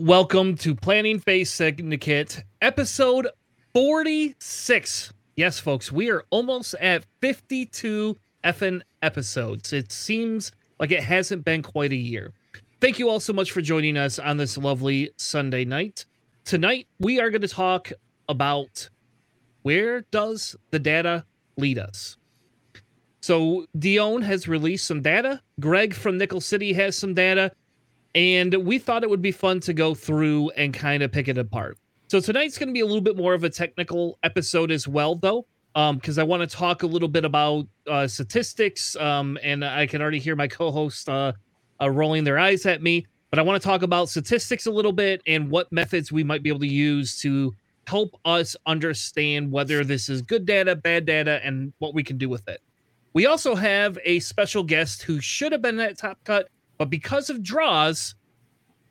Welcome, 0.00 0.56
to 0.56 0.74
Planning 0.74 1.20
Phase 1.20 1.50
Syndicate, 1.50 2.42
episode 2.62 3.28
46. 3.74 5.12
Yes, 5.36 5.58
folks, 5.58 5.92
we 5.92 6.10
are 6.10 6.24
almost 6.30 6.72
at 6.80 7.04
52 7.20 8.16
effing 8.42 8.80
episodes. 9.02 9.74
It 9.74 9.92
seems 9.92 10.52
like 10.78 10.90
it 10.90 11.02
hasn't 11.02 11.44
been 11.44 11.62
quite 11.62 11.92
a 11.92 11.96
year. 11.96 12.32
Thank 12.80 12.98
you 12.98 13.10
all 13.10 13.20
so 13.20 13.34
much 13.34 13.52
for 13.52 13.60
joining 13.60 13.98
us 13.98 14.18
on 14.18 14.38
this 14.38 14.56
lovely 14.56 15.10
Sunday 15.18 15.66
night. 15.66 16.06
Tonight, 16.46 16.86
we 16.98 17.20
are 17.20 17.28
going 17.28 17.42
to 17.42 17.48
talk 17.48 17.92
about 18.26 18.88
where 19.64 20.00
does 20.10 20.56
the 20.70 20.78
data 20.78 21.26
lead 21.58 21.78
us? 21.78 22.16
So 23.20 23.66
Dion 23.78 24.22
has 24.22 24.48
released 24.48 24.86
some 24.86 25.02
data. 25.02 25.42
Greg 25.60 25.92
from 25.92 26.16
Nickel 26.16 26.40
City 26.40 26.72
has 26.72 26.96
some 26.96 27.12
data. 27.12 27.52
And 28.14 28.54
we 28.64 28.78
thought 28.78 29.02
it 29.02 29.10
would 29.10 29.22
be 29.22 29.32
fun 29.32 29.60
to 29.60 29.72
go 29.72 29.94
through 29.94 30.50
and 30.50 30.74
kind 30.74 31.02
of 31.02 31.12
pick 31.12 31.28
it 31.28 31.38
apart. 31.38 31.78
So 32.08 32.20
tonight's 32.20 32.58
going 32.58 32.68
to 32.68 32.72
be 32.72 32.80
a 32.80 32.86
little 32.86 33.00
bit 33.00 33.16
more 33.16 33.34
of 33.34 33.44
a 33.44 33.50
technical 33.50 34.18
episode 34.24 34.72
as 34.72 34.88
well, 34.88 35.14
though, 35.14 35.46
because 35.74 36.18
um, 36.18 36.22
I 36.22 36.24
want 36.24 36.48
to 36.48 36.56
talk 36.56 36.82
a 36.82 36.86
little 36.86 37.08
bit 37.08 37.24
about 37.24 37.66
uh, 37.86 38.08
statistics. 38.08 38.96
Um, 38.96 39.38
and 39.42 39.64
I 39.64 39.86
can 39.86 40.02
already 40.02 40.18
hear 40.18 40.34
my 40.34 40.48
co-host 40.48 41.08
uh, 41.08 41.32
uh, 41.80 41.90
rolling 41.90 42.24
their 42.24 42.38
eyes 42.38 42.66
at 42.66 42.82
me. 42.82 43.06
But 43.30 43.38
I 43.38 43.42
want 43.42 43.62
to 43.62 43.66
talk 43.66 43.82
about 43.82 44.08
statistics 44.08 44.66
a 44.66 44.72
little 44.72 44.92
bit 44.92 45.22
and 45.28 45.48
what 45.50 45.70
methods 45.70 46.10
we 46.10 46.24
might 46.24 46.42
be 46.42 46.48
able 46.48 46.60
to 46.60 46.66
use 46.66 47.20
to 47.20 47.54
help 47.86 48.18
us 48.24 48.56
understand 48.66 49.50
whether 49.50 49.84
this 49.84 50.08
is 50.08 50.20
good 50.20 50.44
data, 50.44 50.74
bad 50.74 51.06
data, 51.06 51.40
and 51.44 51.72
what 51.78 51.94
we 51.94 52.02
can 52.02 52.18
do 52.18 52.28
with 52.28 52.48
it. 52.48 52.60
We 53.12 53.26
also 53.26 53.54
have 53.54 53.98
a 54.04 54.20
special 54.20 54.62
guest 54.62 55.02
who 55.02 55.20
should 55.20 55.52
have 55.52 55.62
been 55.62 55.78
at 55.80 55.98
Top 55.98 56.18
Cut, 56.24 56.48
but 56.80 56.88
because 56.88 57.28
of 57.28 57.42
draws, 57.42 58.14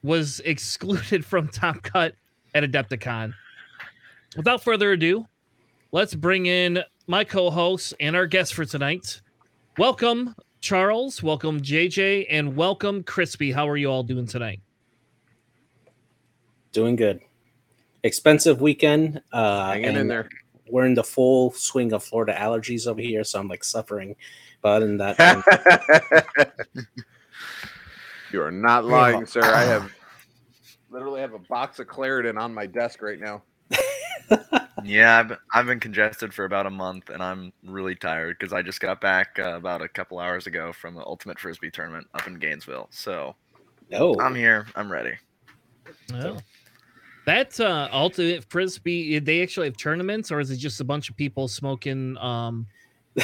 was 0.04 0.42
excluded 0.46 1.26
from 1.26 1.48
Top 1.48 1.82
Cut 1.82 2.14
at 2.54 2.64
Adepticon. 2.64 3.34
Without 4.38 4.62
further 4.62 4.92
ado, 4.92 5.26
let's 5.92 6.14
bring 6.14 6.46
in 6.46 6.84
my 7.08 7.24
co-host 7.24 7.96
and 8.00 8.16
our 8.16 8.28
guest 8.28 8.54
for 8.54 8.64
tonight. 8.64 9.22
Welcome, 9.80 10.36
Charles. 10.62 11.24
Welcome, 11.24 11.62
JJ, 11.62 12.28
and 12.30 12.56
welcome, 12.56 13.02
Crispy. 13.02 13.52
How 13.52 13.68
are 13.68 13.76
you 13.76 13.90
all 13.90 14.04
doing 14.04 14.28
tonight? 14.28 14.62
Doing 16.72 16.96
good. 16.96 17.22
Expensive 18.04 18.62
weekend. 18.62 19.20
Uh, 19.34 19.72
Hanging 19.72 19.96
in 19.96 20.08
there. 20.08 20.30
We're 20.70 20.86
in 20.86 20.94
the 20.94 21.04
full 21.04 21.54
swing 21.54 21.92
of 21.94 22.04
Florida 22.04 22.36
allergies 22.40 22.86
over 22.86 23.02
here, 23.02 23.24
so 23.24 23.40
I'm 23.40 23.48
like 23.48 23.64
suffering. 23.64 24.16
But 24.62 24.74
other 24.74 24.86
than 24.86 24.98
that, 24.98 26.54
you 28.32 28.42
are 28.42 28.52
not 28.52 28.86
lying, 28.86 29.26
sir. 29.26 29.44
I 29.44 29.64
have 29.64 29.92
literally 30.90 31.22
have 31.22 31.34
a 31.34 31.40
box 31.40 31.80
of 31.80 31.88
Claritin 31.88 32.40
on 32.40 32.54
my 32.54 32.66
desk 32.66 33.02
right 33.02 33.20
now. 33.20 33.44
yeah, 34.84 35.20
I've, 35.20 35.38
I've 35.54 35.66
been 35.66 35.80
congested 35.80 36.34
for 36.34 36.46
about 36.46 36.66
a 36.66 36.70
month, 36.70 37.10
and 37.10 37.22
I'm 37.22 37.52
really 37.64 37.96
tired 37.96 38.38
because 38.40 38.54
I 38.54 38.62
just 38.62 38.80
got 38.80 39.02
back 39.02 39.38
uh, 39.40 39.56
about 39.56 39.82
a 39.82 39.88
couple 39.88 40.20
hours 40.20 40.48
ago 40.48 40.72
from 40.74 40.96
the 40.96 41.06
Ultimate 41.06 41.40
Frisbee 41.40 41.72
tournament 41.72 42.08
up 42.14 42.28
in 42.28 42.36
Gainesville. 42.36 42.88
So, 42.92 43.36
oh, 43.94 44.20
I'm 44.20 44.36
here. 44.36 44.68
I'm 44.76 44.92
ready. 44.92 45.14
Oh. 46.14 46.38
That 47.26 47.60
uh, 47.60 47.90
ultimate 47.92 48.46
frisbee, 48.50 49.20
they 49.20 49.44
actually 49.44 49.68
have 49.68 49.78
tournaments, 49.78 50.32
or 50.32 50.40
is 50.40 50.50
it 50.50 50.58
just 50.58 50.82
a 50.82 50.84
bunch 50.84 51.10
of 51.10 51.16
people 51.16 51.48
smoking 51.48 52.18
um, 52.18 52.66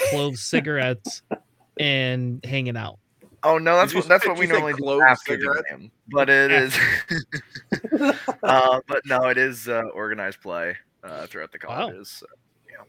clove 0.10 0.36
cigarettes 0.38 1.24
and 1.80 2.44
hanging 2.46 2.78
out? 2.78 3.00
Oh 3.46 3.60
no, 3.60 3.76
that's 3.78 3.94
what 3.94 4.08
that's 4.08 4.26
what 4.26 4.40
we 4.40 4.48
normally 4.48 4.74
do 4.74 5.02
after 5.04 5.38
the 5.38 5.64
game. 5.70 5.92
But 6.08 6.32
it 6.32 6.52
is, 6.52 6.76
uh, 8.44 8.82
but 8.88 9.06
no, 9.06 9.28
it 9.28 9.38
is 9.38 9.70
uh, 9.70 9.84
organized 9.94 10.42
play 10.42 10.76
uh, 11.04 11.28
throughout 11.28 11.52
the 11.52 11.60
colleges. 11.60 12.22
Wow. 12.24 12.28
So, 12.28 12.36
yeah, 12.72 12.84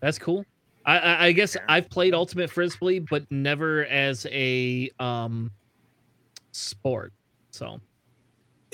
that's 0.00 0.18
cool. 0.18 0.46
I, 0.86 0.98
I, 0.98 1.24
I 1.26 1.32
guess 1.32 1.56
yeah. 1.56 1.60
I've 1.68 1.90
played 1.90 2.14
Ultimate 2.14 2.50
Frisbee, 2.50 3.00
but 3.00 3.30
never 3.30 3.84
as 3.84 4.26
a 4.30 4.90
um, 4.98 5.50
sport. 6.52 7.12
So 7.50 7.82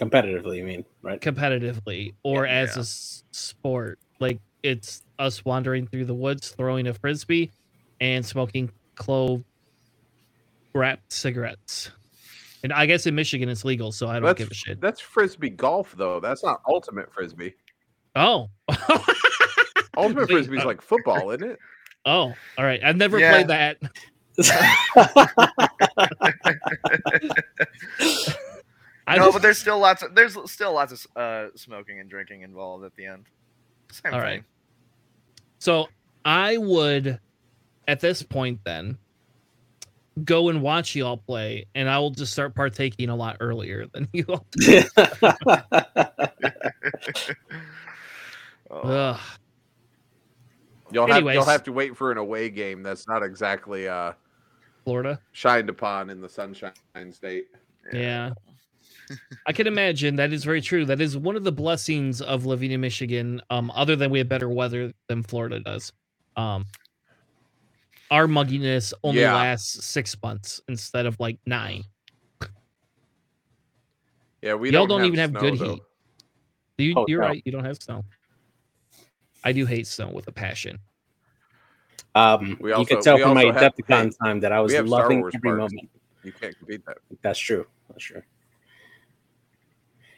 competitively, 0.00 0.58
you 0.58 0.64
mean, 0.64 0.84
right? 1.02 1.20
Competitively, 1.20 2.14
or 2.22 2.46
yeah, 2.46 2.60
as 2.60 2.76
yeah. 2.76 2.78
a 2.78 2.82
s- 2.82 3.24
sport, 3.32 3.98
like 4.20 4.38
it's 4.62 5.02
us 5.18 5.44
wandering 5.44 5.88
through 5.88 6.04
the 6.04 6.14
woods, 6.14 6.50
throwing 6.50 6.86
a 6.86 6.94
frisbee, 6.94 7.50
and 8.00 8.24
smoking 8.24 8.70
clove 8.94 9.42
wrapped 10.72 11.12
cigarettes. 11.12 11.90
And 12.62 12.72
I 12.72 12.86
guess 12.86 13.06
in 13.06 13.14
Michigan 13.14 13.48
it's 13.48 13.64
legal, 13.64 13.92
so 13.92 14.08
I 14.08 14.14
don't 14.14 14.24
that's, 14.24 14.38
give 14.38 14.50
a 14.50 14.54
shit. 14.54 14.80
That's 14.80 15.00
frisbee 15.00 15.50
golf, 15.50 15.94
though. 15.96 16.20
That's 16.20 16.44
not 16.44 16.60
ultimate 16.68 17.12
frisbee. 17.12 17.54
Oh, 18.14 18.50
ultimate 19.96 20.28
frisbee 20.28 20.58
is 20.58 20.64
like 20.64 20.82
football, 20.82 21.30
isn't 21.30 21.52
it? 21.52 21.58
Oh, 22.04 22.34
all 22.58 22.64
right. 22.64 22.80
I've 22.82 22.96
never 22.96 23.18
yeah. 23.18 23.32
played 23.32 23.48
that. 23.48 23.78
I 29.06 29.16
no, 29.16 29.32
but 29.32 29.42
there's 29.42 29.58
still 29.58 29.78
lots 29.78 30.02
of 30.02 30.14
there's 30.14 30.36
still 30.50 30.72
lots 30.72 30.92
of 30.92 31.06
uh, 31.16 31.46
smoking 31.56 32.00
and 32.00 32.08
drinking 32.08 32.42
involved 32.42 32.84
at 32.84 32.94
the 32.96 33.06
end. 33.06 33.26
Same 33.90 34.14
all 34.14 34.20
thing. 34.20 34.28
right. 34.28 34.44
So 35.58 35.88
I 36.24 36.56
would, 36.56 37.18
at 37.88 38.00
this 38.00 38.22
point, 38.22 38.60
then 38.64 38.98
go 40.24 40.48
and 40.48 40.62
watch 40.62 40.94
y'all 40.94 41.16
play, 41.16 41.66
and 41.74 41.88
I 41.88 41.98
will 41.98 42.10
just 42.10 42.32
start 42.32 42.54
partaking 42.54 43.08
a 43.08 43.16
lot 43.16 43.38
earlier 43.40 43.86
than 43.92 44.08
you 44.12 44.24
all. 44.28 44.46
oh. 48.70 49.20
You'll 50.92 51.06
have 51.06 51.22
you'll 51.22 51.44
have 51.44 51.62
to 51.64 51.72
wait 51.72 51.96
for 51.96 52.10
an 52.10 52.18
away 52.18 52.50
game. 52.50 52.82
That's 52.82 53.06
not 53.06 53.22
exactly 53.22 53.86
uh, 53.86 54.12
Florida 54.84 55.20
shined 55.32 55.68
upon 55.68 56.10
in 56.10 56.20
the 56.20 56.28
Sunshine 56.28 56.72
State. 57.12 57.46
Yeah. 57.92 58.30
I 59.46 59.52
can 59.52 59.66
imagine 59.66 60.16
that 60.16 60.32
is 60.32 60.44
very 60.44 60.60
true. 60.60 60.84
That 60.84 61.00
is 61.00 61.16
one 61.16 61.36
of 61.36 61.44
the 61.44 61.52
blessings 61.52 62.20
of 62.20 62.46
living 62.46 62.70
in 62.70 62.80
Michigan. 62.80 63.40
Um, 63.50 63.70
other 63.74 63.96
than 63.96 64.10
we 64.10 64.18
have 64.18 64.28
better 64.28 64.48
weather 64.48 64.92
than 65.08 65.22
Florida 65.22 65.60
does. 65.60 65.92
Um, 66.36 66.66
our 68.10 68.26
mugginess 68.26 68.92
only 69.04 69.20
yeah. 69.20 69.34
lasts 69.34 69.84
six 69.84 70.16
months 70.22 70.60
instead 70.68 71.06
of 71.06 71.18
like 71.20 71.38
nine. 71.46 71.84
Yeah, 74.42 74.54
we 74.54 74.70
y'all 74.70 74.86
don't, 74.86 75.00
don't 75.00 75.06
even 75.06 75.18
have 75.18 75.32
good 75.34 75.58
though. 75.58 75.74
heat. 75.74 75.82
You, 76.78 76.94
oh, 76.96 77.04
you're 77.08 77.20
no. 77.20 77.28
right. 77.28 77.42
You 77.44 77.52
don't 77.52 77.64
have 77.64 77.76
snow. 77.76 78.04
I 79.44 79.52
do 79.52 79.66
hate 79.66 79.86
snow 79.86 80.08
with 80.08 80.28
a 80.28 80.32
passion. 80.32 80.78
Um, 82.14 82.58
also, 82.60 82.80
you 82.80 82.86
can 82.86 83.02
tell 83.02 83.18
from 83.18 83.34
my 83.34 83.44
Adepticon 83.44 84.16
time 84.18 84.40
that 84.40 84.52
I 84.52 84.60
was 84.60 84.74
loving 84.74 85.18
every 85.18 85.32
parks. 85.32 85.72
moment. 85.72 85.90
You 86.22 86.32
can't 86.32 86.54
beat 86.66 86.84
that. 86.86 86.98
That's 87.22 87.38
true. 87.38 87.66
That's 87.88 88.02
true. 88.02 88.22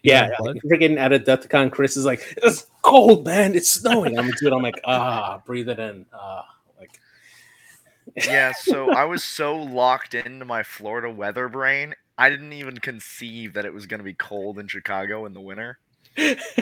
Yeah, 0.02 0.30
yeah 0.40 0.52
freaking 0.64 0.98
at 0.98 1.12
Adepticon, 1.12 1.70
Chris 1.70 1.96
is 1.96 2.04
like, 2.04 2.34
"It's 2.42 2.66
cold, 2.82 3.24
man. 3.24 3.54
It's 3.54 3.68
snowing." 3.68 4.18
I'm 4.18 4.26
into 4.26 4.46
it. 4.46 4.52
I'm 4.52 4.62
like, 4.62 4.80
ah, 4.84 5.40
breathe 5.44 5.68
it 5.68 5.78
in. 5.78 6.06
Ah, 6.12 6.38
like. 6.38 6.46
Yeah, 8.16 8.52
so 8.52 8.92
I 8.92 9.04
was 9.04 9.22
so 9.24 9.56
locked 9.56 10.14
into 10.14 10.44
my 10.44 10.62
Florida 10.62 11.10
weather 11.10 11.48
brain, 11.48 11.94
I 12.18 12.30
didn't 12.30 12.52
even 12.52 12.78
conceive 12.78 13.54
that 13.54 13.64
it 13.64 13.72
was 13.72 13.86
going 13.86 14.00
to 14.00 14.04
be 14.04 14.14
cold 14.14 14.58
in 14.58 14.68
Chicago 14.68 15.26
in 15.26 15.32
the 15.32 15.40
winter. 15.40 15.78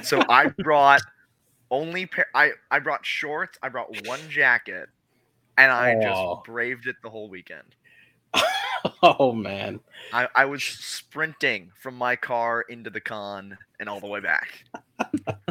So 0.03 0.23
I 0.29 0.47
brought 0.47 1.03
only 1.71 2.07
pair. 2.07 2.27
I 2.35 2.53
I 2.71 2.79
brought 2.79 3.05
shorts. 3.05 3.59
I 3.63 3.69
brought 3.69 4.07
one 4.07 4.21
jacket, 4.29 4.89
and 5.59 5.71
I 5.71 5.95
oh. 5.95 6.01
just 6.01 6.45
braved 6.45 6.87
it 6.87 6.97
the 7.03 7.11
whole 7.11 7.29
weekend. 7.29 7.75
oh 9.03 9.33
man, 9.33 9.81
I, 10.13 10.29
I 10.35 10.45
was 10.45 10.63
sprinting 10.63 11.73
from 11.81 11.97
my 11.97 12.17
car 12.17 12.63
into 12.63 12.91
the 12.91 13.01
con 13.01 13.59
and 13.79 13.89
all 13.89 14.01
the 14.01 14.07
way 14.07 14.21
back. 14.21 14.65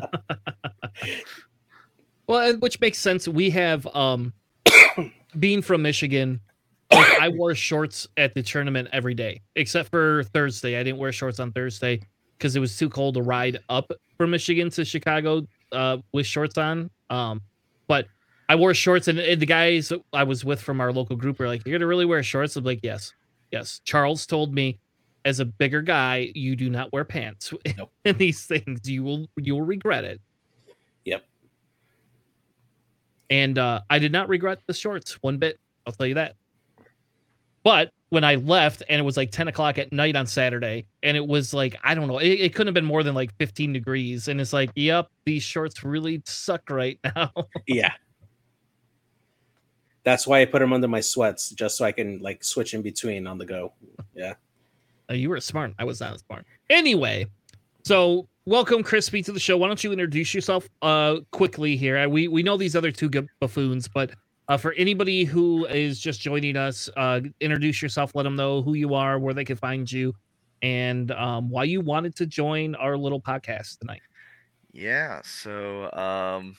well, 2.28 2.58
which 2.58 2.80
makes 2.80 3.00
sense. 3.00 3.28
We 3.28 3.50
have 3.50 3.86
um, 3.96 4.34
being 5.38 5.62
from 5.62 5.82
Michigan. 5.82 6.40
Like 6.92 7.20
I 7.22 7.30
wore 7.30 7.54
shorts 7.54 8.08
at 8.18 8.34
the 8.34 8.42
tournament 8.42 8.90
every 8.92 9.14
day, 9.14 9.42
except 9.56 9.90
for 9.90 10.24
Thursday. 10.24 10.80
I 10.80 10.84
didn't 10.84 10.98
wear 10.98 11.12
shorts 11.12 11.40
on 11.40 11.52
Thursday 11.52 12.02
because 12.38 12.56
it 12.56 12.60
was 12.60 12.76
too 12.78 12.90
cold 12.90 13.14
to 13.16 13.22
ride 13.22 13.60
up 13.70 13.92
from 14.18 14.32
Michigan 14.32 14.72
to 14.72 14.84
Chicago 14.84 15.46
uh, 15.72 15.98
with 16.14 16.26
shorts 16.26 16.58
on. 16.58 16.90
Um, 17.12 17.42
but 17.88 18.08
I 18.48 18.56
wore 18.56 18.74
shorts, 18.74 19.08
and, 19.08 19.20
and, 19.20 19.40
the 19.40 19.46
guys 19.46 19.94
I 20.14 20.24
was 20.24 20.44
with 20.44 20.60
from 20.60 20.82
our 20.82 20.92
local 20.92 21.16
group 21.16 21.38
were 21.38 21.48
like, 21.48 21.64
"You're 21.66 21.78
gonna 21.78 21.88
really 21.88 22.06
wear 22.06 22.24
shorts?" 22.24 22.56
I'm 22.56 22.64
like, 22.64 22.80
"Yes, 22.82 23.14
yes." 23.52 23.82
Charles 23.84 24.26
told 24.26 24.54
me, 24.54 24.80
as 25.26 25.40
a 25.40 25.46
bigger 25.46 25.82
guy, 25.82 26.32
you 26.34 26.56
do 26.56 26.70
not 26.70 26.92
wear 26.92 27.04
pants 27.04 27.54
nope. 27.78 27.92
in 28.06 28.18
these 28.18 28.46
things. 28.46 28.90
You 28.90 29.04
will 29.04 29.28
you 29.38 29.54
will 29.54 29.62
regret 29.62 30.04
it. 30.04 30.22
Yep. 31.06 31.24
And 33.30 33.58
uh, 33.58 33.82
I 33.90 34.00
did 34.00 34.12
not 34.12 34.30
regret 34.30 34.60
the 34.66 34.74
shorts 34.74 35.14
one 35.22 35.38
bit. 35.38 35.60
I'll 35.86 35.94
tell 35.94 36.08
you 36.08 36.16
that. 36.16 36.36
But 37.64 37.92
when 38.10 38.24
I 38.24 38.36
left, 38.36 38.84
and 38.90 39.00
it 39.00 39.04
was 39.04 39.18
like 39.18 39.32
10 39.32 39.48
o'clock 39.48 39.78
at 39.78 39.92
night 39.92 40.16
on 40.16 40.26
Saturday, 40.26 40.86
and 41.04 41.16
it 41.16 41.26
was 41.26 41.54
like 41.54 41.76
I 41.84 41.94
don't 41.94 42.08
know, 42.08 42.18
it, 42.18 42.28
it 42.28 42.56
couldn't 42.56 42.68
have 42.68 42.74
been 42.74 42.86
more 42.86 43.04
than 43.04 43.16
like 43.16 43.36
15 43.38 43.74
degrees, 43.74 44.28
and 44.28 44.42
it's 44.42 44.54
like, 44.54 44.72
yep, 44.76 45.08
these 45.26 45.44
shorts 45.44 45.84
really 45.84 46.22
suck 46.26 46.70
right 46.70 47.00
now. 47.16 47.32
Yeah. 47.68 47.94
That's 50.04 50.26
why 50.26 50.42
I 50.42 50.46
put 50.46 50.60
them 50.60 50.74
under 50.74 50.88
my 50.88 51.02
sweats, 51.02 51.50
just 51.52 51.78
so 51.78 51.86
I 51.86 51.92
can 51.92 52.20
like 52.20 52.44
switch 52.44 52.74
in 52.74 52.82
between 52.82 53.28
on 53.28 53.38
the 53.38 53.46
go. 53.46 53.74
Yeah. 54.16 54.34
Uh, 55.10 55.14
you 55.14 55.30
were 55.30 55.42
smart. 55.42 55.74
I 55.78 55.84
was 55.84 56.00
not 56.00 56.20
smart. 56.20 56.46
Anyway, 56.70 57.28
so 57.84 58.28
welcome 58.46 58.84
Crispy 58.84 59.22
to 59.24 59.32
the 59.32 59.40
show. 59.40 59.58
Why 59.58 59.68
don't 59.68 59.84
you 59.84 59.92
introduce 59.92 60.34
yourself 60.34 60.68
uh 60.82 61.18
quickly 61.32 61.76
here? 61.76 61.98
Uh, 61.98 62.08
We 62.08 62.28
we 62.28 62.44
know 62.44 62.58
these 62.58 62.76
other 62.76 62.92
two 62.92 63.10
buffoons, 63.40 63.88
but 63.88 64.12
uh, 64.48 64.58
for 64.58 64.74
anybody 64.74 65.26
who 65.26 65.66
is 65.68 66.00
just 66.00 66.20
joining 66.20 66.58
us, 66.58 66.90
uh, 66.98 67.22
introduce 67.40 67.82
yourself. 67.82 68.16
Let 68.16 68.24
them 68.24 68.36
know 68.36 68.62
who 68.62 68.74
you 68.74 68.96
are, 68.96 69.20
where 69.20 69.34
they 69.34 69.46
can 69.46 69.58
find 69.58 69.90
you, 69.92 70.14
and 70.62 71.12
um, 71.12 71.50
why 71.50 71.66
you 71.66 71.82
wanted 71.82 72.16
to 72.16 72.26
join 72.26 72.74
our 72.76 72.98
little 72.98 73.22
podcast 73.22 73.78
tonight. 73.80 74.02
Yeah, 74.72 75.22
so 75.24 75.92
um, 75.94 76.58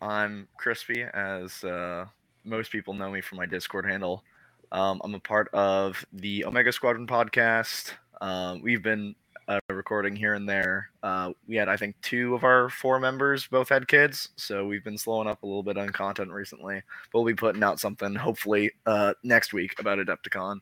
I'm 0.00 0.46
Crispy, 0.56 1.02
as 1.02 1.64
uh, 1.64 2.06
most 2.44 2.70
people 2.70 2.94
know 2.94 3.10
me 3.10 3.20
from 3.20 3.38
my 3.38 3.46
Discord 3.46 3.86
handle. 3.86 4.24
Um, 4.70 5.00
I'm 5.04 5.14
a 5.14 5.20
part 5.20 5.48
of 5.52 6.04
the 6.12 6.44
Omega 6.44 6.72
Squadron 6.72 7.06
podcast. 7.06 7.90
Um, 8.20 8.62
we've 8.62 8.82
been 8.82 9.14
uh, 9.48 9.60
recording 9.68 10.14
here 10.16 10.34
and 10.34 10.48
there. 10.48 10.90
Uh, 11.02 11.32
we 11.48 11.56
had, 11.56 11.68
I 11.68 11.76
think, 11.76 11.96
two 12.02 12.34
of 12.34 12.44
our 12.44 12.68
four 12.68 13.00
members 13.00 13.46
both 13.46 13.68
had 13.68 13.88
kids, 13.88 14.30
so 14.36 14.66
we've 14.66 14.84
been 14.84 14.98
slowing 14.98 15.28
up 15.28 15.42
a 15.42 15.46
little 15.46 15.62
bit 15.62 15.78
on 15.78 15.90
content 15.90 16.30
recently. 16.30 16.82
But 17.12 17.18
we'll 17.18 17.32
be 17.32 17.34
putting 17.34 17.62
out 17.62 17.80
something 17.80 18.14
hopefully 18.14 18.72
uh, 18.86 19.14
next 19.22 19.52
week 19.52 19.78
about 19.78 19.98
Adepticon. 19.98 20.60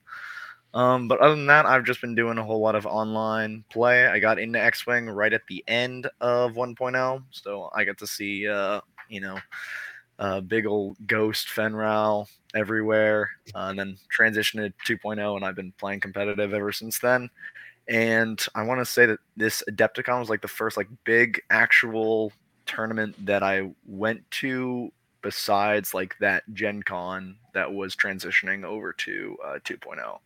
Um, 0.73 1.09
but 1.09 1.19
other 1.19 1.35
than 1.35 1.47
that, 1.47 1.67
I've 1.67 1.85
just 1.85 2.01
been 2.01 2.15
doing 2.15 2.39
a 2.39 2.45
whole 2.45 2.61
lot 2.61 2.77
of 2.77 2.87
online 2.87 3.65
play. 3.71 4.07
I 4.07 4.21
got 4.21 4.39
into 4.39 4.61
X 4.61 4.87
Wing 4.87 5.09
right 5.09 5.33
at 5.33 5.47
the 5.49 5.65
end 5.67 6.09
of 6.21 6.53
1.0, 6.53 7.23
so 7.31 7.71
I 7.75 7.85
got 7.85 7.99
to 7.99 8.07
see, 8.07 8.47
uh, 8.47 8.81
you 9.09 9.21
know, 9.21 9.39
uh, 10.21 10.41
big 10.41 10.67
old 10.67 10.97
ghost 11.07 11.49
Fenn 11.49 11.75
Rau 11.75 12.27
everywhere, 12.55 13.31
uh, 13.55 13.69
and 13.71 13.79
then 13.79 13.97
transitioned 14.17 14.73
to 14.85 14.97
2.0, 14.97 15.37
and 15.37 15.45
I've 15.45 15.57
been 15.57 15.73
playing 15.73 16.01
competitive 16.01 16.55
ever 16.55 16.73
since 16.73 16.99
then. 16.99 17.29
And 17.91 18.41
I 18.55 18.63
want 18.63 18.81
to 18.81 18.85
say 18.85 19.05
that 19.07 19.19
this 19.37 19.65
Adepticon 19.69 20.21
was 20.21 20.31
like 20.31 20.43
the 20.43 20.49
first 20.49 20.77
like 20.77 20.89
big 21.03 21.43
actual 21.51 22.33
tournament 22.65 23.27
that 23.27 23.43
I 23.43 23.73
went 23.85 24.31
to 24.31 24.93
besides 25.23 25.93
like 25.93 26.17
that 26.21 26.45
Gen 26.55 26.85
Con 26.85 27.37
that 27.53 27.71
was 27.71 27.97
transitioning 27.97 28.65
over 28.65 28.93
to 28.93 29.37
uh, 29.45 29.59
2.0. 29.65 30.19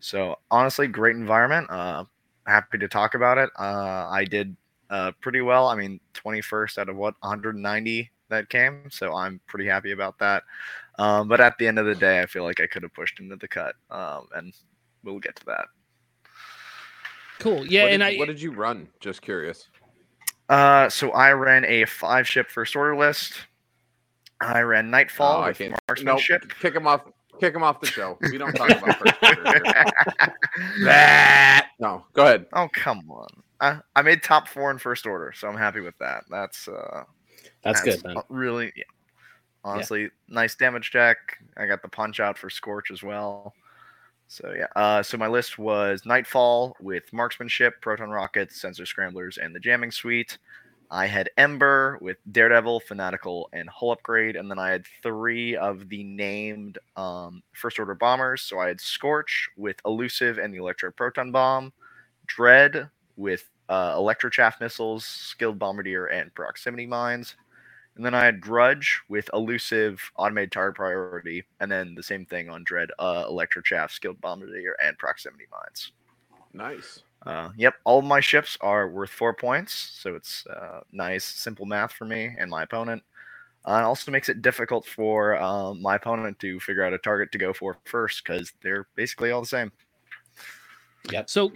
So 0.00 0.36
honestly, 0.50 0.86
great 0.86 1.16
environment. 1.16 1.70
Uh, 1.70 2.04
happy 2.46 2.76
to 2.76 2.88
talk 2.88 3.14
about 3.14 3.38
it. 3.38 3.48
Uh, 3.58 4.06
I 4.10 4.24
did 4.24 4.54
uh, 4.90 5.12
pretty 5.22 5.40
well. 5.40 5.68
I 5.68 5.76
mean, 5.76 5.98
21st 6.12 6.76
out 6.76 6.90
of 6.90 6.96
what 6.96 7.14
190 7.20 8.10
that 8.28 8.50
came, 8.50 8.90
so 8.90 9.14
I'm 9.14 9.40
pretty 9.46 9.66
happy 9.66 9.92
about 9.92 10.18
that. 10.18 10.42
Um, 10.98 11.26
but 11.26 11.40
at 11.40 11.56
the 11.58 11.66
end 11.66 11.78
of 11.78 11.86
the 11.86 11.94
day, 11.94 12.20
I 12.20 12.26
feel 12.26 12.44
like 12.44 12.60
I 12.60 12.66
could 12.66 12.82
have 12.82 12.92
pushed 12.92 13.18
into 13.18 13.36
the 13.36 13.48
cut, 13.48 13.76
um, 13.90 14.28
and 14.34 14.52
we'll 15.04 15.18
get 15.18 15.36
to 15.36 15.46
that. 15.46 15.66
Cool. 17.38 17.66
Yeah, 17.66 17.84
what 17.84 17.92
and 17.92 18.00
did, 18.02 18.16
I 18.16 18.18
what 18.18 18.28
did 18.28 18.40
you 18.40 18.52
run? 18.52 18.88
Just 19.00 19.22
curious. 19.22 19.68
Uh, 20.48 20.88
so 20.88 21.10
I 21.10 21.32
ran 21.32 21.64
a 21.64 21.84
five 21.86 22.26
ship 22.26 22.48
first 22.50 22.76
order 22.76 22.96
list. 22.96 23.34
I 24.40 24.60
ran 24.60 24.90
Nightfall 24.90 25.40
Oh, 25.40 25.42
I 25.42 25.52
can't. 25.52 25.70
Nope. 25.70 25.80
marksmanship. 25.88 26.52
Kick 26.60 26.74
him 26.74 26.86
off. 26.86 27.02
Kick 27.40 27.54
him 27.54 27.62
off 27.62 27.80
the 27.80 27.86
show. 27.86 28.18
We 28.30 28.38
don't 28.38 28.52
talk 28.54 28.70
about 28.70 28.96
first 28.98 29.14
order. 29.22 29.60
That 30.84 31.68
No, 31.78 32.04
go 32.14 32.24
ahead. 32.24 32.46
oh 32.52 32.68
come 32.72 33.10
on! 33.10 33.28
I, 33.60 33.78
I 33.94 34.02
made 34.02 34.22
top 34.22 34.48
four 34.48 34.70
in 34.70 34.78
first 34.78 35.06
order, 35.06 35.32
so 35.34 35.48
I'm 35.48 35.56
happy 35.56 35.80
with 35.80 35.96
that. 35.98 36.24
That's 36.30 36.68
uh, 36.68 37.04
that's 37.62 37.82
good, 37.82 38.02
man. 38.04 38.16
Really, 38.28 38.72
yeah. 38.76 38.84
Honestly, 39.64 40.08
nice 40.28 40.54
damage 40.54 40.92
deck. 40.92 41.16
I 41.56 41.66
got 41.66 41.82
the 41.82 41.88
punch 41.88 42.20
out 42.20 42.38
for 42.38 42.48
Scorch 42.48 42.90
as 42.90 43.02
well. 43.02 43.52
So 44.28 44.52
yeah. 44.56 44.66
Uh, 44.74 45.02
so 45.02 45.16
my 45.16 45.28
list 45.28 45.58
was 45.58 46.04
Nightfall 46.04 46.76
with 46.80 47.12
marksmanship, 47.12 47.80
proton 47.80 48.10
rockets, 48.10 48.60
sensor 48.60 48.86
scramblers, 48.86 49.38
and 49.38 49.54
the 49.54 49.60
jamming 49.60 49.92
suite. 49.92 50.38
I 50.90 51.06
had 51.06 51.30
Ember 51.36 51.98
with 52.00 52.18
Daredevil, 52.30 52.80
Fanatical, 52.80 53.48
and 53.52 53.68
Hull 53.68 53.92
upgrade, 53.92 54.36
and 54.36 54.50
then 54.50 54.58
I 54.58 54.70
had 54.70 54.84
three 55.02 55.56
of 55.56 55.88
the 55.88 56.04
named 56.04 56.78
um, 56.96 57.42
first 57.52 57.78
order 57.78 57.94
bombers. 57.94 58.42
So 58.42 58.58
I 58.60 58.68
had 58.68 58.80
Scorch 58.80 59.48
with 59.56 59.76
Elusive 59.84 60.38
and 60.38 60.54
the 60.54 60.58
Electro 60.58 60.92
Proton 60.92 61.32
Bomb, 61.32 61.72
Dread 62.26 62.88
with 63.16 63.48
uh, 63.68 63.94
Electro 63.96 64.30
Chaff 64.30 64.60
missiles, 64.60 65.04
Skilled 65.04 65.58
Bombardier, 65.58 66.06
and 66.06 66.32
Proximity 66.34 66.86
Mines. 66.86 67.34
And 67.96 68.04
then 68.04 68.14
I 68.14 68.24
had 68.24 68.42
Grudge 68.42 69.00
with 69.08 69.30
Elusive, 69.32 70.00
Automated 70.16 70.52
Target 70.52 70.76
Priority, 70.76 71.44
and 71.60 71.72
then 71.72 71.94
the 71.94 72.02
same 72.02 72.26
thing 72.26 72.50
on 72.50 72.62
Dread, 72.62 72.90
uh, 72.98 73.24
Electro 73.26 73.62
Chaff, 73.62 73.90
Skilled 73.90 74.20
Bombardier, 74.20 74.76
and 74.84 74.98
Proximity 74.98 75.44
Mines. 75.50 75.92
Nice. 76.52 77.02
Uh, 77.24 77.50
yep, 77.56 77.74
all 77.84 77.98
of 77.98 78.04
my 78.04 78.20
ships 78.20 78.58
are 78.60 78.88
worth 78.88 79.10
four 79.10 79.32
points, 79.32 79.72
so 79.72 80.14
it's 80.14 80.46
uh, 80.46 80.80
nice, 80.92 81.24
simple 81.24 81.64
math 81.64 81.92
for 81.92 82.04
me 82.04 82.36
and 82.38 82.50
my 82.50 82.62
opponent. 82.62 83.02
Uh, 83.64 83.80
it 83.80 83.84
also 83.84 84.12
makes 84.12 84.28
it 84.28 84.42
difficult 84.42 84.86
for 84.86 85.36
um, 85.42 85.82
my 85.82 85.96
opponent 85.96 86.38
to 86.38 86.60
figure 86.60 86.84
out 86.84 86.92
a 86.92 86.98
target 86.98 87.32
to 87.32 87.38
go 87.38 87.52
for 87.52 87.78
first 87.84 88.22
because 88.24 88.52
they're 88.62 88.86
basically 88.94 89.32
all 89.32 89.40
the 89.40 89.46
same. 89.46 89.72
Yeah. 91.10 91.22
So, 91.26 91.50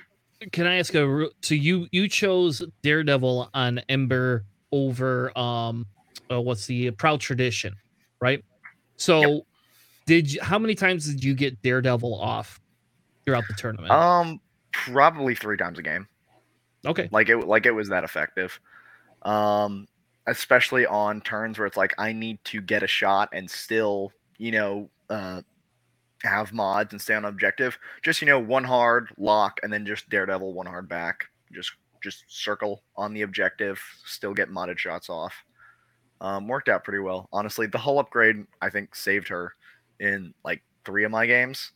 can 0.51 0.67
I 0.67 0.79
ask 0.79 0.93
a? 0.95 1.29
So 1.43 1.55
you 1.55 1.87
you 1.93 2.09
chose 2.09 2.65
Daredevil 2.83 3.51
on 3.55 3.81
Ember 3.89 4.45
over 4.73 5.37
um, 5.39 5.87
uh, 6.31 6.41
what's 6.41 6.67
the 6.67 6.91
Proud 6.93 7.21
Tradition, 7.21 7.75
right? 8.21 8.45
So, 8.97 9.47
did 10.07 10.33
you, 10.33 10.43
how 10.43 10.59
many 10.59 10.75
times 10.75 11.07
did 11.07 11.25
you 11.25 11.35
get 11.35 11.61
Daredevil 11.63 12.15
off 12.21 12.61
throughout 13.25 13.45
the 13.49 13.55
tournament? 13.55 13.91
Um, 13.91 14.41
probably 14.73 15.35
three 15.35 15.57
times 15.57 15.79
a 15.79 15.83
game. 15.83 16.07
okay, 16.87 17.09
like 17.13 17.29
it 17.29 17.47
like 17.47 17.67
it 17.67 17.73
was 17.73 17.89
that 17.89 18.05
effective 18.05 18.59
um 19.23 19.87
especially 20.27 20.87
on 20.87 21.21
turns 21.21 21.59
where 21.59 21.67
it's 21.67 21.77
like 21.77 21.95
i 21.99 22.13
need 22.13 22.39
to 22.45 22.61
get 22.61 22.83
a 22.83 22.87
shot 22.87 23.29
and 23.33 23.51
still 23.51 24.13
you 24.39 24.51
know 24.51 24.89
uh 25.11 25.41
have 26.23 26.53
mods 26.53 26.93
and 26.93 27.01
stay 27.01 27.15
on 27.15 27.25
objective 27.25 27.79
just 28.03 28.21
you 28.21 28.27
know 28.27 28.39
one 28.39 28.65
hard 28.65 29.09
lock 29.19 29.59
and 29.63 29.73
then 29.73 29.85
just 29.87 30.09
daredevil 30.09 30.53
one 30.53 30.67
hard 30.67 30.89
back 30.89 31.27
just 31.53 31.73
just 32.03 32.25
circle 32.29 32.83
on 32.97 33.13
the 33.13 33.23
objective 33.23 33.81
still 34.05 34.33
get 34.33 34.51
modded 34.51 34.79
shots 34.79 35.11
off 35.11 35.35
um 36.21 36.47
worked 36.49 36.69
out 36.69 36.85
pretty 36.85 36.99
well 36.99 37.29
honestly 37.33 37.67
the 37.67 37.79
hull 37.79 37.99
upgrade 37.99 38.45
i 38.61 38.69
think 38.71 38.95
saved 38.95 39.29
her 39.29 39.55
in 40.01 40.33
like 40.45 40.63
three 40.85 41.05
of 41.05 41.11
my 41.11 41.27
games 41.27 41.73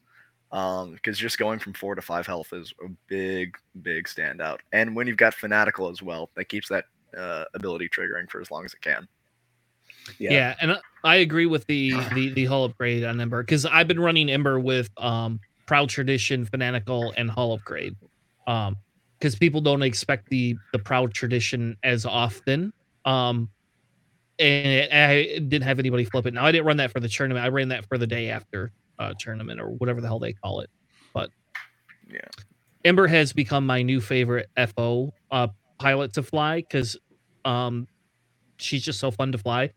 um 0.52 0.92
because 0.92 1.18
just 1.18 1.38
going 1.38 1.58
from 1.58 1.72
four 1.72 1.94
to 1.94 2.02
five 2.02 2.26
health 2.26 2.52
is 2.52 2.72
a 2.84 2.88
big 3.08 3.56
big 3.82 4.06
standout 4.06 4.58
and 4.72 4.94
when 4.94 5.06
you've 5.06 5.16
got 5.16 5.34
fanatical 5.34 5.88
as 5.88 6.02
well 6.02 6.30
that 6.34 6.46
keeps 6.46 6.68
that 6.68 6.84
uh, 7.18 7.44
ability 7.54 7.88
triggering 7.88 8.28
for 8.28 8.40
as 8.40 8.50
long 8.50 8.64
as 8.64 8.74
it 8.74 8.80
can 8.80 9.06
yeah. 10.18 10.32
Yeah. 10.32 10.54
and 10.60 10.72
I- 10.72 10.80
I 11.04 11.16
agree 11.16 11.46
with 11.46 11.66
the 11.66 11.92
the 12.14 12.30
the 12.32 12.44
Hull 12.46 12.64
upgrade 12.64 13.04
on 13.04 13.20
Ember 13.20 13.42
because 13.42 13.66
I've 13.66 13.86
been 13.86 14.00
running 14.00 14.30
Ember 14.30 14.58
with 14.58 14.88
um 14.96 15.38
Proud 15.66 15.90
Tradition, 15.90 16.46
Fanatical, 16.46 17.12
and 17.16 17.30
Hull 17.30 17.52
upgrade, 17.52 17.94
um 18.46 18.76
because 19.18 19.34
people 19.34 19.60
don't 19.60 19.82
expect 19.82 20.28
the 20.30 20.56
the 20.72 20.78
Proud 20.78 21.12
Tradition 21.12 21.76
as 21.82 22.06
often. 22.06 22.72
Um, 23.04 23.50
and 24.38 24.92
I 24.92 25.38
didn't 25.38 25.62
have 25.62 25.78
anybody 25.78 26.04
flip 26.04 26.26
it. 26.26 26.34
Now 26.34 26.44
I 26.44 26.52
didn't 26.52 26.66
run 26.66 26.76
that 26.78 26.90
for 26.90 27.00
the 27.00 27.08
tournament. 27.08 27.44
I 27.44 27.48
ran 27.48 27.68
that 27.68 27.86
for 27.86 27.98
the 27.98 28.06
day 28.06 28.30
after 28.30 28.72
uh 28.98 29.12
tournament 29.18 29.60
or 29.60 29.70
whatever 29.70 30.00
the 30.00 30.06
hell 30.06 30.18
they 30.18 30.32
call 30.32 30.60
it. 30.60 30.70
But 31.12 31.30
Yeah. 32.10 32.20
Ember 32.84 33.06
has 33.06 33.32
become 33.32 33.66
my 33.66 33.82
new 33.82 34.00
favorite 34.00 34.48
FO 34.76 35.12
uh 35.30 35.48
pilot 35.78 36.12
to 36.14 36.22
fly 36.22 36.60
because 36.60 36.96
um 37.44 37.86
she's 38.58 38.84
just 38.84 39.00
so 39.00 39.10
fun 39.10 39.32
to 39.32 39.38
fly. 39.38 39.70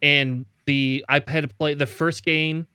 And 0.00 0.46
the 0.66 1.04
I 1.08 1.22
had 1.26 1.42
to 1.42 1.48
play 1.48 1.74
the 1.74 1.86
first 1.86 2.24
game 2.24 2.66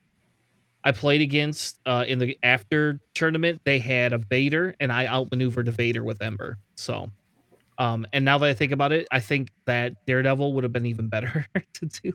I 0.84 0.92
played 0.92 1.20
against 1.20 1.78
uh 1.86 2.04
in 2.06 2.18
the 2.18 2.38
after 2.42 3.00
tournament, 3.14 3.60
they 3.64 3.78
had 3.78 4.12
a 4.12 4.18
Vader 4.18 4.74
and 4.80 4.92
I 4.92 5.06
outmaneuvered 5.06 5.68
a 5.68 5.72
Vader 5.72 6.04
with 6.04 6.22
Ember. 6.22 6.58
So 6.76 7.10
um 7.78 8.06
and 8.12 8.24
now 8.24 8.38
that 8.38 8.48
I 8.48 8.54
think 8.54 8.72
about 8.72 8.92
it, 8.92 9.06
I 9.10 9.20
think 9.20 9.50
that 9.66 9.94
Daredevil 10.06 10.52
would 10.52 10.64
have 10.64 10.72
been 10.72 10.86
even 10.86 11.08
better 11.08 11.46
to 11.74 11.86
do. 11.86 12.12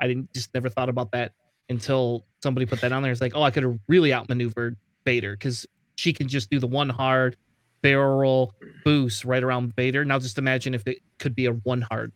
I 0.00 0.06
didn't 0.06 0.32
just 0.32 0.52
never 0.54 0.68
thought 0.68 0.88
about 0.88 1.12
that 1.12 1.32
until 1.68 2.26
somebody 2.42 2.66
put 2.66 2.80
that 2.82 2.92
on 2.92 3.02
there. 3.02 3.12
It's 3.12 3.20
like, 3.20 3.34
oh, 3.34 3.42
I 3.42 3.50
could 3.50 3.62
have 3.62 3.78
really 3.88 4.12
outmaneuvered 4.12 4.76
Vader 5.04 5.32
because 5.32 5.66
she 5.96 6.12
can 6.12 6.28
just 6.28 6.50
do 6.50 6.58
the 6.58 6.66
one 6.66 6.88
hard 6.88 7.36
barrel 7.82 8.16
roll 8.18 8.54
boost 8.84 9.24
right 9.24 9.42
around 9.42 9.74
Vader. 9.76 10.04
Now 10.04 10.18
just 10.18 10.38
imagine 10.38 10.74
if 10.74 10.86
it 10.86 10.98
could 11.18 11.34
be 11.34 11.46
a 11.46 11.52
one 11.52 11.82
hard, 11.82 12.12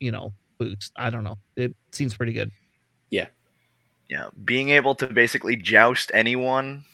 you 0.00 0.10
know, 0.10 0.32
boost. 0.58 0.92
I 0.96 1.10
don't 1.10 1.24
know. 1.24 1.38
It 1.56 1.74
seems 1.92 2.16
pretty 2.16 2.32
good. 2.32 2.50
Yeah. 3.10 3.26
Yeah 4.08 4.28
being 4.44 4.70
able 4.70 4.94
to 4.96 5.06
basically 5.06 5.56
joust 5.56 6.10
anyone 6.14 6.84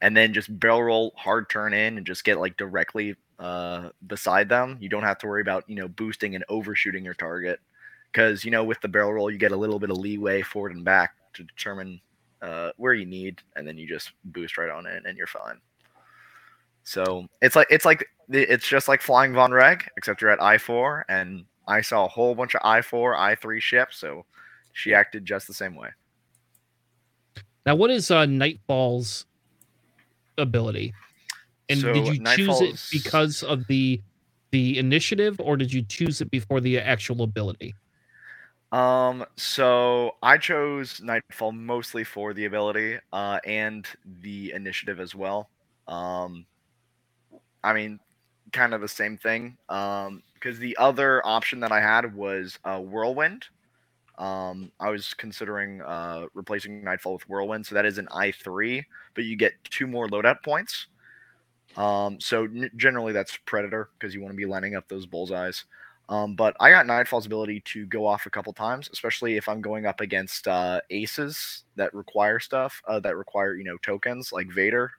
and 0.00 0.16
then 0.16 0.34
just 0.34 0.58
barrel 0.58 0.82
roll 0.82 1.12
hard 1.16 1.48
turn 1.48 1.72
in 1.72 1.96
and 1.96 2.06
just 2.06 2.24
get 2.24 2.38
like 2.38 2.56
directly 2.56 3.14
uh, 3.38 3.90
beside 4.06 4.48
them. 4.48 4.78
You 4.80 4.88
don't 4.88 5.02
have 5.02 5.18
to 5.18 5.26
worry 5.26 5.42
about 5.42 5.68
you 5.68 5.76
know 5.76 5.88
boosting 5.88 6.34
and 6.34 6.44
overshooting 6.48 7.04
your 7.04 7.14
target 7.14 7.60
because 8.12 8.44
you 8.44 8.50
know 8.50 8.64
with 8.64 8.80
the 8.80 8.88
barrel 8.88 9.12
roll 9.12 9.30
you 9.30 9.38
get 9.38 9.52
a 9.52 9.56
little 9.56 9.78
bit 9.78 9.90
of 9.90 9.98
leeway 9.98 10.42
forward 10.42 10.72
and 10.72 10.84
back 10.84 11.14
to 11.34 11.44
determine 11.44 12.00
uh, 12.42 12.70
where 12.76 12.94
you 12.94 13.06
need, 13.06 13.40
and 13.56 13.66
then 13.66 13.78
you 13.78 13.86
just 13.88 14.12
boost 14.24 14.58
right 14.58 14.70
on 14.70 14.86
in 14.86 15.06
and 15.06 15.16
you're 15.16 15.26
fine. 15.26 15.60
So 16.84 17.26
it's 17.42 17.56
like 17.56 17.66
it's 17.70 17.84
like 17.84 18.06
it's 18.28 18.66
just 18.66 18.88
like 18.88 19.02
flying 19.02 19.32
Vonreg, 19.32 19.82
except 19.96 20.20
you're 20.20 20.30
at 20.30 20.42
I 20.42 20.58
four, 20.58 21.04
and 21.08 21.44
I 21.66 21.80
saw 21.80 22.04
a 22.04 22.08
whole 22.08 22.34
bunch 22.34 22.54
of 22.54 22.60
I 22.64 22.80
four, 22.80 23.16
I 23.16 23.34
three 23.34 23.60
ships, 23.60 23.98
so 23.98 24.24
she 24.72 24.94
acted 24.94 25.24
just 25.24 25.46
the 25.46 25.54
same 25.54 25.74
way. 25.74 25.88
Now, 27.64 27.74
what 27.74 27.90
is 27.90 28.10
uh, 28.10 28.26
Nightfall's 28.26 29.26
ability? 30.38 30.94
And 31.68 31.80
So 31.80 31.92
did 31.92 32.06
you 32.06 32.24
choose 32.36 32.60
it 32.60 32.88
because 32.92 33.42
of 33.42 33.66
the 33.66 34.00
the 34.52 34.78
initiative, 34.78 35.40
or 35.40 35.56
did 35.56 35.72
you 35.72 35.82
choose 35.82 36.20
it 36.20 36.30
before 36.30 36.60
the 36.60 36.78
actual 36.78 37.22
ability? 37.22 37.74
Um, 38.72 39.24
so 39.36 40.16
I 40.22 40.38
chose 40.38 41.00
Nightfall 41.00 41.52
mostly 41.52 42.04
for 42.04 42.34
the 42.34 42.44
ability, 42.44 42.98
uh, 43.12 43.38
and 43.44 43.86
the 44.22 44.52
initiative 44.52 45.00
as 45.00 45.14
well. 45.14 45.48
Um, 45.88 46.46
I 47.62 47.72
mean, 47.72 48.00
kind 48.52 48.74
of 48.74 48.80
the 48.80 48.88
same 48.88 49.16
thing. 49.16 49.56
Um, 49.68 50.22
because 50.34 50.58
the 50.58 50.76
other 50.76 51.26
option 51.26 51.60
that 51.60 51.72
I 51.72 51.80
had 51.80 52.14
was 52.14 52.58
uh, 52.64 52.78
Whirlwind. 52.78 53.46
Um, 54.18 54.70
I 54.80 54.90
was 54.90 55.12
considering 55.12 55.82
uh 55.82 56.26
replacing 56.34 56.82
Nightfall 56.82 57.14
with 57.14 57.28
Whirlwind, 57.28 57.66
so 57.66 57.74
that 57.74 57.84
is 57.84 57.98
an 57.98 58.08
I 58.14 58.30
three, 58.30 58.84
but 59.14 59.24
you 59.24 59.36
get 59.36 59.52
two 59.64 59.86
more 59.86 60.08
loadout 60.08 60.42
points. 60.42 60.86
Um, 61.76 62.20
so 62.20 62.48
generally 62.76 63.12
that's 63.12 63.36
Predator 63.44 63.90
because 63.98 64.14
you 64.14 64.20
want 64.22 64.32
to 64.32 64.36
be 64.36 64.46
lining 64.46 64.76
up 64.76 64.88
those 64.88 65.06
bullseyes. 65.06 65.64
Um, 66.08 66.36
but 66.36 66.56
I 66.60 66.70
got 66.70 66.86
Nightfall's 66.86 67.26
ability 67.26 67.60
to 67.66 67.84
go 67.86 68.06
off 68.06 68.26
a 68.26 68.30
couple 68.30 68.52
times, 68.52 68.88
especially 68.92 69.36
if 69.36 69.48
I'm 69.48 69.60
going 69.60 69.86
up 69.86 70.00
against 70.00 70.46
uh, 70.46 70.80
aces 70.90 71.64
that 71.74 71.92
require 71.94 72.38
stuff 72.38 72.80
uh, 72.86 73.00
that 73.00 73.16
require 73.16 73.56
you 73.56 73.64
know 73.64 73.76
tokens 73.82 74.32
like 74.32 74.48
Vader. 74.50 74.92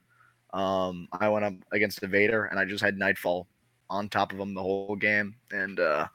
Um, 0.54 1.08
I 1.14 1.30
went 1.30 1.46
up 1.46 1.54
against 1.72 2.02
the 2.02 2.08
Vader 2.08 2.46
and 2.46 2.60
I 2.60 2.66
just 2.66 2.84
had 2.84 2.98
Nightfall 2.98 3.48
on 3.90 4.10
top 4.10 4.34
of 4.34 4.40
him 4.40 4.54
the 4.54 4.62
whole 4.62 4.98
game, 4.98 5.36
and 5.52 5.80
uh, 5.80 6.08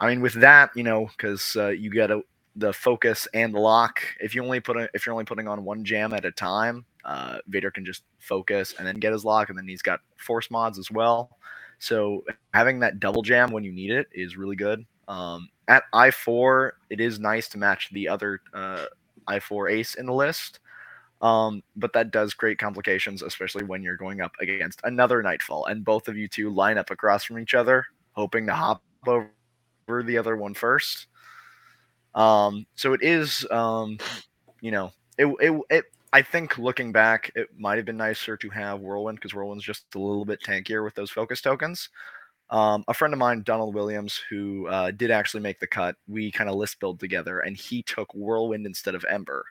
I 0.00 0.08
mean 0.08 0.20
with 0.20 0.34
that 0.34 0.70
you 0.74 0.82
know 0.82 1.08
because 1.16 1.54
uh, 1.56 1.68
you 1.68 1.90
get 1.90 2.10
a, 2.10 2.22
the 2.56 2.72
focus 2.72 3.26
and 3.34 3.54
the 3.54 3.58
lock. 3.58 4.00
If 4.20 4.34
you 4.34 4.42
only 4.42 4.60
put 4.60 4.76
a, 4.76 4.88
if 4.94 5.06
you're 5.06 5.12
only 5.12 5.24
putting 5.24 5.48
on 5.48 5.64
one 5.64 5.84
jam 5.84 6.12
at 6.12 6.24
a 6.24 6.30
time, 6.30 6.84
uh, 7.04 7.38
Vader 7.48 7.70
can 7.70 7.84
just 7.84 8.04
focus 8.18 8.74
and 8.78 8.86
then 8.86 8.96
get 8.96 9.12
his 9.12 9.24
lock, 9.24 9.48
and 9.48 9.58
then 9.58 9.68
he's 9.68 9.82
got 9.82 10.00
force 10.16 10.50
mods 10.50 10.78
as 10.78 10.90
well. 10.90 11.30
So 11.78 12.24
having 12.52 12.78
that 12.80 13.00
double 13.00 13.22
jam 13.22 13.50
when 13.50 13.64
you 13.64 13.72
need 13.72 13.90
it 13.90 14.06
is 14.12 14.36
really 14.36 14.56
good. 14.56 14.86
Um, 15.08 15.48
at 15.68 15.84
I 15.92 16.10
four, 16.10 16.74
it 16.90 17.00
is 17.00 17.18
nice 17.18 17.48
to 17.48 17.58
match 17.58 17.90
the 17.92 18.08
other 18.08 18.40
uh, 18.54 18.86
I 19.26 19.40
four 19.40 19.68
ace 19.68 19.96
in 19.96 20.06
the 20.06 20.14
list, 20.14 20.60
um, 21.20 21.62
but 21.76 21.92
that 21.94 22.10
does 22.10 22.34
create 22.34 22.58
complications, 22.58 23.22
especially 23.22 23.64
when 23.64 23.82
you're 23.82 23.96
going 23.96 24.20
up 24.20 24.32
against 24.40 24.80
another 24.84 25.22
Nightfall, 25.22 25.66
and 25.66 25.84
both 25.84 26.08
of 26.08 26.16
you 26.16 26.28
two 26.28 26.50
line 26.50 26.78
up 26.78 26.90
across 26.90 27.24
from 27.24 27.38
each 27.38 27.54
other, 27.54 27.86
hoping 28.12 28.46
to 28.46 28.54
hop 28.54 28.82
over 29.06 30.02
the 30.02 30.16
other 30.16 30.36
one 30.36 30.54
first. 30.54 31.06
Um, 32.14 32.66
so 32.74 32.92
it 32.92 33.02
is, 33.02 33.46
um, 33.50 33.98
you 34.60 34.70
know, 34.70 34.92
it, 35.18 35.26
it, 35.40 35.60
it 35.70 35.84
I 36.12 36.22
think 36.22 36.58
looking 36.58 36.92
back, 36.92 37.32
it 37.34 37.48
might 37.58 37.76
have 37.76 37.86
been 37.86 37.96
nicer 37.96 38.36
to 38.36 38.48
have 38.50 38.80
Whirlwind 38.80 39.18
because 39.18 39.34
Whirlwind's 39.34 39.64
just 39.64 39.84
a 39.94 39.98
little 39.98 40.24
bit 40.24 40.40
tankier 40.42 40.84
with 40.84 40.94
those 40.94 41.10
focus 41.10 41.40
tokens. 41.40 41.88
Um, 42.50 42.84
a 42.86 42.94
friend 42.94 43.12
of 43.12 43.18
mine, 43.18 43.42
Donald 43.42 43.74
Williams, 43.74 44.20
who 44.30 44.68
uh, 44.68 44.92
did 44.92 45.10
actually 45.10 45.42
make 45.42 45.58
the 45.58 45.66
cut, 45.66 45.96
we 46.06 46.30
kind 46.30 46.48
of 46.48 46.56
list 46.56 46.78
build 46.78 47.00
together, 47.00 47.40
and 47.40 47.56
he 47.56 47.82
took 47.82 48.14
Whirlwind 48.14 48.64
instead 48.64 48.94
of 48.94 49.04
Ember, 49.10 49.44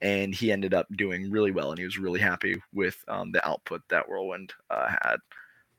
and 0.00 0.34
he 0.34 0.50
ended 0.50 0.74
up 0.74 0.86
doing 0.96 1.30
really 1.30 1.52
well, 1.52 1.70
and 1.70 1.78
he 1.78 1.84
was 1.84 1.98
really 1.98 2.20
happy 2.20 2.60
with 2.72 2.96
um, 3.06 3.30
the 3.30 3.46
output 3.46 3.82
that 3.90 4.08
Whirlwind 4.08 4.52
uh, 4.70 4.88
had. 4.88 5.16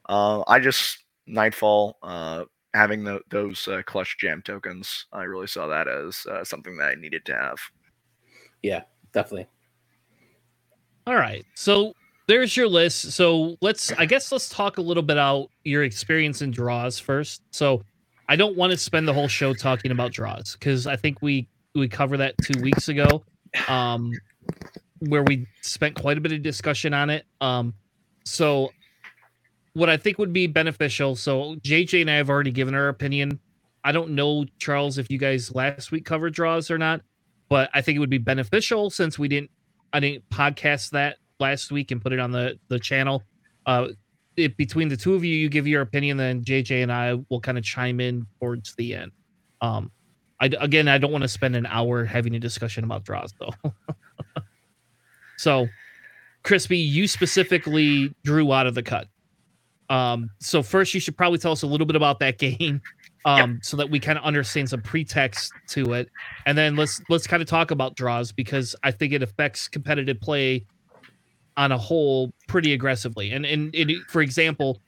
Uh, 0.08 0.44
I 0.48 0.60
just 0.60 1.00
Nightfall 1.28 1.98
uh, 2.02 2.46
having 2.74 3.04
the, 3.04 3.22
those 3.30 3.68
uh, 3.68 3.82
clutch 3.86 4.18
jam 4.18 4.42
tokens, 4.42 5.06
I 5.12 5.24
really 5.24 5.48
saw 5.48 5.68
that 5.68 5.88
as 5.88 6.26
uh, 6.26 6.44
something 6.44 6.78
that 6.78 6.90
I 6.90 6.96
needed 6.96 7.26
to 7.26 7.36
have. 7.36 7.60
Yeah, 8.62 8.84
definitely. 9.14 9.48
All 11.08 11.16
right. 11.16 11.46
So 11.56 11.94
there's 12.28 12.56
your 12.56 12.68
list. 12.68 13.12
So 13.12 13.58
let's 13.62 13.92
I 13.94 14.06
guess 14.06 14.32
let's 14.32 14.50
talk 14.50 14.78
a 14.78 14.82
little 14.82 15.04
bit 15.04 15.18
about 15.18 15.50
your 15.64 15.84
experience 15.84 16.42
in 16.42 16.52
draws 16.52 17.00
first. 17.00 17.42
So 17.52 17.84
I 18.30 18.36
don't 18.36 18.56
want 18.56 18.72
to 18.72 18.78
spend 18.78 19.08
the 19.08 19.14
whole 19.14 19.28
show 19.28 19.54
talking 19.54 19.92
about 19.92 20.12
draws 20.12 20.54
because 20.54 20.88
I 20.88 20.96
think 20.96 21.22
we 21.22 21.48
we 21.74 21.88
covered 21.88 22.18
that 22.18 22.36
two 22.42 22.62
weeks 22.62 22.88
ago. 22.88 23.24
Um 23.68 24.14
where 25.00 25.24
we 25.24 25.48
spent 25.62 26.00
quite 26.00 26.18
a 26.18 26.22
bit 26.22 26.32
of 26.32 26.44
discussion 26.44 26.94
on 26.94 27.10
it. 27.10 27.26
Um 27.42 27.74
so 28.24 28.72
what 29.74 29.90
I 29.90 29.98
think 29.98 30.18
would 30.18 30.34
be 30.34 30.48
beneficial. 30.48 31.16
So 31.16 31.56
JJ 31.56 32.02
and 32.02 32.12
I 32.12 32.16
have 32.16 32.30
already 32.30 32.52
given 32.52 32.76
our 32.76 32.90
opinion. 32.90 33.40
I 33.84 33.92
don't 33.92 34.12
know, 34.12 34.46
Charles, 34.60 34.98
if 34.98 35.10
you 35.10 35.18
guys 35.18 35.54
last 35.56 35.92
week 35.92 36.06
covered 36.06 36.34
draws 36.34 36.70
or 36.70 36.78
not, 36.78 37.02
but 37.50 37.70
I 37.74 37.82
think 37.82 37.96
it 37.96 38.00
would 38.00 38.10
be 38.10 38.18
beneficial 38.18 38.90
since 38.90 39.18
we 39.18 39.28
didn't 39.28 39.52
I 39.94 40.00
didn't 40.00 40.30
podcast 40.30 40.92
that 40.92 41.18
last 41.40 41.72
week 41.72 41.92
and 41.92 42.02
put 42.02 42.14
it 42.14 42.20
on 42.20 42.32
the 42.32 42.60
the 42.70 42.80
channel. 42.80 43.24
Uh, 43.66 43.90
if 44.38 44.56
between 44.58 44.88
the 44.88 44.98
two 44.98 45.16
of 45.16 45.24
you, 45.24 45.36
you 45.36 45.50
give 45.50 45.68
your 45.68 45.82
opinion, 45.82 46.18
then 46.18 46.44
JJ 46.44 46.84
and 46.84 46.92
I 46.92 47.18
will 47.30 47.42
kind 47.42 47.58
of 47.58 47.64
chime 47.64 48.00
in 48.00 48.26
towards 48.40 48.76
the 48.76 48.96
end. 48.96 49.12
Um, 49.62 49.92
I 50.40 50.50
again, 50.60 50.88
I 50.88 50.98
don't 50.98 51.12
want 51.12 51.24
to 51.24 51.28
spend 51.28 51.56
an 51.56 51.66
hour 51.66 52.06
having 52.06 52.36
a 52.36 52.40
discussion 52.40 52.84
about 52.84 53.04
draws 53.04 53.34
though. 53.40 53.54
so, 55.38 55.68
Crispy, 56.44 56.78
you 56.78 57.08
specifically 57.08 58.16
drew 58.24 58.52
out 58.54 58.68
of 58.68 58.76
the 58.76 58.84
cut. 58.84 59.08
Um, 59.92 60.30
so 60.40 60.64
first, 60.64 60.94
you 60.94 61.02
should 61.02 61.18
probably 61.18 61.38
tell 61.38 61.52
us 61.52 61.64
a 61.64 61.68
little 61.68 61.86
bit 61.86 61.98
about 61.98 62.20
that 62.20 62.38
game, 62.38 62.82
um, 63.26 63.60
so 63.62 63.76
that 63.76 63.90
we 63.90 64.00
kind 64.00 64.18
of 64.18 64.24
understand 64.24 64.70
some 64.70 64.82
pretext 64.82 65.52
to 65.70 65.94
it, 65.94 66.10
and 66.46 66.58
then 66.58 66.78
let's 66.78 67.02
let's 67.10 67.28
kind 67.28 67.44
of 67.44 67.50
talk 67.50 67.72
about 67.72 67.96
draws 67.96 68.32
because 68.32 68.74
I 68.84 68.92
think 68.92 69.12
it 69.12 69.22
affects 69.22 69.68
competitive 69.68 70.22
play 70.22 70.66
on 71.58 71.74
a 71.74 71.78
whole 71.78 72.32
pretty 72.48 72.72
aggressively. 72.72 73.32
And 73.32 73.46
and, 73.46 73.76
and 73.76 73.92
for 74.08 74.22
example, 74.22 74.82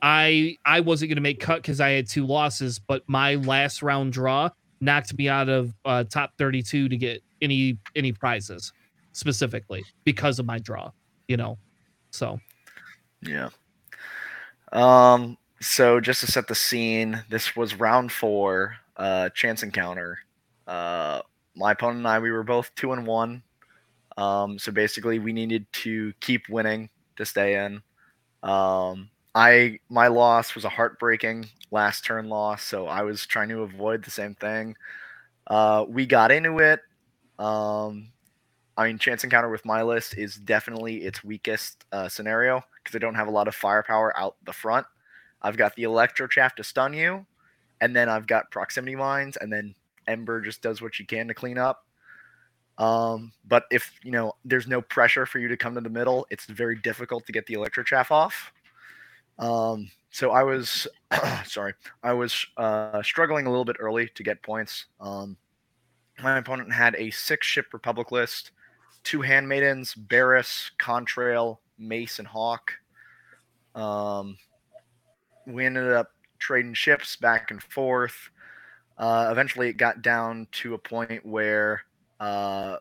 I 0.00 0.56
I 0.64 0.80
wasn't 0.80 1.10
going 1.10 1.16
to 1.16 1.22
make 1.22 1.40
cut 1.40 1.60
because 1.60 1.78
I 1.78 1.90
had 1.90 2.08
two 2.08 2.26
losses, 2.26 2.78
but 2.78 3.02
my 3.06 3.34
last 3.34 3.82
round 3.82 4.14
draw 4.14 4.48
knocked 4.80 5.16
me 5.18 5.28
out 5.28 5.50
of 5.50 5.74
uh, 5.84 6.04
top 6.04 6.32
32 6.38 6.88
to 6.88 6.96
get 6.96 7.22
any 7.42 7.76
any 7.94 8.12
prizes 8.12 8.72
specifically 9.12 9.84
because 10.04 10.38
of 10.38 10.46
my 10.46 10.58
draw. 10.58 10.90
You 11.26 11.36
know, 11.36 11.58
so 12.12 12.40
Yeah. 13.20 13.50
Um. 14.72 15.36
So 15.60 16.00
just 16.00 16.20
to 16.20 16.30
set 16.30 16.46
the 16.46 16.54
scene, 16.54 17.24
this 17.28 17.56
was 17.56 17.74
round 17.74 18.12
four. 18.12 18.76
Uh, 18.96 19.28
chance 19.30 19.62
encounter. 19.62 20.18
Uh, 20.66 21.20
my 21.56 21.72
opponent 21.72 21.98
and 21.98 22.08
I, 22.08 22.18
we 22.18 22.30
were 22.30 22.44
both 22.44 22.74
two 22.74 22.92
and 22.92 23.06
one. 23.06 23.42
Um. 24.16 24.58
So 24.58 24.72
basically, 24.72 25.18
we 25.18 25.32
needed 25.32 25.66
to 25.84 26.12
keep 26.20 26.48
winning 26.48 26.90
to 27.16 27.24
stay 27.24 27.64
in. 27.64 27.82
Um. 28.42 29.10
I 29.34 29.78
my 29.88 30.08
loss 30.08 30.54
was 30.54 30.64
a 30.64 30.68
heartbreaking 30.68 31.46
last 31.70 32.04
turn 32.04 32.28
loss, 32.28 32.62
so 32.62 32.86
I 32.86 33.02
was 33.02 33.26
trying 33.26 33.50
to 33.50 33.62
avoid 33.62 34.02
the 34.04 34.10
same 34.10 34.34
thing. 34.34 34.76
Uh, 35.46 35.84
we 35.88 36.06
got 36.06 36.32
into 36.32 36.58
it. 36.58 36.80
Um, 37.38 38.10
I 38.78 38.86
mean, 38.86 38.96
chance 38.96 39.24
encounter 39.24 39.48
with 39.48 39.64
my 39.64 39.82
list 39.82 40.16
is 40.16 40.36
definitely 40.36 40.98
its 40.98 41.24
weakest 41.24 41.84
uh, 41.90 42.08
scenario 42.08 42.62
because 42.76 42.94
I 42.94 43.00
don't 43.00 43.16
have 43.16 43.26
a 43.26 43.32
lot 43.32 43.48
of 43.48 43.56
firepower 43.56 44.16
out 44.16 44.36
the 44.44 44.52
front. 44.52 44.86
I've 45.42 45.56
got 45.56 45.74
the 45.74 45.82
electro 45.82 46.28
chaff 46.28 46.54
to 46.54 46.64
stun 46.64 46.94
you, 46.94 47.26
and 47.80 47.94
then 47.94 48.08
I've 48.08 48.28
got 48.28 48.52
proximity 48.52 48.94
mines, 48.94 49.36
and 49.36 49.52
then 49.52 49.74
Ember 50.06 50.40
just 50.40 50.62
does 50.62 50.80
what 50.80 50.94
she 50.94 51.04
can 51.04 51.26
to 51.26 51.34
clean 51.34 51.58
up. 51.58 51.84
Um, 52.78 53.32
but 53.48 53.64
if 53.72 53.92
you 54.04 54.12
know 54.12 54.36
there's 54.44 54.68
no 54.68 54.80
pressure 54.80 55.26
for 55.26 55.40
you 55.40 55.48
to 55.48 55.56
come 55.56 55.74
to 55.74 55.80
the 55.80 55.90
middle, 55.90 56.24
it's 56.30 56.46
very 56.46 56.76
difficult 56.76 57.26
to 57.26 57.32
get 57.32 57.46
the 57.46 57.54
electro 57.54 57.82
chaff 57.82 58.12
off. 58.12 58.52
Um, 59.40 59.90
so 60.10 60.30
I 60.30 60.44
was 60.44 60.86
sorry, 61.44 61.74
I 62.04 62.12
was 62.12 62.46
uh, 62.56 63.02
struggling 63.02 63.46
a 63.46 63.50
little 63.50 63.64
bit 63.64 63.76
early 63.80 64.08
to 64.14 64.22
get 64.22 64.40
points. 64.42 64.86
Um, 65.00 65.36
my 66.22 66.38
opponent 66.38 66.72
had 66.72 66.94
a 66.96 67.10
six 67.10 67.44
ship 67.46 67.66
Republic 67.72 68.12
list, 68.12 68.52
two 69.04 69.22
handmaidens, 69.22 69.94
Barris, 69.94 70.70
Contrail, 70.78 71.58
Mace, 71.78 72.18
and 72.18 72.28
Hawk. 72.28 72.72
Um, 73.74 74.36
we 75.46 75.64
ended 75.64 75.92
up 75.92 76.10
trading 76.38 76.74
ships 76.74 77.16
back 77.16 77.50
and 77.50 77.62
forth. 77.62 78.30
Uh, 78.96 79.28
eventually, 79.30 79.68
it 79.68 79.76
got 79.76 80.02
down 80.02 80.46
to 80.50 80.74
a 80.74 80.78
point 80.78 81.24
where 81.24 81.82
uh, 82.18 82.78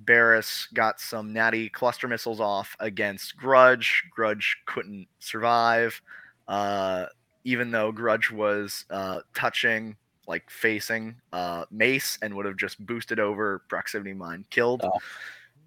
Barris 0.00 0.68
got 0.72 1.00
some 1.00 1.32
natty 1.32 1.68
cluster 1.68 2.08
missiles 2.08 2.40
off 2.40 2.76
against 2.80 3.36
Grudge. 3.36 4.04
Grudge 4.10 4.56
couldn't 4.66 5.06
survive, 5.18 6.00
uh, 6.48 7.06
even 7.44 7.70
though 7.70 7.92
Grudge 7.92 8.30
was 8.30 8.84
uh, 8.90 9.20
touching, 9.34 9.96
like 10.26 10.48
facing 10.50 11.16
uh, 11.32 11.66
Mace, 11.70 12.18
and 12.22 12.34
would 12.34 12.46
have 12.46 12.56
just 12.56 12.84
boosted 12.84 13.20
over 13.20 13.62
proximity 13.68 14.14
mine, 14.14 14.44
killed. 14.50 14.80
Oh. 14.84 14.98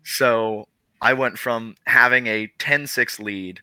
So 0.05 0.67
I 1.01 1.13
went 1.13 1.39
from 1.39 1.75
having 1.88 2.27
a 2.27 2.47
10 2.59 2.88
6 2.88 3.19
lead, 3.19 3.62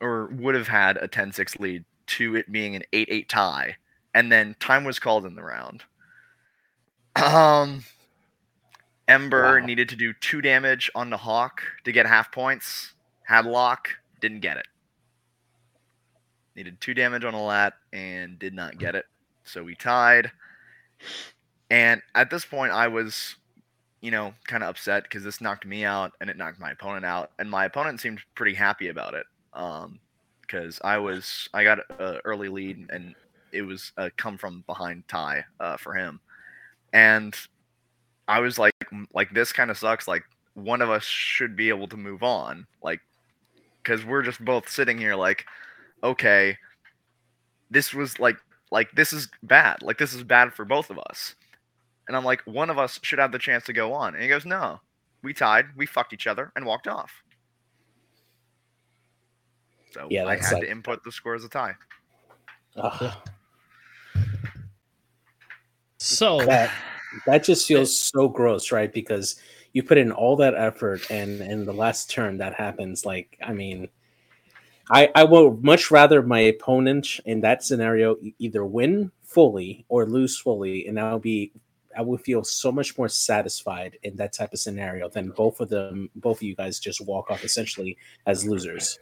or 0.00 0.26
would 0.28 0.54
have 0.54 0.68
had 0.68 0.98
a 0.98 1.08
10 1.08 1.32
6 1.32 1.58
lead, 1.58 1.84
to 2.08 2.36
it 2.36 2.52
being 2.52 2.76
an 2.76 2.82
8 2.92 3.08
8 3.10 3.28
tie. 3.28 3.76
And 4.14 4.30
then 4.30 4.56
time 4.60 4.84
was 4.84 4.98
called 5.00 5.26
in 5.26 5.34
the 5.34 5.42
round. 5.42 5.84
Um, 7.16 7.84
Ember 9.08 9.60
Wow. 9.60 9.66
needed 9.66 9.88
to 9.90 9.96
do 9.96 10.12
two 10.12 10.40
damage 10.42 10.90
on 10.94 11.10
the 11.10 11.18
Hawk 11.18 11.62
to 11.84 11.92
get 11.92 12.06
half 12.06 12.32
points. 12.32 12.94
Had 13.24 13.46
lock, 13.46 13.90
didn't 14.20 14.40
get 14.40 14.58
it. 14.58 14.66
Needed 16.54 16.80
two 16.80 16.94
damage 16.94 17.24
on 17.24 17.34
a 17.34 17.42
lat 17.42 17.74
and 17.92 18.38
did 18.38 18.54
not 18.54 18.78
get 18.78 18.94
it. 18.94 19.06
So 19.44 19.64
we 19.64 19.74
tied. 19.74 20.32
And 21.70 22.02
at 22.14 22.30
this 22.30 22.44
point, 22.44 22.72
I 22.72 22.88
was, 22.88 23.36
you 24.02 24.10
know, 24.10 24.34
kind 24.46 24.62
of 24.62 24.68
upset 24.68 25.04
because 25.04 25.22
this 25.22 25.40
knocked 25.40 25.64
me 25.64 25.84
out 25.84 26.12
and 26.20 26.28
it 26.28 26.36
knocked 26.36 26.60
my 26.60 26.72
opponent 26.72 27.06
out. 27.06 27.30
And 27.38 27.48
my 27.48 27.64
opponent 27.64 28.00
seemed 28.00 28.20
pretty 28.34 28.52
happy 28.52 28.88
about 28.88 29.14
it. 29.14 29.24
Um, 29.54 30.00
because 30.42 30.78
I 30.84 30.98
was, 30.98 31.48
I 31.54 31.64
got 31.64 31.78
an 31.98 32.18
early 32.24 32.48
lead 32.48 32.86
and 32.90 33.14
it 33.52 33.62
was 33.62 33.92
a 33.96 34.10
come 34.10 34.36
from 34.36 34.64
behind 34.66 35.08
tie 35.08 35.44
uh, 35.60 35.78
for 35.78 35.94
him. 35.94 36.20
And 36.92 37.34
I 38.28 38.40
was 38.40 38.58
like, 38.58 38.74
like 39.14 39.32
this 39.32 39.52
kind 39.52 39.70
of 39.70 39.78
sucks. 39.78 40.06
Like 40.06 40.24
one 40.54 40.82
of 40.82 40.90
us 40.90 41.04
should 41.04 41.56
be 41.56 41.70
able 41.70 41.88
to 41.88 41.96
move 41.96 42.22
on. 42.22 42.66
Like, 42.82 43.00
because 43.82 44.04
we're 44.04 44.22
just 44.22 44.44
both 44.44 44.68
sitting 44.68 44.98
here 44.98 45.14
like, 45.14 45.46
okay, 46.02 46.58
this 47.70 47.94
was 47.94 48.18
like, 48.18 48.36
like 48.70 48.90
this 48.92 49.12
is 49.12 49.28
bad. 49.42 49.80
Like 49.80 49.96
this 49.96 50.12
is 50.12 50.24
bad 50.24 50.52
for 50.52 50.64
both 50.64 50.90
of 50.90 50.98
us. 50.98 51.34
And 52.08 52.16
I'm 52.16 52.24
like, 52.24 52.42
one 52.46 52.70
of 52.70 52.78
us 52.78 52.98
should 53.02 53.18
have 53.18 53.32
the 53.32 53.38
chance 53.38 53.64
to 53.64 53.72
go 53.72 53.92
on. 53.92 54.14
And 54.14 54.22
he 54.22 54.28
goes, 54.28 54.44
no, 54.44 54.80
we 55.22 55.32
tied, 55.32 55.66
we 55.76 55.86
fucked 55.86 56.12
each 56.12 56.26
other, 56.26 56.52
and 56.56 56.66
walked 56.66 56.88
off. 56.88 57.12
So 59.92 60.08
Yeah, 60.10 60.24
I 60.24 60.36
that 60.36 60.42
had 60.42 60.50
sucks. 60.50 60.60
to 60.62 60.70
input 60.70 61.04
the 61.04 61.12
score 61.12 61.34
as 61.34 61.44
a 61.44 61.48
tie. 61.48 61.74
Ugh, 62.76 63.12
So 65.98 66.38
that 66.46 66.70
that 67.26 67.44
just 67.44 67.66
feels 67.68 68.00
so 68.00 68.28
gross, 68.28 68.72
right? 68.72 68.92
Because 68.92 69.36
you 69.72 69.82
put 69.82 69.98
in 69.98 70.10
all 70.10 70.34
that 70.36 70.54
effort, 70.54 71.08
and 71.10 71.40
in 71.40 71.64
the 71.64 71.72
last 71.72 72.10
turn 72.10 72.38
that 72.38 72.54
happens. 72.54 73.04
Like, 73.06 73.38
I 73.40 73.52
mean, 73.52 73.88
I 74.90 75.10
I 75.14 75.24
would 75.24 75.62
much 75.62 75.90
rather 75.90 76.22
my 76.22 76.40
opponent 76.40 77.20
in 77.24 77.40
that 77.42 77.62
scenario 77.62 78.16
either 78.38 78.64
win 78.64 79.12
fully 79.22 79.84
or 79.88 80.06
lose 80.06 80.38
fully, 80.38 80.86
and 80.88 80.98
I'll 80.98 81.18
be 81.20 81.52
I 81.96 82.02
would 82.02 82.20
feel 82.20 82.44
so 82.44 82.72
much 82.72 82.96
more 82.96 83.08
satisfied 83.08 83.98
in 84.02 84.16
that 84.16 84.32
type 84.32 84.52
of 84.52 84.58
scenario 84.58 85.08
than 85.08 85.30
both 85.30 85.60
of 85.60 85.68
them, 85.68 86.10
both 86.16 86.38
of 86.38 86.42
you 86.42 86.54
guys 86.54 86.78
just 86.78 87.04
walk 87.04 87.30
off 87.30 87.44
essentially 87.44 87.96
as 88.26 88.46
losers, 88.46 88.98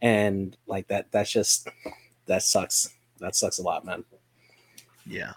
and 0.00 0.56
like 0.66 0.88
that. 0.88 1.10
That's 1.10 1.30
just 1.30 1.68
that 2.26 2.42
sucks. 2.42 2.94
That 3.20 3.34
sucks 3.34 3.58
a 3.58 3.62
lot, 3.62 3.84
man. 3.84 4.04
Yeah. 5.06 5.32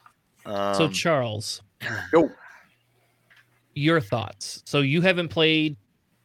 so 0.45 0.85
Um, 0.85 0.91
Charles, 0.91 1.61
Yo. 2.13 2.29
your 3.73 4.01
thoughts. 4.01 4.63
So 4.65 4.79
you 4.79 5.01
haven't 5.01 5.29
played 5.29 5.77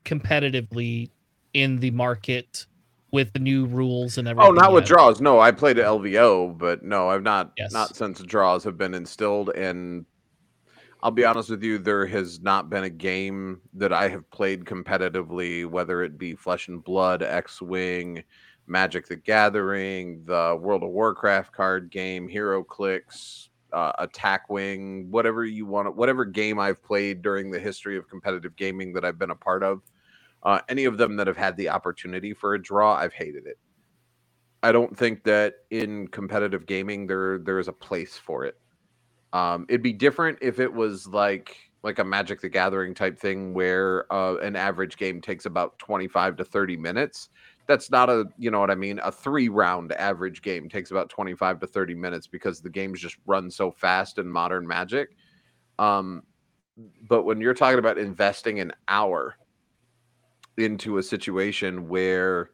competitively 0.05 1.11
in 1.55 1.79
the 1.81 1.91
market 1.91 2.67
with 3.13 3.33
the 3.33 3.39
new 3.39 3.67
rules 3.67 4.19
and 4.19 4.29
everything. 4.29 4.51
Oh, 4.51 4.55
not 4.55 4.73
with 4.73 4.85
draws. 4.85 5.21
No, 5.21 5.41
I 5.41 5.51
played 5.51 5.79
at 5.79 5.87
LVO, 5.87 6.57
but 6.57 6.83
no, 6.83 7.09
I've 7.09 7.23
not. 7.23 7.53
Yes. 7.57 7.73
Not 7.73 7.97
since 7.97 8.21
draws 8.21 8.63
have 8.65 8.79
been 8.79 8.95
instilled. 8.95 9.51
And 9.51 10.07
I'll 11.03 11.11
be 11.11 11.25
honest 11.25 11.49
with 11.49 11.63
you, 11.63 11.79
there 11.79 12.05
has 12.07 12.41
not 12.41 12.69
been 12.69 12.85
a 12.85 12.91
game 12.91 13.63
that 13.75 13.93
I 13.93 14.09
have 14.09 14.31
played 14.31 14.67
competitively, 14.67 15.65
whether 15.65 16.03
it 16.03 16.19
be 16.19 16.35
Flesh 16.35 16.69
and 16.69 16.85
Blood, 16.85 17.23
X 17.23 17.63
Wing, 17.63 18.23
Magic 18.67 19.09
the 19.09 19.17
Gathering, 19.17 20.23
the 20.27 20.59
World 20.61 20.83
of 20.83 20.91
Warcraft 20.91 21.53
card 21.53 21.91
game, 21.91 22.29
HeroClix, 22.29 23.49
uh, 23.73 23.93
Attack 23.99 24.51
Wing, 24.51 25.11
whatever 25.11 25.45
you 25.45 25.65
want, 25.65 25.97
whatever 25.97 26.27
game 26.27 26.59
I've 26.59 26.83
played 26.83 27.23
during 27.23 27.51
the 27.51 27.59
history 27.59 27.97
of 27.97 28.09
competitive 28.09 28.55
gaming 28.57 28.93
that 28.93 29.05
I've 29.05 29.19
been 29.19 29.31
a 29.31 29.37
part 29.37 29.63
of. 29.63 29.81
Uh, 30.43 30.61
any 30.69 30.85
of 30.85 30.99
them 30.99 31.17
that 31.17 31.27
have 31.27 31.37
had 31.37 31.57
the 31.57 31.71
opportunity 31.71 32.35
for 32.35 32.55
a 32.55 32.63
draw, 32.63 32.95
I've 32.95 33.13
hated 33.15 33.47
it. 33.47 33.59
I 34.63 34.73
don't 34.73 34.97
think 34.97 35.25
that 35.25 35.55
in 35.71 36.09
competitive 36.09 36.67
gaming 36.67 37.07
there 37.07 37.39
there 37.39 37.59
is 37.59 37.69
a 37.69 37.73
place 37.73 38.19
for 38.19 38.45
it. 38.45 38.60
Um, 39.33 39.67
it'd 39.69 39.83
be 39.83 39.93
different 39.93 40.39
if 40.41 40.59
it 40.59 40.73
was 40.73 41.07
like 41.07 41.57
like 41.83 41.99
a 41.99 42.05
Magic 42.05 42.41
the 42.41 42.49
Gathering 42.49 42.95
type 42.95 43.19
thing 43.19 43.55
where 43.55 44.11
uh, 44.13 44.37
an 44.37 44.55
average 44.55 44.99
game 44.99 45.21
takes 45.21 45.47
about 45.47 45.79
25 45.79 46.37
to 46.37 46.45
30 46.45 46.77
minutes. 46.77 47.31
That's 47.67 47.91
not 47.91 48.11
a, 48.11 48.25
you 48.37 48.51
know 48.51 48.61
what 48.61 48.71
I 48.71 48.75
mean? 48.75 48.99
A 49.03 49.11
three 49.11 49.49
round 49.49 49.93
average 49.93 50.43
game 50.43 50.69
takes 50.69 50.91
about 50.91 51.09
25 51.09 51.61
to 51.61 51.67
30 51.67 51.95
minutes 51.95 52.27
because 52.27 52.61
the 52.61 52.69
games 52.69 53.01
just 53.01 53.17
run 53.25 53.51
so 53.51 53.71
fast 53.71 54.19
in 54.19 54.29
modern 54.29 54.67
Magic. 54.67 55.17
Um, 55.79 56.23
but 57.09 57.23
when 57.23 57.41
you're 57.41 57.55
talking 57.55 57.79
about 57.79 57.97
investing 57.97 58.61
an 58.61 58.73
hour 58.89 59.37
into 60.59 60.99
a 60.99 61.03
situation 61.03 61.89
where 61.89 62.51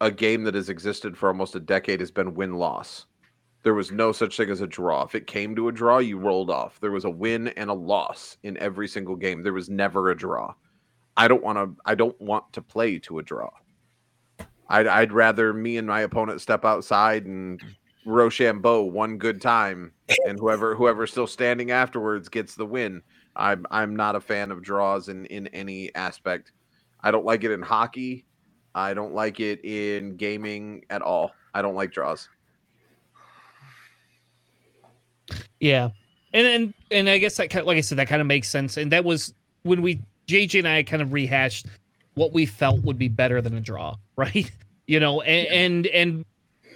a 0.00 0.10
game 0.10 0.44
that 0.44 0.54
has 0.54 0.68
existed 0.68 1.16
for 1.16 1.28
almost 1.28 1.54
a 1.54 1.60
decade 1.60 2.00
has 2.00 2.10
been 2.10 2.34
win 2.34 2.54
loss. 2.54 3.06
There 3.66 3.74
was 3.74 3.90
no 3.90 4.12
such 4.12 4.36
thing 4.36 4.48
as 4.48 4.60
a 4.60 4.66
draw. 4.68 5.02
If 5.02 5.16
it 5.16 5.26
came 5.26 5.56
to 5.56 5.66
a 5.66 5.72
draw, 5.72 5.98
you 5.98 6.20
rolled 6.20 6.50
off. 6.50 6.78
There 6.78 6.92
was 6.92 7.04
a 7.04 7.10
win 7.10 7.48
and 7.48 7.68
a 7.68 7.74
loss 7.74 8.36
in 8.44 8.56
every 8.58 8.86
single 8.86 9.16
game. 9.16 9.42
There 9.42 9.52
was 9.52 9.68
never 9.68 10.10
a 10.10 10.16
draw. 10.16 10.54
I 11.16 11.26
don't 11.26 11.42
want 11.42 11.58
to. 11.58 11.82
I 11.84 11.96
don't 11.96 12.14
want 12.20 12.52
to 12.52 12.62
play 12.62 13.00
to 13.00 13.18
a 13.18 13.24
draw. 13.24 13.50
I'd, 14.68 14.86
I'd 14.86 15.10
rather 15.10 15.52
me 15.52 15.78
and 15.78 15.88
my 15.88 16.02
opponent 16.02 16.40
step 16.40 16.64
outside 16.64 17.26
and 17.26 17.60
Rochambeau 18.04 18.82
one 18.84 19.18
good 19.18 19.42
time, 19.42 19.90
and 20.28 20.38
whoever 20.38 20.76
whoever's 20.76 21.10
still 21.10 21.26
standing 21.26 21.72
afterwards 21.72 22.28
gets 22.28 22.54
the 22.54 22.66
win. 22.66 23.02
I'm 23.34 23.66
I'm 23.72 23.96
not 23.96 24.14
a 24.14 24.20
fan 24.20 24.52
of 24.52 24.62
draws 24.62 25.08
in 25.08 25.26
in 25.26 25.48
any 25.48 25.92
aspect. 25.96 26.52
I 27.00 27.10
don't 27.10 27.26
like 27.26 27.42
it 27.42 27.50
in 27.50 27.62
hockey. 27.62 28.26
I 28.76 28.94
don't 28.94 29.12
like 29.12 29.40
it 29.40 29.64
in 29.64 30.16
gaming 30.16 30.84
at 30.88 31.02
all. 31.02 31.32
I 31.52 31.62
don't 31.62 31.74
like 31.74 31.90
draws. 31.90 32.28
Yeah, 35.60 35.90
and 36.32 36.46
and 36.46 36.74
and 36.90 37.08
I 37.08 37.18
guess 37.18 37.36
that 37.36 37.50
kind 37.50 37.66
like 37.66 37.78
I 37.78 37.82
said, 37.82 37.98
that 37.98 38.08
kind 38.08 38.20
of 38.20 38.26
makes 38.26 38.48
sense. 38.48 38.76
And 38.76 38.92
that 38.92 39.04
was 39.04 39.34
when 39.62 39.82
we 39.82 40.00
JJ 40.28 40.60
and 40.60 40.68
I 40.68 40.82
kind 40.82 41.02
of 41.02 41.12
rehashed 41.12 41.66
what 42.14 42.32
we 42.32 42.46
felt 42.46 42.82
would 42.82 42.98
be 42.98 43.08
better 43.08 43.40
than 43.40 43.54
a 43.54 43.60
draw, 43.60 43.96
right? 44.16 44.50
You 44.86 45.00
know, 45.00 45.20
and 45.22 45.46
and, 45.48 45.86
and 45.88 46.24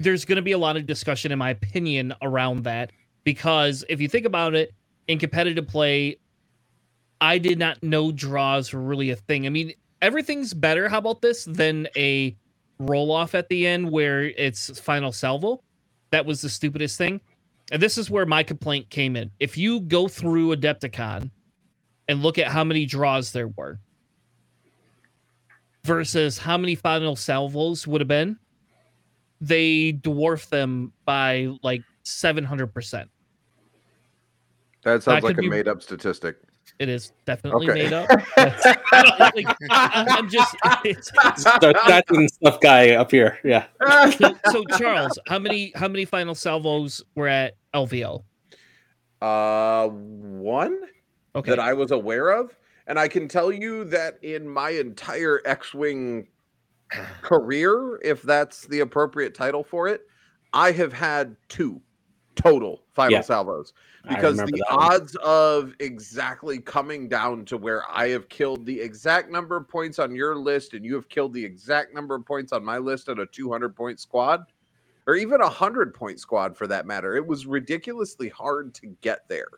there's 0.01 0.25
going 0.25 0.37
to 0.37 0.43
be 0.43 0.53
a 0.53 0.59
lot 0.59 0.77
of 0.77 0.87
discussion, 0.87 1.33
in 1.33 1.39
my 1.39 1.51
opinion, 1.51 2.15
around 2.23 2.65
that 2.65 2.91
because 3.25 3.85
if 3.89 4.01
you 4.01 4.09
think 4.09 4.27
about 4.27 4.55
it, 4.55 4.73
in 5.09 5.19
competitive 5.19 5.67
play, 5.67 6.17
I 7.21 7.39
did 7.39 7.59
not 7.59 7.83
know 7.83 8.13
draws 8.13 8.73
were 8.73 8.81
really 8.81 9.11
a 9.11 9.17
thing. 9.17 9.47
I 9.47 9.51
mean, 9.51 9.73
everything's 10.01 10.55
better. 10.55 10.89
How 10.89 10.99
about 10.99 11.21
this 11.21 11.45
than 11.45 11.89
a 11.97 12.37
roll 12.79 13.13
off 13.13 13.35
at 13.35 13.49
the 13.49 13.67
end 13.67 13.91
where 13.91 14.25
it's 14.25 14.79
final 14.81 15.13
salvo? 15.13 15.63
That 16.11 16.27
was 16.27 16.41
the 16.41 16.49
stupidest 16.49 16.97
thing. 16.97 17.21
And 17.71 17.81
this 17.81 17.97
is 17.99 18.11
where 18.11 18.27
my 18.27 18.43
complaint 18.43 18.91
came 18.91 19.17
in. 19.17 19.31
If 19.39 19.57
you 19.57 19.81
go 19.81 20.09
through 20.09 20.57
Adepticon 20.57 21.31
and 22.09 22.23
look 22.23 22.39
at 22.39 22.49
how 22.49 22.65
many 22.65 22.85
draws 22.87 23.31
there 23.33 23.49
were 23.49 23.79
versus 25.85 26.37
how 26.39 26.57
many 26.59 26.75
final 26.75 27.17
salvos 27.17 27.87
would 27.87 28.01
have 28.01 28.09
been, 28.09 28.39
they 29.41 29.93
dwarf 29.93 30.49
them 30.49 30.93
by 31.05 31.49
like 31.63 31.83
700%. 32.05 33.07
That 34.83 35.03
sounds 35.03 35.05
That 35.05 35.23
like 35.23 35.39
a 35.39 35.43
be- 35.43 35.49
made 35.49 35.69
up 35.69 35.83
statistic. 35.83 36.37
It 36.79 36.89
is 36.89 37.13
definitely 37.27 37.69
Okay. 37.69 37.83
made 37.85 37.93
up. 37.93 38.09
like, 38.37 39.47
I, 39.71 40.07
I'm 40.09 40.31
just. 40.31 40.57
It's, 40.85 41.09
Start 41.37 41.77
that 41.87 42.05
stuff 42.33 42.61
guy 42.61 42.93
up 42.93 43.11
here. 43.11 43.39
Yeah. 43.45 43.67
so, 44.17 44.35
so 44.51 44.65
Charles, 44.79 45.19
how 45.27 45.39
many 45.39 45.73
how 45.75 45.89
many 45.89 46.05
final 46.07 46.35
salvos 46.35 47.03
were 47.17 47.29
at 47.29 47.57
LVO? 47.75 48.25
Uh, 49.21 49.89
one 49.89 50.81
Okay, 51.35 51.51
that 51.51 51.61
I 51.61 51.73
was 51.75 51.91
aware 51.93 52.31
of, 52.31 52.57
and 52.87 52.99
I 52.99 53.07
can 53.09 53.29
tell 53.29 53.53
you 53.53 53.85
that 53.85 54.23
in 54.25 54.49
my 54.49 54.71
entire 54.71 55.41
X-wing 55.45 56.27
career, 57.23 58.01
if 58.03 58.23
that's 58.23 58.67
the 58.67 58.81
appropriate 58.81 59.35
title 59.35 59.63
for 59.63 59.87
it, 59.89 60.03
I 60.53 60.73
have 60.73 60.93
had 60.93 61.37
two, 61.49 61.81
total 62.35 62.83
final 62.95 63.13
Yeah. 63.13 63.21
salvos 63.23 63.73
because 64.09 64.43
the 64.43 64.53
that 64.59 64.77
one. 64.77 64.91
odds 64.93 65.15
of 65.17 65.75
exactly 65.79 66.59
coming 66.59 67.09
down 67.09 67.45
to 67.45 67.57
where 67.59 67.85
I 67.91 68.09
have 68.09 68.29
killed 68.29 68.65
the 68.67 68.81
exact 68.81 69.31
number 69.31 69.57
of 69.57 69.69
points 69.69 69.99
on 69.99 70.15
your 70.15 70.35
list 70.35 70.75
and 70.75 70.85
you 70.85 70.95
have 70.95 71.09
killed 71.09 71.35
the 71.35 71.45
exact 71.45 71.95
number 71.95 72.15
of 72.15 72.25
points 72.25 72.53
on 72.53 72.65
my 72.65 72.79
list 72.79 73.09
at 73.11 73.19
a 73.21 73.27
200 73.27 73.77
point 73.77 74.01
squad 74.01 74.45
or 75.11 75.17
even 75.17 75.41
a 75.41 75.45
100 75.45 75.93
point 75.93 76.21
squad 76.21 76.57
for 76.57 76.69
that 76.69 76.87
matter 76.87 77.17
it 77.17 77.27
was 77.27 77.45
ridiculously 77.45 78.29
hard 78.29 78.73
to 78.73 78.87
get 79.01 79.27
there 79.29 79.49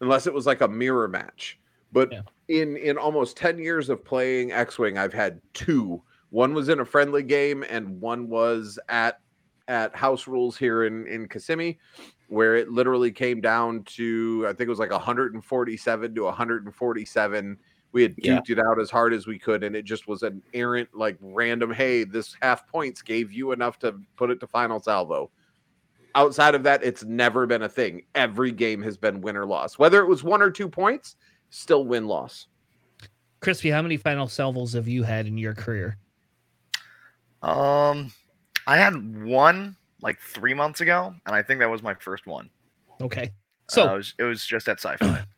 unless 0.00 0.26
it 0.26 0.34
was 0.34 0.46
like 0.46 0.62
a 0.62 0.68
mirror 0.68 1.06
match 1.06 1.60
but 1.92 2.10
Yeah. 2.10 2.22
in 2.48 2.76
in 2.76 2.98
almost 2.98 3.36
10 3.36 3.58
years 3.58 3.88
of 3.88 4.04
playing 4.04 4.50
x-wing 4.50 4.98
i've 4.98 5.12
had 5.12 5.40
two 5.54 6.02
one 6.30 6.54
was 6.54 6.68
in 6.68 6.80
a 6.80 6.84
friendly 6.84 7.22
game 7.22 7.62
and 7.68 8.00
one 8.00 8.28
was 8.28 8.80
at 8.88 9.20
at 9.68 9.94
house 9.94 10.26
rules 10.26 10.56
here 10.56 10.84
in 10.86 11.06
in 11.06 11.28
kissimmee 11.28 11.78
where 12.26 12.56
it 12.56 12.68
literally 12.68 13.12
came 13.12 13.40
down 13.40 13.84
to 13.84 14.44
I 14.48 14.54
think 14.54 14.62
it 14.66 14.70
was 14.70 14.78
like 14.78 14.90
147 14.90 16.14
to 16.14 16.22
147. 16.22 17.58
We 17.92 18.02
had 18.02 18.14
Yeah. 18.16 18.38
duked 18.40 18.50
it 18.50 18.58
out 18.58 18.80
as 18.80 18.90
hard 18.90 19.12
as 19.12 19.26
we 19.26 19.38
could, 19.38 19.62
and 19.62 19.76
it 19.76 19.84
just 19.84 20.08
was 20.08 20.22
an 20.22 20.42
errant, 20.54 20.88
like 20.94 21.16
random. 21.20 21.72
Hey, 21.72 22.04
this 22.04 22.34
half 22.40 22.66
points 22.66 23.02
gave 23.02 23.32
you 23.32 23.52
enough 23.52 23.78
to 23.80 24.00
put 24.16 24.30
it 24.30 24.40
to 24.40 24.46
final 24.46 24.80
salvo. 24.80 25.30
Outside 26.14 26.54
of 26.54 26.62
that, 26.64 26.82
it's 26.82 27.04
never 27.04 27.46
been 27.46 27.62
a 27.62 27.68
thing. 27.68 28.04
Every 28.14 28.50
game 28.52 28.82
has 28.82 28.96
been 28.96 29.20
win 29.20 29.36
or 29.36 29.46
loss. 29.46 29.78
Whether 29.78 30.00
it 30.00 30.06
was 30.06 30.22
one 30.24 30.42
or 30.42 30.50
two 30.50 30.68
points, 30.68 31.16
still 31.50 31.84
win 31.86 32.06
loss. 32.06 32.48
Crispy, 33.40 33.70
how 33.70 33.82
many 33.82 33.96
final 33.96 34.28
salvos 34.28 34.72
have 34.74 34.88
you 34.88 35.02
had 35.02 35.26
in 35.26 35.36
your 35.36 35.54
career? 35.54 35.96
Um, 37.42 38.12
I 38.66 38.76
had 38.76 39.22
one 39.24 39.76
like 40.00 40.18
three 40.20 40.54
months 40.54 40.80
ago, 40.80 41.14
and 41.26 41.34
I 41.34 41.42
think 41.42 41.60
that 41.60 41.70
was 41.70 41.82
my 41.82 41.94
first 41.94 42.26
one. 42.26 42.50
Okay. 43.00 43.32
So 43.68 43.84
So 43.86 43.94
it, 43.94 43.96
was, 43.96 44.14
it 44.18 44.22
was 44.24 44.46
just 44.46 44.68
at 44.68 44.80
sci-fi. 44.80 45.24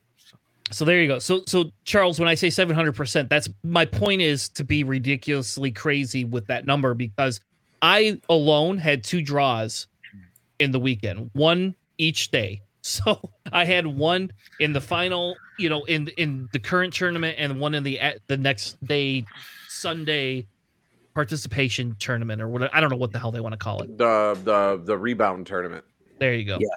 so 0.70 0.84
there 0.84 1.00
you 1.00 1.08
go. 1.08 1.18
So 1.18 1.42
so 1.46 1.70
Charles, 1.84 2.18
when 2.18 2.28
I 2.28 2.34
say 2.34 2.48
700%, 2.48 3.28
that's 3.28 3.48
my 3.62 3.84
point 3.84 4.22
is 4.22 4.48
to 4.50 4.64
be 4.64 4.84
ridiculously 4.84 5.70
crazy 5.70 6.24
with 6.24 6.46
that 6.46 6.66
number 6.66 6.94
because 6.94 7.40
I 7.82 8.20
alone 8.28 8.78
had 8.78 9.04
two 9.04 9.22
draws 9.22 9.86
in 10.58 10.70
the 10.72 10.80
weekend, 10.80 11.30
one 11.34 11.74
each 11.98 12.30
day. 12.30 12.60
So 12.86 13.30
I 13.50 13.64
had 13.64 13.86
one 13.86 14.30
in 14.60 14.74
the 14.74 14.80
final, 14.80 15.36
you 15.58 15.70
know, 15.70 15.84
in 15.84 16.08
in 16.18 16.50
the 16.52 16.58
current 16.58 16.92
tournament 16.92 17.36
and 17.38 17.58
one 17.58 17.74
in 17.74 17.82
the 17.82 17.98
at 17.98 18.18
the 18.26 18.36
next 18.36 18.76
day 18.84 19.24
Sunday 19.70 20.46
participation 21.14 21.96
tournament 21.98 22.42
or 22.42 22.48
what 22.48 22.74
I 22.74 22.82
don't 22.82 22.90
know 22.90 22.96
what 22.96 23.10
the 23.10 23.18
hell 23.18 23.30
they 23.30 23.40
want 23.40 23.54
to 23.54 23.56
call 23.56 23.80
it. 23.82 23.96
The 23.96 24.38
the 24.44 24.82
the 24.84 24.98
rebound 24.98 25.46
tournament. 25.46 25.82
There 26.18 26.34
you 26.34 26.44
go. 26.44 26.58
Yeah. 26.60 26.68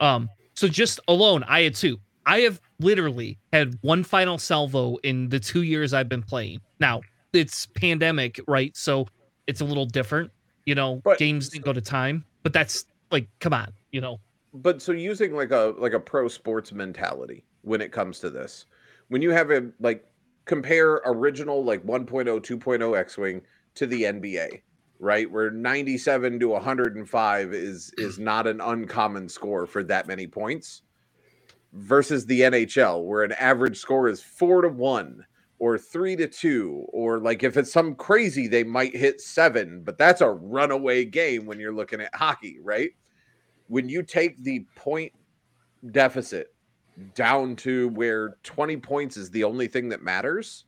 Um, 0.00 0.30
so 0.54 0.68
just 0.68 1.00
alone, 1.06 1.44
I 1.46 1.60
had 1.60 1.74
two. 1.74 2.00
I 2.28 2.40
have 2.40 2.60
literally 2.78 3.38
had 3.54 3.78
one 3.80 4.04
final 4.04 4.36
salvo 4.36 4.98
in 5.02 5.30
the 5.30 5.40
two 5.40 5.62
years 5.62 5.94
I've 5.94 6.10
been 6.10 6.22
playing. 6.22 6.60
Now 6.78 7.00
it's 7.32 7.66
pandemic, 7.66 8.38
right? 8.46 8.76
So 8.76 9.08
it's 9.46 9.62
a 9.62 9.64
little 9.64 9.86
different. 9.86 10.30
You 10.66 10.74
know, 10.74 11.00
But- 11.02 11.18
games 11.18 11.48
didn't 11.48 11.64
go 11.64 11.72
to 11.72 11.80
time, 11.80 12.24
but 12.42 12.52
that's 12.52 12.84
like, 13.10 13.26
come 13.40 13.54
on, 13.54 13.72
you 13.92 14.02
know. 14.02 14.20
but 14.52 14.82
so 14.82 14.92
using 14.92 15.34
like 15.34 15.50
a 15.50 15.74
like 15.78 15.94
a 15.94 16.00
pro 16.00 16.28
sports 16.28 16.72
mentality 16.72 17.44
when 17.62 17.80
it 17.80 17.92
comes 17.92 18.18
to 18.20 18.30
this 18.30 18.66
when 19.08 19.20
you 19.22 19.30
have 19.30 19.50
a 19.50 19.70
like 19.80 20.04
compare 20.46 21.02
original 21.04 21.62
like 21.62 21.82
oh, 21.86 21.98
1.0 21.98 22.40
2.0 22.40 22.98
x-wing 22.98 23.42
to 23.74 23.86
the 23.86 24.02
nba 24.04 24.62
right 24.98 25.30
where 25.30 25.50
97 25.50 26.40
to 26.40 26.48
105 26.48 27.52
is 27.52 27.92
is 27.98 28.18
not 28.18 28.46
an 28.46 28.60
uncommon 28.62 29.28
score 29.28 29.66
for 29.66 29.82
that 29.84 30.06
many 30.06 30.26
points 30.26 30.82
versus 31.72 32.24
the 32.26 32.40
nhl 32.40 33.04
where 33.04 33.22
an 33.22 33.32
average 33.32 33.78
score 33.78 34.08
is 34.08 34.22
four 34.22 34.62
to 34.62 34.68
one 34.68 35.24
or 35.58 35.76
three 35.76 36.16
to 36.16 36.26
two 36.26 36.86
or 36.92 37.18
like 37.18 37.42
if 37.42 37.56
it's 37.56 37.72
some 37.72 37.94
crazy 37.94 38.46
they 38.46 38.64
might 38.64 38.96
hit 38.96 39.20
seven 39.20 39.82
but 39.84 39.98
that's 39.98 40.20
a 40.20 40.30
runaway 40.30 41.04
game 41.04 41.44
when 41.44 41.60
you're 41.60 41.74
looking 41.74 42.00
at 42.00 42.14
hockey 42.14 42.58
right 42.62 42.90
when 43.68 43.88
you 43.88 44.02
take 44.02 44.42
the 44.42 44.64
point 44.76 45.12
deficit 45.90 46.48
down 47.14 47.56
to 47.56 47.88
where 47.90 48.36
20 48.42 48.76
points 48.78 49.16
is 49.16 49.30
the 49.30 49.44
only 49.44 49.68
thing 49.68 49.88
that 49.88 50.02
matters, 50.02 50.64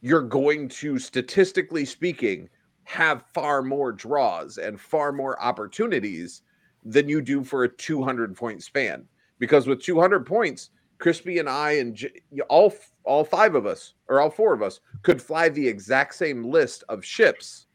you're 0.00 0.22
going 0.22 0.68
to, 0.68 0.98
statistically 0.98 1.84
speaking, 1.84 2.48
have 2.84 3.24
far 3.34 3.62
more 3.62 3.92
draws 3.92 4.58
and 4.58 4.80
far 4.80 5.12
more 5.12 5.40
opportunities 5.40 6.42
than 6.84 7.08
you 7.08 7.20
do 7.20 7.44
for 7.44 7.64
a 7.64 7.68
200 7.68 8.34
point 8.34 8.62
span. 8.62 9.04
Because 9.38 9.66
with 9.66 9.82
200 9.82 10.26
points, 10.26 10.70
Crispy 10.98 11.38
and 11.38 11.48
I 11.48 11.72
and 11.72 11.94
J- 11.94 12.10
all 12.48 12.74
all 13.04 13.24
five 13.24 13.54
of 13.54 13.66
us 13.66 13.94
or 14.08 14.20
all 14.20 14.30
four 14.30 14.52
of 14.52 14.62
us 14.62 14.80
could 15.02 15.22
fly 15.22 15.48
the 15.48 15.66
exact 15.66 16.14
same 16.14 16.44
list 16.44 16.82
of 16.88 17.04
ships, 17.04 17.66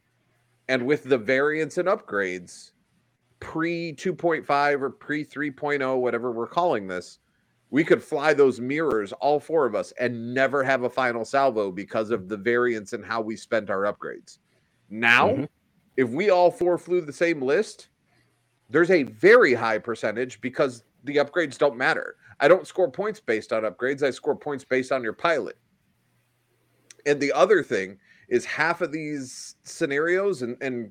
and 0.68 0.84
with 0.86 1.04
the 1.04 1.18
variants 1.18 1.78
and 1.78 1.88
upgrades, 1.88 2.72
pre 3.40 3.94
2.5 3.94 4.82
or 4.82 4.90
pre 4.90 5.24
3.0, 5.24 6.00
whatever 6.00 6.32
we're 6.32 6.46
calling 6.46 6.86
this, 6.86 7.18
we 7.70 7.82
could 7.82 8.02
fly 8.02 8.34
those 8.34 8.60
mirrors, 8.60 9.12
all 9.14 9.40
four 9.40 9.66
of 9.66 9.74
us, 9.74 9.92
and 9.98 10.34
never 10.34 10.62
have 10.62 10.82
a 10.84 10.90
final 10.90 11.24
salvo 11.24 11.72
because 11.72 12.10
of 12.10 12.28
the 12.28 12.36
variance 12.36 12.92
and 12.92 13.04
how 13.04 13.20
we 13.20 13.36
spent 13.36 13.70
our 13.70 13.82
upgrades. 13.82 14.38
Now, 14.90 15.28
Mhm. 15.30 15.48
if 15.96 16.08
we 16.10 16.30
all 16.30 16.50
four 16.50 16.78
flew 16.78 17.00
the 17.00 17.12
same 17.12 17.42
list, 17.42 17.88
there's 18.70 18.90
a 18.90 19.02
very 19.04 19.54
high 19.54 19.78
percentage 19.78 20.40
because 20.40 20.84
the 21.04 21.16
upgrades 21.16 21.58
don't 21.58 21.76
matter. 21.76 22.16
I 22.40 22.48
don't 22.48 22.66
score 22.66 22.90
points 22.90 23.20
based 23.20 23.52
on 23.52 23.62
upgrades, 23.62 24.02
I 24.02 24.10
score 24.10 24.36
points 24.36 24.64
based 24.64 24.92
on 24.92 25.02
your 25.02 25.12
pilot. 25.12 25.56
And 27.06 27.20
the 27.20 27.32
other 27.32 27.62
thing 27.62 27.98
is 28.28 28.44
half 28.44 28.80
of 28.80 28.90
these 28.90 29.56
scenarios, 29.62 30.42
and, 30.42 30.56
and 30.60 30.90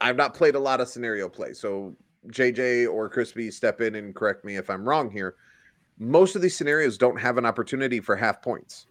I've 0.00 0.16
not 0.16 0.34
played 0.34 0.54
a 0.54 0.60
lot 0.60 0.80
of 0.80 0.88
scenario 0.88 1.28
play. 1.28 1.52
So 1.52 1.94
JJ 2.28 2.92
or 2.92 3.08
Crispy 3.08 3.50
step 3.50 3.80
in 3.80 3.96
and 3.96 4.14
correct 4.14 4.44
me 4.44 4.56
if 4.56 4.70
I'm 4.70 4.88
wrong 4.88 5.10
here. 5.10 5.34
Most 5.98 6.36
of 6.36 6.42
these 6.42 6.56
scenarios 6.56 6.96
don't 6.96 7.20
have 7.20 7.38
an 7.38 7.44
opportunity 7.44 8.00
for 8.00 8.16
half 8.16 8.40
points. 8.40 8.86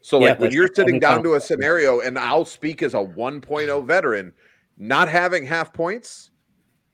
So 0.00 0.18
Yeah, 0.18 0.30
like 0.30 0.40
when 0.40 0.52
you're 0.52 0.70
sitting 0.74 0.98
down 0.98 1.22
to 1.22 1.34
a 1.34 1.40
scenario 1.40 2.00
and 2.00 2.18
I'll 2.18 2.46
speak 2.46 2.82
as 2.82 2.94
a 2.94 2.98
1.0 2.98 3.86
veteran, 3.86 4.32
not 4.78 5.08
having 5.08 5.44
half 5.44 5.72
points 5.72 6.30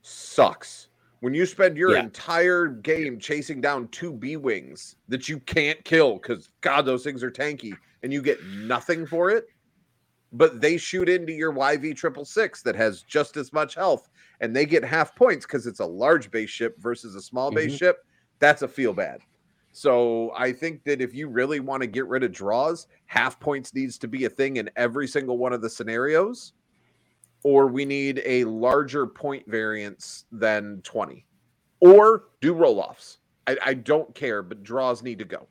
sucks. 0.02 0.88
When 1.20 1.34
you 1.34 1.46
spend 1.46 1.76
your 1.76 1.92
Yeah. 1.92 2.00
entire 2.02 2.66
game 2.68 3.18
chasing 3.18 3.60
down 3.60 3.88
two 3.88 4.12
B 4.12 4.36
wings 4.36 4.96
that 5.08 5.28
you 5.28 5.40
can't 5.40 5.82
kill 5.84 6.14
because 6.14 6.50
God, 6.60 6.82
those 6.82 7.04
things 7.04 7.22
are 7.22 7.30
tanky, 7.30 7.80
and 8.02 8.12
you 8.12 8.22
get 8.22 8.44
nothing 8.44 9.06
for 9.06 9.30
it, 9.30 9.46
but 10.32 10.60
they 10.60 10.76
shoot 10.76 11.08
into 11.08 11.32
your 11.32 11.52
YV 11.52 11.96
triple 11.96 12.24
six 12.24 12.62
that 12.62 12.76
has 12.76 13.02
just 13.02 13.36
as 13.36 13.52
much 13.52 13.74
health, 13.74 14.08
and 14.40 14.54
they 14.54 14.66
get 14.66 14.84
half 14.84 15.16
points 15.16 15.46
because 15.46 15.66
it's 15.66 15.80
a 15.80 15.86
large 15.86 16.30
base 16.30 16.50
ship 16.50 16.76
versus 16.78 17.14
a 17.14 17.22
small 17.22 17.50
base 17.50 17.72
Mhm. 17.72 17.78
ship. 17.78 17.98
That's 18.40 18.62
a 18.62 18.68
feel 18.68 18.92
bad. 18.92 19.22
So 19.72 20.32
I 20.36 20.52
think 20.52 20.84
that 20.84 21.00
if 21.02 21.14
you 21.14 21.28
really 21.28 21.60
want 21.60 21.82
to 21.82 21.86
get 21.86 22.06
rid 22.08 22.24
of 22.24 22.32
draws, 22.32 22.86
half 23.06 23.38
points 23.40 23.74
needs 23.74 23.98
to 23.98 24.08
be 24.08 24.24
a 24.24 24.30
thing 24.30 24.56
in 24.56 24.70
every 24.76 25.06
single 25.06 25.38
one 25.38 25.52
of 25.52 25.62
the 25.62 25.70
scenarios, 25.70 26.54
or 27.46 27.68
we 27.68 27.84
need 27.84 28.20
a 28.24 28.42
larger 28.42 29.06
point 29.06 29.46
variance 29.46 30.24
than 30.32 30.80
20, 30.82 31.24
or 31.78 32.24
do 32.40 32.52
roll 32.52 32.80
offs. 32.80 33.18
I, 33.46 33.56
I 33.64 33.74
don't 33.74 34.12
care, 34.16 34.42
but 34.42 34.64
draws 34.64 35.00
need 35.00 35.20
to 35.20 35.24
go. 35.24 35.46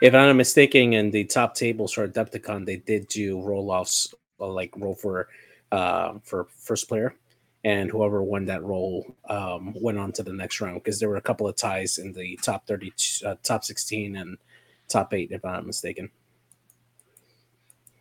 If 0.00 0.14
I'm 0.14 0.28
not 0.28 0.36
mistaken, 0.36 0.94
in 0.94 1.10
the 1.10 1.24
top 1.24 1.54
tables 1.54 1.92
for 1.92 2.08
Adepticon, 2.08 2.64
they 2.64 2.76
did 2.76 3.06
do 3.08 3.38
roll 3.38 3.70
offs, 3.70 4.14
like 4.38 4.72
roll 4.78 4.94
for 4.94 5.28
uh, 5.72 6.14
for 6.22 6.46
first 6.56 6.88
player, 6.88 7.14
and 7.64 7.90
whoever 7.90 8.22
won 8.22 8.46
that 8.46 8.64
roll 8.64 9.14
um, 9.28 9.74
went 9.78 9.98
on 9.98 10.10
to 10.12 10.22
the 10.22 10.32
next 10.32 10.58
round 10.62 10.82
because 10.82 10.98
there 10.98 11.10
were 11.10 11.16
a 11.16 11.20
couple 11.20 11.46
of 11.46 11.54
ties 11.54 11.98
in 11.98 12.14
the 12.14 12.38
top 12.42 12.66
thirty, 12.66 12.94
uh, 13.26 13.34
top 13.42 13.62
sixteen, 13.62 14.16
and 14.16 14.38
top 14.88 15.12
eight, 15.12 15.32
if 15.32 15.44
I'm 15.44 15.52
not 15.52 15.66
mistaken. 15.66 16.08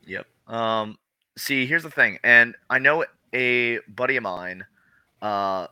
Yep. 0.05 0.25
Um, 0.47 0.97
see, 1.37 1.65
here's 1.65 1.83
the 1.83 1.91
thing, 1.91 2.19
and 2.23 2.55
I 2.69 2.79
know 2.79 3.05
a 3.33 3.79
buddy 3.87 4.17
of 4.17 4.23
mine. 4.23 4.65
Uh, 5.21 5.67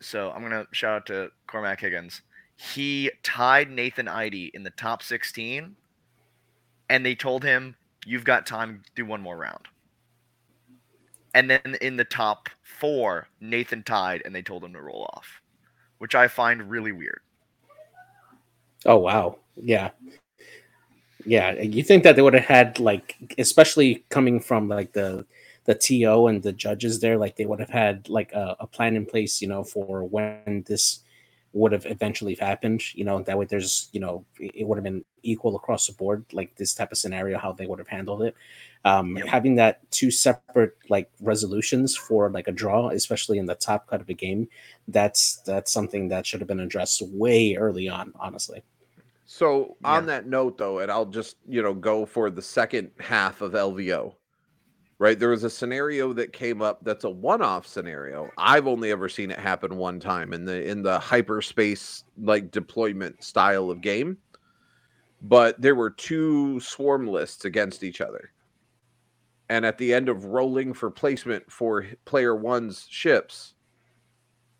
so 0.00 0.30
I'm 0.30 0.42
gonna 0.42 0.66
shout 0.72 0.94
out 0.94 1.06
to 1.06 1.30
Cormac 1.46 1.80
Higgins. 1.80 2.22
He 2.56 3.10
tied 3.22 3.70
Nathan 3.70 4.08
Idy 4.08 4.50
in 4.54 4.62
the 4.62 4.70
top 4.70 5.02
16, 5.02 5.74
and 6.88 7.06
they 7.06 7.14
told 7.14 7.44
him, 7.44 7.76
"You've 8.06 8.24
got 8.24 8.46
time 8.46 8.82
do 8.94 9.04
one 9.04 9.20
more 9.20 9.36
round." 9.36 9.68
And 11.34 11.50
then 11.50 11.76
in 11.80 11.96
the 11.96 12.04
top 12.04 12.48
four, 12.62 13.28
Nathan 13.40 13.82
tied, 13.82 14.22
and 14.24 14.34
they 14.34 14.42
told 14.42 14.64
him 14.64 14.72
to 14.72 14.80
roll 14.80 15.08
off, 15.12 15.40
which 15.98 16.14
I 16.14 16.28
find 16.28 16.70
really 16.70 16.92
weird. 16.92 17.20
Oh 18.86 18.98
wow, 18.98 19.38
yeah, 19.56 19.90
yeah. 21.24 21.52
You 21.60 21.82
think 21.82 22.04
that 22.04 22.16
they 22.16 22.22
would 22.22 22.34
have 22.34 22.44
had 22.44 22.78
like, 22.78 23.16
especially 23.38 24.04
coming 24.08 24.40
from 24.40 24.68
like 24.68 24.92
the 24.92 25.26
the 25.64 25.74
TO 25.74 26.28
and 26.28 26.42
the 26.42 26.52
judges 26.52 27.00
there, 27.00 27.18
like 27.18 27.36
they 27.36 27.44
would 27.44 27.60
have 27.60 27.68
had 27.68 28.08
like 28.08 28.32
a, 28.32 28.56
a 28.60 28.66
plan 28.66 28.96
in 28.96 29.04
place, 29.04 29.42
you 29.42 29.48
know, 29.48 29.62
for 29.62 30.02
when 30.02 30.64
this 30.66 31.00
would 31.52 31.72
have 31.72 31.84
eventually 31.84 32.34
happened. 32.36 32.82
You 32.94 33.04
know, 33.04 33.20
that 33.22 33.36
way 33.36 33.44
there's, 33.44 33.90
you 33.92 34.00
know, 34.00 34.24
it 34.38 34.66
would 34.66 34.78
have 34.78 34.84
been 34.84 35.04
equal 35.22 35.56
across 35.56 35.86
the 35.86 35.92
board, 35.92 36.24
like 36.32 36.56
this 36.56 36.72
type 36.72 36.90
of 36.90 36.96
scenario, 36.96 37.38
how 37.38 37.52
they 37.52 37.66
would 37.66 37.78
have 37.78 37.88
handled 37.88 38.22
it. 38.22 38.34
Um. 38.84 39.16
Having 39.16 39.56
that 39.56 39.90
two 39.90 40.10
separate 40.10 40.76
like 40.88 41.10
resolutions 41.20 41.96
for 41.96 42.30
like 42.30 42.48
a 42.48 42.52
draw, 42.52 42.88
especially 42.88 43.38
in 43.38 43.46
the 43.46 43.54
top 43.56 43.88
cut 43.88 44.00
of 44.00 44.08
a 44.08 44.14
game, 44.14 44.48
that's 44.86 45.42
that's 45.44 45.72
something 45.72 46.08
that 46.08 46.26
should 46.26 46.40
have 46.40 46.48
been 46.48 46.60
addressed 46.60 47.02
way 47.02 47.56
early 47.56 47.88
on, 47.88 48.12
honestly. 48.18 48.62
So 49.30 49.76
on 49.84 50.04
yeah. 50.04 50.06
that 50.06 50.26
note, 50.26 50.56
though, 50.56 50.78
and 50.78 50.90
I'll 50.90 51.04
just 51.04 51.36
you 51.46 51.60
know 51.62 51.74
go 51.74 52.06
for 52.06 52.30
the 52.30 52.40
second 52.40 52.90
half 52.98 53.42
of 53.42 53.52
LVO. 53.52 54.14
Right, 54.98 55.18
there 55.18 55.28
was 55.28 55.44
a 55.44 55.50
scenario 55.50 56.14
that 56.14 56.32
came 56.32 56.60
up 56.62 56.82
that's 56.82 57.04
a 57.04 57.10
one-off 57.10 57.66
scenario. 57.66 58.30
I've 58.36 58.66
only 58.66 58.90
ever 58.90 59.08
seen 59.08 59.30
it 59.30 59.38
happen 59.38 59.76
one 59.76 60.00
time 60.00 60.32
in 60.32 60.46
the 60.46 60.66
in 60.66 60.82
the 60.82 60.98
hyperspace 60.98 62.04
like 62.16 62.50
deployment 62.50 63.22
style 63.22 63.70
of 63.70 63.82
game. 63.82 64.16
But 65.20 65.60
there 65.60 65.74
were 65.74 65.90
two 65.90 66.58
swarm 66.60 67.06
lists 67.06 67.44
against 67.44 67.84
each 67.84 68.00
other. 68.00 68.32
And 69.50 69.66
at 69.66 69.76
the 69.76 69.92
end 69.92 70.08
of 70.08 70.24
rolling 70.24 70.72
for 70.72 70.90
placement 70.90 71.52
for 71.52 71.86
player 72.06 72.34
one's 72.34 72.86
ships, 72.88 73.52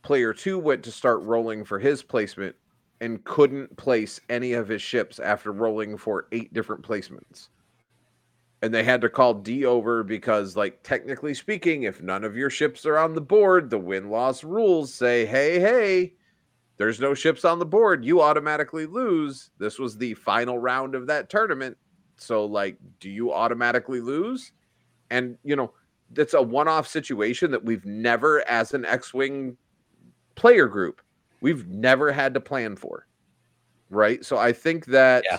player 0.03 0.35
two 0.35 0.59
went 0.59 0.85
to 0.85 0.93
start 0.93 1.23
rolling 1.23 1.65
for 1.65 1.79
his 1.79 2.03
placement 2.03 2.55
and 3.01 3.23
couldn't 3.25 3.77
place 3.77 4.21
any 4.29 4.53
of 4.53 4.69
his 4.69 4.83
ships 4.83 5.19
after 5.19 5.53
rolling 5.53 5.97
for 5.97 6.27
eight 6.33 6.53
different 6.53 6.83
placements. 6.83 7.49
And 8.61 8.75
they 8.75 8.83
had 8.83 9.01
to 9.03 9.09
call 9.09 9.35
D 9.35 9.65
over 9.65 10.03
because, 10.03 10.57
like, 10.57 10.83
technically 10.83 11.33
speaking, 11.33 11.85
if 11.85 12.03
none 12.03 12.25
of 12.25 12.37
your 12.37 12.51
ships 12.51 12.85
are 12.87 12.99
on 12.99 13.15
the 13.15 13.21
board, 13.21 13.71
the 13.71 13.79
win 13.79 14.11
loss 14.11 14.43
rules 14.43 14.93
say, 14.93 15.25
hey, 15.25 15.61
hey, 15.61 16.15
there's 16.77 16.99
no 16.99 17.15
ships 17.15 17.45
on 17.45 17.61
the 17.61 17.67
board. 17.67 18.05
You 18.05 18.21
automatically 18.21 18.87
lose. 18.87 19.51
This 19.59 19.79
was 19.79 19.97
the 19.97 20.15
final 20.15 20.59
round 20.59 20.97
of 20.97 21.07
that 21.07 21.31
tournament. 21.31 21.77
So, 22.17 22.45
like, 22.45 22.77
do 22.99 23.09
you 23.09 23.33
automatically 23.33 24.01
lose? 24.01 24.51
And, 25.11 25.39
you 25.45 25.55
know, 25.55 25.73
that's 26.13 26.35
a 26.35 26.43
one 26.43 26.67
off 26.67 26.89
situation 26.89 27.53
that 27.53 27.65
we've 27.65 27.85
never, 27.85 28.47
as 28.49 28.75
an 28.75 28.85
X 28.85 29.15
Wing 29.15 29.57
player 30.35 30.67
group, 30.67 31.01
we've 31.41 31.67
never 31.69 32.13
had 32.13 32.35
to 32.35 32.41
plan 32.41 32.77
for. 32.77 33.07
Right. 33.91 34.25
So 34.25 34.37
I 34.37 34.53
think 34.53 34.87
that 34.87 35.25
yeah. 35.31 35.39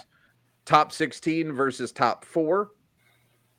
top 0.66 0.92
16 0.92 1.54
versus 1.54 1.92
top 1.92 2.26
four, 2.26 2.72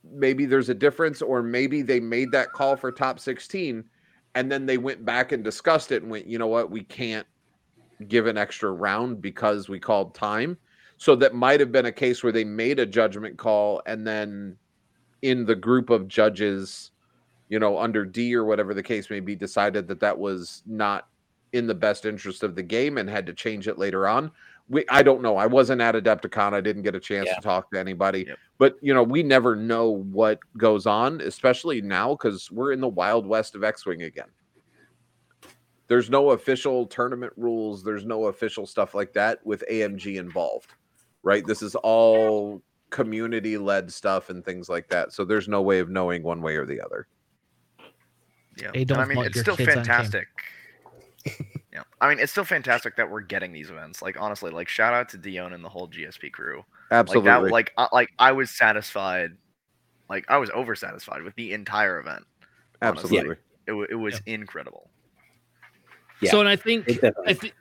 maybe 0.05 0.47
there's 0.47 0.69
a 0.69 0.75
difference, 0.75 1.23
or 1.23 1.43
maybe 1.43 1.83
they 1.83 2.01
made 2.01 2.33
that 2.33 2.53
call 2.53 2.77
for 2.77 2.91
top 2.91 3.21
16 3.21 3.85
and 4.35 4.51
then 4.51 4.67
they 4.67 4.79
went 4.79 5.05
back 5.05 5.33
and 5.33 5.43
discussed 5.43 5.93
it 5.93 6.03
and 6.03 6.11
went, 6.11 6.27
you 6.27 6.39
know 6.39 6.47
what, 6.47 6.71
we 6.71 6.83
can't 6.85 7.27
give 8.09 8.27
an 8.27 8.39
extra 8.39 8.71
round 8.71 9.21
because 9.21 9.69
we 9.69 9.79
called 9.79 10.15
time. 10.15 10.57
So 10.97 11.17
that 11.17 11.35
might 11.35 11.61
have 11.61 11.73
been 11.73 11.87
a 11.87 11.93
case 11.93 12.23
where 12.23 12.33
they 12.33 12.45
made 12.45 12.79
a 12.79 12.87
judgment 12.87 13.39
call 13.39 13.83
and 13.87 14.07
then 14.07 14.57
in 15.23 15.45
the 15.45 15.55
group 15.55 15.91
of 15.91 16.09
judges, 16.09 16.93
you 17.49 17.59
know, 17.59 17.79
under 17.79 18.05
D 18.05 18.35
or 18.35 18.45
whatever 18.45 18.75
the 18.75 18.83
case 18.83 19.11
may 19.11 19.21
be, 19.21 19.35
decided 19.35 19.89
that 19.89 20.01
that 20.01 20.19
was 20.19 20.63
not 20.67 21.09
in 21.53 21.67
the 21.67 21.75
best 21.75 22.05
interest 22.05 22.43
of 22.43 22.55
the 22.55 22.63
game 22.63 22.99
and 22.99 23.09
had 23.09 23.27
to 23.27 23.33
change 23.33 23.69
it 23.69 23.79
later 23.79 24.07
on. 24.07 24.31
We, 24.69 24.85
I 24.89 25.03
don't 25.03 25.21
know. 25.21 25.37
I 25.37 25.47
wasn't 25.47 25.81
at 25.81 25.97
Adepticon. 25.97 26.53
I 26.53 26.61
didn't 26.61 26.83
get 26.83 26.95
a 26.95 27.01
chance 27.01 27.27
yeah. 27.27 27.35
to 27.35 27.41
talk 27.41 27.71
to 27.73 27.79
anybody. 27.81 28.27
Yep. 28.29 28.39
But 28.59 28.77
you 28.81 28.95
know, 28.95 29.03
we 29.03 29.23
never 29.23 29.57
know 29.57 29.89
what 29.89 30.39
goes 30.57 30.87
on, 30.87 31.21
especially 31.23 31.81
now 31.81 32.15
because 32.15 32.51
we're 32.51 32.73
in 32.73 32.81
the 32.81 32.89
wild 32.89 33.27
west 33.27 33.55
of 33.55 33.65
X-wing 33.65 34.03
again. 34.03 34.29
There's 35.89 36.09
no 36.09 36.31
official 36.31 36.87
tournament 36.87 37.33
rules. 37.37 37.83
There's 37.83 38.05
no 38.05 38.27
official 38.27 38.65
stuff 38.65 38.95
like 38.95 39.13
that 39.15 39.45
with 39.45 39.65
AMG 39.69 40.21
involved, 40.21 40.75
right? 41.25 41.45
This 41.45 41.63
is 41.63 41.75
all 41.75 42.63
community 42.91 43.59
led 43.59 43.93
stuff 43.93 44.31
and 44.31 44.45
things 44.45 44.69
like 44.69 44.89
that. 44.89 45.13
So 45.13 45.25
there's 45.25 45.49
no 45.49 45.63
way 45.63 45.81
of 45.81 45.89
knowing 45.89 46.23
one 46.23 46.43
way 46.43 46.55
or 46.55 46.65
the 46.65 46.81
other. 46.81 47.09
Yeah, 48.57 48.71
hey, 48.75 48.87
I 48.95 49.05
mean 49.05 49.25
it's 49.25 49.41
still 49.41 49.57
fantastic. 49.57 50.29
yeah, 51.73 51.83
I 52.01 52.09
mean 52.09 52.19
it's 52.19 52.33
still 52.33 52.45
fantastic 52.45 52.97
that 52.97 53.11
we're 53.11 53.21
getting 53.21 53.53
these 53.53 53.71
events. 53.71 54.03
Like 54.03 54.17
honestly, 54.21 54.51
like 54.51 54.69
shout 54.69 54.95
out 54.95 55.09
to 55.11 55.19
Dion 55.19 55.53
and 55.53 55.65
the 55.65 55.69
whole 55.69 55.89
GSP 55.89 56.33
crew. 56.33 56.65
Absolutely. 56.91 57.31
Like 57.31 57.43
that, 57.43 57.53
like 57.53 57.73
uh, 57.77 57.89
like 57.93 58.11
I 58.19 58.33
was 58.33 58.51
satisfied, 58.51 59.33
like 60.09 60.25
I 60.29 60.39
was 60.39 60.51
over 60.51 60.75
satisfied 60.75 61.23
with 61.23 61.35
the 61.37 61.53
entire 61.53 62.01
event. 62.01 62.25
Honestly. 62.83 63.19
Absolutely, 63.19 63.37
it, 63.67 63.91
it 63.91 63.95
was 63.97 64.23
yeah. 64.27 64.35
incredible. 64.35 64.91
Yeah. 66.21 66.31
So 66.31 66.41
and 66.41 66.49
I 66.49 66.57
think 66.57 66.89
I 67.27 67.35
think 67.35 67.55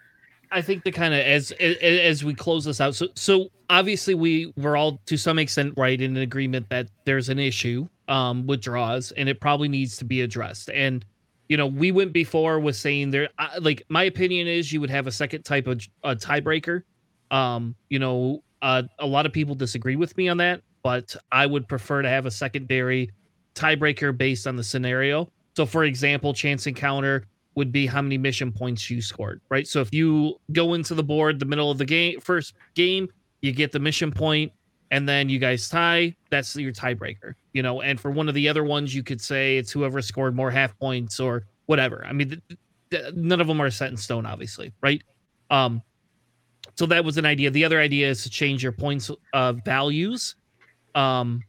I 0.52 0.62
think 0.62 0.84
the 0.84 0.91
kind 0.91 1.13
of 1.13 1.19
as, 1.19 1.52
as 1.54 1.78
as 1.78 2.24
we 2.24 2.34
close 2.34 2.65
this 2.65 2.82
out. 2.82 2.95
So 2.95 3.08
so 3.15 3.50
obviously 3.69 4.15
we 4.15 4.54
we're 4.58 4.76
all 4.76 5.00
to 5.06 5.17
some 5.17 5.39
extent 5.39 5.74
right 5.78 6.00
in 6.00 6.15
an 6.17 6.24
agreement 6.24 6.69
that 6.69 6.89
there's 7.06 7.30
an 7.30 7.39
issue 7.39 7.88
um 8.08 8.48
with 8.48 8.62
draws 8.62 9.12
and 9.12 9.30
it 9.30 9.39
probably 9.39 9.67
needs 9.67 9.98
to 9.98 10.06
be 10.06 10.22
addressed. 10.22 10.69
And 10.69 11.06
you 11.50 11.58
know 11.58 11.68
we 11.68 11.92
went 11.92 12.14
before 12.14 12.60
with 12.60 12.76
saying 12.76 13.12
there 13.12 13.28
like 13.60 13.84
my 13.90 14.04
opinion 14.04 14.48
is 14.48 14.72
you 14.72 14.80
would 14.80 14.90
have 14.90 15.08
a 15.08 15.12
second 15.12 15.44
type 15.44 15.68
of 15.68 15.82
a 16.04 16.16
tiebreaker. 16.16 16.84
Um 17.32 17.76
you 17.90 18.00
know 18.00 18.44
uh, 18.62 18.84
a 19.00 19.06
lot 19.06 19.26
of 19.26 19.32
people 19.32 19.56
disagree 19.56 19.96
with 19.96 20.16
me 20.18 20.28
on 20.28 20.38
that, 20.38 20.62
but 20.84 21.16
I 21.32 21.46
would 21.46 21.68
prefer 21.68 22.02
to 22.02 22.10
have 22.10 22.26
a 22.26 22.32
secondary 22.32 23.10
tiebreaker 23.56 24.18
based 24.18 24.48
on 24.48 24.58
the 24.58 24.64
scenario. 24.64 25.32
So 25.56 25.66
for 25.66 25.86
example, 25.86 26.34
chance 26.34 26.68
encounter 26.68 27.26
would 27.56 27.72
be 27.72 27.86
how 27.86 28.02
many 28.02 28.18
mission 28.18 28.52
points 28.52 28.90
you 28.90 29.02
scored, 29.02 29.42
right? 29.50 29.68
So 29.68 29.82
if 29.82 29.94
you 29.94 30.36
go 30.52 30.74
into 30.74 30.94
the 30.94 31.04
board 31.04 31.40
the 31.40 31.46
middle 31.46 31.72
of 31.72 31.78
the 31.78 31.86
game, 31.86 32.20
first 32.20 32.54
game, 32.76 33.10
you 33.42 33.52
get 33.52 33.72
the 33.72 33.80
mission 33.80 34.12
point, 34.12 34.52
and 34.91 35.08
then 35.08 35.30
you 35.30 35.39
guys 35.39 35.69
tie. 35.69 36.15
That's 36.30 36.56
your 36.56 36.73
tiebreaker, 36.73 37.34
you 37.54 37.62
know. 37.62 37.82
And 37.82 37.99
for 37.99 38.12
one 38.12 38.28
of 38.28 38.36
the 38.36 38.49
other 38.49 38.63
ones, 38.63 38.93
you 38.93 39.04
could 39.04 39.21
say 39.21 39.58
it's 39.58 39.71
whoever 39.71 40.02
scored 40.02 40.36
more 40.36 40.52
half 40.52 40.78
points 40.80 41.19
or 41.19 41.43
whatever. 41.67 42.04
I 42.06 42.13
mean, 42.13 42.30
th- 42.30 42.60
th- 42.91 43.13
none 43.15 43.41
of 43.41 43.47
them 43.47 43.62
are 43.62 43.69
set 43.69 43.91
in 43.91 43.97
stone, 43.97 44.25
obviously, 44.25 44.73
right? 44.82 45.02
Um, 45.49 45.82
so 46.75 46.86
that 46.88 47.04
was 47.04 47.17
an 47.17 47.25
idea. 47.25 47.52
The 47.52 47.65
other 47.65 47.80
idea 47.80 48.10
is 48.10 48.23
to 48.23 48.30
change 48.30 48.63
your 48.63 48.71
points 48.71 49.12
uh, 49.34 49.54
values, 49.54 50.36
um, 50.95 51.43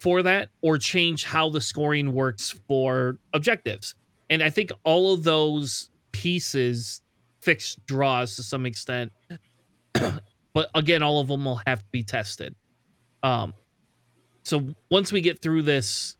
for 0.00 0.22
that, 0.22 0.48
or 0.62 0.78
change 0.78 1.24
how 1.24 1.50
the 1.50 1.60
scoring 1.60 2.12
works 2.12 2.58
for 2.66 3.18
objectives. 3.34 3.94
And 4.30 4.42
I 4.42 4.50
think 4.50 4.70
all 4.84 5.12
of 5.12 5.24
those 5.24 5.90
pieces 6.12 7.02
fix 7.40 7.76
draws 7.86 8.36
to 8.36 8.42
some 8.42 8.66
extent. 8.66 9.12
But 10.58 10.70
again, 10.74 11.04
all 11.04 11.20
of 11.20 11.28
them 11.28 11.44
will 11.44 11.60
have 11.68 11.78
to 11.78 11.88
be 11.92 12.02
tested. 12.02 12.52
Um, 13.22 13.54
so 14.42 14.74
once 14.90 15.12
we 15.12 15.20
get 15.20 15.40
through 15.40 15.62
this 15.62 16.16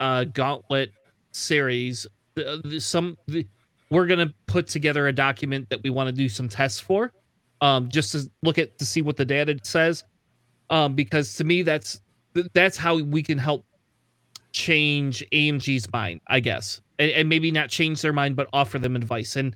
uh, 0.00 0.24
gauntlet 0.24 0.90
series, 1.32 2.06
uh, 2.38 2.56
some 2.78 3.18
the, 3.26 3.46
we're 3.90 4.06
gonna 4.06 4.32
put 4.46 4.68
together 4.68 5.08
a 5.08 5.12
document 5.12 5.68
that 5.68 5.82
we 5.82 5.90
want 5.90 6.06
to 6.08 6.12
do 6.14 6.30
some 6.30 6.48
tests 6.48 6.80
for, 6.80 7.12
um, 7.60 7.90
just 7.90 8.12
to 8.12 8.30
look 8.42 8.56
at 8.56 8.78
to 8.78 8.86
see 8.86 9.02
what 9.02 9.18
the 9.18 9.24
data 9.26 9.58
says. 9.62 10.02
Um, 10.70 10.94
because 10.94 11.34
to 11.34 11.44
me, 11.44 11.60
that's 11.60 12.00
that's 12.54 12.78
how 12.78 12.98
we 12.98 13.22
can 13.22 13.36
help 13.36 13.66
change 14.52 15.22
AMG's 15.30 15.92
mind, 15.92 16.22
I 16.28 16.40
guess 16.40 16.80
and, 16.98 17.10
and 17.10 17.28
maybe 17.28 17.50
not 17.50 17.68
change 17.68 18.00
their 18.00 18.14
mind, 18.14 18.34
but 18.34 18.48
offer 18.54 18.78
them 18.78 18.96
advice. 18.96 19.36
And 19.36 19.54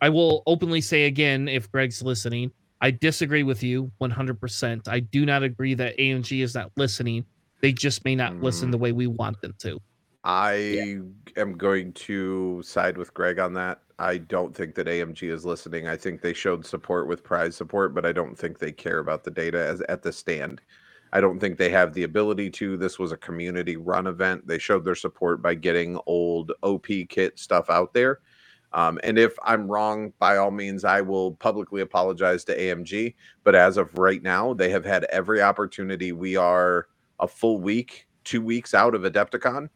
I 0.00 0.08
will 0.08 0.42
openly 0.46 0.80
say 0.82 1.04
again, 1.04 1.48
if 1.48 1.70
Greg's 1.70 2.02
listening, 2.02 2.52
I 2.82 2.90
disagree 2.90 3.44
with 3.44 3.62
you 3.62 3.92
100%. 4.00 4.88
I 4.88 5.00
do 5.00 5.24
not 5.24 5.44
agree 5.44 5.74
that 5.74 5.96
AMG 5.98 6.42
is 6.42 6.54
not 6.56 6.72
listening. 6.76 7.24
They 7.60 7.72
just 7.72 8.04
may 8.04 8.16
not 8.16 8.32
mm. 8.32 8.42
listen 8.42 8.72
the 8.72 8.78
way 8.78 8.90
we 8.90 9.06
want 9.06 9.40
them 9.40 9.54
to. 9.60 9.80
I 10.24 10.54
yeah. 10.54 11.40
am 11.40 11.56
going 11.56 11.92
to 11.92 12.60
side 12.64 12.98
with 12.98 13.14
Greg 13.14 13.38
on 13.38 13.54
that. 13.54 13.82
I 14.00 14.18
don't 14.18 14.54
think 14.54 14.74
that 14.74 14.88
AMG 14.88 15.32
is 15.32 15.44
listening. 15.44 15.86
I 15.86 15.96
think 15.96 16.20
they 16.20 16.32
showed 16.32 16.66
support 16.66 17.06
with 17.06 17.22
prize 17.22 17.54
support, 17.54 17.94
but 17.94 18.04
I 18.04 18.10
don't 18.10 18.36
think 18.36 18.58
they 18.58 18.72
care 18.72 18.98
about 18.98 19.22
the 19.22 19.30
data 19.30 19.64
as 19.64 19.80
at 19.82 20.02
the 20.02 20.12
stand. 20.12 20.60
I 21.12 21.20
don't 21.20 21.38
think 21.38 21.58
they 21.58 21.70
have 21.70 21.92
the 21.92 22.02
ability 22.02 22.50
to. 22.50 22.76
This 22.76 22.98
was 22.98 23.12
a 23.12 23.16
community 23.16 23.76
run 23.76 24.08
event. 24.08 24.46
They 24.46 24.58
showed 24.58 24.84
their 24.84 24.96
support 24.96 25.40
by 25.40 25.54
getting 25.54 26.00
old 26.06 26.52
OP 26.62 26.86
kit 27.08 27.38
stuff 27.38 27.70
out 27.70 27.94
there. 27.94 28.20
Um, 28.74 28.98
and 29.02 29.18
if 29.18 29.36
I'm 29.44 29.68
wrong, 29.68 30.12
by 30.18 30.36
all 30.38 30.50
means, 30.50 30.84
I 30.84 31.00
will 31.00 31.32
publicly 31.32 31.82
apologize 31.82 32.44
to 32.44 32.58
AMG. 32.58 33.14
But 33.44 33.54
as 33.54 33.76
of 33.76 33.98
right 33.98 34.22
now, 34.22 34.54
they 34.54 34.70
have 34.70 34.84
had 34.84 35.04
every 35.04 35.42
opportunity. 35.42 36.12
We 36.12 36.36
are 36.36 36.88
a 37.20 37.28
full 37.28 37.60
week, 37.60 38.06
two 38.24 38.42
weeks 38.42 38.74
out 38.74 38.94
of 38.94 39.02
Adepticon. 39.02 39.68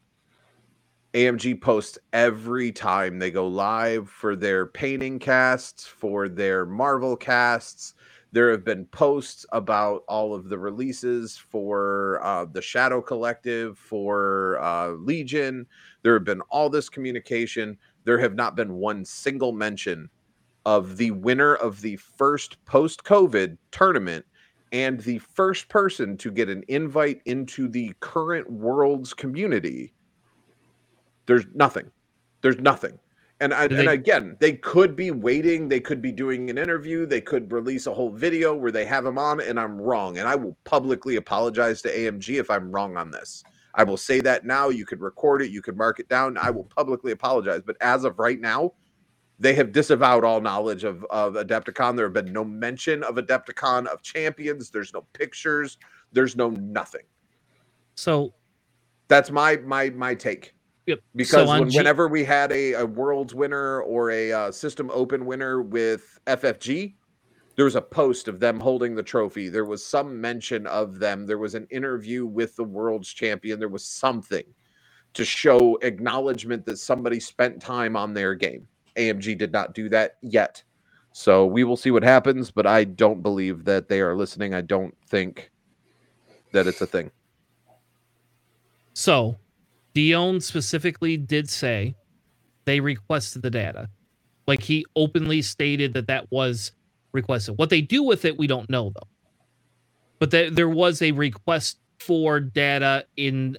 AMG 1.14 1.60
posts 1.60 1.98
every 2.12 2.70
time 2.72 3.18
they 3.18 3.30
go 3.30 3.46
live 3.46 4.08
for 4.10 4.36
their 4.36 4.66
painting 4.66 5.18
casts, 5.18 5.86
for 5.86 6.28
their 6.28 6.66
Marvel 6.66 7.16
casts 7.16 7.94
There 8.32 8.50
have 8.50 8.64
been 8.64 8.84
posts 8.86 9.46
about 9.52 10.02
all 10.08 10.34
of 10.34 10.48
the 10.50 10.58
releases 10.58 11.36
for 11.38 12.20
uh, 12.22 12.44
the 12.46 12.60
Shadow 12.60 13.00
Collective, 13.00 13.78
for 13.78 14.58
uh, 14.60 14.90
Legion. 14.90 15.66
There 16.02 16.14
have 16.14 16.24
been 16.24 16.42
all 16.50 16.68
this 16.68 16.88
communication. 16.90 17.78
There 18.06 18.18
have 18.18 18.36
not 18.36 18.54
been 18.54 18.74
one 18.74 19.04
single 19.04 19.52
mention 19.52 20.08
of 20.64 20.96
the 20.96 21.10
winner 21.10 21.56
of 21.56 21.80
the 21.80 21.96
first 21.96 22.64
post 22.64 23.04
COVID 23.04 23.58
tournament 23.72 24.24
and 24.72 25.00
the 25.00 25.18
first 25.18 25.68
person 25.68 26.16
to 26.18 26.30
get 26.30 26.48
an 26.48 26.64
invite 26.68 27.20
into 27.24 27.68
the 27.68 27.92
current 27.98 28.50
world's 28.50 29.12
community. 29.12 29.92
There's 31.26 31.46
nothing. 31.52 31.90
There's 32.42 32.60
nothing. 32.60 32.98
And 33.40 33.52
I, 33.52 33.64
and 33.64 33.88
again, 33.88 34.36
they 34.40 34.52
could 34.52 34.96
be 34.96 35.10
waiting. 35.10 35.68
They 35.68 35.80
could 35.80 36.00
be 36.00 36.12
doing 36.12 36.48
an 36.48 36.58
interview. 36.58 37.06
They 37.06 37.20
could 37.20 37.52
release 37.52 37.86
a 37.86 37.92
whole 37.92 38.10
video 38.10 38.54
where 38.54 38.72
they 38.72 38.86
have 38.86 39.04
him 39.04 39.18
on, 39.18 39.40
and 39.40 39.58
I'm 39.60 39.78
wrong. 39.78 40.18
And 40.18 40.28
I 40.28 40.36
will 40.36 40.56
publicly 40.64 41.16
apologize 41.16 41.82
to 41.82 41.94
AMG 41.94 42.38
if 42.38 42.50
I'm 42.50 42.70
wrong 42.70 42.96
on 42.96 43.10
this. 43.10 43.42
I 43.76 43.84
will 43.84 43.98
say 43.98 44.20
that 44.22 44.44
now. 44.44 44.70
You 44.70 44.86
could 44.86 45.00
record 45.00 45.42
it. 45.42 45.50
You 45.50 45.62
could 45.62 45.76
mark 45.76 46.00
it 46.00 46.08
down. 46.08 46.36
I 46.38 46.50
will 46.50 46.64
publicly 46.64 47.12
apologize. 47.12 47.60
But 47.64 47.76
as 47.80 48.04
of 48.04 48.18
right 48.18 48.40
now, 48.40 48.72
they 49.38 49.54
have 49.54 49.70
disavowed 49.70 50.24
all 50.24 50.40
knowledge 50.40 50.82
of, 50.84 51.04
of 51.10 51.34
Adepticon. 51.34 51.94
There 51.94 52.06
have 52.06 52.14
been 52.14 52.32
no 52.32 52.42
mention 52.42 53.02
of 53.02 53.16
Adepticon 53.16 53.86
of 53.86 54.00
champions. 54.02 54.70
There's 54.70 54.94
no 54.94 55.02
pictures. 55.12 55.76
There's 56.12 56.36
no 56.36 56.50
nothing. 56.50 57.04
So 57.96 58.32
That's 59.08 59.30
my 59.30 59.56
my 59.58 59.90
my 59.90 60.14
take. 60.14 60.54
Yep. 60.86 61.00
Because 61.14 61.46
So 61.46 61.58
when, 61.60 61.68
G- 61.68 61.78
whenever 61.78 62.08
we 62.08 62.24
had 62.24 62.52
a, 62.52 62.74
a 62.74 62.86
world's 62.86 63.34
winner 63.34 63.82
or 63.82 64.10
a 64.10 64.32
uh, 64.32 64.52
system 64.52 64.90
open 64.92 65.26
winner 65.26 65.60
with 65.60 66.18
FFG, 66.26 66.94
there 67.56 67.64
was 67.64 67.74
a 67.74 67.82
post 67.82 68.28
of 68.28 68.38
them 68.38 68.60
holding 68.60 68.94
the 68.94 69.02
trophy. 69.02 69.48
There 69.48 69.64
was 69.64 69.84
some 69.84 70.20
mention 70.20 70.66
of 70.66 70.98
them. 70.98 71.26
There 71.26 71.38
was 71.38 71.54
an 71.54 71.66
interview 71.70 72.26
with 72.26 72.54
the 72.54 72.64
world's 72.64 73.08
champion. 73.08 73.58
There 73.58 73.68
was 73.68 73.84
something 73.84 74.44
to 75.14 75.24
show 75.24 75.78
acknowledgement 75.80 76.66
that 76.66 76.78
somebody 76.78 77.18
spent 77.18 77.60
time 77.60 77.96
on 77.96 78.12
their 78.12 78.34
game. 78.34 78.68
AMG 78.96 79.38
did 79.38 79.52
not 79.52 79.74
do 79.74 79.88
that 79.88 80.16
yet. 80.20 80.62
So 81.12 81.46
we 81.46 81.64
will 81.64 81.78
see 81.78 81.90
what 81.90 82.02
happens, 82.02 82.50
but 82.50 82.66
I 82.66 82.84
don't 82.84 83.22
believe 83.22 83.64
that 83.64 83.88
they 83.88 84.02
are 84.02 84.14
listening. 84.14 84.52
I 84.52 84.60
don't 84.60 84.94
think 85.08 85.50
that 86.52 86.66
it's 86.66 86.82
a 86.82 86.86
thing. 86.86 87.10
So, 88.92 89.38
Dion 89.94 90.42
specifically 90.42 91.16
did 91.16 91.48
say 91.48 91.96
they 92.66 92.80
requested 92.80 93.40
the 93.40 93.50
data. 93.50 93.88
Like 94.46 94.62
he 94.62 94.84
openly 94.94 95.40
stated 95.40 95.94
that 95.94 96.06
that 96.08 96.30
was 96.30 96.72
requested. 97.16 97.58
What 97.58 97.70
they 97.70 97.80
do 97.80 98.04
with 98.04 98.24
it, 98.24 98.38
we 98.38 98.46
don't 98.46 98.70
know 98.70 98.92
though. 98.94 99.08
But 100.20 100.30
there, 100.30 100.50
there 100.50 100.68
was 100.68 101.02
a 101.02 101.10
request 101.10 101.78
for 101.98 102.38
data 102.38 103.06
in 103.16 103.58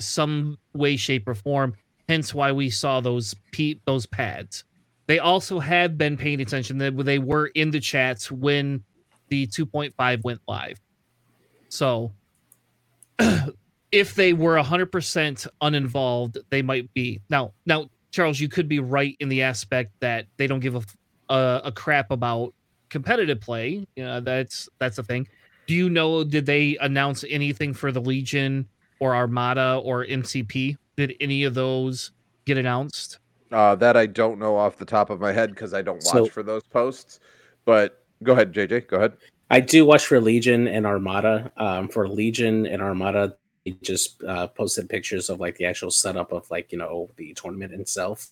some 0.00 0.58
way, 0.72 0.96
shape, 0.96 1.28
or 1.28 1.34
form. 1.34 1.74
Hence, 2.08 2.32
why 2.34 2.52
we 2.52 2.70
saw 2.70 3.00
those 3.00 3.34
pe- 3.52 3.80
those 3.84 4.06
pads. 4.06 4.64
They 5.06 5.18
also 5.18 5.58
have 5.60 5.98
been 5.98 6.16
paying 6.16 6.40
attention. 6.40 6.78
That 6.78 6.96
they 7.04 7.18
were 7.18 7.48
in 7.48 7.70
the 7.70 7.80
chats 7.80 8.30
when 8.30 8.82
the 9.28 9.46
2.5 9.46 10.24
went 10.24 10.40
live. 10.48 10.80
So 11.68 12.12
if 13.92 14.14
they 14.14 14.32
were 14.32 14.56
100% 14.56 15.46
uninvolved 15.60 16.38
they 16.50 16.62
might 16.62 16.92
be 16.94 17.20
now 17.30 17.52
now 17.64 17.88
charles 18.10 18.40
you 18.40 18.48
could 18.48 18.68
be 18.68 18.80
right 18.80 19.16
in 19.20 19.28
the 19.28 19.40
aspect 19.40 19.92
that 20.00 20.26
they 20.36 20.48
don't 20.48 20.60
give 20.60 20.74
a 20.74 20.82
a, 21.28 21.62
a 21.64 21.72
crap 21.72 22.10
about 22.10 22.54
competitive 22.90 23.40
play 23.40 23.86
you 23.96 24.04
know 24.04 24.20
that's 24.20 24.68
that's 24.78 24.96
the 24.96 25.02
thing 25.02 25.26
do 25.66 25.74
you 25.74 25.88
know 25.90 26.22
did 26.24 26.46
they 26.46 26.76
announce 26.80 27.24
anything 27.28 27.72
for 27.74 27.90
the 27.90 28.00
legion 28.00 28.66
or 29.00 29.14
armada 29.14 29.80
or 29.82 30.04
mcp 30.06 30.76
did 30.96 31.14
any 31.20 31.44
of 31.44 31.54
those 31.54 32.12
get 32.44 32.56
announced 32.58 33.18
Uh, 33.50 33.74
that 33.76 33.96
I 33.96 34.06
don't 34.06 34.38
know 34.38 34.56
off 34.56 34.76
the 34.76 34.84
top 34.84 35.10
of 35.10 35.20
my 35.20 35.32
head 35.32 35.50
because 35.50 35.74
I 35.74 35.82
don't 35.82 36.02
watch 36.04 36.04
So- 36.04 36.26
for 36.26 36.42
those 36.42 36.62
posts. 36.64 37.20
But 37.64 38.02
go 38.22 38.32
ahead, 38.32 38.52
JJ. 38.52 38.88
Go 38.88 38.96
ahead. 38.96 39.12
I 39.50 39.60
do 39.60 39.86
watch 39.86 40.06
for 40.06 40.20
Legion 40.20 40.66
and 40.66 40.84
Armada. 40.86 41.50
Um, 41.56 41.88
for 41.88 42.08
Legion 42.08 42.66
and 42.66 42.82
Armada, 42.82 43.36
they 43.64 43.72
just 43.82 44.22
uh, 44.24 44.48
posted 44.48 44.88
pictures 44.88 45.30
of 45.30 45.40
like 45.40 45.56
the 45.56 45.64
actual 45.66 45.90
setup 45.90 46.32
of 46.32 46.50
like 46.50 46.72
you 46.72 46.78
know 46.78 47.10
the 47.16 47.32
tournament 47.34 47.72
itself. 47.72 48.28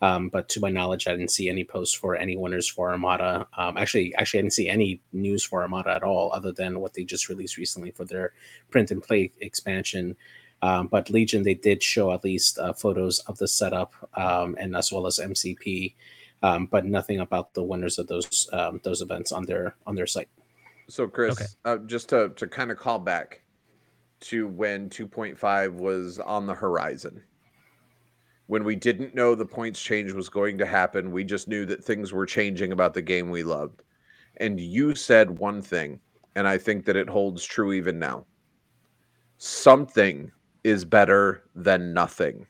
Um, 0.00 0.28
but 0.28 0.48
to 0.50 0.60
my 0.60 0.70
knowledge, 0.70 1.06
I 1.08 1.12
didn't 1.12 1.30
see 1.32 1.48
any 1.48 1.64
posts 1.64 1.94
for 1.94 2.14
any 2.14 2.36
winners 2.36 2.68
for 2.68 2.90
Armada. 2.90 3.46
Um, 3.56 3.76
actually, 3.76 4.14
actually, 4.14 4.40
I 4.40 4.42
didn't 4.42 4.54
see 4.54 4.68
any 4.68 5.00
news 5.12 5.42
for 5.44 5.62
Armada 5.62 5.90
at 5.90 6.02
all, 6.04 6.32
other 6.32 6.52
than 6.52 6.80
what 6.80 6.94
they 6.94 7.04
just 7.04 7.28
released 7.28 7.56
recently 7.56 7.90
for 7.90 8.04
their 8.04 8.32
print 8.70 8.90
and 8.90 9.02
play 9.02 9.32
expansion. 9.40 10.16
Um, 10.62 10.86
but 10.88 11.10
Legion, 11.10 11.42
they 11.42 11.54
did 11.54 11.82
show 11.82 12.12
at 12.12 12.24
least 12.24 12.58
uh, 12.58 12.72
photos 12.72 13.20
of 13.20 13.38
the 13.38 13.48
setup 13.48 13.92
um, 14.14 14.56
and 14.58 14.76
as 14.76 14.92
well 14.92 15.06
as 15.06 15.18
MCP, 15.18 15.94
um, 16.42 16.66
but 16.66 16.84
nothing 16.84 17.20
about 17.20 17.54
the 17.54 17.62
winners 17.62 17.98
of 17.98 18.06
those 18.06 18.48
um, 18.52 18.80
those 18.84 19.00
events 19.00 19.32
on 19.32 19.46
their 19.46 19.74
on 19.86 19.94
their 19.94 20.06
site. 20.06 20.28
So, 20.88 21.06
Chris, 21.06 21.34
Okay. 21.40 21.46
uh, 21.64 21.78
just 21.86 22.08
to 22.10 22.30
to 22.30 22.46
kind 22.46 22.70
of 22.70 22.76
call 22.78 22.98
back 22.98 23.42
to 24.20 24.48
when 24.48 24.90
2.5 24.90 25.72
was 25.74 26.18
on 26.18 26.46
the 26.46 26.54
horizon. 26.54 27.22
When 28.48 28.64
we 28.64 28.76
didn't 28.76 29.14
know 29.14 29.34
the 29.34 29.44
points 29.44 29.80
change 29.80 30.12
was 30.12 30.30
going 30.30 30.56
to 30.58 30.66
happen, 30.66 31.12
we 31.12 31.22
just 31.22 31.48
knew 31.48 31.66
that 31.66 31.84
things 31.84 32.12
were 32.12 32.26
changing 32.26 32.72
about 32.72 32.94
the 32.94 33.02
game 33.02 33.30
we 33.30 33.42
loved. 33.42 33.82
And 34.38 34.58
you 34.58 34.94
said 34.94 35.38
one 35.38 35.60
thing, 35.60 36.00
and 36.34 36.48
I 36.48 36.56
think 36.56 36.86
that 36.86 36.96
it 36.96 37.10
holds 37.10 37.44
true 37.44 37.74
even 37.74 37.98
now. 37.98 38.24
Something 39.36 40.32
is 40.64 40.84
better 40.84 41.44
than 41.54 41.92
nothing. 41.92 42.46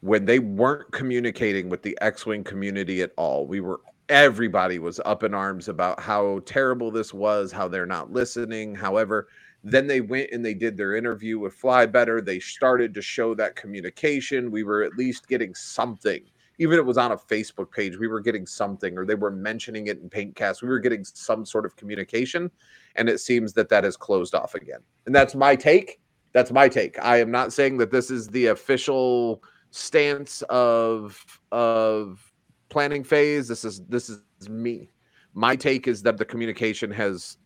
When 0.00 0.24
they 0.24 0.40
weren't 0.40 0.90
communicating 0.90 1.68
with 1.68 1.82
the 1.82 1.96
X-Wing 2.00 2.42
community 2.42 3.02
at 3.02 3.12
all, 3.16 3.46
we 3.46 3.60
were 3.60 3.80
everybody 4.08 4.78
was 4.78 5.00
up 5.04 5.22
in 5.22 5.34
arms 5.34 5.68
about 5.68 6.00
how 6.00 6.40
terrible 6.44 6.90
this 6.90 7.14
was, 7.14 7.52
how 7.52 7.68
they're 7.68 7.86
not 7.86 8.12
listening. 8.12 8.74
However, 8.74 9.28
then 9.64 9.86
they 9.86 10.00
went 10.00 10.30
and 10.32 10.44
they 10.44 10.54
did 10.54 10.76
their 10.76 10.96
interview 10.96 11.38
with 11.38 11.54
Fly 11.54 11.86
Better. 11.86 12.20
They 12.20 12.38
started 12.38 12.94
to 12.94 13.02
show 13.02 13.34
that 13.34 13.56
communication. 13.56 14.50
We 14.50 14.62
were 14.62 14.82
at 14.82 14.96
least 14.96 15.28
getting 15.28 15.54
something. 15.54 16.22
Even 16.60 16.74
if 16.74 16.80
it 16.80 16.86
was 16.86 16.98
on 16.98 17.12
a 17.12 17.16
Facebook 17.16 17.70
page, 17.70 17.96
we 17.96 18.08
were 18.08 18.20
getting 18.20 18.44
something, 18.44 18.98
or 18.98 19.04
they 19.04 19.14
were 19.14 19.30
mentioning 19.30 19.86
it 19.86 20.00
in 20.00 20.10
Paintcast. 20.10 20.60
We 20.60 20.68
were 20.68 20.80
getting 20.80 21.04
some 21.04 21.44
sort 21.44 21.64
of 21.64 21.76
communication, 21.76 22.50
and 22.96 23.08
it 23.08 23.20
seems 23.20 23.52
that 23.52 23.68
that 23.68 23.84
has 23.84 23.96
closed 23.96 24.34
off 24.34 24.54
again. 24.54 24.80
And 25.06 25.14
that's 25.14 25.36
my 25.36 25.54
take. 25.54 26.00
That's 26.32 26.50
my 26.50 26.68
take. 26.68 26.98
I 26.98 27.20
am 27.20 27.30
not 27.30 27.52
saying 27.52 27.78
that 27.78 27.92
this 27.92 28.10
is 28.10 28.28
the 28.28 28.46
official 28.46 29.42
stance 29.70 30.42
of 30.42 31.24
of 31.52 32.32
planning 32.70 33.04
phase. 33.04 33.46
This 33.48 33.64
is 33.64 33.80
this 33.88 34.08
is 34.08 34.20
me. 34.48 34.90
My 35.34 35.54
take 35.54 35.86
is 35.86 36.02
that 36.02 36.18
the 36.18 36.24
communication 36.24 36.90
has 36.90 37.36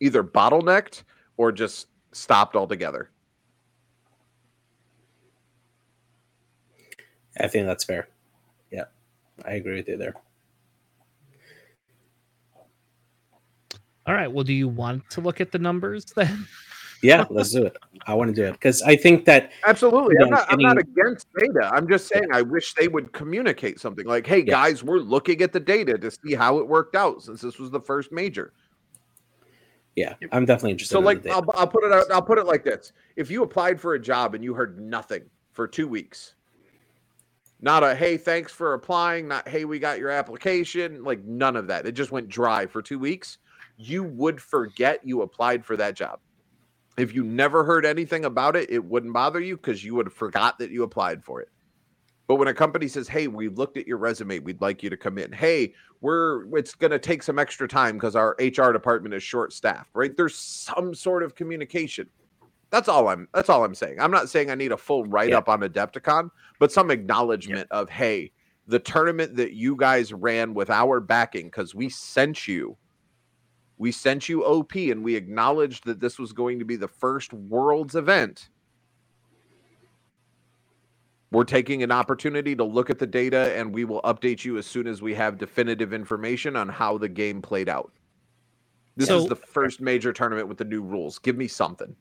either 0.00 0.24
bottlenecked 0.24 1.02
or 1.40 1.50
just 1.50 1.86
stopped 2.12 2.54
altogether. 2.54 3.08
I 7.40 7.48
think 7.48 7.66
that's 7.66 7.82
fair. 7.82 8.08
Yeah, 8.70 8.84
I 9.46 9.52
agree 9.52 9.76
with 9.76 9.88
you 9.88 9.96
there. 9.96 10.14
all 14.06 14.14
right 14.14 14.32
well 14.32 14.42
do 14.42 14.52
you 14.54 14.66
want 14.66 15.08
to 15.10 15.20
look 15.20 15.42
at 15.42 15.52
the 15.52 15.58
numbers 15.58 16.04
then 16.16 16.46
Yeah, 17.02 17.24
let's 17.30 17.52
do 17.52 17.64
it. 17.66 17.76
I 18.06 18.14
want 18.14 18.28
to 18.28 18.34
do 18.34 18.44
it 18.48 18.52
because 18.52 18.82
I 18.82 18.96
think 18.96 19.24
that 19.26 19.52
Absolutely. 19.66 20.16
Yeah, 20.18 20.24
I'm 20.26 20.30
not 20.30 20.46
I'm 20.52 20.58
not 20.60 20.78
against 20.78 21.26
data. 21.38 21.70
I'm 21.72 21.88
just 21.88 22.08
saying 22.08 22.28
I 22.32 22.42
wish 22.42 22.74
they 22.74 22.88
would 22.88 23.12
communicate 23.12 23.80
something 23.80 24.06
like, 24.06 24.26
hey 24.26 24.38
Yeah. 24.38 24.52
guys, 24.52 24.82
we're 24.82 24.98
looking 24.98 25.40
at 25.42 25.52
the 25.54 25.60
data 25.60 25.96
to 25.98 26.10
see 26.10 26.34
how 26.34 26.58
it 26.58 26.66
worked 26.68 26.96
out 26.96 27.22
since 27.22 27.40
this 27.40 27.58
was 27.58 27.70
the 27.70 27.80
first 27.80 28.10
major. 28.12 28.52
Yeah, 29.96 30.14
I'm 30.32 30.44
definitely 30.44 30.72
interested. 30.72 30.92
So 30.92 30.98
in 30.98 31.04
like. 31.04 31.26
I'll, 31.26 31.44
I'll 31.54 31.66
put 31.66 31.84
it 31.84 31.92
out, 31.92 32.10
I'll 32.10 32.22
put 32.22 32.38
it 32.38 32.46
like 32.46 32.64
this. 32.64 32.92
If 33.16 33.30
you 33.30 33.42
applied 33.42 33.80
for 33.80 33.94
a 33.94 34.00
job 34.00 34.34
and 34.34 34.42
you 34.42 34.54
heard 34.54 34.80
nothing 34.80 35.22
for 35.52 35.66
two 35.66 35.88
weeks, 35.88 36.34
not 37.60 37.82
a 37.82 37.94
hey, 37.94 38.16
thanks 38.16 38.52
for 38.52 38.74
applying, 38.74 39.28
not 39.28 39.48
hey, 39.48 39.64
we 39.64 39.78
got 39.78 39.98
your 39.98 40.10
application, 40.10 41.04
like 41.04 41.24
none 41.24 41.56
of 41.56 41.66
that. 41.66 41.86
It 41.86 41.92
just 41.92 42.12
went 42.12 42.28
dry 42.28 42.66
for 42.66 42.82
two 42.82 42.98
weeks. 42.98 43.38
You 43.76 44.04
would 44.04 44.40
forget 44.40 45.00
you 45.04 45.22
applied 45.22 45.64
for 45.64 45.76
that 45.76 45.94
job. 45.94 46.20
If 46.96 47.14
you 47.14 47.24
never 47.24 47.64
heard 47.64 47.86
anything 47.86 48.24
about 48.24 48.56
it, 48.56 48.70
it 48.70 48.84
wouldn't 48.84 49.12
bother 49.12 49.40
you 49.40 49.56
because 49.56 49.84
you 49.84 49.94
would 49.94 50.06
have 50.06 50.14
forgot 50.14 50.58
that 50.58 50.70
you 50.70 50.82
applied 50.82 51.24
for 51.24 51.40
it. 51.40 51.48
But 52.30 52.36
when 52.36 52.46
a 52.46 52.54
company 52.54 52.86
says, 52.86 53.08
"Hey, 53.08 53.26
we've 53.26 53.58
looked 53.58 53.76
at 53.76 53.88
your 53.88 53.96
resume, 53.96 54.38
we'd 54.38 54.60
like 54.60 54.84
you 54.84 54.90
to 54.90 54.96
come 54.96 55.18
in," 55.18 55.32
hey, 55.32 55.74
we're 56.00 56.44
it's 56.56 56.76
going 56.76 56.92
to 56.92 56.98
take 57.00 57.24
some 57.24 57.40
extra 57.40 57.66
time 57.66 57.96
because 57.96 58.14
our 58.14 58.36
HR 58.38 58.70
department 58.70 59.16
is 59.16 59.22
short 59.24 59.52
staffed, 59.52 59.90
right? 59.94 60.16
There's 60.16 60.36
some 60.36 60.94
sort 60.94 61.24
of 61.24 61.34
communication. 61.34 62.08
That's 62.70 62.88
all 62.88 63.08
I'm 63.08 63.26
that's 63.34 63.48
all 63.48 63.64
I'm 63.64 63.74
saying. 63.74 63.98
I'm 63.98 64.12
not 64.12 64.28
saying 64.28 64.48
I 64.48 64.54
need 64.54 64.70
a 64.70 64.76
full 64.76 65.06
write 65.06 65.32
up 65.32 65.48
on 65.48 65.62
Adepticon, 65.62 66.30
but 66.60 66.70
some 66.70 66.92
acknowledgement 66.92 67.66
of 67.72 67.90
hey, 67.90 68.30
the 68.68 68.78
tournament 68.78 69.34
that 69.34 69.54
you 69.54 69.74
guys 69.74 70.12
ran 70.12 70.54
with 70.54 70.70
our 70.70 71.00
backing 71.00 71.46
because 71.46 71.74
we 71.74 71.88
sent 71.88 72.46
you 72.46 72.76
we 73.76 73.90
sent 73.90 74.28
you 74.28 74.44
op 74.44 74.76
and 74.76 75.02
we 75.02 75.16
acknowledged 75.16 75.84
that 75.84 75.98
this 75.98 76.16
was 76.16 76.32
going 76.32 76.60
to 76.60 76.64
be 76.64 76.76
the 76.76 76.86
first 76.86 77.32
world's 77.32 77.96
event 77.96 78.50
we're 81.32 81.44
taking 81.44 81.82
an 81.82 81.92
opportunity 81.92 82.56
to 82.56 82.64
look 82.64 82.90
at 82.90 82.98
the 82.98 83.06
data 83.06 83.56
and 83.56 83.72
we 83.72 83.84
will 83.84 84.02
update 84.02 84.44
you 84.44 84.58
as 84.58 84.66
soon 84.66 84.86
as 84.86 85.00
we 85.00 85.14
have 85.14 85.38
definitive 85.38 85.92
information 85.92 86.56
on 86.56 86.68
how 86.68 86.98
the 86.98 87.08
game 87.08 87.40
played 87.40 87.68
out 87.68 87.92
this 88.96 89.08
So- 89.08 89.18
is 89.18 89.26
the 89.26 89.36
first 89.36 89.80
major 89.80 90.12
tournament 90.12 90.48
with 90.48 90.58
the 90.58 90.64
new 90.64 90.82
rules 90.82 91.18
give 91.18 91.36
me 91.36 91.48
something 91.48 91.94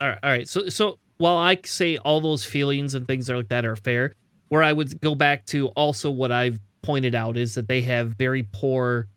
All 0.00 0.08
right, 0.08 0.18
all 0.22 0.30
right. 0.30 0.48
So, 0.48 0.68
so 0.68 0.98
while 1.16 1.36
I 1.36 1.58
say 1.64 1.96
all 1.98 2.20
those 2.20 2.44
feelings 2.44 2.94
and 2.94 3.06
things 3.06 3.28
like 3.28 3.48
that 3.48 3.64
are 3.64 3.74
fair, 3.74 4.14
where 4.48 4.62
I 4.62 4.72
would 4.72 5.00
go 5.00 5.16
back 5.16 5.44
to 5.46 5.66
also 5.68 6.08
what 6.10 6.30
I've 6.30 6.60
pointed 6.82 7.16
out 7.16 7.36
is 7.36 7.56
that 7.56 7.66
they 7.66 7.80
have 7.82 8.10
very 8.10 8.44
poor, 8.52 9.08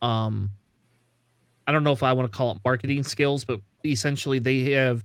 um, 0.00 0.48
I 1.66 1.72
don't 1.72 1.84
know 1.84 1.92
if 1.92 2.02
I 2.02 2.14
want 2.14 2.32
to 2.32 2.34
call 2.34 2.52
it 2.52 2.58
marketing 2.64 3.02
skills, 3.02 3.44
but 3.44 3.60
essentially 3.84 4.38
they 4.38 4.70
have 4.72 5.04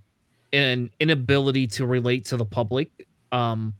an 0.53 0.89
inability 1.01 1.67
to 1.67 1.85
relate 1.85 2.23
to 2.25 2.37
the 2.37 2.45
public. 2.45 2.89
Um, 3.33 3.73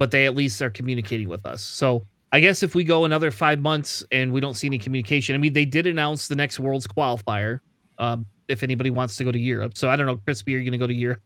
but 0.00 0.10
they 0.10 0.24
at 0.24 0.34
least 0.34 0.62
are 0.62 0.70
communicating 0.70 1.28
with 1.28 1.44
us. 1.44 1.62
So 1.62 2.06
I 2.32 2.40
guess 2.40 2.62
if 2.62 2.74
we 2.74 2.84
go 2.84 3.04
another 3.04 3.30
five 3.30 3.60
months 3.60 4.02
and 4.10 4.32
we 4.32 4.40
don't 4.40 4.54
see 4.54 4.66
any 4.66 4.78
communication, 4.78 5.34
I 5.34 5.38
mean, 5.38 5.52
they 5.52 5.66
did 5.66 5.86
announce 5.86 6.26
the 6.26 6.34
next 6.34 6.58
World's 6.58 6.86
qualifier. 6.86 7.60
Um, 7.98 8.24
if 8.48 8.62
anybody 8.62 8.88
wants 8.88 9.16
to 9.16 9.24
go 9.24 9.30
to 9.30 9.38
Europe, 9.38 9.76
so 9.76 9.90
I 9.90 9.96
don't 9.96 10.06
know, 10.06 10.16
Crispy, 10.16 10.56
are 10.56 10.58
you 10.58 10.64
going 10.70 10.72
to 10.72 10.78
go 10.78 10.86
to 10.86 10.94
Europe 10.94 11.20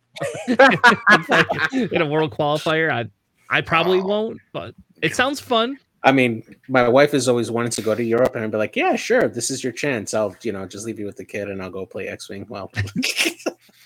in 1.93 2.03
a 2.03 2.07
World 2.07 2.33
qualifier? 2.33 2.91
I, 2.93 3.07
I 3.49 3.61
probably 3.61 4.01
Oh. 4.01 4.07
won't, 4.07 4.41
but 4.53 4.75
it 5.03 5.15
sounds 5.15 5.39
fun. 5.39 5.79
I 6.03 6.11
mean, 6.11 6.43
my 6.69 6.89
wife 6.89 7.13
has 7.13 7.29
always 7.29 7.53
wanted 7.53 7.71
to 7.73 7.83
go 7.83 7.95
to 7.95 8.03
Europe, 8.03 8.35
and 8.35 8.45
I'd 8.45 8.51
be 8.51 8.59
like, 8.59 8.75
"Yeah, 8.77 8.97
sure, 8.97 9.29
this 9.29 9.51
is 9.51 9.63
your 9.65 9.73
chance. 9.73 10.13
I'll, 10.13 10.37
you 10.43 10.53
know, 10.53 10.67
just 10.67 10.85
leave 10.85 10.99
you 10.99 11.07
with 11.07 11.17
the 11.17 11.25
kid, 11.25 11.49
and 11.49 11.63
I'll 11.63 11.71
go 11.71 11.87
play 11.87 12.09
X-wing." 12.09 12.45
Well, 12.49 12.71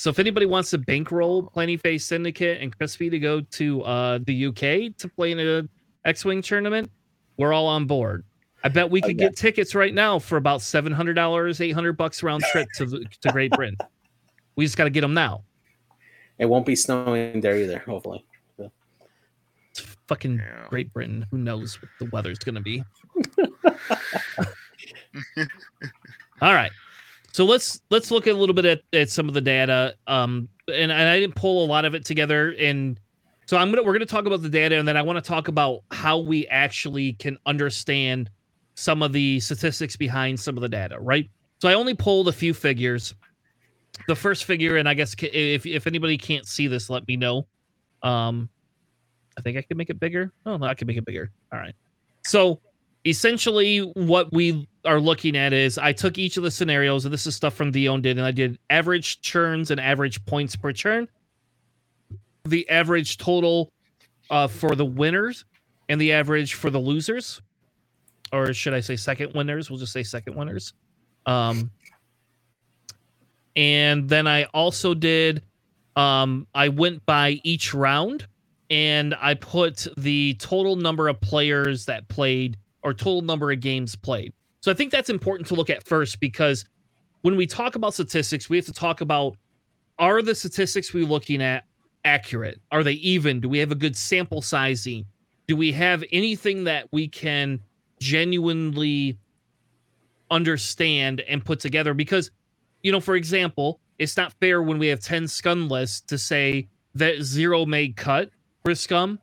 So 0.00 0.08
if 0.08 0.18
anybody 0.18 0.46
wants 0.46 0.70
to 0.70 0.78
bankroll 0.78 1.42
Plenty 1.42 1.76
Face 1.76 2.06
Syndicate 2.06 2.62
and 2.62 2.74
Crispy 2.74 3.10
to 3.10 3.18
go 3.18 3.42
to 3.42 3.82
uh, 3.82 4.18
the 4.24 4.46
UK 4.46 4.96
to 4.96 5.08
play 5.14 5.30
in 5.32 5.38
a 5.38 5.68
X-wing 6.08 6.40
tournament, 6.40 6.90
we're 7.36 7.52
all 7.52 7.66
on 7.66 7.84
board. 7.84 8.24
I 8.64 8.70
bet 8.70 8.90
we 8.90 9.02
Oh, 9.02 9.08
could 9.08 9.20
yeah. 9.20 9.26
get 9.26 9.36
tickets 9.36 9.74
right 9.74 9.92
now 9.92 10.18
for 10.18 10.38
about 10.38 10.62
seven 10.62 10.90
hundred 10.90 11.14
dollars, 11.14 11.60
eight 11.60 11.72
hundred 11.72 11.98
bucks 11.98 12.22
round 12.22 12.42
trip 12.44 12.66
to 12.78 13.04
to 13.20 13.28
Great 13.30 13.50
Britain. 13.52 13.76
We 14.56 14.64
just 14.64 14.78
got 14.78 14.84
to 14.84 14.90
get 14.90 15.02
them 15.02 15.12
now. 15.12 15.44
it 16.38 16.46
won't 16.46 16.64
be 16.64 16.76
snowing 16.76 17.42
there 17.42 17.58
either. 17.58 17.80
Hopefully, 17.80 18.24
It's 19.70 19.80
fucking 20.06 20.36
Yeah. 20.38 20.66
Great 20.70 20.94
Britain. 20.94 21.26
Who 21.30 21.36
knows 21.36 21.78
what 21.82 21.90
the 21.98 22.06
weather's 22.06 22.38
gonna 22.38 22.62
be? 22.62 22.82
All 26.40 26.54
right. 26.54 26.70
So 27.32 27.44
let's 27.44 27.80
let's 27.90 28.10
look 28.10 28.26
a 28.26 28.32
little 28.32 28.54
bit 28.54 28.64
at, 28.64 28.82
at 28.92 29.10
some 29.10 29.28
of 29.28 29.34
the 29.34 29.40
data. 29.40 29.94
Um, 30.06 30.48
and, 30.68 30.90
and 30.90 30.92
I 30.92 31.20
didn't 31.20 31.36
pull 31.36 31.64
a 31.64 31.66
lot 31.66 31.84
of 31.84 31.94
it 31.94 32.04
together. 32.04 32.54
And 32.58 32.98
so 33.46 33.56
I'm 33.56 33.70
gonna 33.70 33.82
we're 33.82 33.92
gonna 33.92 34.06
talk 34.06 34.26
about 34.26 34.42
the 34.42 34.48
data, 34.48 34.78
and 34.78 34.86
then 34.86 34.96
I 34.96 35.02
want 35.02 35.22
to 35.22 35.28
talk 35.28 35.48
about 35.48 35.82
how 35.90 36.18
we 36.18 36.46
actually 36.48 37.14
can 37.14 37.36
understand 37.46 38.30
some 38.74 39.02
of 39.02 39.12
the 39.12 39.40
statistics 39.40 39.96
behind 39.96 40.38
some 40.38 40.56
of 40.56 40.62
the 40.62 40.68
data, 40.68 40.98
right? 41.00 41.28
So 41.60 41.68
I 41.68 41.74
only 41.74 41.94
pulled 41.94 42.28
a 42.28 42.32
few 42.32 42.54
figures. 42.54 43.14
The 44.06 44.14
first 44.14 44.44
figure, 44.44 44.76
and 44.76 44.88
I 44.88 44.94
guess 44.94 45.14
if 45.20 45.66
if 45.66 45.86
anybody 45.86 46.16
can't 46.16 46.46
see 46.46 46.68
this, 46.68 46.88
let 46.88 47.06
me 47.06 47.16
know. 47.16 47.46
Um, 48.02 48.48
I 49.36 49.42
think 49.42 49.58
I 49.58 49.62
can 49.62 49.76
make 49.76 49.90
it 49.90 49.98
bigger. 49.98 50.32
Oh, 50.46 50.56
no, 50.56 50.66
I 50.66 50.74
can 50.74 50.86
make 50.86 50.96
it 50.96 51.04
bigger. 51.04 51.30
All 51.52 51.58
right. 51.58 51.74
So 52.24 52.60
essentially, 53.04 53.80
what 53.80 54.32
we 54.32 54.68
are 54.84 55.00
looking 55.00 55.36
at 55.36 55.52
is 55.52 55.78
I 55.78 55.92
took 55.92 56.18
each 56.18 56.36
of 56.36 56.42
the 56.42 56.50
scenarios, 56.50 57.04
and 57.04 57.12
this 57.12 57.26
is 57.26 57.36
stuff 57.36 57.54
from 57.54 57.70
Dion 57.70 58.02
did, 58.02 58.18
and 58.18 58.26
I 58.26 58.30
did 58.30 58.58
average 58.70 59.20
churns 59.20 59.70
and 59.70 59.80
average 59.80 60.24
points 60.26 60.56
per 60.56 60.72
churn, 60.72 61.08
the 62.44 62.68
average 62.68 63.18
total 63.18 63.70
uh, 64.30 64.46
for 64.48 64.74
the 64.74 64.84
winners, 64.84 65.44
and 65.88 66.00
the 66.00 66.12
average 66.12 66.54
for 66.54 66.70
the 66.70 66.78
losers, 66.78 67.42
or 68.32 68.54
should 68.54 68.74
I 68.74 68.80
say 68.80 68.96
second 68.96 69.34
winners? 69.34 69.70
We'll 69.70 69.78
just 69.78 69.92
say 69.92 70.02
second 70.02 70.36
winners. 70.36 70.72
Um, 71.26 71.70
and 73.56 74.08
then 74.08 74.26
I 74.26 74.44
also 74.44 74.94
did, 74.94 75.42
um, 75.96 76.46
I 76.54 76.68
went 76.68 77.04
by 77.04 77.40
each 77.42 77.74
round 77.74 78.26
and 78.70 79.14
I 79.20 79.34
put 79.34 79.86
the 79.96 80.34
total 80.34 80.76
number 80.76 81.08
of 81.08 81.20
players 81.20 81.86
that 81.86 82.06
played 82.08 82.56
or 82.82 82.94
total 82.94 83.22
number 83.22 83.50
of 83.50 83.60
games 83.60 83.96
played. 83.96 84.32
So 84.60 84.70
I 84.70 84.74
think 84.74 84.92
that's 84.92 85.10
important 85.10 85.48
to 85.48 85.54
look 85.54 85.70
at 85.70 85.84
first 85.84 86.20
because 86.20 86.64
when 87.22 87.36
we 87.36 87.46
talk 87.46 87.74
about 87.74 87.94
statistics, 87.94 88.48
we 88.48 88.56
have 88.56 88.66
to 88.66 88.72
talk 88.72 89.00
about 89.00 89.36
are 89.98 90.22
the 90.22 90.34
statistics 90.34 90.94
we're 90.94 91.04
looking 91.04 91.42
at 91.42 91.64
accurate? 92.04 92.60
Are 92.70 92.82
they 92.82 92.94
even? 92.94 93.40
Do 93.40 93.48
we 93.48 93.58
have 93.58 93.72
a 93.72 93.74
good 93.74 93.96
sample 93.96 94.42
sizing? 94.42 95.04
Do 95.46 95.56
we 95.56 95.72
have 95.72 96.04
anything 96.12 96.64
that 96.64 96.86
we 96.92 97.08
can 97.08 97.60
genuinely 98.00 99.18
understand 100.30 101.20
and 101.20 101.44
put 101.44 101.60
together? 101.60 101.92
Because, 101.92 102.30
you 102.82 102.92
know, 102.92 103.00
for 103.00 103.16
example, 103.16 103.80
it's 103.98 104.16
not 104.16 104.32
fair 104.40 104.62
when 104.62 104.78
we 104.78 104.86
have 104.88 105.00
10 105.00 105.28
scum 105.28 105.68
lists 105.68 106.00
to 106.02 106.16
say 106.16 106.68
that 106.94 107.22
zero 107.22 107.66
made 107.66 107.96
cut 107.96 108.30
for 108.64 108.74
scum, 108.74 109.18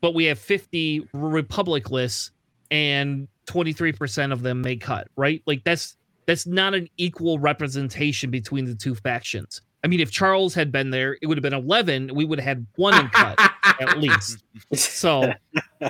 but 0.00 0.14
we 0.14 0.24
have 0.24 0.38
50 0.38 1.08
republic 1.12 1.90
lists 1.90 2.30
and 2.70 3.28
23% 3.48 4.32
of 4.32 4.42
them 4.42 4.60
may 4.60 4.76
cut, 4.76 5.08
right? 5.16 5.42
Like 5.46 5.64
that's 5.64 5.96
that's 6.26 6.46
not 6.46 6.74
an 6.74 6.88
equal 6.98 7.38
representation 7.38 8.30
between 8.30 8.66
the 8.66 8.74
two 8.74 8.94
factions. 8.94 9.62
I 9.82 9.86
mean, 9.86 10.00
if 10.00 10.10
Charles 10.10 10.54
had 10.54 10.70
been 10.70 10.90
there, 10.90 11.16
it 11.22 11.26
would 11.26 11.38
have 11.38 11.42
been 11.42 11.54
11. 11.54 12.14
We 12.14 12.24
would 12.24 12.38
have 12.38 12.46
had 12.46 12.66
one 12.76 12.98
in 12.98 13.08
cut 13.08 13.38
at 13.80 13.98
least. 13.98 14.42
So, 14.74 15.32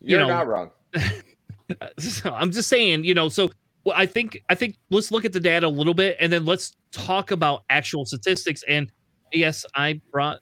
You're 0.00 0.20
know, 0.20 0.28
not 0.28 0.48
wrong. 0.48 0.70
so 1.98 2.30
I'm 2.32 2.50
just 2.50 2.68
saying, 2.68 3.04
you 3.04 3.14
know, 3.14 3.28
so 3.28 3.50
well, 3.84 3.94
I 3.96 4.06
think 4.06 4.42
I 4.48 4.54
think 4.54 4.76
let's 4.90 5.10
look 5.10 5.24
at 5.24 5.32
the 5.32 5.40
data 5.40 5.66
a 5.66 5.68
little 5.68 5.94
bit 5.94 6.16
and 6.20 6.32
then 6.32 6.44
let's 6.44 6.74
talk 6.90 7.30
about 7.30 7.64
actual 7.70 8.04
statistics. 8.04 8.62
And 8.66 8.90
yes, 9.32 9.64
I 9.74 10.00
brought 10.10 10.40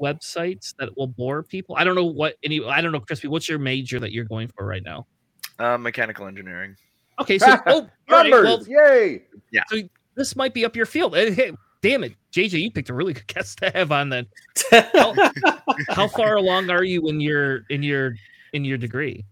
websites 0.00 0.74
that 0.78 0.96
will 0.96 1.06
bore 1.06 1.42
people. 1.42 1.76
I 1.76 1.84
don't 1.84 1.94
know 1.94 2.04
what 2.04 2.36
any 2.42 2.64
I 2.64 2.80
don't 2.80 2.92
know, 2.92 3.00
Crispy, 3.00 3.28
what's 3.28 3.48
your 3.48 3.58
major 3.58 4.00
that 4.00 4.12
you're 4.12 4.24
going 4.24 4.48
for 4.48 4.64
right 4.66 4.82
now? 4.82 5.06
Uh, 5.58 5.78
mechanical 5.78 6.26
engineering. 6.26 6.76
Okay, 7.20 7.38
so 7.38 7.46
oh 7.66 7.72
all 7.72 7.90
right, 8.08 8.30
well, 8.30 8.58
Numbers, 8.58 8.68
yay! 8.68 9.22
this 10.16 10.34
might 10.36 10.52
be 10.54 10.64
up 10.64 10.74
your 10.76 10.86
field. 10.86 11.14
And 11.14 11.34
hey, 11.34 11.52
damn 11.80 12.02
it, 12.04 12.14
JJ, 12.32 12.60
you 12.60 12.70
picked 12.70 12.90
a 12.90 12.94
really 12.94 13.12
good 13.12 13.26
guest 13.32 13.58
to 13.58 13.70
have 13.70 13.92
on 13.92 14.08
then. 14.08 14.26
How 15.90 16.08
far 16.08 16.36
along 16.36 16.70
are 16.70 16.84
you 16.84 17.08
in 17.08 17.20
your 17.20 17.62
in 17.70 17.82
your 17.82 18.14
in 18.52 18.64
your 18.64 18.78
degree? 18.78 19.24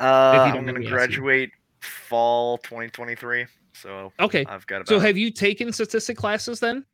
Uh, 0.00 0.44
you 0.46 0.52
don't 0.52 0.68
I'm 0.68 0.74
gonna 0.74 0.88
graduate 0.88 1.50
fall 1.80 2.58
2023. 2.58 3.46
So 3.74 4.12
Okay. 4.20 4.44
I've 4.48 4.66
got 4.66 4.76
about. 4.76 4.88
So 4.88 4.98
have 4.98 5.16
you 5.18 5.30
taken 5.30 5.72
statistic 5.72 6.16
classes 6.16 6.60
then? 6.60 6.84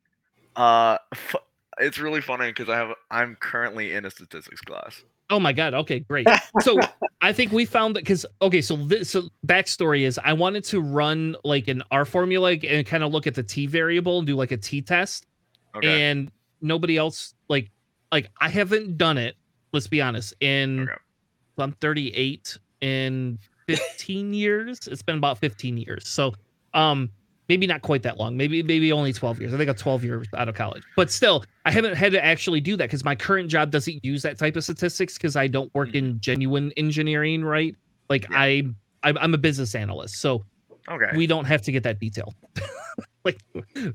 uh, 0.55 0.97
f- 1.13 1.35
it's 1.79 1.99
really 1.99 2.21
funny 2.21 2.47
because 2.49 2.69
I 2.69 2.77
have. 2.77 2.93
I'm 3.11 3.35
currently 3.39 3.93
in 3.93 4.05
a 4.05 4.11
statistics 4.11 4.61
class. 4.61 5.03
Oh 5.29 5.39
my 5.39 5.53
god. 5.53 5.73
Okay, 5.73 5.99
great. 5.99 6.27
So 6.61 6.79
I 7.21 7.33
think 7.33 7.51
we 7.51 7.65
found 7.65 7.95
that 7.95 8.01
because 8.01 8.25
okay, 8.41 8.61
so 8.61 8.75
this 8.75 9.09
so 9.09 9.29
backstory 9.47 10.01
is 10.01 10.19
I 10.23 10.33
wanted 10.33 10.63
to 10.65 10.79
run 10.81 11.35
like 11.43 11.67
an 11.67 11.81
R 11.91 12.05
formula 12.05 12.51
and 12.51 12.85
kind 12.85 13.03
of 13.03 13.11
look 13.11 13.25
at 13.25 13.33
the 13.33 13.43
T 13.43 13.65
variable 13.65 14.19
and 14.19 14.27
do 14.27 14.35
like 14.35 14.51
a 14.51 14.57
T 14.57 14.81
test, 14.81 15.25
Okay. 15.75 16.09
and 16.09 16.31
nobody 16.61 16.97
else 16.97 17.33
like 17.49 17.71
like 18.11 18.29
I 18.39 18.49
haven't 18.49 18.97
done 18.97 19.17
it. 19.17 19.35
Let's 19.71 19.87
be 19.87 20.01
honest. 20.01 20.33
In 20.41 20.81
Okay. 20.81 20.91
I'm 21.57 21.71
38 21.73 22.57
in 22.81 23.39
15 23.67 24.33
years. 24.33 24.87
It's 24.87 25.01
been 25.01 25.17
about 25.17 25.39
15 25.39 25.77
years. 25.77 26.07
So 26.07 26.33
um 26.73 27.09
maybe 27.49 27.67
not 27.67 27.81
quite 27.81 28.03
that 28.03 28.17
long. 28.17 28.37
Maybe 28.37 28.63
maybe 28.63 28.91
only 28.91 29.13
12 29.13 29.41
years. 29.41 29.53
I 29.53 29.57
think 29.57 29.69
I'm 29.69 29.75
12 29.75 30.03
years 30.03 30.27
out 30.35 30.49
of 30.49 30.55
college. 30.55 30.83
But 30.95 31.11
still, 31.11 31.43
I 31.65 31.71
haven't 31.71 31.95
had 31.95 32.11
to 32.13 32.23
actually 32.23 32.61
do 32.61 32.77
that 32.77 32.85
because 32.85 33.03
my 33.03 33.15
current 33.15 33.49
job 33.49 33.71
doesn't 33.71 34.03
use 34.03 34.21
that 34.23 34.37
type 34.37 34.55
of 34.55 34.63
statistics 34.63 35.17
because 35.17 35.35
I 35.35 35.47
don't 35.47 35.73
work 35.73 35.93
in 35.93 36.19
genuine 36.19 36.71
engineering, 36.77 37.43
right? 37.43 37.75
Like 38.09 38.29
Yeah. 38.29 38.39
I 38.39 38.63
I'm 39.03 39.17
I'm 39.17 39.33
a 39.33 39.37
business 39.37 39.75
analyst. 39.75 40.15
So 40.15 40.45
okay. 40.89 41.15
we 41.15 41.27
don't 41.27 41.45
have 41.45 41.61
to 41.63 41.71
get 41.71 41.83
that 41.83 41.99
detail. 41.99 42.33
like 43.25 43.39
you, 43.53 43.93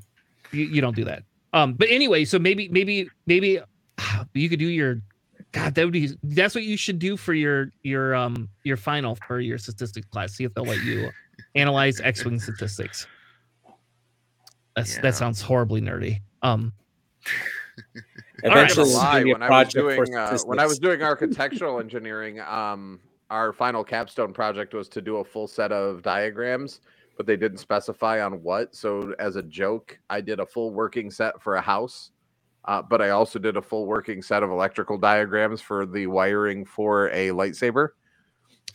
you 0.51 0.81
don't 0.81 0.95
do 0.95 1.05
that. 1.05 1.23
Um, 1.53 1.73
but 1.73 1.89
anyway, 1.89 2.25
so 2.25 2.37
maybe 2.37 2.69
maybe 2.69 3.09
maybe 3.25 3.59
you 4.33 4.49
could 4.49 4.59
do 4.59 4.67
your 4.67 5.01
God, 5.51 5.73
that 5.75 5.83
would 5.83 5.93
be 5.93 6.11
that's 6.23 6.53
what 6.53 6.63
you 6.63 6.77
should 6.77 6.99
do 6.99 7.17
for 7.17 7.33
your 7.33 7.71
your 7.81 8.13
um 8.13 8.49
your 8.63 8.77
final 8.77 9.15
for 9.15 9.39
your 9.39 9.57
statistics 9.57 10.07
class. 10.07 10.33
See 10.33 10.43
if 10.43 10.53
they'll 10.53 10.65
let 10.65 10.83
you 10.83 11.09
analyze 11.55 11.99
X-wing 12.01 12.39
statistics. 12.39 13.07
That's 14.75 14.95
Yeah. 14.95 15.01
that 15.01 15.15
sounds 15.15 15.41
horribly 15.41 15.81
nerdy. 15.81 16.21
Um 16.41 16.73
Eventually, 18.43 18.91
Gonna 18.93 18.97
lie, 18.97 19.11
gonna 19.13 19.23
be 19.23 19.31
a 19.31 19.33
when 19.33 19.43
I 19.43 19.49
was 19.63 19.73
doing 19.73 20.15
uh, 20.15 20.37
when 20.45 20.59
I 20.59 20.65
was 20.65 20.79
doing 20.79 21.03
architectural 21.03 21.79
engineering, 21.79 22.39
um, 22.39 22.99
our 23.29 23.51
final 23.51 23.83
capstone 23.83 24.33
project 24.33 24.73
was 24.73 24.87
to 24.89 25.01
do 25.01 25.17
a 25.17 25.23
full 25.25 25.47
set 25.47 25.71
of 25.71 26.01
diagrams, 26.01 26.81
but 27.17 27.25
they 27.25 27.35
didn't 27.35 27.57
specify 27.57 28.21
on 28.21 28.41
what. 28.41 28.75
So 28.75 29.13
as 29.19 29.35
a 29.35 29.43
joke, 29.43 29.99
I 30.09 30.21
did 30.21 30.39
a 30.39 30.45
full 30.45 30.71
working 30.71 31.11
set 31.11 31.41
for 31.41 31.55
a 31.55 31.61
house, 31.61 32.11
uh, 32.65 32.81
but 32.81 33.01
I 33.01 33.09
also 33.09 33.39
did 33.39 33.57
a 33.57 33.61
full 33.61 33.85
working 33.85 34.21
set 34.21 34.41
of 34.41 34.51
electrical 34.51 34.97
diagrams 34.97 35.61
for 35.61 35.85
the 35.85 36.07
wiring 36.07 36.65
for 36.65 37.09
a 37.09 37.29
lightsaber. 37.29 37.89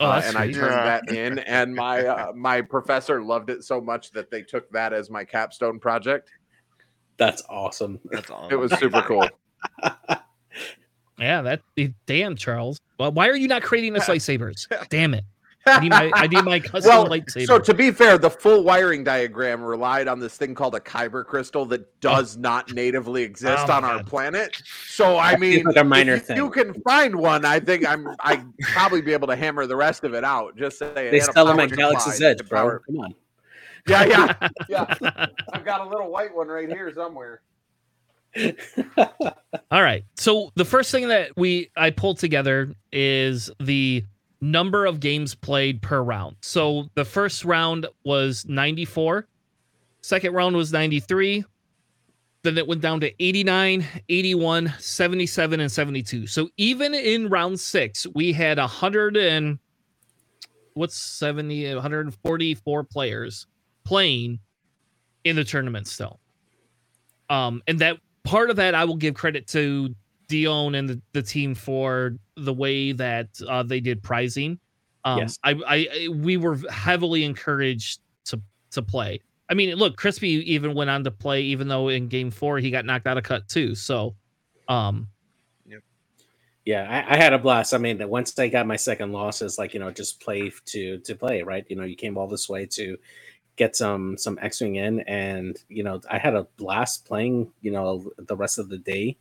Oh, 0.01 0.07
Uh, 0.07 0.15
that's 0.21 0.29
and 0.29 0.37
I 0.39 0.45
turned 0.51 0.57
Yeah. 0.57 0.85
that 0.85 1.11
in, 1.13 1.39
and 1.41 1.75
my 1.75 2.05
uh, 2.07 2.33
my 2.37 2.61
professor 2.63 3.23
loved 3.23 3.51
it 3.51 3.65
so 3.65 3.81
much 3.81 4.11
that 4.13 4.31
they 4.31 4.43
took 4.43 4.71
that 4.71 4.93
as 4.93 5.11
my 5.11 5.25
capstone 5.25 5.79
project. 5.79 6.31
That's 7.17 7.43
awesome. 7.49 8.01
That's 8.11 8.31
awesome. 8.31 8.53
It 8.53 8.57
was 8.57 8.73
super 8.79 9.03
cool. 9.03 9.29
Yeah, 11.17 11.43
that 11.43 11.63
damn 12.07 12.35
Charles. 12.35 12.81
Well, 12.99 13.13
why 13.13 13.29
are 13.29 13.37
you 13.37 13.47
not 13.47 13.63
creating 13.63 13.97
us 13.97 14.07
lightsabers? 14.07 14.67
Damn 14.89 15.15
it! 15.15 15.23
I 15.67 15.81
need 15.81 15.91
my 15.91 16.11
I 16.15 16.27
need 16.27 16.45
my 16.45 16.61
custom 16.61 16.91
well, 16.91 17.07
lightsaber. 17.09 17.47
so 17.47 17.59
to 17.59 17.75
be 17.75 17.91
fair, 17.91 18.19
the 18.19 18.31
full 18.31 18.63
wiring 18.65 19.05
diagram 19.05 19.63
relied 19.63 20.09
on 20.09 20.19
this 20.21 20.37
thing 20.37 20.55
called 20.55 20.75
a 20.75 20.81
kyber 20.81 21.25
crystal 21.25 21.65
that 21.67 21.81
oh. 21.81 21.87
does 22.01 22.37
not 22.37 22.73
natively 22.73 23.23
exist 23.23 23.65
Oh 23.65 23.69
my 23.69 23.75
on 23.77 23.85
our 23.85 24.05
planet. 24.05 24.63
So 24.87 25.19
I 25.19 25.37
mean, 25.37 25.65
like 25.65 25.77
a 25.77 25.85
minor 25.85 26.15
if 26.15 26.29
you, 26.29 26.37
you 26.37 26.51
can 26.51 26.75
find 26.83 27.15
one. 27.15 27.45
I 27.45 27.61
think 27.61 27.87
I'm 27.87 28.09
I 28.21 28.45
probably 28.73 29.03
be 29.03 29.13
able 29.13 29.29
to 29.29 29.37
hammer 29.37 29.67
the 29.67 29.77
rest 29.77 30.05
of 30.05 30.15
it 30.15 30.25
out. 30.25 30.57
Just 30.57 30.79
say 30.79 31.11
They 31.11 31.21
sell 31.21 31.47
them 31.47 31.61
at 31.61 31.71
Galaxy's 31.71 32.21
Edge, 32.21 32.47
bro. 32.49 32.79
Come 32.81 33.01
on. 33.01 33.15
Yeah, 33.87 34.05
yeah, 34.05 34.49
yeah. 34.69 35.27
I've 35.53 35.65
got 35.65 35.83
a 35.83 35.89
little 35.89 36.11
white 36.11 36.35
one 36.35 36.49
right 36.49 36.69
here 36.69 36.93
somewhere. 36.95 37.43
All 39.71 39.83
right. 39.83 40.05
So 40.17 40.51
the 40.57 40.65
first 40.65 40.91
thing 40.91 41.09
that 41.09 41.37
we 41.37 41.71
I 41.77 41.91
pulled 41.91 42.19
together 42.19 42.75
is 42.93 43.51
the 43.61 44.05
number 44.45 44.85
of 44.85 45.01
games 45.01 45.35
played 45.35 45.81
per 45.81 46.03
round. 46.03 46.37
So 46.43 46.89
the 46.95 47.05
first 47.05 47.45
round 47.45 47.87
was 48.05 48.45
94, 48.47 49.27
second 50.03 50.35
round 50.35 50.57
was 50.57 50.73
93. 50.73 51.45
Then 52.43 52.59
it 52.59 52.67
went 52.67 52.83
down 52.83 53.01
to 53.01 53.11
89, 53.23 53.87
81, 54.11 54.75
77 54.79 55.61
and 55.61 55.73
72. 55.73 56.27
So 56.27 56.51
even 56.59 56.95
in 56.95 57.31
round 57.31 57.59
6, 57.59 58.07
we 58.15 58.35
had 58.35 58.59
100 58.59 59.17
and 59.17 59.59
what's 60.75 60.97
70 60.97 61.75
144 61.75 62.85
players 62.85 63.47
playing 63.85 64.41
in 65.25 65.37
the 65.37 65.45
tournament 65.45 65.87
still. 65.87 66.21
Um 67.31 67.63
and 67.67 67.79
that 67.79 67.99
part 68.25 68.51
of 68.51 68.57
that 68.57 68.75
I 68.75 68.85
will 68.85 68.97
give 68.97 69.15
credit 69.15 69.47
to 69.49 69.95
Dion 70.29 70.75
and 70.75 70.89
the, 70.89 71.01
the 71.13 71.23
team 71.23 71.55
for 71.55 72.17
the 72.37 72.53
way 72.53 72.93
that 72.93 73.29
uh, 73.49 73.63
they 73.63 73.81
did 73.81 74.03
pricing. 74.03 74.59
Um, 75.05 75.19
Yes. 75.19 75.39
I, 75.45 75.53
I, 75.53 75.77
I 75.77 76.09
we 76.09 76.37
were 76.37 76.57
heavily 76.71 77.25
encouraged 77.25 78.01
to 78.27 78.41
to 78.73 78.83
play. 78.83 79.21
I 79.49 79.55
mean, 79.55 79.75
look, 79.77 79.97
Crispy 79.97 80.29
even 80.53 80.75
went 80.75 80.91
on 80.91 81.05
to 81.05 81.11
play, 81.11 81.43
even 81.43 81.69
though 81.69 81.89
in 81.89 82.09
game 82.09 82.31
four 82.31 82.59
he 82.59 82.71
got 82.71 82.85
knocked 82.85 83.07
out 83.07 83.19
of 83.19 83.25
cut 83.25 83.47
too. 83.49 83.75
So, 83.75 84.17
um, 84.69 85.09
Yeah, 86.65 86.87
I, 86.89 87.15
I 87.15 87.17
had 87.19 87.35
a 87.35 87.39
blast. 87.39 87.75
I 87.75 87.79
mean, 87.79 87.99
that 87.99 88.09
once 88.09 88.39
I 88.39 88.49
got 88.49 88.67
my 88.67 88.77
second 88.77 89.13
loss, 89.13 89.43
it's 89.43 89.59
like 89.59 89.75
you 89.75 89.81
know, 89.81 89.91
just 89.91 90.21
play 90.21 90.51
to 90.67 90.99
to 90.99 91.15
play, 91.15 91.43
right? 91.43 91.65
You 91.69 91.77
know, 91.77 91.85
you 91.85 91.97
came 91.97 92.17
all 92.17 92.27
this 92.27 92.49
way 92.49 92.65
to 92.67 92.97
get 93.57 93.77
some 93.77 94.17
some 94.17 94.39
X 94.41 94.63
wing 94.63 94.77
in, 94.77 95.01
and 95.01 95.59
you 95.69 95.83
know, 95.83 96.01
I 96.11 96.19
had 96.19 96.35
a 96.35 96.47
blast 96.57 97.05
playing. 97.05 97.53
You 97.61 97.73
know, 97.73 98.11
the 98.17 98.37
rest 98.37 98.59
of 98.59 98.71
the 98.71 98.79
day, 98.79 99.19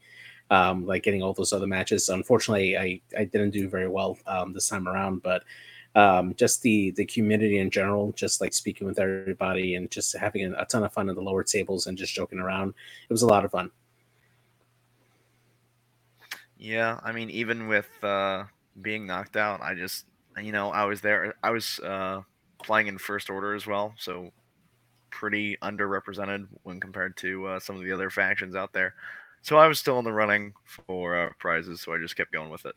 um, 0.53 0.85
like 0.85 1.01
getting 1.01 1.23
all 1.23 1.33
those 1.33 1.51
other 1.51 1.65
matches. 1.65 2.09
Unfortunately, 2.09 2.77
I 2.77 3.01
I 3.17 3.25
didn't 3.25 3.49
do 3.49 3.67
very 3.67 3.87
well 3.87 4.17
um, 4.27 4.53
this 4.53 4.69
time 4.69 4.87
around, 4.87 5.23
but 5.23 5.43
um, 5.95 6.35
just 6.35 6.61
the 6.61 6.91
the 6.91 7.05
community 7.05 7.57
in 7.57 7.71
general, 7.71 8.11
just 8.11 8.39
like 8.39 8.53
speaking 8.53 8.85
with 8.85 8.99
everybody 8.99 9.73
and 9.75 9.89
just 9.89 10.15
having 10.15 10.53
a, 10.53 10.65
ton 10.65 10.83
of 10.83 10.93
fun 10.93 11.09
at 11.09 11.15
the 11.15 11.21
lower 11.21 11.43
tables 11.43 11.87
and 11.87 11.97
just 11.97 12.13
joking 12.13 12.39
around. 12.39 12.69
It 13.09 13.13
was 13.13 13.23
a 13.23 13.27
lot 13.27 13.45
of 13.45 13.51
fun. 13.51 13.71
Yeah, 16.59 16.99
I 17.03 17.11
mean, 17.11 17.31
even 17.31 17.67
with 17.67 17.89
uh, 18.03 18.45
being 18.81 19.07
knocked 19.07 19.35
out, 19.35 19.59
I 19.61 19.73
just, 19.73 20.05
you 20.41 20.51
know, 20.51 20.69
I 20.69 20.85
was 20.85 21.01
there. 21.01 21.33
I 21.41 21.49
was 21.49 21.79
uh, 21.79 22.21
playing 22.63 22.87
in 22.87 22.99
first 22.99 23.31
order 23.31 23.55
as 23.55 23.65
well, 23.65 23.95
so 23.97 24.31
pretty 25.09 25.57
underrepresented 25.63 26.47
when 26.61 26.79
compared 26.79 27.17
to 27.17 27.47
uh, 27.47 27.59
some 27.59 27.75
of 27.75 27.83
the 27.83 27.91
other 27.91 28.11
factions 28.11 28.55
out 28.55 28.71
there. 28.71 28.93
So 29.43 29.57
I 29.57 29.67
was 29.67 29.77
still 29.77 29.99
in 29.99 30.05
the 30.05 30.13
running 30.13 30.53
for 30.65 31.17
uh, 31.17 31.29
prizes, 31.37 31.81
so 31.81 31.93
I 31.93 31.97
just 31.99 32.15
kept 32.15 32.31
going 32.31 32.49
with 32.49 32.65
it. 32.65 32.75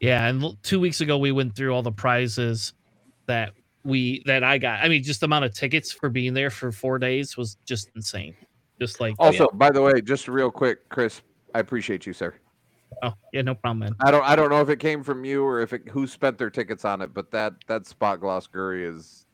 yeah. 0.00 0.26
And 0.26 0.56
two 0.62 0.80
weeks 0.80 1.02
ago 1.02 1.18
we 1.18 1.30
went 1.30 1.54
through 1.54 1.74
all 1.74 1.82
the 1.82 1.92
prizes 1.92 2.72
that 3.26 3.52
we 3.84 4.22
that 4.24 4.42
I 4.42 4.56
got. 4.56 4.82
I 4.82 4.88
mean, 4.88 5.02
just 5.02 5.20
the 5.20 5.26
amount 5.26 5.44
of 5.44 5.52
tickets 5.52 5.92
for 5.92 6.08
being 6.08 6.32
there 6.32 6.48
for 6.48 6.72
four 6.72 6.98
days 6.98 7.36
was 7.36 7.58
just 7.66 7.90
insane. 7.96 8.34
Just 8.80 8.98
like 8.98 9.14
Also, 9.18 9.46
by 9.52 9.70
the 9.70 9.82
way, 9.82 10.00
just 10.00 10.26
real 10.26 10.50
quick, 10.50 10.88
Chris, 10.88 11.20
I 11.54 11.58
appreciate 11.60 12.06
you, 12.06 12.14
sir. 12.14 12.34
oh 13.02 13.12
yeah, 13.34 13.42
no 13.42 13.54
problem, 13.54 13.80
man. 13.80 13.94
I 14.00 14.10
don't 14.10 14.24
I 14.24 14.34
don't 14.36 14.48
know 14.48 14.62
if 14.62 14.70
it 14.70 14.78
came 14.78 15.04
from 15.04 15.26
you 15.26 15.44
or 15.44 15.60
if 15.60 15.74
it 15.74 15.86
who 15.88 16.06
spent 16.06 16.38
their 16.38 16.48
tickets 16.48 16.86
on 16.86 17.02
it, 17.02 17.12
but 17.12 17.30
that 17.32 17.52
that 17.66 17.86
spot 17.86 18.20
gloss 18.20 18.46
Guri 18.46 18.90
is 18.90 19.26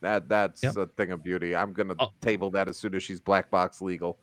that 0.00 0.28
that's 0.28 0.62
Yep. 0.62 0.76
a 0.76 0.86
thing 0.86 1.12
of 1.12 1.22
beauty. 1.24 1.54
I'm 1.56 1.72
gonna 1.72 1.94
Oh. 1.98 2.12
table 2.20 2.50
that 2.50 2.68
as 2.68 2.76
soon 2.76 2.94
as 2.94 3.02
she's 3.02 3.20
black 3.20 3.50
box 3.50 3.80
legal. 3.80 4.18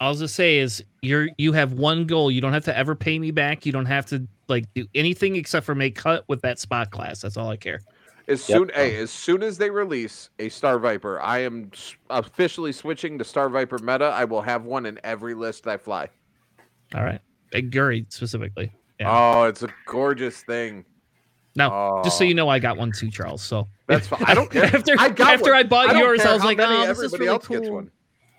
All 0.00 0.08
I'll 0.08 0.14
just 0.14 0.34
say 0.34 0.58
is 0.58 0.82
you're 1.02 1.28
you 1.38 1.52
have 1.52 1.74
one 1.74 2.06
goal. 2.06 2.30
You 2.30 2.40
don't 2.40 2.52
have 2.52 2.64
to 2.64 2.76
ever 2.76 2.94
pay 2.94 3.18
me 3.18 3.30
back. 3.30 3.64
You 3.66 3.72
don't 3.72 3.86
have 3.86 4.06
to 4.06 4.26
like 4.48 4.64
do 4.74 4.86
anything 4.94 5.36
except 5.36 5.64
for 5.64 5.74
make 5.74 5.94
cut 5.94 6.24
with 6.28 6.42
that 6.42 6.58
spot 6.58 6.90
class. 6.90 7.20
That's 7.20 7.36
all 7.36 7.48
I 7.50 7.56
care. 7.56 7.80
As 8.28 8.48
Yep. 8.48 8.56
soon 8.58 8.70
hey, 8.74 8.96
as 8.96 9.10
soon 9.10 9.42
as 9.42 9.58
they 9.58 9.68
release 9.70 10.30
a 10.38 10.48
Star 10.48 10.78
Viper, 10.78 11.20
I 11.20 11.38
am 11.40 11.70
officially 12.10 12.72
switching 12.72 13.18
to 13.18 13.24
Star 13.24 13.48
Viper 13.48 13.78
meta. 13.78 14.06
I 14.06 14.24
will 14.24 14.42
have 14.42 14.64
one 14.64 14.86
in 14.86 14.98
every 15.04 15.34
list 15.34 15.66
I 15.66 15.76
fly. 15.76 16.08
All 16.94 17.02
right, 17.04 17.20
and 17.52 17.70
Guri 17.72 18.06
specifically. 18.12 18.72
Yeah. 19.00 19.10
Oh, 19.10 19.44
it's 19.44 19.62
a 19.62 19.68
gorgeous 19.86 20.42
thing. 20.42 20.84
Now, 21.54 22.00
just 22.02 22.16
so 22.18 22.24
Oh. 22.24 22.28
you 22.28 22.34
know, 22.34 22.48
I 22.48 22.58
got 22.58 22.76
one 22.78 22.92
too, 22.92 23.10
Charles. 23.10 23.42
So 23.42 23.68
That's 23.86 24.06
fine. 24.06 24.24
I 24.26 24.34
don't 24.34 24.50
care. 24.50 24.64
after 24.74 24.94
I 24.98 25.08
got 25.10 25.34
after 25.34 25.50
one. 25.50 25.60
I 25.60 25.62
bought 25.64 25.90
I 25.90 25.98
yours, 25.98 26.20
I 26.22 26.32
was 26.32 26.44
like, 26.44 26.56
many 26.58 26.74
oh, 26.74 26.86
this 26.86 26.98
is 26.98 27.04
everybody 27.04 27.20
really 27.24 27.28
else 27.34 27.46
cool. 27.46 27.58
gets 27.60 27.70
one. 27.70 27.90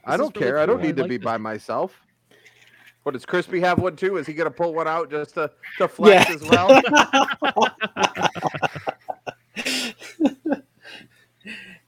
I 0.05 0.17
don't 0.17 0.35
really 0.35 0.45
care. 0.47 0.57
I 0.59 0.65
don't 0.65 0.77
cool. 0.77 0.83
I 0.85 0.87
need 0.87 0.97
to 0.97 1.07
be 1.07 1.17
this. 1.17 1.23
by 1.25 1.37
myself. 1.37 1.99
What 3.03 3.11
does 3.11 3.25
Crispy 3.25 3.59
have 3.59 3.79
one 3.79 3.95
too? 3.95 4.17
Is 4.17 4.25
he 4.25 4.33
gonna 4.33 4.49
pull 4.51 4.73
one 4.73 4.87
out 4.87 5.11
just 5.11 5.35
to, 5.35 5.51
to 5.77 5.87
flex 5.87 6.29
Yeah. 6.29 6.35
as 6.35 6.41
well? 6.49 6.81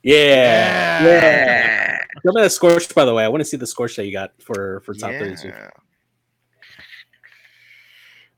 Yeah, 0.03 1.03
yeah. 1.03 1.97
Some 2.23 2.36
of 2.38 2.43
that 2.43 2.51
scorched, 2.51 2.93
by 2.93 3.05
the 3.05 3.13
way. 3.13 3.23
I 3.23 3.28
want 3.28 3.41
to 3.41 3.45
see 3.45 3.57
the 3.57 3.65
scorch 3.67 3.95
that 3.95 4.05
you 4.05 4.11
got 4.11 4.34
for 4.41 4.82
for 4.82 4.93
top 4.93 5.11
thirty-two. 5.11 5.47
Yeah. 5.49 5.69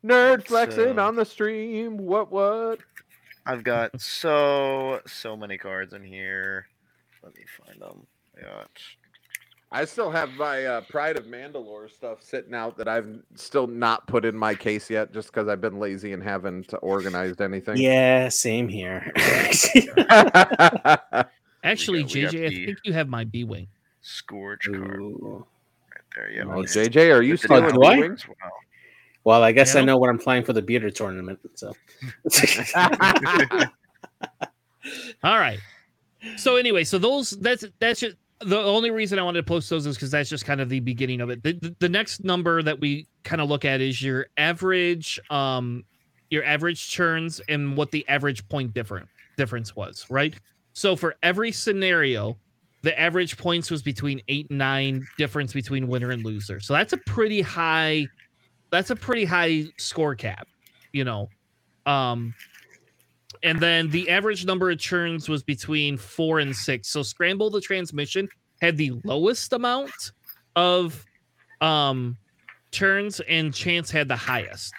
Nerd 0.05 0.45
flexing 0.45 0.95
So- 0.95 0.99
on 0.99 1.15
the 1.15 1.25
stream. 1.25 1.97
What 1.97 2.31
what? 2.31 2.79
I've 3.45 3.63
got 3.63 3.99
so 4.01 5.01
so 5.07 5.35
many 5.37 5.57
cards 5.57 5.93
in 5.93 6.03
here. 6.03 6.67
Let 7.23 7.35
me 7.35 7.43
find 7.65 7.81
them. 7.81 8.05
I 8.37 8.41
got 8.41 8.69
I 9.69 9.83
still 9.83 10.09
have 10.09 10.31
my 10.31 10.65
uh, 10.65 10.81
Pride 10.81 11.17
of 11.17 11.25
Mandalore 11.25 11.91
stuff 11.91 12.21
sitting 12.21 12.53
out 12.53 12.77
that 12.77 12.87
I've 12.87 13.19
still 13.35 13.67
not 13.67 14.07
put 14.07 14.23
in 14.23 14.33
my 14.35 14.55
case 14.55 14.89
yet, 14.89 15.11
just 15.11 15.27
because 15.27 15.49
I've 15.49 15.59
been 15.59 15.77
lazy 15.77 16.13
and 16.13 16.23
haven't 16.23 16.73
organized 16.81 17.41
anything. 17.41 17.75
Yeah, 17.75 18.29
same 18.29 18.69
here. 18.69 19.11
Actually, 21.63 22.03
got 22.03 22.11
JJ, 22.11 22.45
I 22.45 22.65
think 22.65 22.77
you 22.85 22.93
have 22.93 23.09
my 23.09 23.25
B 23.25 23.43
wing. 23.43 23.67
Scourge 24.01 24.69
card 24.71 25.01
Ooh. 25.01 25.45
right 25.93 26.01
there. 26.15 26.31
Yeah. 26.31 26.43
oh, 26.43 26.63
JJ, 26.63 27.13
are 27.13 27.21
you 27.21 27.33
With 27.33 27.41
the 27.41 27.47
still 27.47 27.67
in 27.67 27.75
do 27.75 27.83
I? 27.83 27.95
B-Wing? 27.95 28.17
As 29.27 29.31
well. 29.31 29.39
Well, 29.41 29.43
I 29.43 29.51
guess 29.51 29.75
Yeah. 29.75 29.81
I 29.81 29.85
know 29.85 29.97
what 29.97 30.09
I'm 30.09 30.17
playing 30.17 30.43
for 30.43 30.53
the 30.53 30.61
beater 30.61 30.89
tournament. 30.89 31.39
So 31.55 31.73
All 35.23 35.39
right. 35.39 35.59
So 36.37 36.55
anyway, 36.55 36.83
so 36.83 36.97
those 36.97 37.31
that's 37.31 37.65
that's 37.79 37.99
just, 37.99 38.15
the 38.39 38.59
only 38.59 38.91
reason 38.91 39.19
I 39.19 39.23
wanted 39.23 39.41
to 39.41 39.47
post 39.47 39.69
those 39.69 39.85
is 39.85 39.95
because 39.95 40.11
that's 40.11 40.29
just 40.29 40.45
kind 40.45 40.61
of 40.61 40.69
the 40.69 40.79
beginning 40.79 41.21
of 41.21 41.29
it. 41.29 41.43
The, 41.43 41.53
the, 41.53 41.75
the 41.79 41.89
next 41.89 42.23
number 42.23 42.61
that 42.63 42.79
we 42.79 43.07
kind 43.23 43.41
of 43.41 43.49
look 43.49 43.65
at 43.65 43.81
is 43.81 44.01
your 44.01 44.27
average 44.37 45.19
um 45.29 45.83
your 46.29 46.43
average 46.43 46.93
turns 46.93 47.39
and 47.49 47.77
what 47.77 47.91
the 47.91 48.07
average 48.09 48.47
point 48.49 48.73
different 48.73 49.07
difference 49.37 49.75
was, 49.75 50.05
right? 50.09 50.35
So 50.73 50.95
for 50.95 51.15
every 51.23 51.51
scenario, 51.51 52.37
the 52.83 52.99
average 52.99 53.37
points 53.37 53.71
was 53.71 53.81
between 53.81 54.21
eight 54.27 54.47
and 54.49 54.59
nine 54.59 55.07
difference 55.17 55.53
between 55.53 55.87
winner 55.87 56.11
and 56.11 56.23
loser. 56.23 56.59
So 56.59 56.73
that's 56.73 56.93
a 56.93 56.97
pretty 56.97 57.41
high 57.41 58.07
that's 58.71 58.89
a 58.89 58.95
pretty 58.95 59.25
high 59.25 59.65
score 59.77 60.15
cap, 60.15 60.47
you 60.93 61.03
know. 61.03 61.29
Um 61.85 62.33
and 63.43 63.59
then 63.59 63.89
the 63.89 64.09
average 64.09 64.45
number 64.45 64.71
of 64.71 64.79
churns 64.79 65.29
was 65.29 65.43
between 65.43 65.97
four 65.97 66.39
and 66.39 66.55
six. 66.55 66.89
So 66.89 67.03
Scramble 67.03 67.49
the 67.49 67.61
Transmission 67.61 68.27
had 68.61 68.77
the 68.77 68.93
lowest 69.03 69.53
amount 69.53 70.11
of 70.55 71.05
um 71.61 72.17
turns 72.71 73.19
and 73.21 73.53
Chance 73.53 73.91
had 73.91 74.07
the 74.07 74.15
highest. 74.15 74.73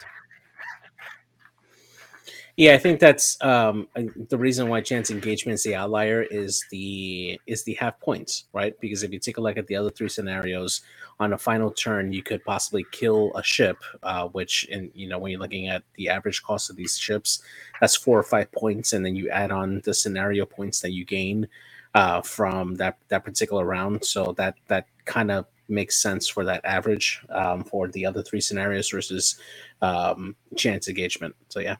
Yeah, 2.58 2.74
I 2.74 2.78
think 2.78 2.98
that's 2.98 3.40
um, 3.40 3.86
the 3.94 4.36
reason 4.36 4.68
why 4.68 4.80
chance 4.80 5.12
engagement 5.12 5.54
is 5.54 5.62
the 5.62 5.76
outlier 5.76 6.22
is 6.22 6.64
the 6.72 7.40
is 7.46 7.62
the 7.62 7.74
half 7.74 8.00
points, 8.00 8.46
right? 8.52 8.74
Because 8.80 9.04
if 9.04 9.12
you 9.12 9.20
take 9.20 9.38
a 9.38 9.40
look 9.40 9.56
at 9.56 9.68
the 9.68 9.76
other 9.76 9.90
three 9.90 10.08
scenarios, 10.08 10.80
on 11.20 11.32
a 11.32 11.38
final 11.38 11.70
turn, 11.70 12.12
you 12.12 12.22
could 12.22 12.44
possibly 12.44 12.84
kill 12.92 13.32
a 13.34 13.42
ship, 13.42 13.78
uh, 14.02 14.28
which, 14.28 14.64
in 14.64 14.90
you 14.94 15.08
know, 15.08 15.18
when 15.18 15.32
you're 15.32 15.40
looking 15.40 15.68
at 15.68 15.82
the 15.96 16.08
average 16.08 16.42
cost 16.42 16.70
of 16.70 16.76
these 16.76 16.96
ships, 16.96 17.42
that's 17.80 17.96
four 17.96 18.18
or 18.18 18.22
five 18.22 18.50
points, 18.52 18.92
and 18.92 19.04
then 19.04 19.16
you 19.16 19.28
add 19.30 19.50
on 19.50 19.80
the 19.84 19.94
scenario 19.94 20.46
points 20.46 20.80
that 20.80 20.92
you 20.92 21.04
gain 21.04 21.48
uh, 21.94 22.20
from 22.22 22.74
that 22.76 22.98
that 23.08 23.24
particular 23.24 23.64
round. 23.64 24.04
So 24.04 24.32
that 24.36 24.54
that 24.68 24.86
kind 25.04 25.30
of 25.30 25.46
makes 25.68 26.00
sense 26.00 26.28
for 26.28 26.44
that 26.44 26.64
average 26.64 27.20
um, 27.30 27.64
for 27.64 27.88
the 27.88 28.06
other 28.06 28.22
three 28.22 28.40
scenarios 28.40 28.88
versus 28.90 29.38
um, 29.82 30.34
chance 30.56 30.88
engagement. 30.88 31.34
So 31.48 31.60
yeah. 31.60 31.76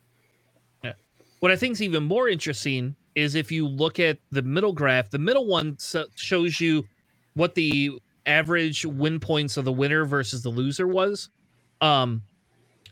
What 1.41 1.53
I 1.53 1.57
think 1.57 1.73
is 1.73 1.83
even 1.83 2.03
more 2.03 2.29
interesting 2.29 2.97
is 3.15 3.35
if 3.35 3.53
you 3.53 3.67
look 3.67 4.01
at 4.01 4.19
the 4.31 4.43
middle 4.43 4.73
graph, 4.73 5.11
the 5.11 5.19
middle 5.19 5.47
one 5.47 5.77
shows 6.17 6.61
you 6.61 6.85
what 7.35 7.55
the 7.55 7.93
average 8.29 8.85
win 8.85 9.19
points 9.19 9.57
of 9.57 9.65
the 9.65 9.73
winner 9.73 10.05
versus 10.05 10.43
the 10.43 10.51
loser 10.51 10.87
was. 10.87 11.31
Um, 11.81 12.23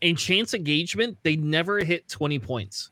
in 0.01 0.16
chance 0.16 0.55
engagement, 0.55 1.18
they 1.22 1.37
never 1.37 1.78
hit 1.78 2.09
20 2.09 2.39
points. 2.39 2.91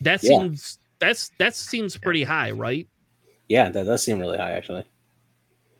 That 0.00 0.22
yeah. 0.22 0.38
seems 0.40 0.78
that's 0.98 1.30
that 1.38 1.54
seems 1.54 1.96
pretty 1.96 2.24
high, 2.24 2.50
right? 2.50 2.86
Yeah, 3.48 3.70
that 3.70 3.84
does 3.86 4.02
seem 4.02 4.18
really 4.18 4.38
high 4.38 4.52
actually. 4.52 4.84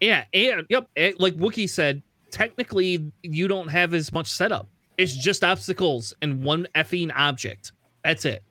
Yeah, 0.00 0.24
and 0.32 0.66
yep, 0.68 0.88
like 1.18 1.34
Wookie 1.36 1.68
said, 1.68 2.02
technically 2.30 3.12
you 3.22 3.48
don't 3.48 3.68
have 3.68 3.94
as 3.94 4.12
much 4.12 4.26
setup. 4.26 4.68
It's 4.96 5.14
just 5.14 5.44
obstacles 5.44 6.14
and 6.22 6.42
one 6.42 6.66
effing 6.74 7.10
object. 7.14 7.72
That's 8.02 8.24
it. 8.24 8.42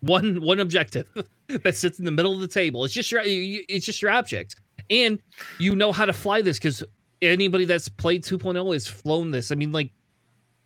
One 0.00 0.40
one 0.40 0.60
objective 0.60 1.06
that 1.64 1.76
sits 1.76 1.98
in 1.98 2.04
the 2.04 2.10
middle 2.10 2.32
of 2.32 2.40
the 2.40 2.48
table. 2.48 2.84
It's 2.84 2.94
just 2.94 3.10
your 3.10 3.22
it's 3.24 3.86
just 3.86 4.02
your 4.02 4.10
object. 4.10 4.56
And 4.88 5.20
you 5.58 5.76
know 5.76 5.92
how 5.92 6.04
to 6.04 6.12
fly 6.12 6.42
this 6.42 6.58
because 6.58 6.82
anybody 7.22 7.64
that's 7.64 7.88
played 7.88 8.24
2.0 8.24 8.72
has 8.72 8.86
flown 8.86 9.30
this. 9.30 9.52
I 9.52 9.54
mean, 9.54 9.72
like, 9.72 9.92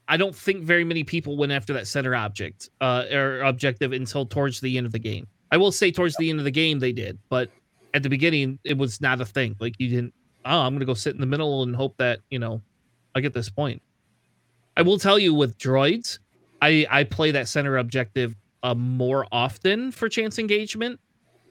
I 0.09 0.17
don't 0.17 0.35
think 0.35 0.63
very 0.63 0.85
many 0.85 1.05
people 1.05 1.37
went 1.37 1.53
after 1.53 1.73
that 1.75 1.87
center 1.87 2.15
object 2.15 2.71
uh, 2.81 3.05
or 3.11 3.41
objective 3.41 3.93
until 3.93 4.25
towards 4.27 4.61
the 4.61 4.77
end 4.77 4.87
of 4.87 4.93
the 4.93 4.99
game. 4.99 5.27
I 5.51 5.57
will 5.57 5.73
say 5.73 5.91
towards 5.91 6.17
the 6.17 6.31
end 6.31 6.39
of 6.39 6.45
the 6.45 6.51
game 6.51 6.79
they 6.79 6.93
did, 6.93 7.19
but 7.29 7.51
at 7.93 8.03
the 8.03 8.09
beginning 8.09 8.59
it 8.65 8.77
was 8.77 9.01
not 9.01 9.21
a 9.21 9.25
thing. 9.25 9.57
Like 9.61 9.75
you 9.79 9.89
didn't. 9.89 10.15
Oh, 10.45 10.61
I'm 10.61 10.75
gonna 10.75 10.85
go 10.85 10.95
sit 10.95 11.15
in 11.15 11.21
the 11.21 11.27
middle 11.27 11.63
and 11.63 11.75
hope 11.75 11.97
that 11.99 12.21
you 12.31 12.39
know 12.39 12.61
I 13.15 13.21
get 13.21 13.33
this 13.33 13.49
point. 13.49 13.81
I 14.77 14.83
will 14.83 14.99
tell 14.99 15.19
you 15.19 15.33
with 15.33 15.57
droids, 15.59 16.19
I 16.61 16.87
I 16.91 17.05
play 17.05 17.31
that 17.31 17.49
center 17.49 17.79
objective 17.79 18.35
uh, 18.65 18.75
more 18.75 19.27
often 19.31 19.93
for 19.93 20.09
chance 20.09 20.39
engagement, 20.39 20.99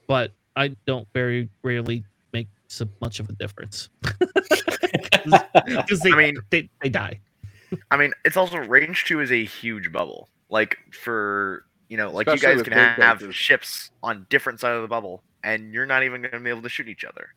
but 0.08 0.32
I 0.56 0.76
don't 0.86 1.08
very 1.14 1.48
rarely 1.62 2.04
make 2.34 2.48
so 2.68 2.90
much 3.02 3.20
of 3.20 3.30
a 3.30 3.34
difference 3.34 3.90
because 4.02 6.02
they, 6.02 6.12
I 6.12 6.16
mean 6.16 6.38
they, 6.50 6.70
they 6.82 6.90
die. 6.90 7.20
I 7.92 7.98
mean, 7.98 8.14
it's 8.26 8.36
also 8.36 8.58
range 8.58 9.06
two 9.06 9.22
is 9.22 9.32
a 9.32 9.46
huge 9.46 9.92
bubble. 9.92 10.28
Like 10.50 10.78
for 10.92 11.66
you 11.88 11.98
know, 11.98 12.10
like 12.10 12.28
Especially 12.28 12.50
you 12.50 12.58
guys 12.58 12.64
can 12.64 12.74
have, 12.74 13.22
have 13.22 13.36
ships 13.36 13.92
on 14.02 14.26
different 14.30 14.60
side 14.60 14.76
of 14.76 14.82
the 14.82 14.88
bubble, 14.88 15.24
and 15.44 15.72
you're 15.72 15.86
not 15.86 16.04
even 16.04 16.22
going 16.22 16.32
to 16.32 16.40
be 16.40 16.50
able 16.50 16.64
to 16.64 16.70
shoot 16.70 16.88
each 16.88 17.06
other. 17.06 17.30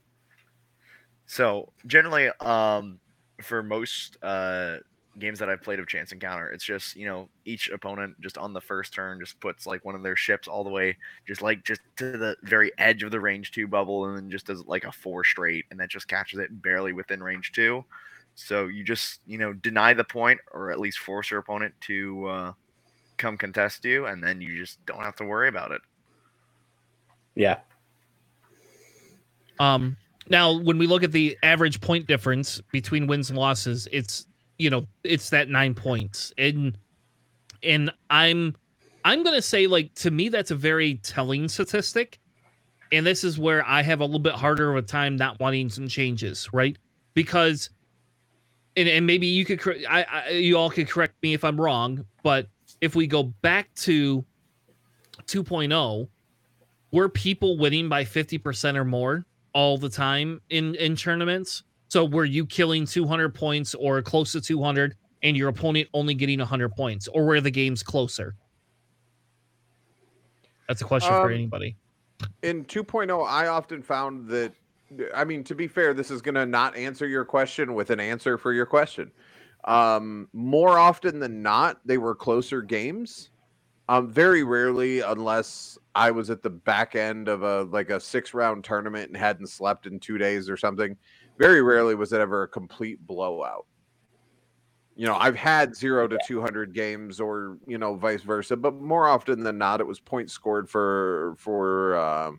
So 1.27 1.72
generally, 1.87 2.31
um, 2.41 2.99
for 3.43 3.62
most 3.62 4.16
uh 4.22 4.79
games 5.18 5.38
that 5.38 5.48
I've 5.48 5.62
played 5.62 5.78
of 5.78 5.86
Chance 5.86 6.12
Encounter. 6.12 6.50
It's 6.50 6.64
just, 6.64 6.96
you 6.96 7.06
know, 7.06 7.28
each 7.44 7.70
opponent 7.70 8.20
just 8.20 8.36
on 8.36 8.52
the 8.52 8.60
first 8.60 8.92
turn 8.92 9.18
just 9.18 9.38
puts 9.40 9.66
like 9.66 9.84
one 9.84 9.94
of 9.94 10.02
their 10.02 10.16
ships 10.16 10.48
all 10.48 10.64
the 10.64 10.70
way 10.70 10.96
just 11.26 11.42
like 11.42 11.64
just 11.64 11.80
to 11.96 12.12
the 12.12 12.36
very 12.42 12.70
edge 12.78 13.02
of 13.02 13.10
the 13.10 13.20
range 13.20 13.52
two 13.52 13.66
bubble 13.66 14.06
and 14.06 14.16
then 14.16 14.30
just 14.30 14.46
does 14.46 14.64
like 14.66 14.84
a 14.84 14.92
four 14.92 15.24
straight 15.24 15.64
and 15.70 15.80
that 15.80 15.88
just 15.88 16.08
catches 16.08 16.38
it 16.38 16.62
barely 16.62 16.92
within 16.92 17.22
range 17.22 17.52
two. 17.52 17.84
So 18.34 18.66
you 18.66 18.84
just, 18.84 19.20
you 19.26 19.38
know, 19.38 19.52
deny 19.54 19.94
the 19.94 20.04
point 20.04 20.40
or 20.52 20.70
at 20.70 20.78
least 20.78 20.98
force 20.98 21.30
your 21.30 21.40
opponent 21.40 21.74
to 21.82 22.26
uh, 22.26 22.52
come 23.16 23.38
contest 23.38 23.84
you 23.84 24.06
and 24.06 24.22
then 24.22 24.40
you 24.40 24.58
just 24.58 24.84
don't 24.84 25.02
have 25.02 25.16
to 25.16 25.24
worry 25.24 25.48
about 25.48 25.72
it. 25.72 25.80
Yeah. 27.34 27.58
Um 29.58 29.96
now, 30.28 30.58
when 30.58 30.78
we 30.78 30.86
look 30.86 31.04
at 31.04 31.12
the 31.12 31.38
average 31.42 31.80
point 31.80 32.06
difference 32.06 32.60
between 32.72 33.06
wins 33.06 33.30
and 33.30 33.38
losses, 33.38 33.86
it's 33.92 34.26
you 34.59 34.70
know 34.70 34.86
it's 35.04 35.30
that 35.30 35.48
nine 35.48 35.74
points. 35.74 36.32
And 36.38 36.76
and 37.62 37.90
i'm 38.11 38.54
i'm 39.04 39.24
gonna 39.24 39.40
say 39.40 39.66
like 39.66 39.94
to 39.94 40.11
me 40.11 40.28
that's 40.28 40.50
a 40.50 40.57
very 40.57 40.94
telling 40.96 41.48
statistic. 41.48 42.18
And 42.92 43.04
this 43.04 43.24
is 43.24 43.38
where 43.38 43.66
i 43.66 43.82
have 43.82 44.00
a 44.00 44.04
little 44.04 44.20
bit 44.20 44.34
harder 44.34 44.70
of 44.70 44.76
a 44.76 44.86
time 44.86 45.16
not 45.16 45.40
wanting 45.40 45.68
some 45.70 45.88
changes 45.88 46.48
right? 46.52 46.76
Because 47.14 47.70
and, 48.76 48.88
and 48.88 49.07
maybe 49.07 49.26
you 49.26 49.44
could 49.44 49.61
I, 49.88 50.02
I 50.04 50.28
you 50.30 50.57
all 50.57 50.70
could 50.70 50.88
correct 50.88 51.14
me 51.22 51.34
if 51.34 51.44
i'm 51.44 51.61
wrong 51.61 52.04
but 52.22 52.48
if 52.80 52.94
we 52.94 53.07
go 53.07 53.22
back 53.22 53.74
to 53.76 54.24
2.0 55.26 56.09
were 56.92 57.09
people 57.09 57.59
winning 57.59 57.88
by 57.88 58.04
50% 58.04 58.76
or 58.76 58.84
more 58.84 59.24
all 59.54 59.78
the 59.78 59.88
time 59.88 60.40
in 60.50 60.74
in 60.76 60.94
tournaments 60.94 61.62
so 61.89 62.05
were 62.05 62.24
you 62.24 62.47
killing 62.47 62.87
200 62.87 63.34
points 63.34 63.74
or 63.74 64.03
close 64.03 64.32
to 64.32 64.41
200 64.41 64.97
and 65.22 65.37
your 65.37 65.49
opponent 65.49 65.89
only 65.95 66.14
getting 66.14 66.39
100 66.39 66.70
points 66.70 67.09
or 67.09 67.24
were 67.24 67.41
the 67.41 67.51
games 67.51 67.82
closer? 67.82 68.34
That's 70.68 70.80
a 70.80 70.84
question 70.84 71.14
um, 71.14 71.22
for 71.22 71.30
anybody. 71.30 71.76
In 72.43 72.64
2.0, 72.64 73.26
I 73.28 73.47
often 73.47 73.82
found 73.82 74.28
that 74.28 74.53
I 75.14 75.24
mean, 75.24 75.43
to 75.45 75.55
be 75.55 75.66
fair, 75.66 75.95
this 75.95 76.11
is 76.11 76.22
going 76.22 76.37
to 76.37 76.47
not 76.47 76.76
answer 76.76 77.07
your 77.07 77.24
question 77.24 77.74
with 77.74 77.91
an 77.91 77.99
answer 77.99 78.39
for 78.39 78.53
your 78.53 78.66
question. 78.66 79.11
Um, 79.64 80.28
more 80.32 80.78
often 80.78 81.18
than 81.18 81.43
not, 81.43 81.80
they 81.84 81.99
were 81.99 82.14
closer 82.14 82.62
games. 82.62 83.30
Um, 83.89 84.09
very 84.09 84.45
rarely, 84.45 85.01
unless 85.01 85.76
I 85.95 86.11
was 86.11 86.30
at 86.30 86.43
the 86.43 86.51
back 86.51 86.95
end 86.95 87.28
of 87.28 87.43
a 87.43 87.62
like 87.64 87.91
a 87.91 88.01
six 88.01 88.34
round 88.34 88.64
tournament 88.64 89.09
and 89.09 89.16
hadn't 89.16 89.49
slept 89.49 89.87
in 89.87 89.99
two 90.01 90.18
days 90.18 90.49
or 90.49 90.57
something 90.57 90.97
very 91.39 91.62
rarely 91.62 91.95
was 91.95 92.12
it 92.12 92.20
ever 92.20 92.43
a 92.43 92.49
complete 92.49 93.05
blowout. 93.07 93.66
You 94.95 95.07
know, 95.07 95.16
I've 95.16 95.37
had 95.37 95.76
zero 95.76 96.09
to 96.09 96.18
200 96.26 96.72
games 96.72 97.20
or, 97.20 97.59
you 97.66 97.76
know, 97.76 97.97
vice 97.97 98.22
versa, 98.22 98.57
but 98.57 98.74
more 98.74 99.07
often 99.07 99.43
than 99.43 99.59
not, 99.59 99.80
it 99.80 99.87
was 99.87 100.01
points 100.01 100.32
scored 100.32 100.70
for, 100.70 101.34
for, 101.39 101.97
uh, 101.97 102.30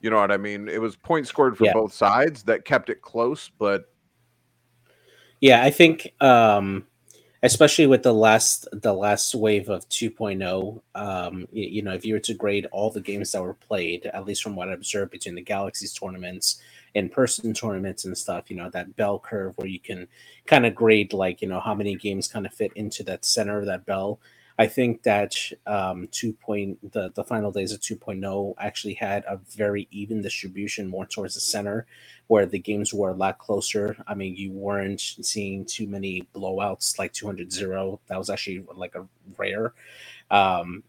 you 0.00 0.10
know 0.10 0.16
what 0.16 0.30
I 0.30 0.36
mean? 0.36 0.68
It 0.68 0.80
was 0.80 0.94
points 0.94 1.28
scored 1.28 1.58
for 1.58 1.64
yeah. 1.64 1.72
both 1.72 1.92
sides 1.92 2.44
that 2.44 2.64
kept 2.64 2.90
it 2.90 3.02
close, 3.02 3.50
but. 3.58 3.92
Yeah, 5.40 5.64
I 5.64 5.70
think, 5.70 6.12
um, 6.20 6.86
especially 7.42 7.86
with 7.86 8.02
the 8.02 8.12
last 8.12 8.66
the 8.72 8.92
last 8.92 9.34
wave 9.34 9.68
of 9.68 9.88
2.0 9.88 10.80
um 10.94 11.46
you, 11.52 11.68
you, 11.68 11.82
know 11.82 11.92
if 11.92 12.04
you 12.04 12.14
were 12.14 12.20
to 12.20 12.34
grade 12.34 12.66
all 12.72 12.90
the 12.90 13.00
games 13.00 13.32
that 13.32 13.42
were 13.42 13.54
played 13.54 14.06
at 14.06 14.24
least 14.24 14.42
from 14.42 14.56
what 14.56 14.68
i 14.68 14.72
observed 14.72 15.10
between 15.10 15.34
the 15.34 15.42
galaxies 15.42 15.92
tournaments 15.92 16.60
in-person 16.94 17.52
tournaments 17.54 18.04
and 18.04 18.16
stuff 18.16 18.50
you 18.50 18.56
know 18.56 18.70
that 18.70 18.96
bell 18.96 19.18
curve 19.18 19.52
where 19.56 19.68
you 19.68 19.80
can 19.80 20.06
kind 20.46 20.66
of 20.66 20.74
grade 20.74 21.12
like 21.12 21.42
you 21.42 21.48
know 21.48 21.60
how 21.60 21.74
many 21.74 21.94
games 21.96 22.28
kind 22.28 22.46
of 22.46 22.52
fit 22.54 22.72
into 22.74 23.02
that 23.02 23.24
center 23.24 23.58
of 23.60 23.66
that 23.66 23.84
bell. 23.86 24.20
I 24.60 24.66
think 24.66 25.04
that 25.04 25.36
um 25.66 26.08
2 26.10 26.32
point 26.32 26.92
the 26.92 27.12
the 27.14 27.22
final 27.24 27.52
days 27.52 27.72
of 27.72 27.80
2.0 27.80 28.54
actually 28.58 28.94
had 28.94 29.24
a 29.28 29.38
very 29.56 29.86
even 29.90 30.20
distribution 30.22 30.88
more 30.88 31.06
towards 31.06 31.34
the 31.34 31.40
center 31.40 31.86
where 32.26 32.44
the 32.46 32.58
games 32.58 32.92
were 32.92 33.10
a 33.10 33.14
lot 33.14 33.38
closer. 33.38 33.96
I 34.06 34.14
mean 34.14 34.34
you 34.36 34.50
weren't 34.52 35.00
seeing 35.00 35.64
too 35.64 35.86
many 35.86 36.26
blowouts 36.34 36.98
like 36.98 37.12
200 37.12 37.52
0 37.52 38.00
that 38.08 38.18
was 38.18 38.30
actually 38.30 38.64
like 38.74 38.94
a 38.96 39.06
rare. 39.36 39.74
Um 40.30 40.84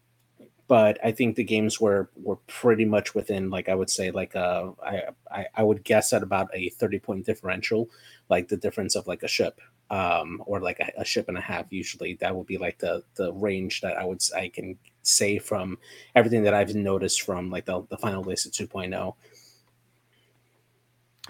but 0.70 1.04
I 1.04 1.10
think 1.10 1.34
the 1.34 1.42
games 1.42 1.80
were 1.80 2.10
were 2.14 2.36
pretty 2.46 2.84
much 2.84 3.12
within 3.12 3.50
like 3.50 3.68
I 3.68 3.74
would 3.74 3.90
say 3.90 4.12
like 4.12 4.36
a 4.36 4.72
I 4.80 5.02
I, 5.28 5.46
I 5.56 5.62
would 5.64 5.82
guess 5.82 6.12
at 6.12 6.22
about 6.22 6.48
a 6.54 6.68
30 6.68 7.00
point 7.00 7.26
differential, 7.26 7.90
like 8.28 8.46
the 8.46 8.56
difference 8.56 8.94
of 8.94 9.08
like 9.08 9.24
a 9.24 9.28
ship 9.28 9.60
um 9.90 10.40
or 10.46 10.60
like 10.60 10.78
a, 10.78 11.00
a 11.00 11.04
ship 11.04 11.26
and 11.26 11.36
a 11.36 11.40
half 11.40 11.66
usually 11.70 12.14
that 12.20 12.36
would 12.36 12.46
be 12.46 12.56
like 12.56 12.78
the 12.78 13.02
the 13.16 13.32
range 13.32 13.80
that 13.80 13.96
I 13.98 14.04
would 14.04 14.22
I 14.36 14.46
can 14.46 14.78
say 15.02 15.40
from 15.40 15.76
everything 16.14 16.44
that 16.44 16.54
I've 16.54 16.72
noticed 16.76 17.22
from 17.22 17.50
like 17.50 17.64
the, 17.64 17.84
the 17.90 17.98
final 17.98 18.22
list 18.22 18.46
of 18.46 18.52
2.0. 18.52 19.14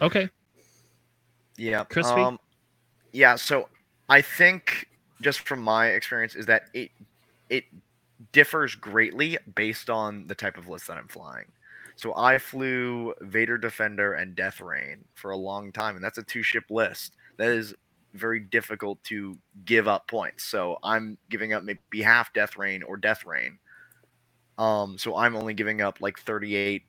Okay. 0.02 0.28
Yeah. 1.56 1.84
Crispy. 1.84 2.20
Um, 2.20 2.38
yeah, 3.12 3.36
so 3.36 3.70
I 4.06 4.20
think 4.20 4.86
just 5.22 5.40
from 5.48 5.62
my 5.62 5.86
experience 5.86 6.34
is 6.34 6.44
that 6.44 6.64
it 6.74 6.90
it 7.48 7.64
differs 8.32 8.74
greatly 8.74 9.38
based 9.54 9.90
on 9.90 10.26
the 10.26 10.34
type 10.34 10.56
of 10.56 10.68
list 10.68 10.86
that 10.88 10.96
I'm 10.98 11.08
flying. 11.08 11.46
So 11.96 12.14
I 12.16 12.38
flew 12.38 13.14
Vader 13.20 13.58
Defender 13.58 14.14
and 14.14 14.34
Death 14.34 14.60
Rain 14.60 15.04
for 15.14 15.32
a 15.32 15.36
long 15.36 15.70
time, 15.72 15.96
and 15.96 16.04
that's 16.04 16.18
a 16.18 16.22
two 16.22 16.42
ship 16.42 16.64
list. 16.70 17.14
That 17.36 17.50
is 17.50 17.74
very 18.14 18.40
difficult 18.40 19.02
to 19.04 19.36
give 19.64 19.86
up 19.86 20.08
points. 20.08 20.44
So 20.44 20.78
I'm 20.82 21.18
giving 21.28 21.52
up 21.52 21.62
maybe 21.62 22.02
half 22.02 22.32
Death 22.32 22.56
Rain 22.56 22.82
or 22.82 22.96
Death 22.96 23.26
Rain. 23.26 23.58
Um, 24.58 24.98
so 24.98 25.16
I'm 25.16 25.36
only 25.36 25.54
giving 25.54 25.80
up 25.80 26.00
like 26.00 26.18
38 26.18 26.82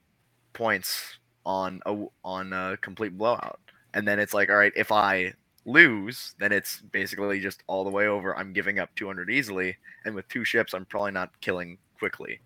points 0.54 1.18
on 1.46 1.82
a 1.86 2.06
on 2.24 2.54
a 2.54 2.78
complete 2.82 3.18
blowout. 3.18 3.60
And 3.94 4.08
then 4.08 4.20
it's 4.20 4.34
like, 4.34 4.50
all 4.50 4.56
right, 4.56 4.74
if 4.76 4.92
I 4.92 5.34
lose, 5.66 6.36
then 6.40 6.52
it's 6.52 6.82
basically 6.92 7.40
just 7.40 7.64
all 7.68 7.84
the 7.84 7.90
way 7.90 8.08
over. 8.08 8.36
I'm 8.38 8.54
giving 8.54 8.80
up 8.80 8.90
200 8.96 9.30
easily, 9.30 9.78
and 10.06 10.16
with 10.16 10.28
two 10.28 10.44
ships, 10.44 10.74
I'm 10.74 10.86
probably 10.86 11.12
not 11.12 11.40
killing 11.42 11.78
quickly. 11.98 12.40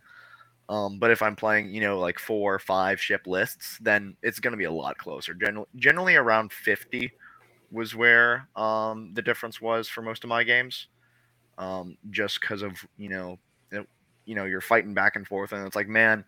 Um, 0.68 0.98
but 0.98 1.12
if 1.12 1.22
I'm 1.22 1.36
playing, 1.36 1.74
you 1.74 1.82
know, 1.82 2.00
like 2.00 2.20
four 2.20 2.56
or 2.56 2.60
five 2.60 3.00
ship 3.00 3.28
lists, 3.28 3.78
then 3.82 4.18
it's 4.24 4.40
going 4.40 4.52
to 4.52 4.58
be 4.58 4.64
a 4.64 4.72
lot 4.72 4.98
closer. 4.98 5.34
Generally, 5.34 5.68
generally 5.76 6.16
around 6.16 6.52
50 6.52 7.12
was 7.72 7.96
where 7.96 8.48
um, 8.56 9.12
the 9.14 9.22
difference 9.22 9.62
was 9.62 9.88
for 9.88 10.02
most 10.02 10.24
of 10.24 10.30
my 10.30 10.44
games. 10.44 10.88
Um, 11.58 11.98
just 12.10 12.42
because 12.42 12.62
of 12.64 12.74
you 12.98 13.10
know, 13.10 13.40
it, 13.72 13.88
you 14.26 14.36
know, 14.36 14.46
you're 14.46 14.60
fighting 14.60 14.94
back 14.94 15.16
and 15.16 15.26
forth, 15.26 15.54
and 15.54 15.66
it's 15.66 15.76
like, 15.76 15.88
man, 15.88 16.26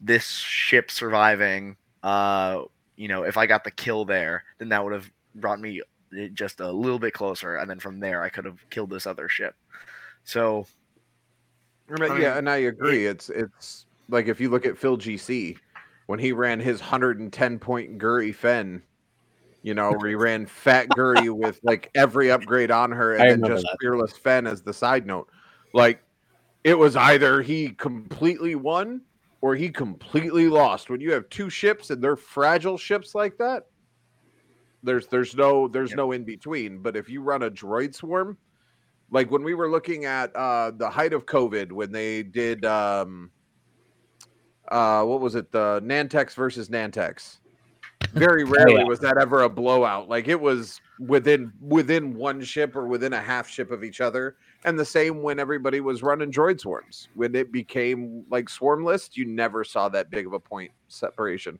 this 0.00 0.28
ship 0.28 0.90
surviving. 0.90 1.76
Uh, 2.02 2.62
you 2.96 3.08
know, 3.08 3.22
if 3.22 3.36
I 3.36 3.46
got 3.46 3.64
the 3.64 3.70
kill 3.70 4.04
there, 4.04 4.44
then 4.58 4.68
that 4.70 4.84
would 4.84 4.92
have 4.92 5.10
brought 5.34 5.60
me 5.60 5.80
just 6.34 6.60
a 6.60 6.70
little 6.70 6.98
bit 6.98 7.14
closer, 7.14 7.56
and 7.56 7.68
then 7.68 7.78
from 7.78 8.00
there, 8.00 8.22
I 8.22 8.28
could 8.28 8.44
have 8.44 8.58
killed 8.70 8.90
this 8.90 9.06
other 9.06 9.28
ship. 9.28 9.54
So, 10.24 10.66
I 11.90 12.00
mean, 12.00 12.20
yeah, 12.20 12.36
and 12.36 12.48
I 12.48 12.56
agree. 12.56 13.06
It's 13.06 13.30
it's 13.30 13.86
like 14.08 14.28
if 14.28 14.40
you 14.40 14.50
look 14.50 14.66
at 14.66 14.78
Phil 14.78 14.98
GC 14.98 15.56
when 16.06 16.18
he 16.18 16.32
ran 16.32 16.60
his 16.60 16.80
110 16.80 17.58
point 17.58 17.98
Guri 17.98 18.34
Fenn, 18.34 18.82
you 19.62 19.74
know, 19.74 19.92
where 19.92 20.08
he 20.08 20.14
ran 20.16 20.46
Fat 20.46 20.88
Guri 20.90 21.30
with 21.30 21.60
like 21.62 21.90
every 21.94 22.30
upgrade 22.30 22.70
on 22.70 22.92
her, 22.92 23.18
I 23.18 23.26
and 23.26 23.42
then 23.42 23.50
just 23.50 23.64
that. 23.64 23.76
Fearless 23.80 24.12
Fenn 24.12 24.46
as 24.46 24.62
the 24.62 24.72
side 24.72 25.06
note. 25.06 25.28
Like 25.72 26.02
it 26.64 26.76
was 26.76 26.96
either 26.96 27.42
he 27.42 27.70
completely 27.70 28.54
won 28.54 29.02
or 29.40 29.54
he 29.54 29.68
completely 29.68 30.48
lost. 30.48 30.90
When 30.90 31.00
you 31.00 31.12
have 31.12 31.28
two 31.28 31.50
ships 31.50 31.90
and 31.90 32.02
they're 32.02 32.16
fragile 32.16 32.78
ships 32.78 33.14
like 33.14 33.36
that, 33.38 33.66
there's 34.86 35.06
there's 35.08 35.34
no 35.36 35.68
there's 35.68 35.90
Yep. 35.90 35.96
no 35.96 36.12
in 36.12 36.24
between. 36.24 36.78
But 36.78 36.96
if 36.96 37.08
you 37.10 37.20
run 37.20 37.42
a 37.42 37.50
droid 37.50 37.94
swarm, 37.94 38.38
like 39.10 39.30
when 39.30 39.42
we 39.42 39.54
were 39.54 39.68
looking 39.70 40.04
at 40.06 40.34
uh 40.34 40.70
the 40.70 40.88
height 40.88 41.12
of 41.12 41.26
COVID 41.26 41.72
when 41.72 41.92
they 41.92 42.22
did 42.22 42.64
um 42.64 43.30
uh 44.68 45.02
what 45.04 45.20
was 45.20 45.34
it 45.34 45.52
the 45.52 45.80
Nantex 45.84 46.34
versus 46.34 46.68
Nantex. 46.70 47.38
Very 48.12 48.44
rarely 48.56 48.76
yeah. 48.76 48.84
was 48.84 49.00
that 49.00 49.18
ever 49.18 49.42
a 49.42 49.48
blowout. 49.48 50.08
Like 50.08 50.28
it 50.28 50.40
was 50.40 50.80
within 50.98 51.52
within 51.60 52.14
one 52.14 52.42
ship 52.42 52.74
or 52.76 52.86
within 52.86 53.12
a 53.12 53.20
half 53.20 53.48
ship 53.48 53.70
of 53.70 53.84
each 53.84 54.00
other. 54.00 54.36
And 54.64 54.78
the 54.78 54.84
same 54.84 55.22
when 55.22 55.38
everybody 55.38 55.80
was 55.80 56.02
running 56.02 56.32
droid 56.32 56.60
swarms. 56.60 57.08
When 57.14 57.34
it 57.34 57.52
became 57.52 58.24
like 58.30 58.48
swarm 58.48 58.84
list, 58.84 59.16
you 59.16 59.24
never 59.24 59.64
saw 59.64 59.88
that 59.90 60.10
big 60.10 60.26
of 60.26 60.32
a 60.32 60.40
point 60.40 60.72
separation. 60.88 61.58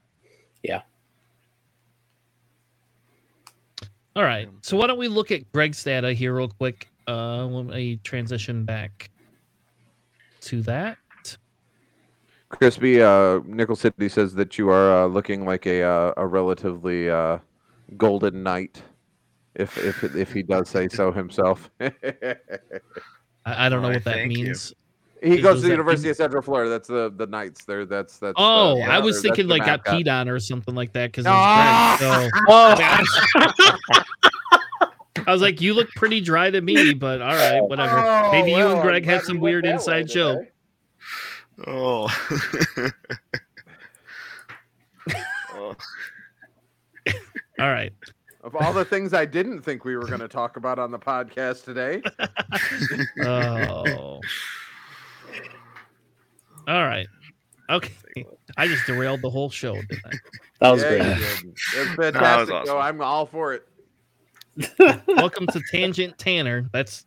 All 4.16 4.24
right. 4.24 4.48
So 4.62 4.78
why 4.78 4.86
don't 4.86 4.98
we 4.98 5.08
look 5.08 5.30
at 5.30 5.52
Greg's 5.52 5.84
data 5.84 6.14
here 6.14 6.34
real 6.34 6.48
quick? 6.48 6.88
Uh, 7.06 7.44
let 7.44 7.66
me 7.66 8.00
transition 8.02 8.64
back 8.64 9.10
to 10.40 10.62
that. 10.62 10.96
Crispy, 12.48 13.02
uh, 13.02 13.40
Nickel 13.44 13.76
City 13.76 14.08
says 14.08 14.32
that 14.34 14.56
you 14.56 14.70
are 14.70 15.04
uh, 15.04 15.06
looking 15.06 15.44
like 15.44 15.66
a 15.66 15.82
uh, 15.82 16.14
a 16.16 16.26
relatively 16.26 17.10
uh, 17.10 17.38
golden 17.98 18.42
knight, 18.42 18.82
if 19.54 19.76
if 19.76 20.02
if 20.16 20.32
he 20.32 20.42
does 20.42 20.70
say 20.70 20.88
so 20.88 21.12
himself. 21.12 21.70
I, 21.80 22.36
I 23.44 23.68
don't 23.68 23.82
know 23.82 23.88
Why, 23.88 23.94
what 23.94 24.04
that 24.04 24.26
means. 24.28 24.70
you. 24.70 24.76
Means. 25.30 25.42
goes 25.42 25.56
to 25.60 25.62
the 25.62 25.68
University 25.70 26.06
mean- 26.06 26.10
of 26.12 26.16
Central 26.16 26.42
Florida. 26.42 26.70
That's 26.70 26.88
the 26.88 27.12
the 27.14 27.26
Knights. 27.26 27.64
There, 27.64 27.84
that's 27.84 28.18
that's. 28.18 28.34
Oh, 28.36 28.76
the, 28.76 28.82
I 28.84 28.98
was 28.98 29.20
thinking 29.22 29.48
like 29.48 29.64
got 29.64 29.84
mascot. 29.84 29.94
peed 30.04 30.08
on 30.12 30.28
or 30.28 30.38
something 30.40 30.74
like 30.74 30.92
that 30.94 31.12
because 31.12 31.26
Ah! 31.26 31.96
so 31.98 32.28
Oh, 32.48 34.02
I 35.26 35.32
was 35.32 35.42
like, 35.42 35.60
you 35.60 35.74
look 35.74 35.88
pretty 35.96 36.20
dry 36.20 36.50
to 36.50 36.60
me, 36.60 36.94
but 36.94 37.20
all 37.22 37.34
right, 37.34 37.60
whatever. 37.60 37.98
Oh, 37.98 38.30
Maybe 38.32 38.50
you 38.52 38.58
and 38.58 38.80
Greg 38.82 39.02
glad 39.04 39.14
have 39.14 39.22
some 39.24 39.40
weird 39.40 39.66
inside 39.66 40.06
joke. 40.08 40.46
oh. 41.66 42.08
Oh. 45.54 45.74
All 47.58 47.70
right. 47.70 47.92
Of 48.44 48.54
all 48.54 48.72
the 48.74 48.84
things 48.84 49.14
I 49.14 49.24
didn't 49.24 49.62
think 49.62 49.84
we 49.86 49.96
were 49.96 50.04
going 50.06 50.20
to 50.20 50.28
talk 50.28 50.56
about 50.58 50.78
on 50.78 50.90
the 50.90 50.98
podcast 50.98 51.64
today, 51.64 52.02
Oh. 53.24 54.20
All 56.66 56.84
right. 56.84 57.06
Okay. 57.70 57.92
I 58.56 58.66
just 58.66 58.86
derailed 58.86 59.22
the 59.22 59.30
whole 59.30 59.50
show, 59.50 59.74
didn't 59.74 60.02
I? 60.04 60.10
that 60.60 60.70
was 60.70 60.82
yeah, 60.82 60.88
great. 60.88 61.02
you 61.02 61.14
did. 61.14 61.54
It's 61.74 61.94
fantastic. 61.96 62.54
awesome. 62.54 62.66
though. 62.66 62.78
I'm 62.78 63.00
all 63.00 63.26
for 63.26 63.54
it. 63.54 63.68
Welcome 65.06 65.46
to 65.48 65.60
Tangent 65.70 66.16
Tanner. 66.18 66.68
That's 66.72 67.04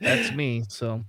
that's 0.00 0.32
me. 0.32 0.64
So, 0.68 1.02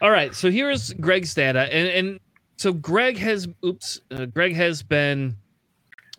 all 0.00 0.10
right. 0.10 0.34
So 0.34 0.50
here's 0.50 0.92
Greg's 0.94 1.34
data, 1.34 1.72
and 1.72 1.88
and 1.88 2.20
so 2.58 2.72
Greg 2.72 3.16
has 3.18 3.48
oops, 3.64 4.00
uh, 4.10 4.26
Greg 4.26 4.54
has 4.54 4.82
been 4.82 5.36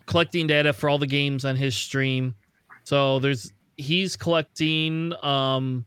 collecting 0.06 0.46
data 0.46 0.72
for 0.72 0.88
all 0.88 0.98
the 0.98 1.06
games 1.06 1.44
on 1.44 1.54
his 1.54 1.76
stream. 1.76 2.34
So 2.82 3.20
there's 3.20 3.52
he's 3.76 4.16
collecting 4.16 5.12
um 5.22 5.84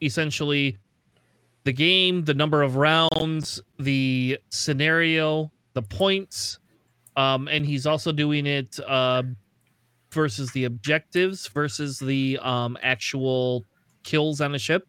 essentially 0.00 0.78
the 1.64 1.72
game, 1.72 2.24
the 2.24 2.34
number 2.34 2.62
of 2.62 2.76
rounds, 2.76 3.60
the 3.78 4.38
scenario, 4.50 5.50
the 5.74 5.82
points, 5.82 6.58
um, 7.16 7.48
and 7.48 7.66
he's 7.66 7.86
also 7.86 8.12
doing 8.12 8.46
it 8.46 8.78
uh, 8.86 9.22
versus 10.12 10.50
the 10.52 10.64
objectives 10.64 11.46
versus 11.48 11.98
the 11.98 12.38
um 12.42 12.76
actual 12.82 13.64
kills 14.02 14.40
on 14.40 14.52
the 14.52 14.58
ship. 14.58 14.86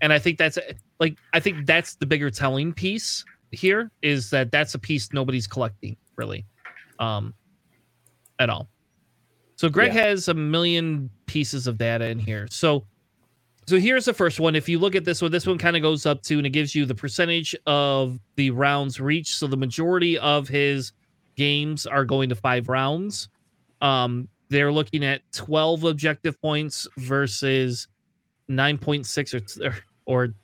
And 0.00 0.12
i 0.12 0.18
think 0.18 0.36
that's 0.38 0.58
like 0.98 1.16
i 1.32 1.38
think 1.38 1.66
that's 1.66 1.94
the 1.96 2.06
bigger 2.06 2.30
telling 2.30 2.72
piece 2.72 3.24
here 3.52 3.92
is 4.02 4.30
that 4.30 4.50
that's 4.50 4.74
a 4.74 4.78
piece 4.80 5.12
nobody's 5.12 5.46
collecting 5.46 5.96
really 6.16 6.44
um 6.98 7.34
at 8.40 8.50
all. 8.50 8.68
So 9.56 9.68
greg 9.68 9.94
Yeah. 9.94 10.02
has 10.02 10.26
a 10.26 10.34
million 10.34 11.08
pieces 11.26 11.68
of 11.68 11.78
data 11.78 12.06
in 12.08 12.18
here. 12.18 12.48
So 12.50 12.84
so 13.66 13.78
here's 13.78 14.04
the 14.04 14.12
first 14.12 14.40
one. 14.40 14.54
If 14.54 14.68
you 14.68 14.78
look 14.78 14.94
at 14.94 15.04
this 15.04 15.22
one 15.22 15.30
this 15.30 15.46
one 15.46 15.58
kind 15.58 15.76
of 15.76 15.82
goes 15.82 16.06
up 16.06 16.22
to 16.22 16.36
and 16.38 16.46
it 16.46 16.50
gives 16.50 16.74
you 16.74 16.84
the 16.84 16.94
percentage 16.94 17.56
of 17.66 18.18
the 18.36 18.50
rounds 18.50 19.00
reached. 19.00 19.36
So 19.36 19.46
the 19.46 19.56
majority 19.56 20.18
of 20.18 20.48
his 20.48 20.92
games 21.36 21.86
are 21.86 22.04
going 22.04 22.28
to 22.28 22.34
five 22.34 22.68
rounds. 22.68 23.28
Um 23.80 24.28
they're 24.50 24.72
looking 24.72 25.04
at 25.04 25.22
12 25.32 25.84
objective 25.84 26.40
points 26.40 26.86
versus 26.98 27.88
9.6 28.50 29.60
or, 29.64 29.76
or 30.04 30.34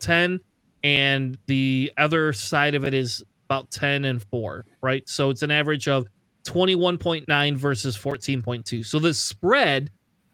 10 0.00 0.38
and 0.84 1.38
the 1.46 1.90
other 1.96 2.32
side 2.34 2.74
of 2.74 2.84
it 2.84 2.92
is 2.92 3.24
about 3.46 3.70
10 3.70 4.04
and 4.04 4.22
4 4.22 4.66
right? 4.82 5.08
So 5.08 5.30
it's 5.30 5.42
an 5.42 5.50
average 5.50 5.88
of 5.88 6.06
21.9 6.44 7.56
versus 7.56 7.96
14.2 7.96 8.84
so 8.84 8.98
the 8.98 9.14
spread 9.14 9.90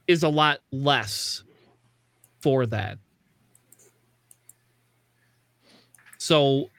is 0.08 0.24
a 0.24 0.28
lot 0.28 0.58
less 0.72 1.44
for 2.42 2.66
that. 2.66 2.98
So 6.18 6.70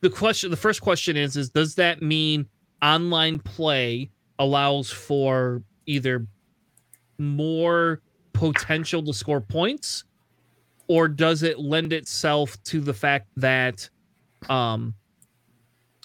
the 0.00 0.10
question 0.10 0.50
the 0.50 0.56
first 0.56 0.80
question 0.80 1.16
is 1.16 1.36
is 1.36 1.50
does 1.50 1.74
that 1.76 2.02
mean 2.02 2.46
online 2.82 3.38
play 3.38 4.10
allows 4.38 4.90
for 4.90 5.62
either 5.86 6.26
more 7.18 8.00
potential 8.32 9.02
to 9.04 9.12
score 9.12 9.40
points 9.40 10.04
or 10.88 11.06
does 11.06 11.42
it 11.42 11.58
lend 11.58 11.92
itself 11.92 12.60
to 12.64 12.80
the 12.80 12.94
fact 12.94 13.28
that 13.36 13.88
um 14.48 14.94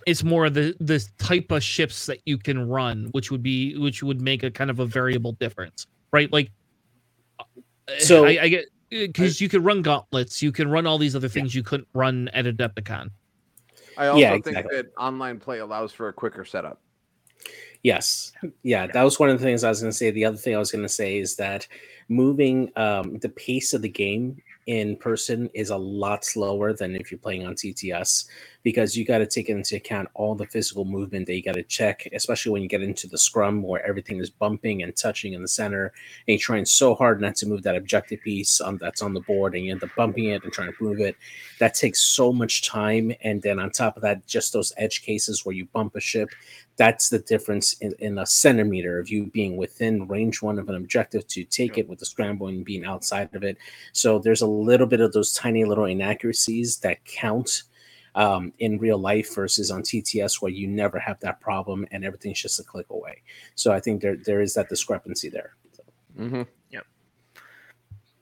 it's 0.06 0.24
more 0.24 0.46
of 0.46 0.54
the 0.54 0.76
the 0.82 1.04
type 1.18 1.50
of 1.52 1.64
ships 1.64 2.06
that 2.06 2.20
you 2.26 2.38
can 2.38 2.68
run 2.68 3.08
which 3.14 3.32
would 3.32 3.42
be 3.42 3.78
which 3.78 4.04
would 4.04 4.20
make 4.22 4.44
a 4.44 4.52
kind 4.52 4.70
of 4.70 4.80
a 4.80 4.86
variable 4.86 5.32
difference 5.34 5.88
right? 6.12 6.32
Like 6.32 6.52
So- 7.98 8.26
i, 8.26 8.38
I 8.42 8.48
get 8.50 8.66
because 9.02 9.42
you 9.42 9.50
can 9.50 9.64
run 9.64 9.82
gauntlets 9.82 10.42
you 10.42 10.52
can 10.52 10.70
run 10.70 10.88
all 10.88 10.98
these 10.98 11.16
other 11.16 11.30
things 11.30 11.54
you 11.54 11.64
couldn't 11.64 11.88
run 11.94 12.30
at 12.30 12.46
adepticon 12.46 13.10
I 13.98 14.08
also 14.08 14.20
Yeah, 14.20 14.32
think 14.32 14.48
exactly. 14.48 14.78
that 14.78 14.88
online 14.98 15.40
play 15.40 15.60
allows 15.60 15.94
for 15.94 16.10
a 16.10 16.14
quicker 16.14 16.46
setup. 16.46 16.82
Yes. 17.84 18.34
Yeah, 18.64 18.88
that 18.88 19.04
was 19.04 19.20
one 19.20 19.30
of 19.30 19.40
the 19.40 19.46
things 19.46 19.64
I 19.64 19.70
was 19.70 19.82
going 19.82 19.92
to 19.92 19.98
say. 19.98 20.12
The 20.12 20.26
other 20.26 20.38
thing 20.38 20.56
I 20.56 20.60
was 20.60 20.72
going 20.72 20.84
to 20.84 20.90
say 20.90 21.18
is 21.18 21.36
that 21.36 21.68
moving 22.10 22.72
um, 22.76 23.20
the 23.20 23.30
pace 23.30 23.74
of 23.74 23.82
the 23.82 23.90
game 23.90 24.38
in 24.68 24.96
person 24.96 25.50
is 25.54 25.70
a 25.70 25.78
lot 25.78 26.26
slower 26.26 26.74
than 26.74 26.96
if 26.96 27.12
you're 27.12 27.20
playing 27.20 27.46
on 27.46 27.54
TTS 27.54 28.26
because 28.64 28.98
you 28.98 29.06
got 29.06 29.20
to 29.20 29.28
take 29.28 29.50
into 29.50 29.76
account 29.76 30.10
all 30.16 30.34
the 30.34 30.48
physical 30.48 30.86
movement 30.86 31.28
that 31.28 31.36
you 31.36 31.44
got 31.44 31.54
to 31.54 31.62
check, 31.62 32.08
especially 32.14 32.52
when 32.52 32.64
you 32.64 32.68
get 32.68 32.82
into 32.82 33.08
the 33.08 33.18
scrum 33.18 33.62
where 33.62 33.86
everything 33.86 34.18
is 34.18 34.32
bumping 34.32 34.82
and 34.82 34.96
touching 34.96 35.34
in 35.34 35.44
the 35.44 35.48
center, 35.48 35.94
and 36.28 36.34
you're 36.34 36.40
trying 36.40 36.66
so 36.66 36.96
hard 36.96 37.22
not 37.22 37.36
to 37.36 37.46
move 37.46 37.62
that 37.62 37.76
objective 37.76 38.20
piece 38.22 38.60
on, 38.60 38.78
that's 38.78 39.04
on 39.04 39.14
the 39.14 39.20
board, 39.22 39.54
and 39.54 39.66
you 39.66 39.72
end 39.72 39.84
up 39.84 39.92
bumping 39.96 40.26
it 40.26 40.44
and 40.44 40.52
trying 40.52 40.74
to 40.74 40.84
move 40.84 41.00
it. 41.00 41.16
That 41.60 41.76
takes 41.76 42.02
so 42.02 42.34
much 42.34 42.68
time, 42.68 43.14
and 43.22 43.40
then 43.40 43.60
on 43.60 43.70
top 43.70 43.98
of 43.98 44.02
that, 44.02 44.26
just 44.26 44.52
those 44.52 44.74
edge 44.78 45.04
cases 45.04 45.46
where 45.46 45.54
you 45.54 45.66
bump 45.66 45.96
a 45.96 46.02
ship. 46.02 46.30
That's 46.78 47.10
the 47.10 47.20
difference 47.20 47.74
in, 47.80 47.94
in 48.00 48.18
a 48.18 48.26
centimeter 48.26 49.00
of 49.00 49.10
you 49.10 49.28
being 49.28 49.56
within 49.56 50.08
range 50.08 50.42
one 50.42 50.60
of 50.60 50.68
an 50.68 50.76
objective 50.76 51.26
to 51.28 51.44
take 51.46 51.78
it 51.78 51.88
with 51.88 52.00
the 52.00 52.06
scramble 52.06 52.48
and 52.48 52.66
being 52.66 52.86
outside 52.86 53.34
of 53.34 53.44
it. 53.44 53.58
So 53.94 54.20
there's 54.20 54.42
a 54.42 54.48
little 54.48 54.88
bit 54.88 55.02
of 55.02 55.14
those 55.14 55.34
tiny 55.34 55.64
little 55.64 55.86
inaccuracies 55.86 56.78
that 56.80 57.04
count 57.06 57.64
um, 58.16 58.54
in 58.60 58.78
real 58.78 58.98
life 58.98 59.36
versus 59.36 59.72
on 59.72 59.84
TTS 59.84 60.42
where 60.42 60.52
you 60.52 60.68
never 60.68 60.98
have 61.00 61.20
that 61.20 61.40
problem 61.42 61.86
and 61.92 62.04
everything's 62.04 62.42
just 62.42 62.60
a 62.60 62.64
click 62.64 62.90
away. 62.90 63.22
So 63.56 63.72
I 63.72 63.80
think 63.80 64.02
there 64.02 64.16
there 64.16 64.42
is 64.42 64.54
that 64.56 64.70
discrepancy 64.70 65.30
there. 65.30 65.56
So. 65.74 65.84
Mm-hmm. 66.18 66.42
Yep. 66.72 66.86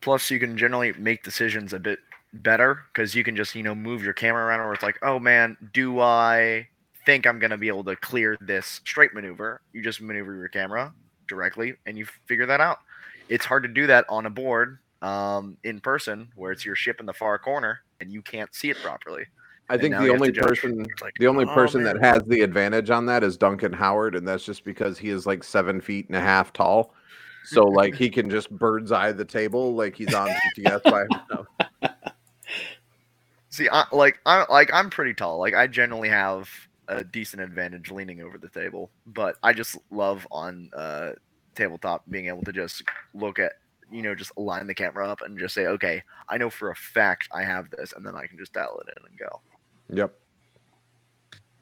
Plus, 0.01 0.32
you 0.32 0.39
can 0.39 0.58
generally 0.58 0.93
make 0.93 1.24
decisions 1.24 1.74
a 1.74 1.80
bit 1.80 1.99
better 2.34 2.86
because 2.91 3.14
you 3.14 3.24
can 3.24 3.36
just 3.36 3.54
you 3.54 3.64
know 3.64 3.76
move 3.76 4.04
your 4.04 4.14
camera 4.14 4.45
around, 4.45 4.62
or 4.62 4.74
it's 4.74 4.84
like, 4.84 4.97
oh 5.04 5.20
man, 5.20 5.56
do 5.74 5.99
I 5.99 6.68
think 7.06 7.26
I'm 7.26 7.39
gonna 7.39 7.58
be 7.58 7.68
able 7.68 7.84
to 7.86 7.95
clear 7.95 8.38
this 8.41 8.82
straight 8.86 9.14
maneuver? 9.14 9.62
You 9.74 9.82
just 9.82 10.01
maneuver 10.01 10.36
your 10.36 10.49
camera 10.49 10.93
directly, 11.28 11.76
and 11.86 11.97
you 11.97 12.06
figure 12.26 12.45
that 12.45 12.62
out. 12.62 12.80
It's 13.30 13.45
hard 13.45 13.64
to 13.64 13.70
do 13.70 13.88
that 13.88 14.06
on 14.10 14.26
a 14.26 14.30
board 14.30 14.80
um, 15.01 15.58
in 15.64 15.80
person 15.80 16.30
where 16.36 16.51
it's 16.51 16.66
your 16.66 16.76
ship 16.76 16.99
in 16.99 17.06
the 17.06 17.14
far 17.14 17.38
corner 17.38 17.80
and 17.99 18.12
you 18.12 18.22
can't 18.22 18.54
see 18.54 18.70
it 18.70 18.78
properly. 18.78 19.26
I 19.70 19.78
think 19.78 19.95
the 19.95 20.10
only 20.10 20.32
person, 20.32 20.86
like, 21.01 21.14
the 21.20 21.28
only 21.28 21.45
oh, 21.45 21.54
person 21.54 21.84
man. 21.84 21.95
that 21.95 22.04
has 22.04 22.24
the 22.28 22.41
advantage 22.41 22.89
on 22.89 23.06
that 23.06 23.24
is 23.24 23.38
Duncan 23.38 23.72
Howard, 23.72 24.14
and 24.16 24.28
that's 24.28 24.43
just 24.43 24.66
because 24.66 24.97
he 24.97 25.10
is 25.10 25.26
like 25.26 25.43
seven 25.43 25.80
feet 25.80 26.08
and 26.08 26.18
a 26.18 26.20
half 26.20 26.51
tall. 26.51 26.93
So 27.45 27.64
like 27.68 27.95
he 27.95 28.10
can 28.10 28.30
just 28.30 28.49
bird's 28.51 28.91
eye 28.91 29.14
the 29.14 29.26
table 29.26 29.74
like 29.74 29.95
he's 29.95 30.14
on 30.14 30.30
TTS 30.30 30.84
by 30.84 31.06
himself. 31.10 31.47
See, 33.49 33.70
I, 33.72 33.86
like 33.93 34.20
I 34.26 34.45
like 34.49 34.70
I'm 34.74 34.89
pretty 34.89 35.14
tall. 35.14 35.39
Like 35.39 35.54
I 35.54 35.68
generally 35.68 36.10
have 36.10 36.49
a 36.88 37.04
decent 37.04 37.42
advantage 37.42 37.92
leaning 37.92 38.22
over 38.22 38.38
the 38.38 38.50
table, 38.50 38.92
but 39.08 39.36
I 39.44 39.54
just 39.54 39.78
love 39.92 40.28
on 40.32 40.70
uh, 40.76 41.12
tabletop 41.56 42.04
being 42.10 42.28
able 42.28 42.44
to 42.44 42.52
just 42.52 42.84
look 43.14 43.40
at 43.40 43.54
you 43.92 44.02
know 44.02 44.16
just 44.16 44.36
line 44.38 44.68
the 44.68 44.74
camera 44.74 45.08
up 45.08 45.22
and 45.22 45.38
just 45.38 45.54
say, 45.54 45.68
okay, 45.68 46.04
I 46.28 46.38
know 46.38 46.50
for 46.50 46.72
a 46.72 46.76
fact 46.76 47.30
I 47.32 47.44
have 47.44 47.70
this, 47.70 47.94
and 47.94 48.06
then 48.06 48.16
I 48.16 48.28
can 48.28 48.38
just 48.38 48.54
dial 48.54 48.82
it 48.86 48.94
in 48.98 49.10
and 49.10 49.18
go. 49.18 49.42
Yep. 49.90 50.14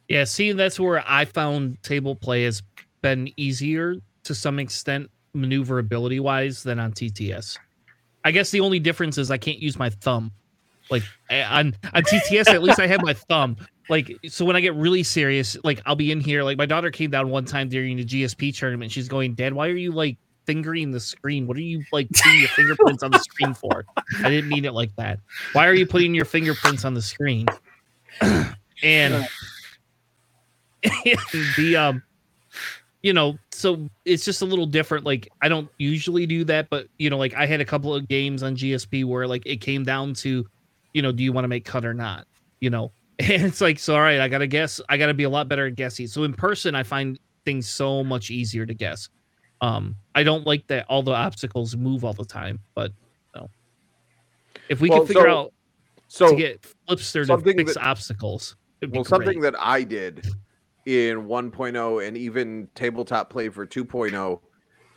Yeah, 0.08 0.24
see, 0.26 0.52
that's 0.52 0.80
where 0.80 1.04
I 1.08 1.26
found 1.26 1.82
table 1.84 2.16
play 2.16 2.44
has 2.44 2.62
been 3.02 3.32
easier 3.38 3.96
to 4.24 4.36
some 4.36 4.60
extent, 4.60 5.10
maneuverability 5.34 6.20
wise, 6.20 6.64
than 6.64 6.80
on 6.80 6.92
TTS. 6.92 7.58
I 8.24 8.32
guess 8.32 8.52
the 8.52 8.60
only 8.60 8.80
difference 8.80 9.18
is 9.18 9.32
I 9.32 9.38
can't 9.38 9.60
use 9.60 9.80
my 9.80 9.90
thumb. 9.90 10.32
Like 10.90 11.04
on 11.32 11.76
on 11.94 12.04
TTS, 12.04 12.50
at 12.50 12.62
least 12.62 12.80
I 12.80 12.88
have 12.88 13.02
my 13.02 13.14
thumb. 13.14 13.56
Like 13.92 14.18
so, 14.30 14.46
when 14.46 14.56
I 14.56 14.62
get 14.62 14.74
really 14.74 15.04
serious, 15.04 15.58
like 15.66 15.82
I'll 15.86 15.98
be 15.98 16.14
in 16.14 16.22
here. 16.22 16.44
Like 16.44 16.58
my 16.58 16.66
daughter 16.66 16.90
came 16.92 17.12
down 17.12 17.30
one 17.30 17.44
time 17.44 17.68
during 17.68 17.98
the 17.98 18.06
GSP 18.06 18.58
tournament. 18.58 18.90
She's 18.90 19.10
going, 19.10 19.34
"Dad, 19.34 19.52
why 19.52 19.68
are 19.68 19.76
you 19.76 19.92
like 19.92 20.18
fingering 20.46 20.92
the 20.92 21.00
screen? 21.02 21.46
What 21.46 21.58
are 21.58 21.62
you 21.62 21.84
like 21.92 22.10
putting 22.10 22.40
your 22.40 22.48
fingerprints 22.48 23.04
on 23.04 23.12
the 23.12 23.20
screen 23.20 23.54
for?" 23.54 23.84
I 24.24 24.30
didn't 24.30 24.48
mean 24.48 24.64
it 24.64 24.72
like 24.72 24.96
that. 24.96 25.20
Why 25.52 25.68
are 25.68 25.74
you 25.74 25.86
putting 25.86 26.16
your 26.16 26.24
fingerprints 26.24 26.86
on 26.86 26.94
the 26.94 27.02
screen? 27.02 27.48
and 28.82 29.28
the 31.58 31.76
um 31.76 32.02
you 33.04 33.12
know 33.12 33.38
so 33.52 33.90
it's 34.06 34.24
just 34.24 34.42
a 34.42 34.46
little 34.46 34.66
different 34.66 35.06
like 35.06 35.30
i 35.42 35.48
don't 35.48 35.70
usually 35.78 36.26
do 36.26 36.44
that 36.44 36.70
but 36.70 36.88
you 36.98 37.10
know 37.10 37.18
like 37.18 37.36
i 37.36 37.46
had 37.46 37.62
a 37.62 37.66
couple 37.66 37.94
of 37.94 38.08
games 38.08 38.42
on 38.42 38.56
gsp 38.56 39.06
where 39.06 39.28
like 39.28 39.44
it 39.46 39.58
came 39.58 39.84
down 39.84 40.14
to 40.14 40.48
you 40.94 41.02
know 41.02 41.12
do 41.12 41.24
you 41.24 41.32
want 41.32 41.44
to 41.44 41.48
make 41.48 41.64
cut 41.64 41.86
or 41.86 41.94
not 41.94 42.26
you 42.60 42.70
know 42.70 42.92
and 43.22 43.44
it's 43.44 43.62
like 43.62 43.78
so 43.80 43.96
all 43.96 44.02
right 44.02 44.20
i 44.20 44.28
gotta 44.28 44.48
guess 44.48 44.82
i 44.90 44.98
gotta 44.98 45.14
be 45.14 45.24
a 45.24 45.30
lot 45.30 45.48
better 45.48 45.68
at 45.68 45.76
guessing. 45.76 46.08
So 46.08 46.24
in 46.24 46.34
person 46.34 46.76
i 46.76 46.84
find 46.84 47.20
things 47.46 47.68
so 47.68 48.04
much 48.04 48.32
easier 48.32 48.66
to 48.66 48.74
guess. 48.74 49.10
Um 49.62 49.96
i 50.16 50.24
don't 50.24 50.46
like 50.46 50.66
that 50.68 50.86
all 50.90 51.04
the 51.04 51.14
obstacles 51.14 51.76
move 51.76 52.04
all 52.04 52.14
the 52.14 52.26
time 52.26 52.60
but 52.74 52.92
no 53.36 53.50
if 54.70 54.82
we 54.82 54.90
well, 54.90 55.00
can 55.00 55.08
figure 55.08 55.24
so, 55.24 55.38
out 55.38 55.54
so 56.08 56.30
to 56.32 56.36
get 56.36 56.66
Flipster 56.90 57.26
to 57.26 57.38
fix 57.54 57.76
that, 57.76 57.84
obstacles. 57.84 58.58
Well, 58.90 59.06
something 59.06 59.40
that 59.42 59.56
I 59.58 59.84
did 59.84 60.28
in 60.86 61.28
1.0 61.28 62.08
and 62.08 62.18
even 62.18 62.68
tabletop 62.76 63.30
play 63.30 63.50
for 63.50 63.66
2.0, 63.66 64.40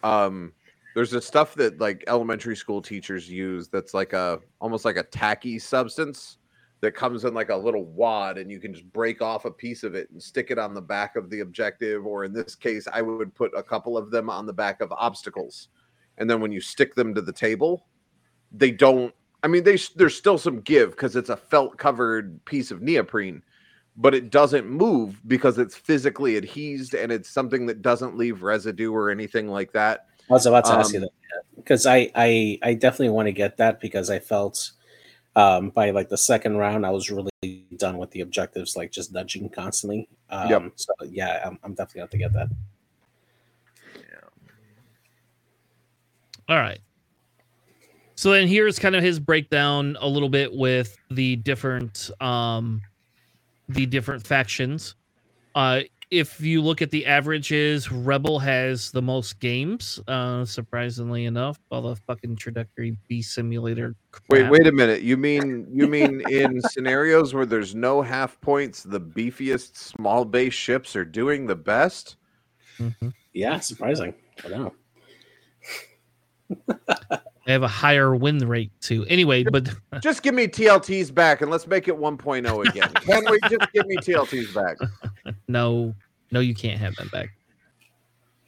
um, 0.02 0.52
there's 0.94 1.10
this 1.10 1.26
stuff 1.26 1.54
that 1.54 1.78
like 1.80 2.02
elementary 2.08 2.56
school 2.56 2.80
teachers 2.80 3.28
use 3.30 3.68
that's 3.68 3.94
like 3.94 4.12
a 4.12 4.40
almost 4.60 4.84
like 4.84 4.96
a 4.96 5.02
tacky 5.02 5.58
substance 5.58 6.38
that 6.80 6.92
comes 6.92 7.24
in 7.24 7.32
like 7.32 7.48
a 7.48 7.56
little 7.56 7.84
wad 7.84 8.36
and 8.36 8.50
you 8.50 8.60
can 8.60 8.74
just 8.74 8.90
break 8.92 9.22
off 9.22 9.46
a 9.46 9.50
piece 9.50 9.84
of 9.84 9.94
it 9.94 10.10
and 10.10 10.22
stick 10.22 10.50
it 10.50 10.58
on 10.58 10.74
the 10.74 10.80
back 10.80 11.16
of 11.16 11.30
the 11.30 11.40
objective 11.40 12.04
or 12.04 12.24
in 12.24 12.32
this 12.32 12.54
case 12.54 12.86
I 12.92 13.00
would 13.00 13.34
put 13.34 13.52
a 13.56 13.62
couple 13.62 13.96
of 13.96 14.10
them 14.10 14.28
on 14.28 14.44
the 14.44 14.52
back 14.52 14.80
of 14.80 14.92
obstacles 14.92 15.68
and 16.18 16.28
then 16.28 16.40
when 16.40 16.52
you 16.52 16.60
stick 16.60 16.94
them 16.94 17.14
to 17.14 17.22
the 17.22 17.32
table 17.32 17.86
they 18.52 18.70
don't 18.70 19.14
I 19.44 19.46
mean, 19.46 19.62
they, 19.62 19.78
there's 19.94 20.16
still 20.16 20.38
some 20.38 20.62
give 20.62 20.92
because 20.92 21.16
it's 21.16 21.28
a 21.28 21.36
felt 21.36 21.76
covered 21.76 22.42
piece 22.46 22.70
of 22.70 22.80
neoprene, 22.80 23.42
but 23.94 24.14
it 24.14 24.30
doesn't 24.30 24.66
move 24.66 25.20
because 25.28 25.58
it's 25.58 25.76
physically 25.76 26.38
adhesed 26.38 26.94
and 26.94 27.12
it's 27.12 27.28
something 27.28 27.66
that 27.66 27.82
doesn't 27.82 28.16
leave 28.16 28.42
residue 28.42 28.90
or 28.90 29.10
anything 29.10 29.48
like 29.48 29.70
that. 29.72 30.06
I 30.30 30.32
was 30.32 30.46
about 30.46 30.64
to 30.64 30.72
um, 30.72 30.80
ask 30.80 30.94
you 30.94 31.00
that 31.00 31.10
because 31.56 31.84
I, 31.84 32.10
I 32.14 32.58
I 32.62 32.72
definitely 32.72 33.10
want 33.10 33.26
to 33.26 33.32
get 33.32 33.58
that 33.58 33.80
because 33.80 34.08
I 34.08 34.18
felt 34.18 34.72
um, 35.36 35.70
by 35.70 35.90
like 35.90 36.08
the 36.08 36.18
second 36.18 36.56
round 36.56 36.86
I 36.86 36.90
was 36.90 37.10
really 37.10 37.30
done 37.76 37.98
with 37.98 38.10
the 38.12 38.20
objectives, 38.20 38.76
like 38.76 38.92
just 38.92 39.12
nudging 39.12 39.48
constantly. 39.48 40.08
Um, 40.30 40.50
yep. 40.50 40.72
So 40.76 40.92
yeah, 41.08 41.42
I'm, 41.44 41.58
I'm 41.62 41.74
definitely 41.74 42.00
going 42.00 42.08
to 42.10 42.18
get 42.18 42.32
that. 42.34 42.48
Yeah. 43.96 44.54
All 46.48 46.58
right. 46.58 46.80
So 48.16 48.30
then 48.30 48.46
here's 48.46 48.78
kind 48.78 48.94
of 48.94 49.02
his 49.02 49.18
breakdown 49.18 49.96
a 50.00 50.06
little 50.08 50.28
bit 50.28 50.54
with 50.54 50.96
the 51.10 51.36
different 51.36 52.10
um 52.20 52.80
the 53.68 53.86
different 53.86 54.24
factions. 54.26 54.94
Uh 55.54 55.80
if 56.14 56.40
you 56.40 56.62
look 56.62 56.80
at 56.80 56.90
the 56.90 57.06
averages, 57.06 57.90
Rebel 57.90 58.38
has 58.38 58.90
the 58.92 59.02
most 59.02 59.40
games, 59.40 60.00
uh 60.06 60.44
surprisingly 60.44 61.24
enough, 61.24 61.58
all 61.70 61.82
the 61.82 61.96
fucking 61.96 62.30
introductory 62.30 62.96
B 63.08 63.20
simulator. 63.20 63.94
Crap. 64.12 64.24
Wait, 64.28 64.50
wait 64.50 64.66
a 64.66 64.72
minute. 64.72 65.02
You 65.02 65.16
mean 65.16 65.66
you 65.72 65.86
mean 65.86 66.22
in 66.30 66.60
scenarios 66.70 67.34
where 67.34 67.46
there's 67.46 67.74
no 67.74 68.00
half 68.02 68.40
points, 68.40 68.82
the 68.82 69.00
beefiest 69.00 69.76
small 69.76 70.24
base 70.24 70.54
ships 70.54 70.94
are 70.94 71.04
doing 71.04 71.46
the 71.46 71.56
best? 71.56 72.16
Mm-hmm. 72.78 73.08
Yeah, 73.32 73.58
surprising. 73.60 74.14
I 74.44 74.48
know. 74.48 74.74
They 77.46 77.52
have 77.52 77.62
a 77.62 77.68
higher 77.68 78.14
win 78.16 78.38
rate 78.38 78.72
too. 78.80 79.04
Anyway, 79.06 79.44
but 79.44 79.68
just 80.02 80.22
give 80.22 80.34
me 80.34 80.46
TLTs 80.46 81.14
back 81.14 81.42
and 81.42 81.50
let's 81.50 81.66
make 81.66 81.88
it 81.88 81.94
1.0 81.94 82.68
again. 82.68 82.88
Can 82.94 83.30
we 83.30 83.38
just 83.50 83.72
give 83.72 83.86
me 83.86 83.96
TLTs 83.96 84.54
back? 84.54 84.76
No, 85.46 85.94
no, 86.34 86.40
you 86.40 86.54
can't 86.54 86.78
have 86.78 86.94
them 86.96 87.08
back. 87.12 87.30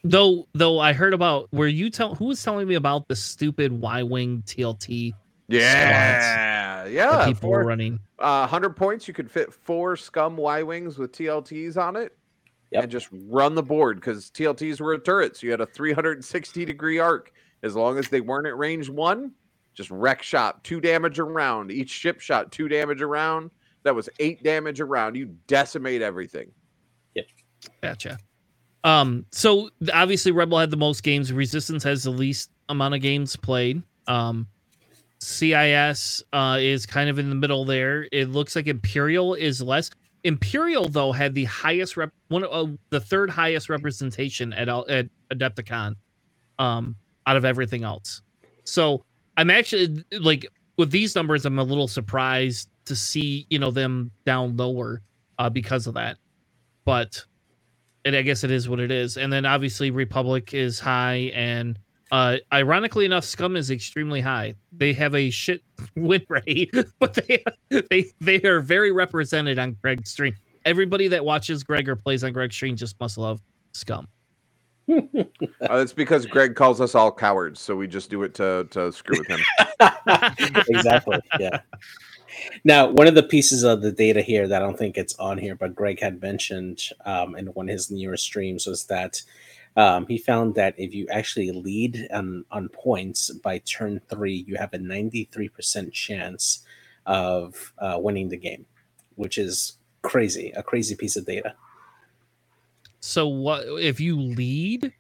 Though, 0.05 0.47
though 0.53 0.79
I 0.79 0.93
heard 0.93 1.15
about 1.15 1.49
where 1.51 1.69
you 1.69 1.89
tell 1.89 2.15
who 2.15 2.27
was 2.27 2.43
telling 2.43 2.69
me 2.69 2.75
about 2.75 3.09
the 3.09 3.17
stupid 3.17 3.73
Y 3.73 4.03
wing 4.03 4.43
TLT. 4.47 5.13
Yeah, 5.49 6.85
yeah. 6.87 7.27
People 7.27 7.41
four, 7.41 7.59
were 7.59 7.65
running. 7.65 8.01
Uh, 8.19 8.47
hundred 8.47 8.77
points. 8.77 9.09
You 9.09 9.15
could 9.15 9.31
fit 9.31 9.53
four 9.53 9.97
scum 9.97 10.37
Y 10.37 10.63
wings 10.63 10.99
with 10.99 11.13
TLTs 11.13 11.77
on 11.77 11.97
it. 11.97 12.13
Yep. 12.73 12.83
and 12.83 12.93
just 12.93 13.09
run 13.13 13.55
the 13.55 13.63
board 13.63 13.99
because 14.01 14.29
TLTs 14.31 14.81
were 14.81 14.93
a 14.95 14.99
turret. 14.99 15.37
So 15.37 15.47
you 15.47 15.53
had 15.53 15.61
a 15.61 15.67
360 15.67 16.65
degree 16.65 16.99
arc 16.99 17.33
as 17.63 17.77
long 17.77 17.97
as 17.97 18.09
they 18.09 18.21
weren't 18.21 18.47
at 18.47 18.59
range 18.59 18.89
one, 18.89 19.33
just 19.75 19.91
wreck 19.91 20.23
shot, 20.23 20.65
two 20.65 20.81
damage 20.81 21.19
around. 21.19 21.71
Each 21.71 21.91
ship 21.91 22.21
shot 22.21 22.51
two 22.51 22.69
damage 22.69 23.03
around. 23.03 23.51
That 23.85 23.95
was 23.95 24.09
eight 24.19 24.43
damage 24.43 24.81
around. 24.81 25.15
You 25.15 25.27
decimate 25.47 26.03
everything. 26.03 26.51
Gotcha. 27.83 28.19
Um, 28.85 29.27
so 29.33 29.71
obviously 29.93 30.33
Rebel 30.33 30.59
had 30.59 30.71
the 30.71 30.77
most 30.77 31.03
games. 31.03 31.33
Resistance 31.33 31.83
has 31.85 32.05
the 32.05 32.11
least 32.11 32.51
amount 32.69 32.95
of 32.95 33.01
games 33.01 33.37
played. 33.37 33.83
Um, 34.07 34.47
CIS 35.21 36.23
uh, 36.33 36.59
is 36.61 36.87
kind 36.87 37.11
of 37.11 37.19
in 37.19 37.29
the 37.29 37.35
middle 37.35 37.65
there. 37.65 38.07
It 38.13 38.31
looks 38.31 38.55
like 38.55 38.67
Imperial 38.69 39.35
is 39.35 39.61
less. 39.63 39.91
Imperial 40.25 40.89
though 40.89 41.13
had 41.13 41.35
the 41.35 41.45
highest 41.45 41.97
rep, 41.97 42.11
one 42.29 42.45
of 42.45 42.69
uh, 42.69 42.73
the 42.91 43.01
third 43.01 43.31
highest 43.31 43.69
representation 43.69 44.53
at 44.53 44.69
at 44.69 45.09
Adepticon. 45.33 45.97
Um, 46.59 46.97
out 47.27 47.37
of 47.37 47.45
everything 47.45 47.85
else. 47.85 48.23
So 48.65 49.05
I'm 49.37 49.51
actually 49.51 50.05
like 50.13 50.47
with 50.79 50.91
these 50.91 51.15
numbers, 51.15 51.45
I'm 51.45 51.59
a 51.59 51.65
little 51.65 51.89
surprised 51.89 52.69
to 52.87 52.97
see 52.97 53.47
you 53.51 53.59
know 53.59 53.71
them 53.71 54.11
down 54.25 54.57
lower. 54.57 55.03
uh, 55.39 55.51
because 55.51 55.87
of 55.87 55.95
that. 55.95 56.19
But 56.85 57.25
and 58.07 58.15
I 58.15 58.23
guess 58.23 58.45
it 58.45 58.53
is 58.53 58.69
what 58.69 58.79
it 58.79 58.93
is. 58.93 59.17
And 59.17 59.33
then 59.33 59.45
obviously 59.45 59.91
Republic 59.91 60.55
is 60.55 60.79
high, 60.79 61.33
and 61.35 61.77
uh, 62.13 62.37
ironically 62.53 63.05
enough, 63.05 63.25
Scum 63.25 63.57
is 63.57 63.73
extremely 63.73 64.21
high. 64.21 64.55
They 64.71 64.93
have 64.93 65.15
a 65.17 65.29
shit 65.29 65.63
win 65.97 66.25
rate, 66.29 66.73
but 67.01 67.15
they 67.15 67.45
they 67.91 68.07
they 68.21 68.41
are 68.43 68.61
very 68.61 68.93
represented 68.93 69.59
on 69.59 69.77
Greg's 69.83 70.11
stream. 70.11 70.35
Everybody 70.65 71.09
that 71.09 71.25
watches 71.25 71.65
Greg 71.65 71.89
or 71.89 71.97
plays 71.97 72.23
on 72.23 72.33
Greg's 72.33 72.55
stream 72.55 72.77
just 72.77 72.99
must 73.01 73.19
love 73.19 73.43
Scum. 73.73 74.09
Uh, 75.69 75.79
it's 75.79 75.93
because 75.93 76.27
Greg 76.27 76.55
calls 76.55 76.81
us 76.81 76.95
all 76.95 77.11
cowards, 77.11 77.61
so 77.61 77.75
we 77.75 77.89
just 77.89 78.09
do 78.09 78.23
it 78.23 78.35
to 78.35 78.69
to 78.71 78.93
screw 78.93 79.19
with 79.19 79.27
him. 79.27 79.41
exactly. 80.69 81.19
Yeah. 81.41 81.59
Now, 82.65 82.89
one 82.89 83.07
of 83.07 83.15
the 83.15 83.23
pieces 83.23 83.63
of 83.63 83.83
the 83.83 83.93
data 83.93 84.23
here 84.23 84.49
that 84.49 84.63
I 84.63 84.65
don't 84.65 84.79
think 84.79 84.97
it's 84.97 85.15
on 85.19 85.39
here, 85.39 85.55
but 85.55 85.75
Greg 85.75 86.01
had 86.01 86.21
mentioned 86.21 86.83
um, 87.05 87.37
in 87.37 87.47
one 87.49 87.69
of 87.69 87.73
his 87.73 87.91
newer 87.91 88.17
streams 88.17 88.67
was 88.67 88.85
that 88.87 89.23
um, 89.77 90.07
he 90.07 90.19
found 90.19 90.55
that 90.55 90.75
if 90.79 90.95
you 90.95 91.07
actually 91.11 91.51
lead 91.53 92.09
on, 92.13 92.45
on 92.51 92.69
points 92.71 93.31
by 93.31 93.59
turn 93.59 94.01
three, 94.09 94.45
you 94.47 94.57
have 94.57 94.73
a 94.73 94.79
93% 94.79 95.93
chance 95.93 96.65
of 97.05 97.73
uh, 97.79 97.97
winning 98.01 98.29
the 98.29 98.37
game, 98.37 98.65
which 99.17 99.39
is 99.39 99.79
crazy, 100.03 100.53
a 100.57 100.63
crazy 100.63 100.95
piece 100.95 101.17
of 101.17 101.27
data. 101.27 101.55
So 103.01 103.29
what 103.29 103.65
if 103.81 104.01
you 104.01 104.19
lead? 104.19 104.93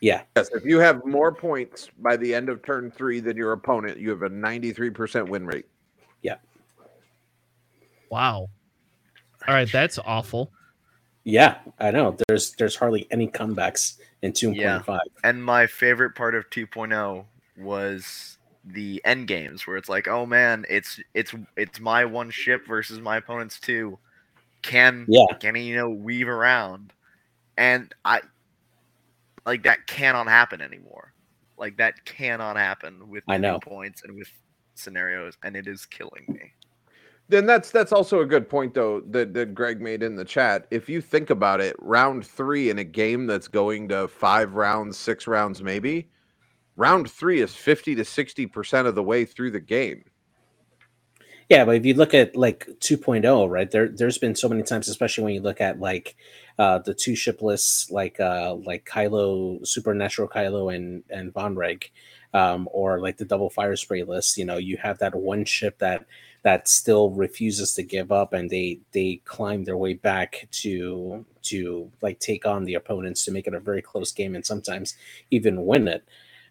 Yeah. 0.00 0.22
Yes, 0.36 0.50
if 0.52 0.64
you 0.64 0.80
have 0.80 1.04
more 1.06 1.32
points 1.32 1.88
by 2.00 2.16
the 2.16 2.34
end 2.34 2.48
of 2.48 2.62
turn 2.62 2.90
three 2.90 3.20
than 3.20 3.36
your 3.36 3.52
opponent, 3.52 3.98
you 3.98 4.10
have 4.10 4.22
a 4.22 4.28
93% 4.28 5.28
win 5.28 5.46
rate. 5.46 5.64
Wow. 8.14 8.48
All 9.48 9.54
right, 9.54 9.70
that's 9.70 9.98
awful. 9.98 10.52
Yeah, 11.24 11.56
I 11.80 11.90
know. 11.90 12.16
There's 12.28 12.52
there's 12.52 12.76
hardly 12.76 13.08
any 13.10 13.26
comebacks 13.26 13.98
in 14.22 14.32
2.5. 14.32 14.54
Yeah. 14.56 14.98
And 15.24 15.44
my 15.44 15.66
favorite 15.66 16.14
part 16.14 16.36
of 16.36 16.48
2.0 16.50 17.24
was 17.58 18.38
the 18.66 19.02
end 19.04 19.26
games 19.26 19.66
where 19.66 19.76
it's 19.76 19.88
like, 19.88 20.06
oh 20.06 20.26
man, 20.26 20.64
it's 20.68 21.00
it's 21.12 21.34
it's 21.56 21.80
my 21.80 22.04
one 22.04 22.30
ship 22.30 22.68
versus 22.68 23.00
my 23.00 23.16
opponent's 23.16 23.58
two. 23.58 23.98
Can 24.62 25.06
Yeah. 25.08 25.24
can 25.40 25.56
you 25.56 25.74
know 25.74 25.90
weave 25.90 26.28
around? 26.28 26.92
And 27.58 27.92
I 28.04 28.20
like 29.44 29.64
that 29.64 29.88
cannot 29.88 30.28
happen 30.28 30.60
anymore. 30.60 31.12
Like 31.58 31.78
that 31.78 32.04
cannot 32.04 32.56
happen 32.56 33.08
with 33.08 33.24
I 33.26 33.38
new 33.38 33.42
know. 33.42 33.58
points 33.58 34.04
and 34.04 34.14
with 34.16 34.28
scenarios, 34.76 35.36
and 35.42 35.56
it 35.56 35.66
is 35.66 35.84
killing 35.84 36.26
me. 36.28 36.52
Then 37.28 37.46
that's 37.46 37.70
that's 37.70 37.92
also 37.92 38.20
a 38.20 38.26
good 38.26 38.48
point 38.48 38.74
though 38.74 39.00
that, 39.10 39.32
that 39.32 39.54
Greg 39.54 39.80
made 39.80 40.02
in 40.02 40.14
the 40.14 40.24
chat. 40.24 40.66
If 40.70 40.88
you 40.88 41.00
think 41.00 41.30
about 41.30 41.60
it, 41.60 41.74
round 41.78 42.26
three 42.26 42.68
in 42.68 42.78
a 42.78 42.84
game 42.84 43.26
that's 43.26 43.48
going 43.48 43.88
to 43.88 44.08
five 44.08 44.54
rounds, 44.54 44.98
six 44.98 45.26
rounds 45.26 45.62
maybe, 45.62 46.10
round 46.76 47.10
three 47.10 47.40
is 47.40 47.54
fifty 47.54 47.94
to 47.94 48.04
sixty 48.04 48.46
percent 48.46 48.86
of 48.86 48.94
the 48.94 49.02
way 49.02 49.24
through 49.24 49.52
the 49.52 49.60
game. 49.60 50.04
Yeah, 51.50 51.64
but 51.66 51.76
if 51.76 51.84
you 51.84 51.92
look 51.92 52.14
at 52.14 52.36
like 52.36 52.66
2.0, 52.80 53.50
right, 53.50 53.70
there 53.70 53.88
there's 53.88 54.16
been 54.16 54.34
so 54.34 54.48
many 54.48 54.62
times, 54.62 54.88
especially 54.88 55.24
when 55.24 55.34
you 55.34 55.42
look 55.42 55.60
at 55.60 55.78
like 55.78 56.16
uh 56.58 56.78
the 56.78 56.94
two 56.94 57.14
shipless 57.16 57.90
like 57.90 58.18
uh 58.20 58.54
like 58.54 58.86
Kylo, 58.86 59.66
Supernatural 59.66 60.28
Kylo 60.28 60.74
and 60.74 61.04
and 61.10 61.32
Vonreg, 61.34 61.84
um, 62.32 62.68
or 62.72 62.98
like 63.00 63.18
the 63.18 63.24
double 63.24 63.50
Firespray 63.50 64.06
list, 64.06 64.36
you 64.36 64.44
know, 64.44 64.56
you 64.56 64.76
have 64.78 64.98
that 64.98 65.14
one 65.14 65.44
ship 65.44 65.78
that 65.78 66.04
that 66.44 66.68
still 66.68 67.10
refuses 67.10 67.74
to 67.74 67.82
give 67.82 68.12
up 68.12 68.34
and 68.34 68.50
they 68.50 68.78
they 68.92 69.20
climb 69.24 69.64
their 69.64 69.78
way 69.78 69.94
back 69.94 70.46
to 70.50 71.24
to 71.42 71.90
like 72.02 72.20
take 72.20 72.46
on 72.46 72.64
the 72.64 72.74
opponents 72.74 73.24
to 73.24 73.32
make 73.32 73.46
it 73.46 73.54
a 73.54 73.60
very 73.60 73.80
close 73.82 74.12
game 74.12 74.34
and 74.34 74.44
sometimes 74.44 74.94
even 75.30 75.64
win 75.64 75.88
it. 75.88 76.04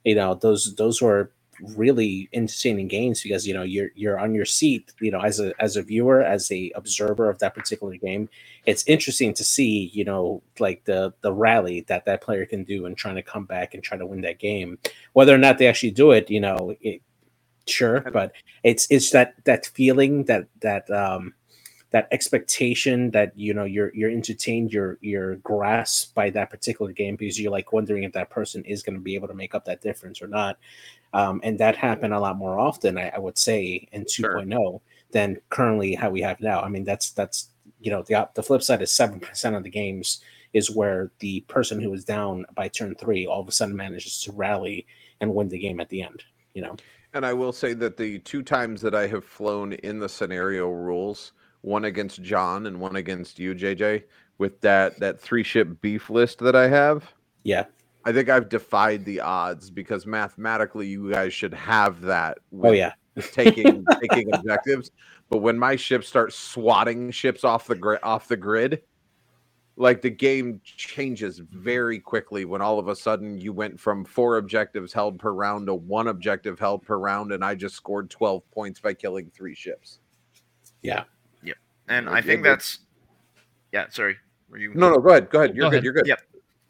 You 0.04 0.16
know, 0.16 0.34
those 0.34 0.76
those 0.76 1.02
were 1.02 1.32
really 1.76 2.28
entertaining 2.34 2.88
games 2.88 3.22
because 3.22 3.48
you 3.48 3.54
know 3.54 3.62
you're 3.62 3.92
you're 3.94 4.20
on 4.20 4.34
your 4.34 4.44
seat 4.44 4.92
you 5.00 5.12
know 5.12 5.22
as 5.22 5.40
a 5.40 5.54
as 5.62 5.78
a 5.78 5.84
viewer 5.84 6.24
as 6.24 6.52
a 6.52 6.72
observer 6.74 7.30
of 7.30 7.38
that 7.38 7.54
particular 7.54 7.96
game 7.96 8.28
it's 8.66 8.86
interesting 8.88 9.36
to 9.36 9.44
see 9.44 9.92
you 9.94 10.04
know 10.04 10.42
like 10.58 10.84
the 10.86 11.14
the 11.22 11.32
rally 11.32 11.82
that 11.82 12.06
that 12.06 12.22
player 12.22 12.44
can 12.44 12.64
do 12.64 12.88
and 12.88 12.98
trying 12.98 13.16
to 13.16 13.22
come 13.22 13.46
back 13.46 13.76
and 13.76 13.84
try 13.84 13.96
to 13.96 14.06
win 14.06 14.20
that 14.20 14.40
game 14.40 14.80
whether 15.14 15.34
or 15.34 15.38
not 15.38 15.60
they 15.60 15.68
actually 15.68 15.92
do 15.92 16.12
it 16.12 16.28
you 16.30 16.42
know 16.42 16.76
it, 16.82 17.02
sure 17.68 18.02
but 18.12 18.32
it's 18.64 18.88
it's 18.90 19.12
that 19.12 19.36
that 19.46 19.66
feeling 19.68 20.24
that 20.26 20.48
that 20.62 20.90
um 20.90 21.34
that 21.94 22.08
expectation 22.12 23.12
that 23.12 23.32
you 23.38 23.54
know 23.54 23.66
you're 23.66 23.94
you're 23.94 24.10
entertained 24.10 24.74
you're 24.74 24.98
you're 25.02 25.36
grasped 25.38 26.14
by 26.16 26.30
that 26.32 26.50
particular 26.50 26.92
game 26.92 27.16
because 27.16 27.40
you're 27.40 27.52
like 27.52 27.72
wondering 27.72 28.02
if 28.04 28.12
that 28.12 28.32
person 28.32 28.66
is 28.66 28.82
going 28.82 28.96
to 28.96 29.02
be 29.02 29.14
able 29.14 29.28
to 29.28 29.36
make 29.36 29.54
up 29.54 29.64
that 29.64 29.80
difference 29.82 30.20
or 30.20 30.28
not. 30.28 30.58
Um, 31.14 31.40
and 31.44 31.60
that 31.60 31.76
happened 31.76 32.16
a 32.16 32.20
lot 32.20 32.36
more 32.36 32.60
often 32.60 32.98
I, 32.98 33.10
I 33.10 33.20
would 33.20 33.38
say 33.38 33.88
in 33.92 34.06
2.0 34.06 34.10
Sure. 34.10 34.82
than 35.12 35.38
currently 35.50 35.94
how 35.94 36.10
we 36.10 36.22
have 36.22 36.42
now. 36.42 36.62
I 36.62 36.68
mean 36.68 36.84
that's 36.84 37.12
that's 37.12 37.52
you 37.80 37.92
know 37.92 38.02
the 38.02 38.28
the 38.34 38.42
flip 38.42 38.64
side 38.64 38.82
is 38.82 38.90
7% 38.92 39.56
of 39.56 39.64
the 39.64 39.70
games 39.70 40.22
is 40.54 40.72
where 40.72 41.12
the 41.20 41.42
person 41.42 41.80
who 41.80 41.94
is 41.94 42.06
down 42.06 42.44
by 42.56 42.70
turn 42.70 42.96
three 42.96 43.28
all 43.28 43.42
of 43.42 43.48
a 43.48 43.52
sudden 43.52 43.76
manages 43.76 44.20
to 44.24 44.32
rally 44.32 44.88
and 45.22 45.34
win 45.34 45.48
the 45.50 45.60
game 45.60 45.80
at 45.80 45.90
the 45.90 46.02
end 46.02 46.24
you 46.56 46.62
know 46.64 46.76
And 47.14 47.26
I 47.26 47.34
will 47.34 47.54
say 47.54 47.74
that 47.74 47.98
the 47.98 48.20
two 48.20 48.42
times 48.42 48.82
that 48.82 48.96
I 48.96 49.08
have 49.08 49.24
flown 49.24 49.74
in 49.74 50.00
the 50.00 50.10
scenario 50.10 50.70
rules, 50.70 51.34
one 51.62 51.86
against 51.86 52.22
John 52.24 52.66
and 52.66 52.80
one 52.80 52.96
against 52.96 53.38
you, 53.40 53.54
JJ, 53.54 54.04
with 54.38 54.62
that 54.62 55.00
that 55.00 55.20
three 55.20 55.44
ship 55.44 55.82
beef 55.82 56.10
list 56.10 56.40
that 56.40 56.56
I 56.56 56.68
have, 56.68 57.14
yeah 57.44 57.66
I 58.06 58.12
think 58.12 58.30
I've 58.30 58.50
defied 58.50 59.06
the 59.06 59.22
odds 59.22 59.70
because 59.70 60.06
mathematically 60.06 60.88
you 60.88 61.12
guys 61.12 61.34
should 61.34 61.54
have 61.54 62.02
that. 62.02 62.40
oh 62.62 62.72
yeah 62.72 62.94
taking 63.32 63.86
taking 64.02 64.34
objectives. 64.34 64.92
But 65.30 65.38
when 65.40 65.58
my 65.58 65.76
ships 65.76 66.08
start 66.08 66.34
swatting 66.34 67.12
ships 67.12 67.44
off 67.44 67.68
the 67.68 67.76
grid, 67.76 68.00
off 68.04 68.28
the 68.28 68.38
grid, 68.38 68.82
like 69.76 70.02
the 70.02 70.10
game 70.10 70.62
changes 70.64 71.40
very 71.40 72.00
quickly. 72.00 72.46
When 72.46 72.62
all 72.62 72.78
of 72.80 72.88
a 72.88 72.96
sudden 72.96 73.38
you 73.40 73.54
went 73.54 73.80
from 73.80 74.06
four 74.06 74.38
objectives 74.38 74.94
held 74.94 75.18
per 75.20 75.32
round 75.32 75.68
to 75.68 75.74
one 75.74 76.08
objective 76.08 76.60
held 76.60 76.84
per 76.84 76.98
round, 76.98 77.32
and 77.32 77.44
I 77.44 77.56
just 77.56 77.76
scored 77.76 78.10
twelve 78.10 78.50
points 78.52 78.80
by 78.80 78.94
killing 78.94 79.32
three 79.34 79.56
ships. 79.56 80.00
yeah 80.82 81.04
Yep. 81.44 81.58
And 81.88 82.06
Yeah, 82.06 82.12
I 82.14 82.22
think 82.22 82.44
that's 82.44 82.80
yeah. 83.72 83.88
Sorry, 83.90 84.16
were 84.50 84.58
you? 84.58 84.74
No, 84.76 84.92
no, 84.92 85.00
go 85.00 85.10
ahead, 85.10 85.30
go 85.30 85.40
ahead. 85.40 85.56
You're 85.56 85.66
Go 85.66 85.70
good. 85.72 85.76
ahead. 85.76 85.84
You're 85.84 85.94
good. 85.94 86.08
Yep. 86.08 86.20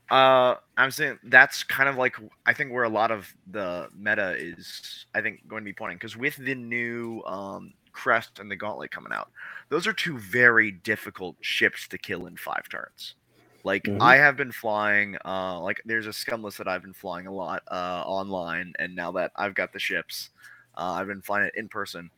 Uh, 0.09 0.55
I'm 0.77 0.91
saying 0.91 1.17
that's 1.25 1.63
kind 1.63 1.89
of 1.89 1.97
like 1.97 2.15
I 2.45 2.53
think 2.53 2.71
where 2.71 2.83
a 2.83 2.89
lot 2.89 3.11
of 3.11 3.33
the 3.51 3.89
meta 3.97 4.35
is. 4.37 5.05
I 5.13 5.21
think 5.21 5.47
going 5.47 5.63
to 5.63 5.65
be 5.65 5.73
pointing 5.73 5.97
because 5.97 6.15
with 6.15 6.35
the 6.37 6.55
new 6.55 7.21
um, 7.25 7.73
crest 7.91 8.39
and 8.39 8.49
the 8.49 8.55
gauntlet 8.55 8.91
coming 8.91 9.11
out, 9.11 9.31
those 9.70 9.88
are 9.88 9.93
two 9.93 10.18
very 10.18 10.72
difficult 10.72 11.38
ships 11.41 11.88
to 11.89 11.97
kill 11.97 12.26
in 12.28 12.38
five 12.38 12.68
turns. 12.70 13.16
Like 13.64 13.88
Mhm. 13.88 13.99
I 13.99 14.18
have 14.18 14.36
been 14.38 14.51
flying, 14.51 15.18
uh, 15.26 15.59
like 15.61 15.82
there's 15.86 16.07
a 16.07 16.11
scumless 16.11 16.57
that 16.57 16.68
I've 16.68 16.82
been 16.82 16.93
flying 16.93 17.28
a 17.28 17.34
lot 17.34 17.64
uh, 17.72 18.03
online, 18.05 18.74
and 18.80 18.95
now 18.95 19.11
that 19.14 19.32
I've 19.36 19.55
got 19.55 19.72
the 19.74 19.80
ships, 19.80 20.30
uh, 20.78 20.93
I've 20.93 21.07
been 21.07 21.22
flying 21.22 21.47
it 21.47 21.55
in 21.55 21.70
person. 21.70 22.11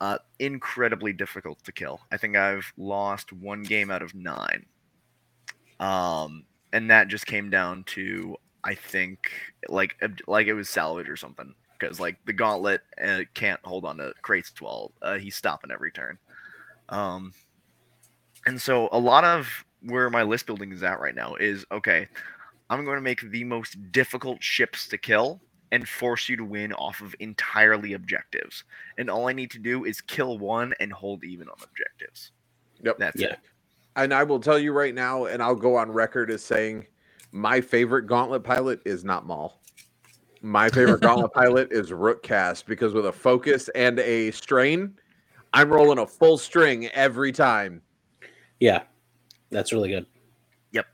Uh, 0.00 0.18
incredibly 0.40 1.12
difficult 1.12 1.62
to 1.64 1.72
kill. 1.72 2.00
I 2.12 2.18
think 2.18 2.36
I've 2.36 2.72
lost 2.76 3.32
one 3.32 3.66
game 3.66 3.90
out 3.90 4.02
of 4.02 4.14
nine. 4.14 4.66
Um, 5.80 6.44
and 6.72 6.90
that 6.90 7.08
just 7.08 7.26
came 7.26 7.50
down 7.50 7.84
to 7.84 8.36
I 8.64 8.74
think 8.74 9.30
like 9.68 9.96
like 10.26 10.46
it 10.46 10.54
was 10.54 10.70
salvage 10.70 11.08
or 11.08 11.16
something 11.16 11.54
because 11.78 11.98
like 11.98 12.18
the 12.24 12.32
gauntlet 12.32 12.82
uh, 13.02 13.22
can't 13.34 13.60
hold 13.64 13.84
on 13.84 13.98
to 13.98 14.14
crates 14.22 14.52
well. 14.60 14.92
Uh, 15.02 15.18
he's 15.18 15.36
stopping 15.36 15.70
every 15.70 15.92
turn. 15.92 16.18
Um, 16.92 17.32
and 18.46 18.60
so 18.60 18.88
a 18.92 18.98
lot 18.98 19.24
of 19.24 19.64
where 19.82 20.10
my 20.10 20.22
list 20.22 20.46
building 20.46 20.72
is 20.72 20.82
at 20.82 21.00
right 21.00 21.14
now 21.14 21.34
is 21.34 21.64
okay. 21.72 22.06
I'm 22.70 22.84
going 22.84 22.96
to 22.96 23.02
make 23.02 23.20
the 23.30 23.44
most 23.44 23.76
difficult 23.92 24.42
ships 24.42 24.86
to 24.88 24.98
kill 24.98 25.40
and 25.72 25.88
force 25.88 26.28
you 26.28 26.36
to 26.36 26.44
win 26.44 26.72
off 26.74 27.00
of 27.00 27.14
entirely 27.18 27.94
objectives. 27.94 28.64
And 28.98 29.10
all 29.10 29.26
I 29.26 29.32
need 29.32 29.50
to 29.52 29.58
do 29.58 29.84
is 29.84 30.00
kill 30.00 30.38
one 30.38 30.74
and 30.80 30.92
hold 30.92 31.24
even 31.24 31.48
on 31.48 31.56
objectives. 31.62 32.30
Yep. 32.82 32.98
That's 32.98 33.20
Yeah. 33.20 33.28
it. 33.28 33.38
And 33.96 34.14
I 34.14 34.22
will 34.22 34.40
tell 34.40 34.58
you 34.58 34.72
right 34.72 34.94
now, 34.94 35.26
and 35.26 35.42
I'll 35.42 35.54
go 35.54 35.76
on 35.76 35.90
record 35.90 36.30
as 36.30 36.42
saying 36.44 36.86
my 37.30 37.60
favorite 37.60 38.06
gauntlet 38.06 38.44
pilot 38.44 38.80
is 38.84 39.04
not 39.04 39.26
Maul. 39.26 39.60
My 40.42 40.68
favorite 40.68 41.00
gauntlet 41.00 41.32
pilot 41.34 41.72
is 41.72 41.92
Rook 41.92 42.22
Kast 42.22 42.66
because 42.66 42.94
with 42.94 43.06
a 43.06 43.12
focus 43.12 43.68
and 43.74 43.98
a 43.98 44.30
strain, 44.30 44.94
I'm 45.52 45.70
rolling 45.70 45.98
a 45.98 46.06
full 46.06 46.38
string 46.38 46.86
every 46.88 47.32
time. 47.32 47.82
yeah 48.60 48.82
that's 49.50 49.72
really 49.72 49.90
good 49.90 50.06
Yep. 50.72 50.86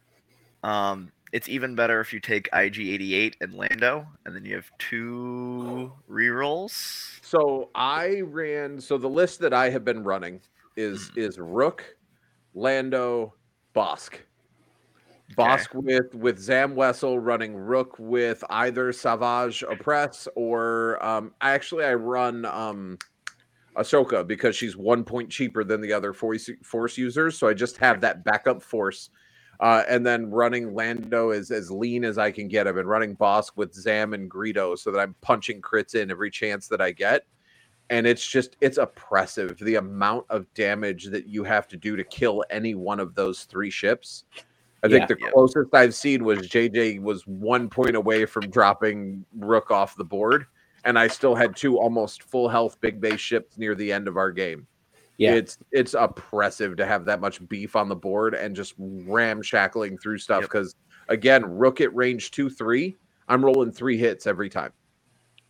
Um, 0.63 1.13
it's 1.33 1.49
even 1.49 1.75
better 1.75 2.01
if 2.01 2.13
you 2.13 2.21
take 2.21 2.51
IG88 2.53 3.35
and 3.41 3.55
Lando, 3.55 4.07
and 4.25 4.35
then 4.35 4.45
you 4.45 4.55
have 4.55 4.71
two 4.79 5.93
rerolls. 6.11 7.21
So 7.23 7.71
I 7.75 8.21
ran. 8.21 8.81
So 8.81 8.97
the 8.97 9.09
list 9.09 9.41
that 9.41 9.53
I 9.53 9.71
have 9.71 9.85
been 9.85 10.03
running 10.03 10.41
is 10.77 11.11
is 11.17 11.39
Rook, 11.39 11.85
Lando, 12.55 13.35
Bossk. 13.75 14.15
Bossk 15.37 15.75
with 15.75 16.15
with 16.15 16.39
Zam 16.39 16.75
Wesell 16.75 17.19
running 17.21 17.55
Rook 17.55 17.97
with 17.99 18.43
either 18.49 18.93
Savage 18.93 19.63
Oppress 19.63 20.27
or 20.35 21.05
um 21.05 21.33
actually 21.43 21.85
I 21.85 21.95
run 21.95 22.47
um 22.47 22.99
Ahsoka 23.79 24.27
because 24.27 24.57
she's 24.57 24.77
one 24.77 25.05
point 25.05 25.31
cheaper 25.31 25.65
than 25.65 25.81
the 25.81 25.93
other 25.93 26.13
force 26.13 26.51
force 26.63 26.99
users. 26.99 27.39
So 27.39 27.49
I 27.49 27.55
just 27.55 27.77
have 27.79 28.01
that 28.01 28.25
backup 28.25 28.63
force. 28.63 29.11
Uh, 29.61 29.83
and 29.89 30.07
then 30.07 30.31
running 30.31 30.73
Lando 30.73 31.31
as 31.31 31.51
as 31.51 31.69
lean 31.71 32.05
as 32.05 32.17
I 32.17 32.31
can 32.31 32.47
get 32.47 32.69
I've 32.69 32.77
been 32.77 32.87
running 32.87 33.17
Bossk 33.17 33.53
with 33.57 33.75
Zam 33.75 34.13
and 34.15 34.31
Greedo, 34.31 34.79
so 34.79 34.93
that 34.93 35.01
I'm 35.01 35.15
punching 35.21 35.63
crits 35.63 35.95
in 35.97 36.11
every 36.11 36.31
chance 36.31 36.69
that 36.69 36.81
I 36.81 36.93
get. 36.93 37.23
And 37.91 38.07
it's 38.07 38.25
just 38.25 38.57
it's 38.61 38.79
oppressive 38.79 39.59
the 39.59 39.77
amount 39.77 40.27
of 40.31 40.53
damage 40.55 41.07
that 41.07 41.27
you 41.27 41.43
have 41.43 41.67
to 41.69 41.77
do 41.77 41.97
to 41.97 42.05
kill 42.05 42.45
any 42.51 42.75
one 42.77 43.01
of 43.01 43.15
those 43.15 43.45
three 43.45 43.71
ships. 43.71 44.25
I 44.85 44.87
Yeah. 44.87 44.99
think 44.99 45.09
the 45.09 45.17
Yeah. 45.25 45.31
closest 45.33 45.75
I've 45.75 45.95
seen 45.95 46.23
was 46.23 46.47
JJ 46.49 47.01
was 47.01 47.27
one 47.27 47.69
point 47.69 47.97
away 47.97 48.27
from 48.27 48.51
dropping 48.51 49.25
Rook 49.37 49.73
off 49.73 49.97
the 49.97 50.05
board, 50.05 50.47
and 50.85 50.99
I 50.99 51.09
still 51.09 51.35
had 51.35 51.57
two 51.57 51.79
almost 51.79 52.23
full 52.23 52.49
health 52.49 52.81
big 52.81 53.01
base 53.01 53.21
ships 53.21 53.59
near 53.59 53.75
the 53.75 53.93
end 53.93 54.09
of 54.09 54.17
our 54.17 54.31
game. 54.31 54.67
Yeah. 55.17 55.35
It's 55.35 55.59
it's 55.73 55.95
oppressive 55.95 56.77
to 56.77 56.87
have 56.87 57.05
that 57.07 57.21
much 57.21 57.47
beef 57.49 57.75
on 57.75 57.89
the 57.89 57.97
board 57.97 58.35
and 58.35 58.55
just 58.55 58.75
ramshackling 58.79 59.99
through 60.01 60.19
stuff 60.19 60.43
Yep. 60.43 60.51
because 60.51 60.77
again, 61.09 61.45
Rook 61.45 61.81
at 61.81 61.95
range 61.95 62.31
two 62.31 62.49
three, 62.49 62.97
I'm 63.29 63.45
rolling 63.45 63.73
three 63.73 63.97
hits 63.99 64.27
every 64.27 64.49
time. 64.49 64.73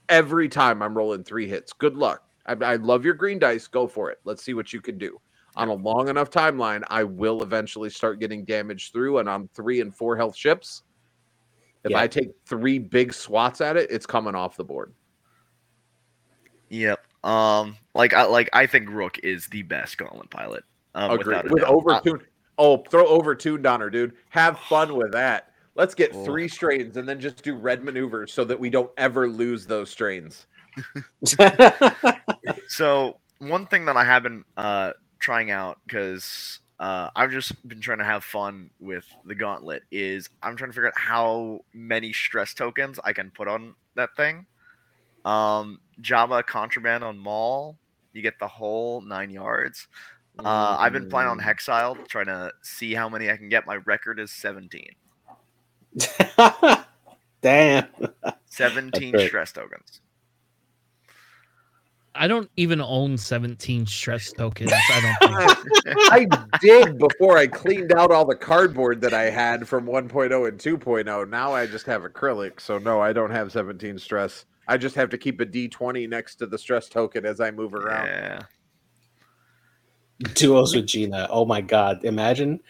Every 0.09 0.49
time 0.49 0.83
I'm 0.83 0.97
rolling 0.97 1.22
three 1.22 1.47
hits. 1.47 1.72
Good 1.74 1.97
luck. 1.97 2.22
I, 2.47 2.53
I 2.64 2.76
love 2.76 3.05
your 3.05 3.12
green 3.14 3.39
dice. 3.39 3.66
Go 3.66 3.87
for 3.87 4.11
it. 4.11 4.18
Let's 4.24 4.43
see 4.43 4.55
what 4.55 4.72
you 4.72 4.81
can 4.81 4.97
do. 4.97 5.20
On 5.57 5.68
a 5.68 5.74
long 5.74 6.09
enough 6.09 6.31
timeline, 6.31 6.83
I 6.89 7.05
will 7.05 7.43
eventually 7.43 7.91
start 7.91 8.20
getting 8.20 8.45
damage 8.47 8.91
through, 8.93 9.18
and 9.18 9.29
on 9.29 9.49
three 9.55 9.81
and 9.83 9.95
four 9.95 10.16
health 10.16 10.35
ships, 10.37 10.83
if 11.85 11.91
Yeah. 11.91 12.01
I 12.01 12.07
take 12.07 12.31
three 12.47 12.79
big 12.79 13.12
swats 13.12 13.61
at 13.61 13.76
it, 13.76 13.91
it's 13.91 14.07
coming 14.07 14.35
off 14.35 14.57
the 14.57 14.64
board. 14.64 14.95
Yep. 16.71 17.01
Um, 17.25 17.77
like 17.95 18.14
I 18.14 18.25
like 18.25 18.49
I 18.53 18.66
think 18.66 18.89
Rook 18.91 19.19
is 19.23 19.47
the 19.49 19.62
best 19.62 19.99
Gauntlet 19.99 20.31
pilot. 20.31 20.64
Um, 20.95 21.12
Agreed. 21.12 21.51
With 21.51 21.62
doubt. 21.62 22.07
Uh. 22.07 22.19
Oh, 22.59 22.79
throw 22.91 23.07
overtuned 23.07 23.71
on 23.73 23.81
her, 23.81 23.91
dude. 23.91 24.14
Have 24.31 24.59
fun 24.61 24.95
with 24.97 25.12
that. 25.12 25.53
Let's 25.75 25.95
get 25.95 26.11
Oh. 26.12 26.25
three 26.25 26.49
strains 26.49 26.97
and 26.97 27.09
then 27.09 27.21
just 27.21 27.43
do 27.43 27.55
red 27.55 27.85
maneuvers 27.85 28.33
so 28.33 28.45
that 28.45 28.59
we 28.59 28.69
don't 28.69 28.91
ever 28.97 29.29
lose 29.29 29.64
those 29.66 29.91
strains. 29.91 30.47
So 32.69 33.19
one 33.39 33.66
thing 33.66 33.85
that 33.87 33.97
I 33.97 34.05
have 34.05 34.23
been 34.23 34.45
uh, 34.57 34.93
trying 35.19 35.51
out 35.51 35.79
because 35.87 36.61
uh, 36.79 37.11
I've 37.16 37.31
just 37.31 37.66
been 37.69 37.81
trying 37.81 37.99
to 37.99 38.05
have 38.05 38.25
fun 38.25 38.71
with 38.81 39.05
the 39.25 39.35
gauntlet 39.35 39.83
is 39.91 40.29
I'm 40.43 40.57
trying 40.57 40.71
to 40.71 40.75
figure 40.75 40.89
out 40.89 40.99
how 40.99 41.61
many 41.73 42.12
stress 42.12 42.55
tokens 42.55 42.99
I 43.03 43.12
can 43.12 43.31
put 43.31 43.49
on 43.49 43.75
that 43.95 44.14
thing. 44.16 44.47
Um, 45.25 45.81
Java 46.01 46.43
contraband 46.43 47.05
on 47.05 47.19
Maul, 47.19 47.77
you 48.12 48.23
get 48.23 48.39
the 48.39 48.49
whole 48.49 49.01
nine 49.01 49.31
yards. 49.31 49.89
Uh, 50.45 50.77
I've 50.79 50.93
been 50.93 51.09
playing 51.09 51.29
on 51.29 51.39
Mm. 51.39 51.45
Hexile, 51.45 52.07
trying 52.07 52.27
to 52.27 52.53
see 52.62 52.95
how 52.95 53.09
many 53.09 53.29
I 53.31 53.37
can 53.37 53.49
get. 53.49 53.66
My 53.66 53.77
record 53.77 54.21
is 54.21 54.31
17. 54.31 54.93
Damn. 57.41 57.87
17 58.47 59.12
great. 59.12 59.29
stress 59.29 59.53
tokens. 59.53 60.01
I 62.14 62.27
don't 62.27 62.51
even 62.57 62.81
own 62.81 63.16
17 63.16 63.87
stress 63.87 64.33
tokens. 64.33 64.73
I 64.73 65.16
don't 65.21 65.55
think. 65.85 65.97
I 66.12 66.27
did 66.61 66.99
before 66.99 67.39
I 67.39 67.47
cleaned 67.47 67.93
out 67.93 68.11
all 68.11 68.25
the 68.25 68.35
cardboard 68.35 69.01
that 69.03 69.14
I 69.14 69.31
had 69.31 69.69
from 69.69 69.87
1.0 69.87 70.49
and 70.49 70.59
2.0. 70.59 71.29
Now 71.29 71.53
I 71.53 71.66
just 71.66 71.87
have 71.87 72.03
acrylic. 72.03 72.61
So, 72.61 72.79
no, 72.79 73.01
I 73.01 73.12
don't 73.12 73.31
have 73.31 73.53
17 73.53 73.99
stress. 73.99 74.47
I 74.69 74.77
just 74.77 74.95
have 74.97 75.09
to 75.11 75.19
keep 75.19 75.41
a 75.41 75.47
D20 75.47 76.09
next 76.09 76.37
to 76.37 76.47
the 76.47 76.59
stress 76.59 76.89
token 76.89 77.25
as 77.25 77.41
I 77.41 77.51
move 77.51 77.75
around. 77.75 78.07
Yeah. 78.07 78.43
Duos 80.35 80.75
with 80.75 80.87
Gina. 80.87 81.27
Oh 81.31 81.45
my 81.45 81.61
god. 81.61 82.05
Imagine. 82.05 82.61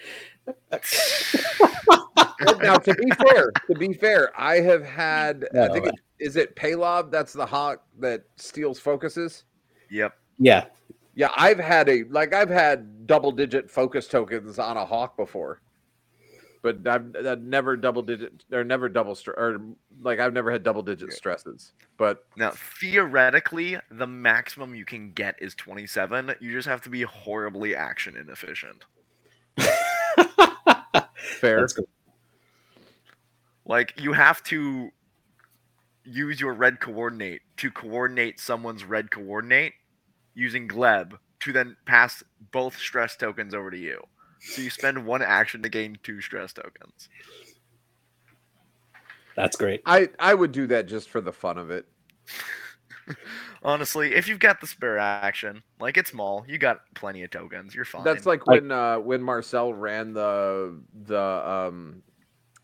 now 2.60 2.76
to 2.76 2.94
be 2.94 3.10
fair, 3.28 3.50
to 3.66 3.74
be 3.78 3.92
fair, 3.94 4.30
I 4.40 4.60
have 4.60 4.84
had 4.84 5.46
I 5.54 5.66
No, 5.66 5.72
think 5.72 5.86
it, 5.86 5.94
is 6.20 6.36
it 6.36 6.54
Palob 6.56 7.10
that's 7.10 7.32
the 7.32 7.46
hawk 7.46 7.82
that 7.98 8.24
steals 8.36 8.78
focuses. 8.78 9.44
Yep. 9.90 10.14
Yeah. 10.38 10.66
Yeah, 11.14 11.30
I've 11.36 11.58
had 11.58 11.88
a 11.88 12.04
like 12.10 12.32
I've 12.32 12.48
had 12.50 13.06
double 13.08 13.32
digit 13.32 13.68
focus 13.68 14.06
tokens 14.06 14.58
on 14.60 14.76
a 14.76 14.84
hawk 14.84 15.16
before, 15.16 15.60
but 16.68 16.86
I've, 16.86 17.26
I've 17.26 17.42
never 17.42 17.76
double 17.76 18.02
digit 18.02 18.44
or 18.52 18.64
never 18.64 18.88
double 18.88 19.14
str- 19.14 19.30
or 19.32 19.60
like 20.02 20.18
I've 20.20 20.32
never 20.32 20.50
had 20.50 20.62
double 20.62 20.82
digit 20.82 21.12
stresses. 21.12 21.72
But 21.96 22.24
Now, 22.36 22.52
theoretically, 22.80 23.78
the 23.90 24.06
maximum 24.06 24.74
you 24.74 24.84
can 24.84 25.12
get 25.12 25.36
is 25.40 25.54
27. 25.54 26.34
You 26.40 26.52
just 26.52 26.68
have 26.68 26.82
to 26.82 26.90
be 26.90 27.02
horribly 27.02 27.74
action 27.74 28.16
inefficient. 28.16 28.84
fair. 31.16 31.60
That's 31.60 31.72
good. 31.72 31.86
Like, 33.64 34.00
you 34.00 34.12
have 34.12 34.42
to 34.44 34.90
use 36.04 36.40
your 36.40 36.54
red 36.54 36.80
coordinate 36.80 37.42
to 37.58 37.70
coordinate 37.70 38.40
someone's 38.40 38.84
red 38.84 39.10
coordinate 39.10 39.74
using 40.34 40.68
Gleb 40.68 41.18
to 41.40 41.52
then 41.52 41.76
pass 41.84 42.22
both 42.52 42.78
stress 42.78 43.16
tokens 43.16 43.54
over 43.54 43.70
to 43.70 43.78
you. 43.78 44.02
So 44.40 44.62
you 44.62 44.70
spend 44.70 45.04
one 45.04 45.22
action 45.22 45.62
to 45.62 45.68
gain 45.68 45.98
two 46.02 46.20
stress 46.20 46.52
tokens. 46.52 47.08
That's 49.36 49.56
great. 49.56 49.82
I 49.86 50.08
I 50.18 50.34
would 50.34 50.52
do 50.52 50.66
that 50.68 50.86
just 50.86 51.08
for 51.10 51.20
the 51.20 51.32
fun 51.32 51.58
of 51.58 51.70
it. 51.70 51.86
Honestly, 53.62 54.14
if 54.14 54.28
you've 54.28 54.38
got 54.38 54.60
the 54.60 54.66
spare 54.66 54.98
action, 54.98 55.62
like 55.80 55.96
it's 55.96 56.10
small, 56.10 56.44
you 56.48 56.58
got 56.58 56.80
plenty 56.94 57.22
of 57.22 57.30
tokens. 57.30 57.74
You're 57.74 57.84
fine. 57.84 58.04
That's 58.04 58.26
like 58.26 58.46
Like- 58.46 58.62
when 58.62 58.72
uh 58.72 58.98
when 58.98 59.22
Marcel 59.22 59.72
ran 59.74 60.12
the 60.12 60.80
the 61.06 61.20
um 61.20 62.02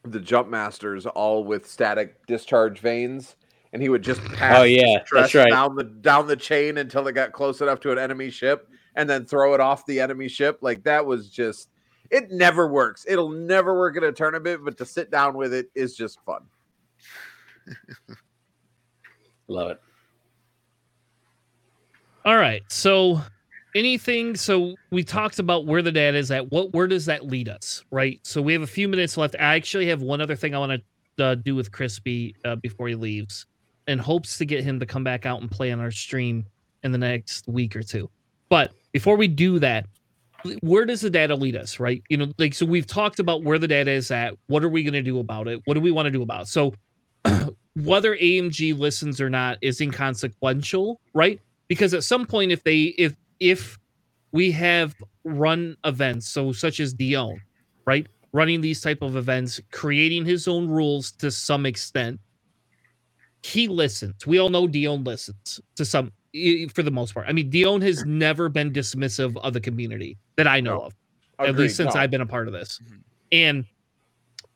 the 0.04 0.20
jump 0.20 0.48
masters 0.48 1.06
all 1.06 1.44
with 1.44 1.68
static 1.68 2.26
discharge 2.26 2.80
vanes 2.80 3.36
and 3.72 3.80
he 3.80 3.88
would 3.88 4.02
just 4.02 4.22
pass 4.34 4.58
Oh 4.58 4.62
yeah, 4.64 5.02
that's 5.10 5.34
right. 5.34 5.50
down 5.50 5.74
the 5.76 5.84
down 5.84 6.26
the 6.26 6.36
chain 6.36 6.76
until 6.78 7.06
it 7.08 7.12
got 7.12 7.32
close 7.32 7.60
enough 7.62 7.80
to 7.80 7.90
an 7.92 7.98
enemy 7.98 8.28
ship 8.30 8.68
and 8.96 9.08
then 9.08 9.24
throw 9.24 9.54
it 9.54 9.60
off 9.60 9.86
the 9.86 10.00
enemy 10.00 10.28
ship 10.28 10.58
like 10.60 10.84
that 10.84 11.06
was 11.06 11.30
just 11.30 11.70
it 12.14 12.30
never 12.30 12.68
works 12.68 13.04
it'll 13.08 13.30
never 13.30 13.78
work 13.78 13.96
in 13.96 14.04
a 14.04 14.12
tournament 14.12 14.64
but 14.64 14.78
to 14.78 14.86
sit 14.86 15.10
down 15.10 15.34
with 15.34 15.52
it 15.52 15.70
is 15.74 15.96
just 15.96 16.18
fun 16.24 16.42
Love 19.48 19.72
it. 19.72 19.80
All 22.24 22.36
right. 22.36 22.62
So 22.68 23.20
anything 23.74 24.36
so 24.36 24.74
we 24.90 25.02
talked 25.02 25.38
about 25.38 25.66
where 25.66 25.82
the 25.82 25.92
data 25.92 26.16
is 26.16 26.30
at. 26.30 26.50
What 26.50 26.72
where 26.72 26.86
does 26.86 27.06
that 27.06 27.26
lead 27.26 27.48
us? 27.48 27.84
Right. 27.90 28.20
So 28.22 28.40
we 28.40 28.52
have 28.52 28.62
a 28.62 28.66
few 28.66 28.88
minutes 28.88 29.16
left. 29.16 29.36
I 29.38 29.54
actually 29.56 29.86
have 29.88 30.02
one 30.02 30.20
other 30.20 30.36
thing 30.36 30.54
I 30.54 30.58
want 30.58 30.82
to 31.18 31.24
uh, 31.24 31.34
do 31.36 31.54
with 31.54 31.70
Crispy 31.70 32.34
uh, 32.44 32.56
before 32.56 32.88
he 32.88 32.94
leaves 32.94 33.46
and 33.86 34.00
hopes 34.00 34.38
to 34.38 34.46
get 34.46 34.64
him 34.64 34.80
to 34.80 34.86
come 34.86 35.04
back 35.04 35.26
out 35.26 35.42
and 35.42 35.50
play 35.50 35.70
on 35.70 35.80
our 35.80 35.90
stream 35.90 36.46
in 36.82 36.92
the 36.92 36.98
next 36.98 37.46
week 37.46 37.76
or 37.76 37.82
two. 37.82 38.08
But 38.48 38.72
before 38.92 39.16
we 39.16 39.28
do 39.28 39.58
that, 39.58 39.86
where 40.60 40.84
does 40.84 41.00
the 41.00 41.10
data 41.10 41.34
lead 41.34 41.56
us? 41.56 41.80
Right. 41.80 42.02
You 42.08 42.18
know, 42.18 42.32
like 42.38 42.54
so 42.54 42.66
we've 42.66 42.86
talked 42.86 43.20
about 43.20 43.42
where 43.44 43.58
the 43.58 43.68
data 43.68 43.90
is 43.90 44.10
at. 44.10 44.34
What 44.46 44.64
are 44.64 44.68
we 44.68 44.82
going 44.82 44.94
to 44.94 45.02
do 45.02 45.18
about 45.18 45.48
it? 45.48 45.60
What 45.64 45.74
do 45.74 45.80
we 45.80 45.90
want 45.90 46.06
to 46.06 46.10
do 46.10 46.22
about 46.22 46.42
it? 46.42 46.48
So 46.48 46.74
whether 47.76 48.16
AMG 48.16 48.78
listens 48.78 49.20
or 49.20 49.30
not 49.30 49.58
is 49.62 49.80
inconsequential, 49.80 51.00
right? 51.14 51.40
because 51.68 51.94
at 51.94 52.04
some 52.04 52.26
point 52.26 52.52
if 52.52 52.62
they 52.64 52.94
if 52.98 53.14
if 53.40 53.78
we 54.32 54.50
have 54.50 54.94
run 55.24 55.76
events 55.84 56.28
so 56.28 56.52
such 56.52 56.80
as 56.80 56.92
dion 56.92 57.40
right 57.86 58.06
running 58.32 58.60
these 58.60 58.80
type 58.80 59.02
of 59.02 59.16
events 59.16 59.60
creating 59.70 60.24
his 60.24 60.48
own 60.48 60.68
rules 60.68 61.12
to 61.12 61.30
some 61.30 61.66
extent 61.66 62.20
he 63.42 63.68
listens 63.68 64.26
we 64.26 64.38
all 64.38 64.48
know 64.50 64.66
dion 64.66 65.04
listens 65.04 65.60
to 65.76 65.84
some 65.84 66.12
for 66.74 66.82
the 66.82 66.90
most 66.90 67.14
part 67.14 67.26
i 67.28 67.32
mean 67.32 67.48
dion 67.50 67.80
has 67.80 68.04
never 68.04 68.48
been 68.48 68.72
dismissive 68.72 69.36
of 69.38 69.52
the 69.52 69.60
community 69.60 70.18
that 70.36 70.46
i 70.48 70.60
know 70.60 70.76
No. 70.78 70.82
of 70.82 70.94
at 71.40 71.56
least 71.56 71.76
since 71.76 71.94
no. 71.94 72.00
I've 72.00 72.10
been 72.10 72.20
a 72.20 72.26
part 72.26 72.46
of 72.48 72.52
this. 72.54 72.80
Mhm. 72.84 73.00
And 73.32 73.64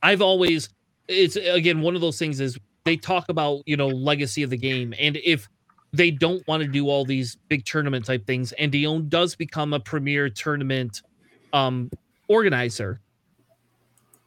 I've 0.03 0.23
always 0.23 0.69
it's 1.09 1.37
again 1.37 1.81
one 1.81 1.95
of 1.95 2.01
those 2.01 2.19
things 2.19 2.41
is 2.41 2.59
they 2.85 2.97
talk 2.97 3.29
about, 3.29 3.63
you 3.67 3.77
know, 3.77 3.89
legacy 3.89 4.43
of 4.45 4.51
the 4.51 4.57
game 4.57 4.95
and 4.99 5.17
if 5.25 5.49
they 5.93 6.11
don't 6.11 6.47
want 6.49 6.63
to 6.63 6.69
do 6.69 6.89
all 6.89 7.05
these 7.05 7.37
big 7.49 7.65
tournament 7.65 8.05
type 8.07 8.27
things 8.27 8.53
and 8.53 8.71
Dion 8.73 9.09
does 9.09 9.35
become 9.37 9.73
a 9.75 9.81
premier 9.81 10.31
tournament 10.31 11.03
um 11.53 11.91
organizer, 12.29 13.01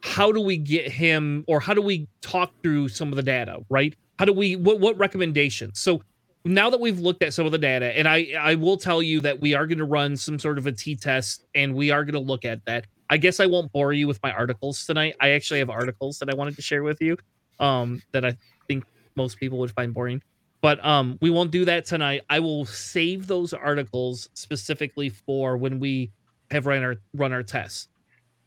how 0.02 0.32
do 0.32 0.42
we 0.42 0.58
get 0.58 0.92
him 0.92 1.44
or 1.48 1.60
how 1.60 1.74
do 1.74 1.82
we 1.82 2.08
talk 2.22 2.54
through 2.64 2.90
some 2.90 3.10
of 3.10 3.16
the 3.16 3.24
data, 3.24 3.60
right? 3.70 3.96
How 4.20 4.26
do 4.26 4.34
we 4.34 4.56
what 4.58 4.80
what 4.80 4.98
recommendations? 4.98 5.80
So 5.80 6.02
now 6.44 6.70
that 6.70 6.80
we've 6.80 7.00
looked 7.00 7.22
at 7.24 7.34
some 7.34 7.46
of 7.46 7.52
the 7.52 7.58
data, 7.58 7.98
and 7.98 8.08
I 8.08 8.34
I 8.40 8.56
will 8.56 8.78
tell 8.78 9.02
you 9.02 9.20
that 9.22 9.40
we 9.40 9.54
are 9.54 9.68
going 9.68 9.78
to 9.78 9.86
run 9.86 10.18
some 10.18 10.40
sort 10.40 10.58
of 10.58 10.68
a 10.68 10.72
t 10.72 10.96
test, 10.96 11.46
and 11.56 11.76
we 11.76 11.92
are 11.92 12.04
going 12.04 12.14
to 12.14 12.20
look 12.20 12.46
at 12.46 12.66
that. 12.66 12.86
I 13.10 13.18
guess 13.18 13.40
I 13.40 13.46
won't 13.46 13.72
bore 13.72 13.94
you 13.94 14.08
with 14.08 14.22
my 14.24 14.32
articles 14.32 14.86
tonight. 14.86 15.16
I 15.20 15.32
actually 15.32 15.60
have 15.60 15.70
articles 15.70 16.20
that 16.20 16.30
I 16.30 16.36
wanted 16.36 16.56
to 16.56 16.62
share 16.62 16.84
with 16.84 17.02
you, 17.02 17.18
um, 17.60 18.02
that 18.12 18.26
I 18.26 18.38
think 18.68 18.86
most 19.16 19.38
people 19.38 19.60
would 19.60 19.72
find 19.72 19.94
boring. 19.94 20.22
But 20.62 20.84
um, 20.86 21.18
we 21.22 21.30
won't 21.30 21.52
do 21.52 21.66
that 21.66 21.86
tonight. 21.86 22.22
I 22.30 22.40
will 22.40 22.66
save 22.66 23.28
those 23.28 23.54
articles 23.54 24.30
specifically 24.34 25.10
for 25.10 25.58
when 25.58 25.80
we 25.80 26.12
have 26.52 26.66
run 26.66 26.84
our 26.84 26.96
run 27.14 27.34
our 27.34 27.44
tests. 27.44 27.88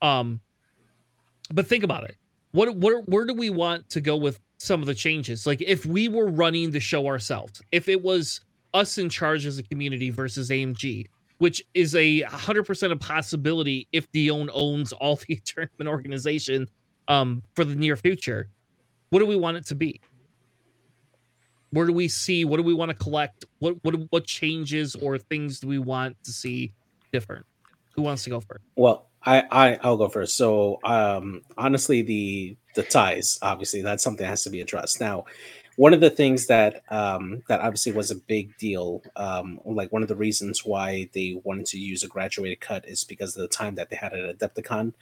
Um, 0.01 0.41
but 1.53 1.67
think 1.67 1.85
about 1.85 2.05
it. 2.05 2.17
What 2.53 2.75
what 2.77 3.09
where 3.09 3.25
do 3.27 3.35
we 3.35 3.51
want 3.51 3.91
to 3.91 4.01
go 4.01 4.17
with 4.17 4.41
some 4.65 4.81
of 4.81 4.87
the 4.87 4.95
changes? 4.95 5.47
Like 5.47 5.63
if 5.63 5.87
we 5.87 6.09
were 6.09 6.27
running 6.27 6.71
the 6.71 6.81
show 6.81 7.07
ourselves, 7.07 7.63
if 7.73 7.89
it 7.89 8.03
was 8.03 8.41
us 8.73 8.99
in 8.99 9.09
charge 9.09 9.47
as 9.47 9.59
a 9.59 9.63
community 9.63 10.11
versus 10.11 10.51
AMG, 10.51 11.07
which 11.39 11.63
is 11.75 11.95
a 11.95 12.23
hundred 12.23 12.65
percent 12.65 12.93
a 12.93 12.97
possibility 12.97 13.87
if 13.93 14.11
Dion 14.13 14.51
owns 14.53 14.93
all 14.93 15.17
the 15.29 15.37
tournament 15.45 15.89
organization 15.89 16.69
um 17.09 17.43
for 17.55 17.65
the 17.65 17.75
near 17.75 17.97
future. 17.97 18.49
What 19.11 19.21
do 19.21 19.27
we 19.27 19.37
want 19.37 19.57
it 19.57 19.67
to 19.67 19.75
be? 19.75 20.01
Where 21.71 21.87
do 21.87 21.93
we 21.93 22.09
see? 22.09 22.45
What 22.45 22.57
do 22.57 22.63
we 22.63 22.75
want 22.75 22.91
to 22.91 22.97
collect? 22.97 23.45
What 23.59 23.77
what 23.83 23.95
what 24.11 24.25
changes 24.27 24.95
or 24.97 25.19
things 25.19 25.61
do 25.61 25.69
we 25.69 25.79
want 25.79 26.17
to 26.25 26.33
see 26.33 26.73
different? 27.13 27.47
Who 27.95 28.03
wants 28.03 28.25
to 28.25 28.31
go 28.31 28.41
first? 28.41 28.65
Well, 28.77 29.11
I, 29.25 29.43
I 29.51 29.79
I'll 29.83 29.97
go 29.97 30.09
first. 30.09 30.37
So 30.37 30.81
um 30.85 31.43
honestly 31.57 32.03
the 32.03 32.57
the 32.75 32.83
ties, 32.83 33.39
obviously, 33.41 33.83
that's 33.83 34.03
something 34.03 34.25
that 34.25 34.31
has 34.31 34.43
to 34.45 34.51
be 34.51 34.61
addressed. 34.61 35.01
Now, 35.01 35.25
one 35.77 35.93
of 35.93 36.01
the 36.01 36.11
things 36.11 36.47
that 36.47 36.83
um, 36.91 37.43
that 37.49 37.61
obviously 37.61 37.93
was 37.93 38.11
a 38.11 38.17
big 38.17 38.57
deal, 38.59 39.03
um, 39.17 39.61
like 39.65 39.93
one 39.93 40.03
of 40.03 40.09
the 40.09 40.17
reasons 40.17 40.65
why 40.65 41.09
they 41.13 41.41
wanted 41.43 41.67
to 41.67 41.79
use 41.79 42.03
a 42.05 42.09
graduated 42.09 42.61
cut 42.61 42.87
is 42.89 43.03
because 43.05 43.37
of 43.37 43.43
the 43.43 43.49
time 43.49 43.75
that 43.75 43.91
they 43.91 43.97
had 43.97 44.13
at 44.13 44.39
Adepticon. 44.39 44.93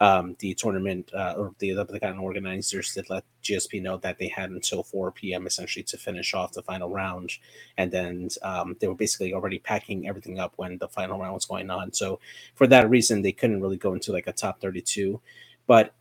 Um, 0.00 0.36
the 0.38 0.54
tournament 0.54 1.10
uh, 1.12 1.34
or 1.36 1.52
the 1.58 1.70
Adepticon 1.70 2.20
organizers 2.20 2.94
did 2.94 3.10
let 3.10 3.24
GSP 3.42 3.82
know 3.82 3.96
that 3.98 4.18
they 4.18 4.28
had 4.28 4.50
until 4.50 4.82
4 4.82 5.12
p.m. 5.12 5.46
essentially 5.46 5.82
to 5.82 5.98
finish 5.98 6.32
off 6.32 6.52
the 6.52 6.62
final 6.62 6.88
round, 6.88 7.32
and 7.76 7.90
then 7.90 8.28
um, 8.42 8.76
they 8.80 8.86
were 8.86 8.94
basically 8.94 9.34
already 9.34 9.58
packing 9.58 10.08
everything 10.08 10.38
up 10.38 10.52
when 10.56 10.78
the 10.78 10.88
final 10.88 11.18
round 11.18 11.34
was 11.34 11.44
going 11.44 11.70
on. 11.70 11.92
So 11.92 12.20
for 12.54 12.66
that 12.68 12.88
reason, 12.88 13.22
they 13.22 13.32
couldn't 13.32 13.60
really 13.60 13.76
go 13.76 13.94
into 13.94 14.12
like 14.12 14.28
a 14.28 14.32
top 14.32 14.60
32. 14.60 15.20
But 15.66 15.92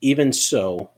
even 0.00 0.32
so, 0.32 0.90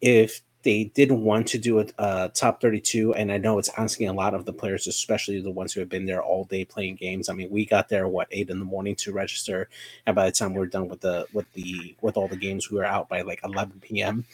if 0.00 0.42
they 0.62 0.84
did 0.84 1.10
want 1.10 1.46
to 1.48 1.58
do 1.58 1.80
a, 1.80 1.86
a, 1.98 2.30
top 2.34 2.60
32 2.60 3.14
and 3.14 3.32
i 3.32 3.36
know 3.36 3.58
it's 3.58 3.70
asking 3.76 4.08
a 4.08 4.12
lot 4.12 4.34
of 4.34 4.44
the 4.44 4.52
players 4.52 4.86
especially 4.86 5.40
the 5.40 5.50
ones 5.50 5.72
who 5.72 5.80
have 5.80 5.88
been 5.88 6.06
there 6.06 6.22
all 6.22 6.44
day 6.44 6.64
playing 6.64 6.94
games. 6.96 7.28
I 7.28 7.32
mean 7.34 7.50
we 7.50 7.64
got 7.64 7.88
there 7.88 8.08
what 8.08 8.28
eight 8.30 8.50
in 8.50 8.58
the 8.58 8.64
morning 8.64 8.94
to 8.96 9.12
register 9.12 9.68
and 10.06 10.14
by 10.14 10.26
the 10.26 10.32
time 10.32 10.54
we 10.54 10.62
are 10.62 10.66
done 10.66 10.88
with 10.88 11.00
the 11.00 11.26
with 11.32 11.50
the 11.52 11.94
with 12.00 12.16
all 12.16 12.28
the 12.28 12.36
games 12.36 12.70
we 12.70 12.78
were 12.78 12.84
out 12.84 13.08
by 13.08 13.22
like 13.22 13.40
11 13.44 13.80
p.m 13.80 14.24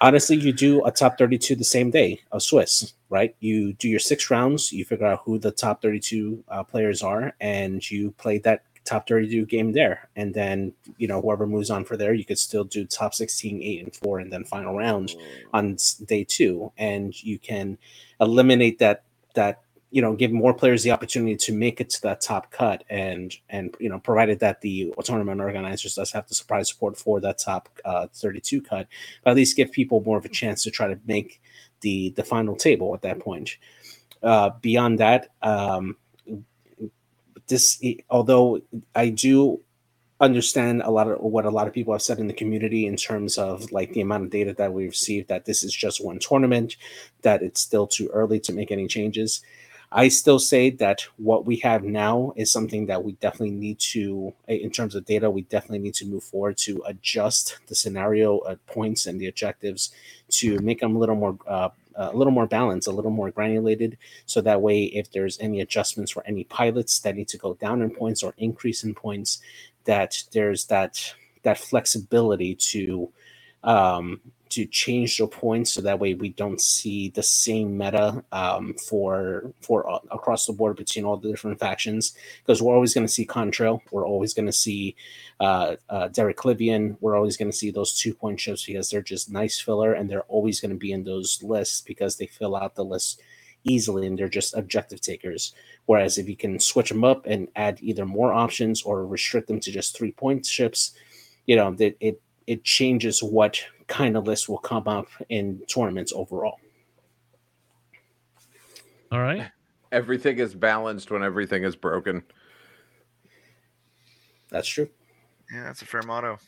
honestly 0.00 0.36
you 0.36 0.52
do 0.52 0.84
a 0.84 0.90
top 0.90 1.18
32 1.18 1.54
the 1.54 1.64
same 1.64 1.90
day 1.90 2.20
of 2.32 2.42
swiss 2.42 2.94
right? 3.10 3.36
You 3.38 3.74
do 3.74 3.88
your 3.88 4.00
six 4.00 4.28
rounds 4.28 4.72
you 4.72 4.84
figure 4.84 5.06
out 5.06 5.22
who 5.24 5.38
the 5.38 5.52
top 5.52 5.80
32 5.82 6.42
uh, 6.48 6.64
players 6.64 7.00
are 7.00 7.32
and 7.40 7.88
you 7.88 8.10
play 8.12 8.38
that 8.38 8.64
top 8.84 9.08
32 9.08 9.46
game 9.46 9.72
there. 9.72 10.08
And 10.16 10.34
then, 10.34 10.72
you 10.98 11.08
know, 11.08 11.20
whoever 11.20 11.46
moves 11.46 11.70
on 11.70 11.84
for 11.84 11.96
there, 11.96 12.14
you 12.14 12.24
could 12.24 12.38
still 12.38 12.64
do 12.64 12.84
top 12.84 13.14
16, 13.14 13.62
8, 13.62 13.82
and 13.84 13.96
4, 13.96 14.18
and 14.20 14.32
then 14.32 14.44
final 14.44 14.76
round 14.76 15.14
on 15.52 15.76
day 16.04 16.24
two. 16.24 16.72
And 16.76 17.20
you 17.22 17.38
can 17.38 17.78
eliminate 18.20 18.78
that, 18.78 19.04
that, 19.34 19.62
you 19.90 20.02
know, 20.02 20.14
give 20.14 20.32
more 20.32 20.52
players 20.52 20.82
the 20.82 20.90
opportunity 20.90 21.36
to 21.36 21.52
make 21.52 21.80
it 21.80 21.88
to 21.90 22.02
that 22.02 22.20
top 22.20 22.50
cut, 22.50 22.82
and 22.90 23.32
and 23.48 23.76
you 23.78 23.88
know, 23.88 24.00
provided 24.00 24.40
that 24.40 24.60
the 24.60 24.92
tournament 25.04 25.40
organizers 25.40 25.94
does 25.94 26.10
have 26.10 26.26
the 26.26 26.34
surprise 26.34 26.68
support 26.68 26.96
for 26.96 27.20
that 27.20 27.38
top 27.38 27.68
uh, 27.84 28.08
32 28.12 28.60
cut, 28.60 28.88
but 29.22 29.30
at 29.30 29.36
least 29.36 29.56
give 29.56 29.70
people 29.70 30.02
more 30.04 30.18
of 30.18 30.24
a 30.24 30.28
chance 30.28 30.64
to 30.64 30.72
try 30.72 30.88
to 30.88 30.98
make 31.06 31.40
the 31.82 32.10
the 32.10 32.24
final 32.24 32.56
table 32.56 32.92
at 32.92 33.02
that 33.02 33.20
point. 33.20 33.56
Uh, 34.20 34.50
beyond 34.60 34.98
that, 34.98 35.28
um, 35.42 35.96
this 37.48 37.82
although 38.10 38.60
I 38.94 39.10
do 39.10 39.60
understand 40.20 40.82
a 40.82 40.90
lot 40.90 41.08
of 41.08 41.18
what 41.20 41.44
a 41.44 41.50
lot 41.50 41.66
of 41.66 41.74
people 41.74 41.92
have 41.92 42.02
said 42.02 42.18
in 42.18 42.28
the 42.28 42.32
community 42.32 42.86
in 42.86 42.96
terms 42.96 43.36
of 43.36 43.70
like 43.72 43.92
the 43.92 44.00
amount 44.00 44.24
of 44.24 44.30
data 44.30 44.54
that 44.54 44.72
we 44.72 44.86
received 44.86 45.28
that 45.28 45.44
this 45.44 45.64
is 45.64 45.72
just 45.72 46.04
one 46.04 46.18
tournament 46.18 46.76
that 47.22 47.42
it's 47.42 47.60
still 47.60 47.86
too 47.86 48.08
early 48.12 48.40
to 48.40 48.52
make 48.52 48.70
any 48.70 48.86
changes. 48.86 49.42
I 49.92 50.08
still 50.08 50.40
say 50.40 50.70
that 50.70 51.02
what 51.18 51.46
we 51.46 51.56
have 51.58 51.84
now 51.84 52.32
is 52.36 52.50
something 52.50 52.86
that 52.86 53.04
we 53.04 53.12
definitely 53.12 53.52
need 53.52 53.78
to 53.92 54.34
in 54.48 54.70
terms 54.70 54.94
of 54.94 55.04
data 55.04 55.30
we 55.30 55.42
definitely 55.42 55.78
need 55.78 55.94
to 55.94 56.06
move 56.06 56.24
forward 56.24 56.56
to 56.58 56.82
adjust 56.86 57.58
the 57.68 57.74
scenario 57.74 58.38
uh, 58.38 58.56
points 58.66 59.06
and 59.06 59.20
the 59.20 59.28
objectives 59.28 59.92
to 60.30 60.58
make 60.60 60.80
them 60.80 60.96
a 60.96 60.98
little 60.98 61.14
more 61.14 61.38
uh, 61.46 61.68
a 61.96 62.16
little 62.16 62.32
more 62.32 62.46
balanced, 62.46 62.88
a 62.88 62.92
little 62.92 63.10
more 63.10 63.30
granulated, 63.30 63.98
so 64.26 64.40
that 64.40 64.60
way, 64.60 64.84
if 64.84 65.10
there's 65.12 65.38
any 65.40 65.60
adjustments 65.60 66.10
for 66.10 66.26
any 66.26 66.44
pilots 66.44 67.00
that 67.00 67.16
need 67.16 67.28
to 67.28 67.38
go 67.38 67.54
down 67.54 67.82
in 67.82 67.90
points 67.90 68.22
or 68.22 68.34
increase 68.38 68.84
in 68.84 68.94
points, 68.94 69.40
that 69.84 70.22
there's 70.32 70.66
that 70.66 71.14
that 71.42 71.58
flexibility 71.58 72.54
to 72.54 73.12
um, 73.62 74.20
to 74.54 74.66
change 74.66 75.18
the 75.18 75.26
points 75.26 75.72
so 75.72 75.80
that 75.80 75.98
way 75.98 76.14
we 76.14 76.28
don't 76.30 76.60
see 76.60 77.08
the 77.10 77.22
same 77.22 77.76
meta 77.76 78.22
um, 78.30 78.74
for 78.74 79.52
for 79.60 79.90
uh, 79.90 79.98
across 80.10 80.46
the 80.46 80.52
board 80.52 80.76
between 80.76 81.04
all 81.04 81.16
the 81.16 81.28
different 81.28 81.58
factions. 81.58 82.14
Because 82.38 82.62
we're 82.62 82.74
always 82.74 82.94
going 82.94 83.06
to 83.06 83.12
see 83.12 83.26
Contrail, 83.26 83.80
we're 83.90 84.06
always 84.06 84.32
going 84.32 84.46
to 84.46 84.52
see 84.52 84.94
uh, 85.40 85.76
uh, 85.88 86.08
Derek 86.08 86.36
Klivian, 86.36 86.96
we're 87.00 87.16
always 87.16 87.36
going 87.36 87.50
to 87.50 87.56
see 87.56 87.70
those 87.70 87.98
two 87.98 88.14
point 88.14 88.38
ships 88.38 88.64
because 88.66 88.90
they're 88.90 89.02
just 89.02 89.30
nice 89.30 89.60
filler 89.60 89.92
and 89.94 90.08
they're 90.08 90.22
always 90.22 90.60
going 90.60 90.70
to 90.70 90.76
be 90.76 90.92
in 90.92 91.04
those 91.04 91.42
lists 91.42 91.80
because 91.80 92.16
they 92.16 92.26
fill 92.26 92.54
out 92.54 92.76
the 92.76 92.84
list 92.84 93.20
easily 93.64 94.06
and 94.06 94.16
they're 94.16 94.28
just 94.28 94.56
objective 94.56 95.00
takers. 95.00 95.52
Whereas 95.86 96.18
if 96.18 96.28
you 96.28 96.36
can 96.36 96.60
switch 96.60 96.90
them 96.90 97.02
up 97.02 97.26
and 97.26 97.48
add 97.56 97.78
either 97.82 98.06
more 98.06 98.32
options 98.32 98.82
or 98.82 99.06
restrict 99.06 99.48
them 99.48 99.60
to 99.60 99.72
just 99.72 99.96
three 99.96 100.12
point 100.12 100.46
ships, 100.46 100.92
you 101.46 101.56
know, 101.56 101.72
that 101.74 101.96
it 102.00 102.20
it 102.46 102.62
changes 102.62 103.22
what 103.22 103.64
kind 103.86 104.16
of 104.16 104.26
list 104.26 104.48
will 104.48 104.58
come 104.58 104.88
up 104.88 105.08
in 105.28 105.62
tournaments 105.66 106.12
overall. 106.14 106.58
All 109.12 109.20
right. 109.20 109.50
Everything 109.92 110.38
is 110.38 110.54
balanced 110.54 111.10
when 111.10 111.22
everything 111.22 111.62
is 111.62 111.76
broken. 111.76 112.22
That's 114.50 114.68
true. 114.68 114.88
Yeah, 115.52 115.64
that's 115.64 115.82
a 115.82 115.84
fair 115.84 116.02
motto. 116.02 116.38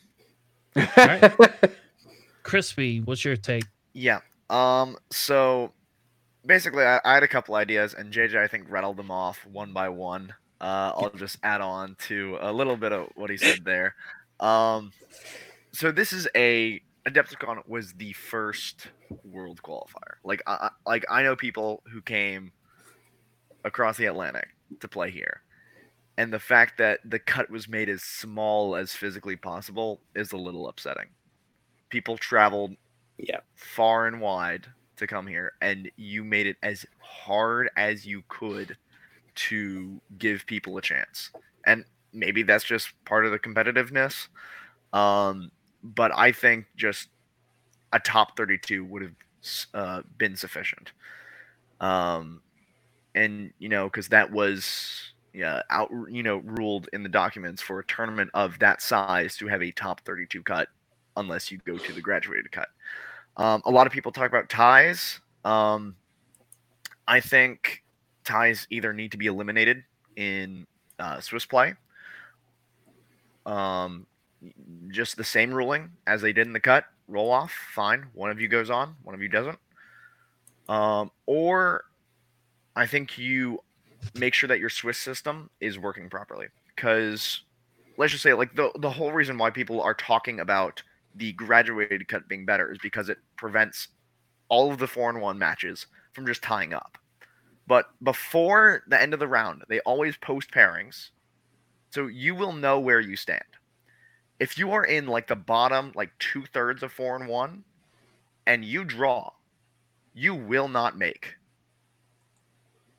Right. 0.75 1.33
Crispy, 2.43 3.01
what's 3.01 3.23
your 3.23 3.35
take? 3.35 3.65
Yeah. 3.93 4.19
Um. 4.49 4.97
So 5.11 5.73
basically, 6.45 6.83
I, 6.83 6.99
I, 7.03 7.15
had 7.15 7.23
a 7.23 7.27
couple 7.27 7.55
ideas, 7.55 7.93
and 7.93 8.13
JJ 8.13 8.35
I 8.37 8.47
think 8.47 8.65
rattled 8.69 8.97
them 8.97 9.11
off 9.11 9.45
one 9.45 9.73
by 9.73 9.89
one. 9.89 10.33
Uh, 10.59 10.91
I'll 10.95 11.11
just 11.11 11.37
add 11.43 11.61
on 11.61 11.95
to 12.07 12.37
a 12.41 12.51
little 12.51 12.77
bit 12.77 12.91
of 12.91 13.09
what 13.15 13.29
he 13.29 13.37
said 13.37 13.63
there. 13.65 13.95
Um. 14.39 14.91
So 15.73 15.91
this 15.91 16.13
is 16.13 16.27
a 16.35 16.81
Adepticon 17.07 17.65
was 17.67 17.93
the 17.93 18.13
first 18.13 18.87
world 19.23 19.61
qualifier. 19.63 20.15
Like 20.23 20.41
I 20.45 20.69
like 20.85 21.05
I 21.09 21.23
know 21.23 21.35
people 21.35 21.81
who 21.91 22.01
came 22.01 22.51
across 23.63 23.97
the 23.97 24.05
Atlantic 24.05 24.49
to 24.79 24.87
play 24.87 25.09
here. 25.09 25.41
And 26.17 26.33
the 26.33 26.39
fact 26.39 26.77
that 26.79 26.99
the 27.05 27.19
cut 27.19 27.49
was 27.49 27.69
made 27.69 27.89
as 27.89 28.03
small 28.03 28.75
as 28.75 28.91
physically 28.91 29.35
possible 29.35 30.01
is 30.15 30.31
a 30.31 30.37
little 30.37 30.67
upsetting. 30.67 31.09
People 31.89 32.17
traveled 32.17 32.75
yeah, 33.17 33.39
far 33.55 34.07
and 34.07 34.19
wide 34.19 34.67
to 34.97 35.07
come 35.07 35.27
here 35.27 35.53
and 35.61 35.89
you 35.95 36.23
made 36.23 36.47
it 36.47 36.57
as 36.63 36.85
hard 36.99 37.69
as 37.77 38.05
you 38.05 38.23
could 38.27 38.75
to 39.35 40.01
give 40.17 40.45
people 40.47 40.77
a 40.77 40.81
chance. 40.81 41.31
And 41.65 41.85
maybe 42.11 42.43
that's 42.43 42.63
just 42.63 42.93
part 43.05 43.25
of 43.25 43.31
the 43.31 43.39
competitiveness. 43.39 44.27
Um, 44.91 45.51
but 45.83 46.11
I 46.15 46.31
think 46.31 46.65
just 46.75 47.09
a 47.93 47.99
top 47.99 48.37
32 48.37 48.83
would 48.85 49.01
have 49.01 49.11
uh, 49.73 50.01
been 50.17 50.35
sufficient. 50.35 50.91
Um, 51.79 52.41
and 53.15 53.51
you 53.59 53.69
know, 53.69 53.85
because 53.85 54.07
that 54.09 54.31
was 54.31 55.13
yeah 55.33 55.61
out 55.69 55.91
you 56.09 56.23
know 56.23 56.37
ruled 56.37 56.89
in 56.93 57.03
the 57.03 57.09
documents 57.09 57.61
for 57.61 57.79
a 57.79 57.85
tournament 57.85 58.29
of 58.33 58.57
that 58.59 58.81
size 58.81 59.37
to 59.37 59.47
have 59.47 59.61
a 59.61 59.71
top 59.71 60.01
32 60.01 60.43
cut, 60.43 60.67
unless 61.15 61.51
you 61.51 61.59
go 61.65 61.77
to 61.77 61.93
the 61.93 62.01
graduated 62.01 62.51
cut. 62.51 62.69
Um, 63.37 63.61
a 63.65 63.71
lot 63.71 63.87
of 63.87 63.93
people 63.93 64.11
talk 64.11 64.27
about 64.27 64.49
ties. 64.49 65.19
Um, 65.45 65.95
I 67.07 67.19
think 67.19 67.83
ties 68.25 68.67
either 68.69 68.93
need 68.93 69.11
to 69.11 69.17
be 69.17 69.27
eliminated 69.27 69.83
in 70.15 70.65
uh, 70.99 71.19
Swiss 71.21 71.45
play. 71.45 71.73
Um, 73.45 74.05
just 74.89 75.17
the 75.17 75.23
same 75.23 75.53
ruling 75.53 75.91
as 76.05 76.21
they 76.21 76.33
did 76.33 76.47
in 76.47 76.53
the 76.53 76.59
cut. 76.59 76.85
Roll 77.07 77.31
off, 77.31 77.51
fine. 77.73 78.07
One 78.13 78.29
of 78.29 78.39
you 78.39 78.47
goes 78.47 78.69
on, 78.69 78.95
one 79.03 79.15
of 79.15 79.21
you 79.21 79.29
doesn't. 79.29 79.57
Um, 80.69 81.11
or 81.25 81.85
I 82.75 82.85
think 82.85 83.17
you 83.17 83.61
make 84.13 84.33
sure 84.33 84.47
that 84.47 84.59
your 84.59 84.69
Swiss 84.69 84.97
system 84.97 85.49
is 85.59 85.79
working 85.79 86.09
properly. 86.09 86.47
Because 86.75 87.41
let's 87.97 88.11
just 88.11 88.23
say, 88.23 88.33
like 88.33 88.55
the 88.55 88.71
the 88.79 88.89
whole 88.89 89.11
reason 89.11 89.37
why 89.37 89.49
people 89.49 89.81
are 89.81 89.93
talking 89.93 90.39
about 90.39 90.83
the 91.15 91.33
graduated 91.33 92.07
cut 92.07 92.27
being 92.27 92.45
better 92.45 92.71
is 92.71 92.77
because 92.77 93.09
it 93.09 93.17
prevents 93.37 93.87
all 94.49 94.71
of 94.71 94.77
the 94.77 94.87
four 94.87 95.09
and 95.09 95.21
one 95.21 95.39
matches 95.39 95.87
from 96.13 96.25
just 96.25 96.43
tying 96.43 96.73
up. 96.73 96.97
But 97.65 97.87
before 98.01 98.83
the 98.87 99.01
end 99.01 99.13
of 99.13 99.19
the 99.19 99.27
round, 99.27 99.63
they 99.67 99.79
always 99.81 100.15
post 100.17 100.51
pairings, 100.51 101.09
so 101.91 102.07
you 102.07 102.33
will 102.33 102.53
know 102.53 102.79
where 102.79 103.01
you 103.01 103.15
stand. 103.15 103.43
If 104.39 104.57
you 104.57 104.71
are 104.71 104.85
in 104.85 105.07
like 105.07 105.27
the 105.27 105.35
bottom, 105.35 105.91
like 105.95 106.11
two 106.19 106.43
thirds 106.53 106.83
of 106.83 106.91
four 106.91 107.15
and 107.15 107.27
one, 107.27 107.63
and 108.45 108.63
you 108.63 108.83
draw, 108.83 109.31
you 110.13 110.35
will 110.35 110.67
not 110.67 110.97
make 110.97 111.35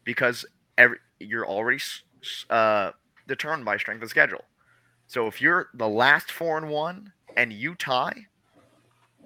because 0.05 0.45
every, 0.77 0.99
you're 1.21 1.47
already 1.47 1.79
uh, 2.51 2.93
determined 3.27 3.65
by 3.65 3.77
strength 3.77 4.03
of 4.03 4.11
schedule. 4.11 4.45
So 5.07 5.27
if 5.27 5.41
you're 5.41 5.69
the 5.75 5.89
last 5.89 6.31
four 6.31 6.59
and 6.59 6.69
one 6.69 7.13
and 7.37 7.53
you 7.53 7.75
tie, 7.75 8.27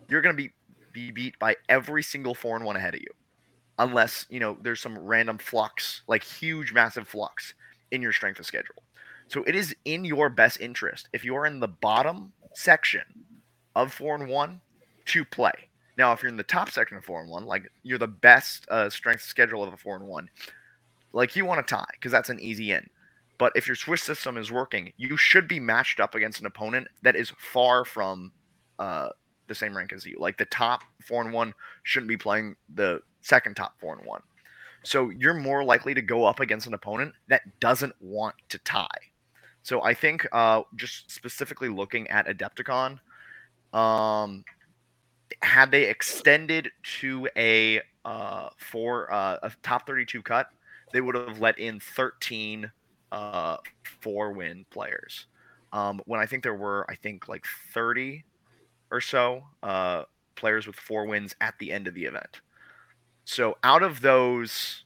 you're 0.09 0.23
going 0.23 0.37
to 0.37 0.43
be 0.43 0.53
be 0.93 1.11
beat 1.11 1.39
by 1.39 1.57
every 1.69 2.03
single 2.03 2.35
four 2.35 2.57
and 2.57 2.65
one 2.65 2.77
ahead 2.77 2.95
of 2.95 3.01
you, 3.01 3.11
unless 3.79 4.27
you 4.29 4.41
know 4.41 4.59
there's 4.61 4.81
some 4.81 4.99
random 4.99 5.39
flux, 5.39 6.03
like 6.07 6.23
huge, 6.23 6.73
massive 6.73 7.09
flux 7.09 7.55
in 7.91 8.03
your 8.03 8.13
strength 8.13 8.39
of 8.41 8.47
schedule. 8.47 8.82
So 9.33 9.43
it 9.47 9.57
is 9.57 9.75
in 9.87 10.05
your 10.05 10.29
best 10.29 10.61
interest 10.61 11.09
if 11.15 11.25
you're 11.25 11.47
in 11.47 11.59
the 11.59 11.69
bottom 11.69 12.35
section 12.53 13.03
of 13.75 13.91
four 13.91 14.15
and 14.15 14.29
one 14.29 14.61
to 15.07 15.25
play. 15.25 15.53
Now, 15.97 16.13
if 16.13 16.23
you're 16.23 16.29
in 16.29 16.37
the 16.37 16.43
top 16.43 16.71
section 16.71 16.99
of 16.99 17.05
four 17.07 17.23
and 17.23 17.31
one, 17.31 17.47
like 17.47 17.71
you're 17.83 17.99
the 17.99 18.07
best 18.07 18.67
uh, 18.71 18.91
strength 18.91 19.23
schedule 19.23 19.63
of 19.63 19.73
a 19.73 19.77
four 19.79 19.97
and 19.97 20.07
one, 20.07 20.29
like 21.15 21.35
you 21.35 21.47
want 21.47 21.67
to 21.67 21.75
tie 21.75 21.87
because 21.93 22.13
that's 22.13 22.29
an 22.29 22.41
easy 22.41 22.73
in. 22.73 22.87
But 23.39 23.53
if 23.57 23.67
your 23.67 23.75
Swiss 23.75 24.03
system 24.03 24.37
is 24.37 24.53
working, 24.53 24.93
you 24.99 25.17
should 25.17 25.49
be 25.49 25.59
matched 25.59 25.99
up 25.99 26.15
against 26.15 26.41
an 26.41 26.47
opponent 26.47 26.89
that 27.01 27.17
is 27.17 27.33
far 27.39 27.87
from 27.87 28.33
uh, 28.79 29.09
the 29.49 29.55
same 29.55 29.75
rank 29.75 29.95
as 29.95 30.05
you. 30.05 30.17
Like 30.19 30.37
the 30.37 30.45
top 30.45 30.83
four 31.07 31.23
and 31.23 31.33
one 31.33 31.55
shouldn't 31.85 32.09
be 32.09 32.19
playing 32.19 32.55
the 32.75 33.01
second 33.23 33.57
top 33.57 33.81
four 33.81 33.97
and 33.97 34.07
one. 34.07 34.21
So 34.83 35.09
you're 35.09 35.33
more 35.33 35.65
likely 35.65 35.95
to 35.95 36.03
go 36.03 36.27
up 36.27 36.41
against 36.41 36.67
an 36.67 36.75
opponent 36.75 37.15
that 37.29 37.43
doesn't 37.61 37.95
want 37.99 38.35
to 38.51 38.59
tie. 38.59 38.89
So 39.63 39.83
I 39.83 39.95
think 39.95 40.27
uh, 40.33 40.63
just 40.77 41.11
specifically 41.11 41.69
looking 41.69 42.09
at 42.09 42.27
Adepticon, 42.27 42.99
um, 43.73 44.45
had 45.43 45.71
they 45.71 45.85
extended 45.85 46.71
to 47.01 47.29
a 47.37 47.81
uh, 48.05 48.49
uh, 48.85 49.37
a 49.43 49.53
top 49.63 49.87
32 49.87 50.23
cut, 50.23 50.49
they 50.93 51.01
would 51.01 51.15
have 51.15 51.41
let 51.41 51.59
in 51.59 51.81
13 51.81 52.71
uh, 53.13 53.57
four 54.01 54.33
win 54.33 54.65
players. 54.71 55.27
Um, 55.73 56.01
when 56.07 56.21
I 56.21 56.27
think 56.27 56.43
there 56.43 56.55
were, 56.55 56.85
I 56.91 56.97
think 56.97 57.29
like 57.29 57.47
30 57.73 58.25
or 58.91 59.01
so 59.01 59.43
uh, 59.63 60.03
players 60.35 60.67
with 60.67 60.77
four 60.77 61.07
wins 61.07 61.35
at 61.41 61.55
the 61.59 61.73
end 61.73 61.87
of 61.87 61.95
the 61.95 62.05
event. 62.05 62.41
So 63.25 63.57
out 63.63 63.83
of 63.83 64.01
those, 64.01 64.85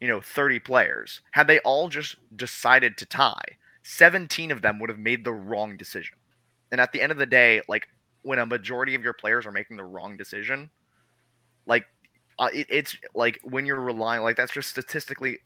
you 0.00 0.08
know, 0.08 0.20
30 0.20 0.60
players, 0.60 1.22
had 1.32 1.46
they 1.46 1.58
all 1.60 1.88
just 1.88 2.16
decided 2.36 2.96
to 2.98 3.06
tie, 3.06 3.57
17 3.88 4.50
of 4.50 4.60
them 4.60 4.78
would 4.78 4.90
have 4.90 4.98
made 4.98 5.24
the 5.24 5.32
wrong 5.32 5.78
decision. 5.78 6.14
And 6.70 6.78
at 6.78 6.92
the 6.92 7.00
end 7.00 7.10
of 7.10 7.16
the 7.16 7.24
day, 7.24 7.62
like 7.68 7.88
when 8.20 8.38
a 8.38 8.44
majority 8.44 8.94
of 8.94 9.02
your 9.02 9.14
players 9.14 9.46
are 9.46 9.50
making 9.50 9.78
the 9.78 9.84
wrong 9.84 10.14
decision, 10.18 10.68
like 11.64 11.86
uh, 12.38 12.50
it, 12.52 12.66
it's 12.68 12.94
like 13.14 13.40
when 13.44 13.64
you're 13.64 13.80
relying, 13.80 14.20
like 14.20 14.36
that's 14.36 14.52
just 14.52 14.68
statistically 14.68 15.38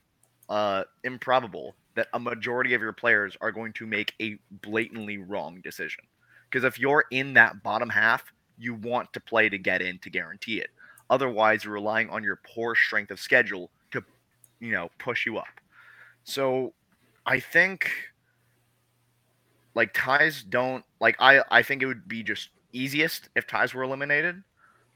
uh, 0.49 0.83
improbable 1.05 1.77
that 1.95 2.09
a 2.15 2.19
majority 2.19 2.75
of 2.75 2.81
your 2.81 2.93
players 2.93 3.37
are 3.41 3.53
going 3.53 3.73
to 3.75 3.87
make 3.87 4.13
a 4.21 4.37
blatantly 4.51 5.19
wrong 5.19 5.61
decision. 5.63 6.03
Because 6.51 6.65
if 6.65 6.81
you're 6.81 7.05
in 7.13 7.35
that 7.35 7.63
bottom 7.63 7.89
half, 7.89 8.25
you 8.59 8.75
want 8.75 9.13
to 9.13 9.21
play 9.21 9.51
to 9.51 9.59
get 9.59 9.83
in 9.83 10.01
to 10.01 10.11
guarantee 10.11 10.59
it. 10.59 10.71
Otherwise, 11.11 11.63
you're 11.63 11.75
relying 11.75 12.11
on 12.11 12.25
your 12.25 12.41
poor 12.45 12.75
strength 12.75 13.13
of 13.13 13.21
schedule 13.21 13.71
to, 13.93 14.03
you 14.59 14.73
know, 14.73 14.91
push 14.99 15.27
you 15.27 15.39
up. 15.39 15.61
So 16.25 16.73
I 17.25 17.39
think 17.39 17.89
like 19.75 19.93
ties 19.95 20.43
don't 20.43 20.85
like 21.01 21.17
I 21.19 21.43
I 21.51 21.63
think 21.63 21.83
it 21.83 21.87
would 21.87 22.09
be 22.09 22.23
just 22.23 22.51
easiest 22.73 23.29
if 23.37 23.47
ties 23.47 23.75
were 23.75 23.83
eliminated. 23.83 24.43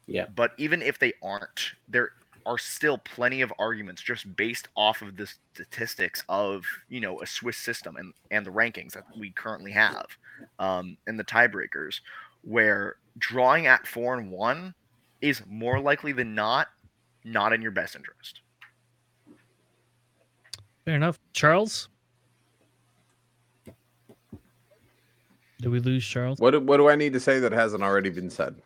Yeah. 0.07 0.27
But 0.35 0.53
even 0.57 0.83
if 0.83 0.99
they 0.99 1.13
aren't, 1.23 1.73
there 1.89 2.13
are 2.47 2.59
still 2.59 2.99
plenty 2.99 3.41
of 3.43 3.53
arguments 3.59 4.01
just 4.01 4.37
based 4.37 4.69
off 4.77 5.03
of 5.03 5.17
the 5.17 5.27
statistics 5.53 6.23
of 6.29 6.65
you 6.89 7.01
know 7.01 7.21
a 7.21 7.27
Swiss 7.27 7.57
system 7.57 7.97
and 7.97 8.15
and 8.31 8.47
the 8.47 8.51
rankings 8.51 8.93
that 8.93 9.05
we 9.19 9.31
currently 9.31 9.73
have, 9.73 10.07
um, 10.59 10.97
and 11.07 11.19
the 11.19 11.25
tiebreakers, 11.25 12.01
where 12.43 12.97
drawing 13.19 13.67
at 13.67 13.87
four 13.87 14.15
and 14.15 14.31
one 14.31 14.75
is 15.21 15.43
more 15.49 15.81
likely 15.81 16.13
than 16.13 16.35
not 16.35 16.69
not 17.25 17.53
in 17.53 17.61
your 17.61 17.73
best 17.73 17.97
interest. 17.97 18.41
Fair 20.85 20.95
enough, 20.95 21.19
Charles. 21.33 21.89
Did 25.61 25.69
we 25.71 25.81
lose 25.81 26.05
Charles? 26.05 26.39
What 26.39 26.51
do- 26.53 26.61
what 26.61 26.77
do 26.77 26.89
I 26.89 26.97
need 26.97 27.13
to 27.15 27.21
say 27.21 27.39
that 27.41 27.53
hasn't 27.53 27.83
already 27.83 28.11
been 28.11 28.31
said? 28.31 28.57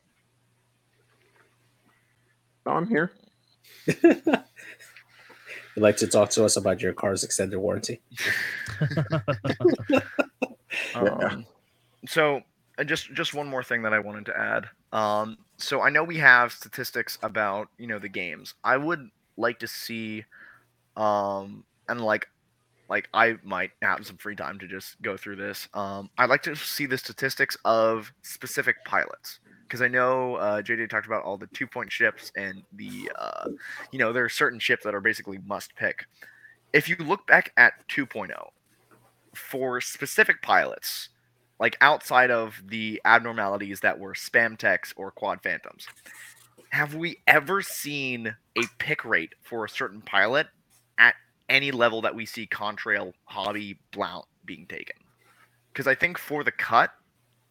Oh, 2.66 2.72
I'm 2.72 2.88
here. 2.88 3.12
You'd 3.86 5.82
like 5.82 5.96
to 5.98 6.06
talk 6.06 6.30
to 6.30 6.44
us 6.44 6.56
about 6.56 6.82
your 6.82 6.92
car's 6.92 7.24
extended 7.24 7.58
warranty? 7.58 8.00
Um, 10.94 11.46
so 12.06 12.42
just 12.86 13.12
just 13.12 13.34
one 13.34 13.48
more 13.48 13.62
thing 13.64 13.82
that 13.82 13.92
I 13.92 13.98
wanted 13.98 14.26
to 14.26 14.38
add. 14.38 14.66
Um, 14.92 15.36
so 15.56 15.80
I 15.82 15.90
know 15.90 16.04
we 16.04 16.16
have 16.18 16.52
statistics 16.52 17.18
about 17.22 17.68
you 17.76 17.86
know 17.88 17.98
the 17.98 18.08
games. 18.08 18.54
I 18.62 18.76
would 18.76 19.10
like 19.36 19.58
to 19.60 19.66
see, 19.66 20.24
um, 20.96 21.64
and 21.88 22.00
like 22.00 22.28
like 22.90 23.08
I 23.14 23.36
might 23.44 23.70
have 23.82 24.04
some 24.04 24.16
free 24.16 24.34
time 24.34 24.58
to 24.58 24.66
just 24.66 25.00
go 25.00 25.16
through 25.16 25.36
this. 25.36 25.68
Um, 25.72 26.10
I'd 26.18 26.28
like 26.28 26.42
to 26.42 26.56
see 26.56 26.86
the 26.86 26.98
statistics 26.98 27.56
of 27.64 28.12
specific 28.22 28.84
pilots 28.84 29.38
because 29.62 29.80
I 29.80 29.86
know 29.86 30.34
uh, 30.34 30.60
JJ 30.60 30.90
talked 30.90 31.06
about 31.06 31.22
all 31.22 31.38
the 31.38 31.46
two 31.54 31.68
point 31.68 31.90
ships 31.92 32.32
and 32.36 32.64
the 32.72 33.10
uh, 33.16 33.48
you 33.92 34.00
know 34.00 34.12
there 34.12 34.24
are 34.24 34.28
certain 34.28 34.58
ships 34.58 34.84
that 34.84 34.94
are 34.94 35.00
basically 35.00 35.38
must 35.46 35.74
pick. 35.76 36.04
If 36.72 36.88
you 36.88 36.96
look 36.96 37.26
back 37.26 37.52
at 37.56 37.72
2.0 37.88 38.30
for 39.34 39.80
specific 39.80 40.42
pilots, 40.42 41.08
like 41.60 41.76
outside 41.80 42.30
of 42.30 42.60
the 42.66 43.00
abnormalities 43.04 43.80
that 43.80 43.98
were 43.98 44.14
spam 44.14 44.58
techs 44.58 44.92
or 44.96 45.12
quad 45.12 45.42
phantoms, 45.42 45.86
have 46.70 46.94
we 46.94 47.18
ever 47.28 47.62
seen 47.62 48.34
a 48.56 48.62
pick 48.78 49.04
rate 49.04 49.34
for 49.42 49.64
a 49.64 49.68
certain 49.68 50.00
pilot 50.00 50.48
at 50.98 51.14
any 51.51 51.70
level 51.70 52.01
that 52.02 52.14
we 52.14 52.24
see 52.24 52.47
Contrail, 52.47 53.12
Hobbie, 53.24 53.78
Blount 53.93 54.24
being 54.47 54.66
taken? 54.66 54.97
Because 55.72 55.86
I 55.86 55.94
think 55.94 56.16
for 56.16 56.43
the 56.43 56.52
cut, 56.52 56.90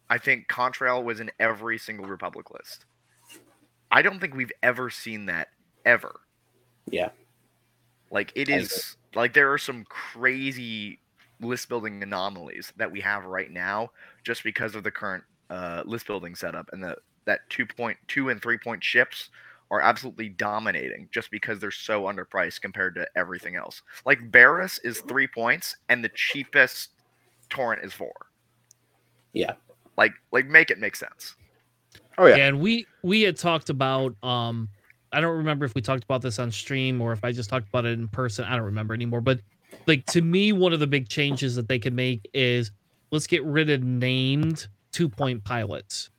I 0.08 0.18
think 0.18 0.48
Contrail 0.48 1.04
was 1.04 1.20
in 1.20 1.30
every 1.38 1.78
single 1.78 2.06
Republic 2.06 2.50
list. 2.50 2.86
I 3.92 4.02
don't 4.02 4.20
think 4.20 4.34
we've 4.34 4.52
ever 4.62 4.90
seen 4.90 5.26
that 5.26 5.48
ever. 5.84 6.20
Yeah. 6.90 7.10
Like 8.10 8.32
it 8.34 8.48
is 8.48 8.96
like 9.14 9.32
there 9.34 9.52
are 9.52 9.58
some 9.58 9.84
crazy 9.84 10.98
list 11.40 11.68
building 11.68 12.02
anomalies 12.02 12.72
that 12.76 12.90
we 12.90 13.00
have 13.00 13.24
right 13.24 13.50
now 13.50 13.90
just 14.24 14.42
because 14.42 14.74
of 14.74 14.82
the 14.82 14.90
current 14.90 15.24
uh, 15.48 15.82
list 15.86 16.06
building 16.06 16.34
setup 16.34 16.68
and 16.72 16.82
the 16.82 16.96
that 17.26 17.40
2.2 17.50 18.30
and 18.30 18.42
3 18.42 18.58
point 18.58 18.82
ships 18.82 19.30
are 19.70 19.80
absolutely 19.80 20.28
dominating 20.28 21.08
just 21.12 21.30
because 21.30 21.60
they're 21.60 21.70
so 21.70 22.02
underpriced 22.04 22.60
compared 22.60 22.94
to 22.96 23.06
everything 23.16 23.56
else. 23.56 23.82
Like 24.04 24.30
Barris 24.30 24.78
is 24.78 25.00
3 25.00 25.26
points 25.28 25.76
and 25.88 26.02
the 26.02 26.10
cheapest 26.14 26.90
torrent 27.48 27.84
is 27.84 27.92
4. 27.92 28.12
Yeah. 29.32 29.52
Like 29.96 30.12
like 30.32 30.46
make 30.46 30.70
it 30.70 30.78
make 30.78 30.96
sense. 30.96 31.36
Oh 32.18 32.26
yeah. 32.26 32.36
And 32.36 32.60
we 32.60 32.86
we 33.02 33.22
had 33.22 33.36
talked 33.36 33.70
about 33.70 34.14
um 34.22 34.68
I 35.12 35.20
don't 35.20 35.36
remember 35.36 35.64
if 35.64 35.74
we 35.74 35.82
talked 35.82 36.04
about 36.04 36.22
this 36.22 36.38
on 36.38 36.50
stream 36.50 37.00
or 37.00 37.12
if 37.12 37.24
I 37.24 37.32
just 37.32 37.50
talked 37.50 37.68
about 37.68 37.84
it 37.84 37.98
in 37.98 38.08
person. 38.08 38.44
I 38.44 38.56
don't 38.56 38.64
remember 38.64 38.94
anymore. 38.94 39.20
But 39.20 39.40
like 39.86 40.06
to 40.06 40.22
me, 40.22 40.52
one 40.52 40.72
of 40.72 40.80
the 40.80 40.86
big 40.86 41.08
changes 41.08 41.54
that 41.56 41.68
they 41.68 41.78
could 41.78 41.94
make 41.94 42.28
is 42.32 42.72
let's 43.10 43.26
get 43.26 43.44
rid 43.44 43.70
of 43.70 43.82
named 43.82 44.66
two 44.92 45.08
point 45.08 45.44
pilots. 45.44 46.10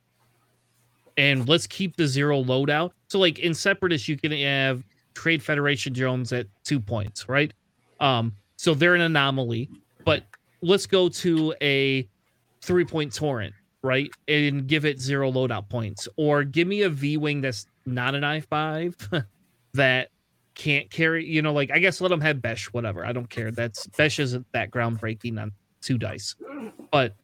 And 1.18 1.48
let's 1.48 1.68
keep 1.68 1.96
the 1.96 2.08
zero 2.08 2.44
loadout. 2.44 2.92
So 3.10 3.20
like 3.20 3.40
in 3.40 3.54
separatists, 3.54 4.08
you 4.08 4.18
can 4.18 4.32
have 4.32 4.84
Trade 5.14 5.44
Federation 5.44 5.94
drones 5.94 6.32
at 6.34 6.48
two 6.64 6.80
points, 6.80 7.28
right? 7.28 7.54
Um, 8.00 8.34
so 8.58 8.74
they're 8.74 8.96
an 8.96 9.02
anomaly, 9.02 9.70
but 10.06 10.24
let's 10.62 10.86
go 10.86 11.10
to 11.10 11.54
a 11.62 12.08
three 12.62 12.86
point 12.86 13.14
torrent 13.14 13.54
right? 13.84 14.10
And 14.28 14.68
give 14.68 14.86
it 14.86 15.00
zero 15.00 15.32
loadout 15.32 15.70
points. 15.70 16.08
Or 16.18 16.44
give 16.44 16.68
me 16.68 16.84
a 16.84 16.90
V 16.90 17.18
Wing 17.18 17.42
that's 17.42 17.68
not 17.86 18.16
an 18.16 18.24
I5 18.24 19.26
that 19.74 20.10
can't 20.56 20.90
carry, 20.90 21.26
you 21.26 21.42
know, 21.42 21.54
like 21.54 21.72
I 21.72 21.80
guess 21.80 22.02
let 22.02 22.10
them 22.10 22.22
have 22.22 22.42
Besh, 22.42 22.66
whatever. 22.68 23.06
I 23.06 23.12
don't 23.12 23.30
care. 23.30 23.52
That's 23.52 23.88
Besh 23.88 24.20
isn't 24.20 24.46
that 24.54 24.72
groundbreaking 24.72 25.42
on 25.42 25.52
two 25.82 25.98
dice, 25.98 26.36
but 26.92 27.16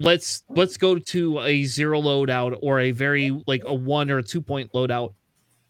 let's 0.00 0.42
let's 0.48 0.76
go 0.76 0.98
to 0.98 1.40
a 1.40 1.64
zero 1.64 2.00
loadout 2.00 2.58
or 2.62 2.80
a 2.80 2.90
very 2.90 3.30
like 3.46 3.62
a 3.66 3.74
one 3.74 4.10
or 4.10 4.18
a 4.18 4.22
two 4.22 4.40
point 4.40 4.72
loadout 4.72 5.14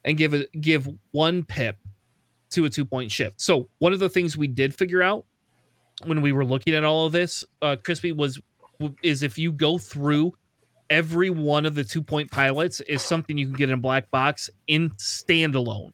and 0.05 0.16
give 0.16 0.32
it 0.32 0.48
give 0.61 0.89
one 1.11 1.44
pip 1.44 1.77
to 2.51 2.65
a 2.65 2.70
two 2.70 2.85
point 2.85 3.11
shift. 3.11 3.40
So 3.40 3.69
one 3.78 3.93
of 3.93 3.98
the 3.98 4.09
things 4.09 4.36
we 4.36 4.47
did 4.47 4.74
figure 4.74 5.02
out 5.02 5.27
when 6.05 6.23
we 6.23 6.32
were 6.32 6.44
looking 6.44 6.74
at 6.74 6.85
all 6.85 7.07
of 7.07 7.12
this, 7.12 7.44
uh, 7.61 7.77
Crispy 7.85 8.12
was 8.12 8.40
is 9.02 9.23
if 9.23 9.36
you 9.36 9.52
go 9.52 9.77
through 9.77 10.32
every 10.89 11.31
one 11.31 11.66
of 11.66 11.74
the 11.74 11.85
two 11.85 12.02
point 12.02 12.31
pilots 12.31 12.81
is 12.82 13.02
something 13.02 13.36
you 13.36 13.47
can 13.47 13.57
get 13.57 13.69
in 13.69 13.74
a 13.74 13.82
black 13.82 14.11
box 14.11 14.48
in 14.69 14.90
standalone. 14.90 15.93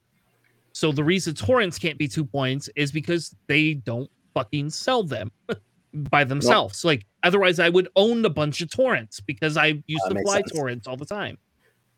So 0.72 0.92
the 0.92 1.02
reason 1.02 1.34
torrents 1.34 1.78
can't 1.78 1.98
be 1.98 2.06
two 2.06 2.24
points 2.24 2.68
is 2.76 2.92
because 2.92 3.34
they 3.46 3.74
don't 3.74 4.10
fucking 4.34 4.70
sell 4.70 5.02
them 5.02 5.32
by 5.94 6.22
themselves. 6.22 6.84
Nope. 6.84 6.90
Like 6.90 7.06
otherwise, 7.26 7.58
I 7.58 7.68
would 7.68 7.88
own 7.96 8.24
a 8.24 8.30
bunch 8.30 8.60
of 8.60 8.70
torrents 8.70 9.20
because 9.20 9.56
I 9.56 9.82
used 9.86 10.04
to 10.08 10.22
fly 10.22 10.36
sense. 10.36 10.52
torrents 10.52 10.86
all 10.86 10.96
the 10.96 11.06
time. 11.06 11.38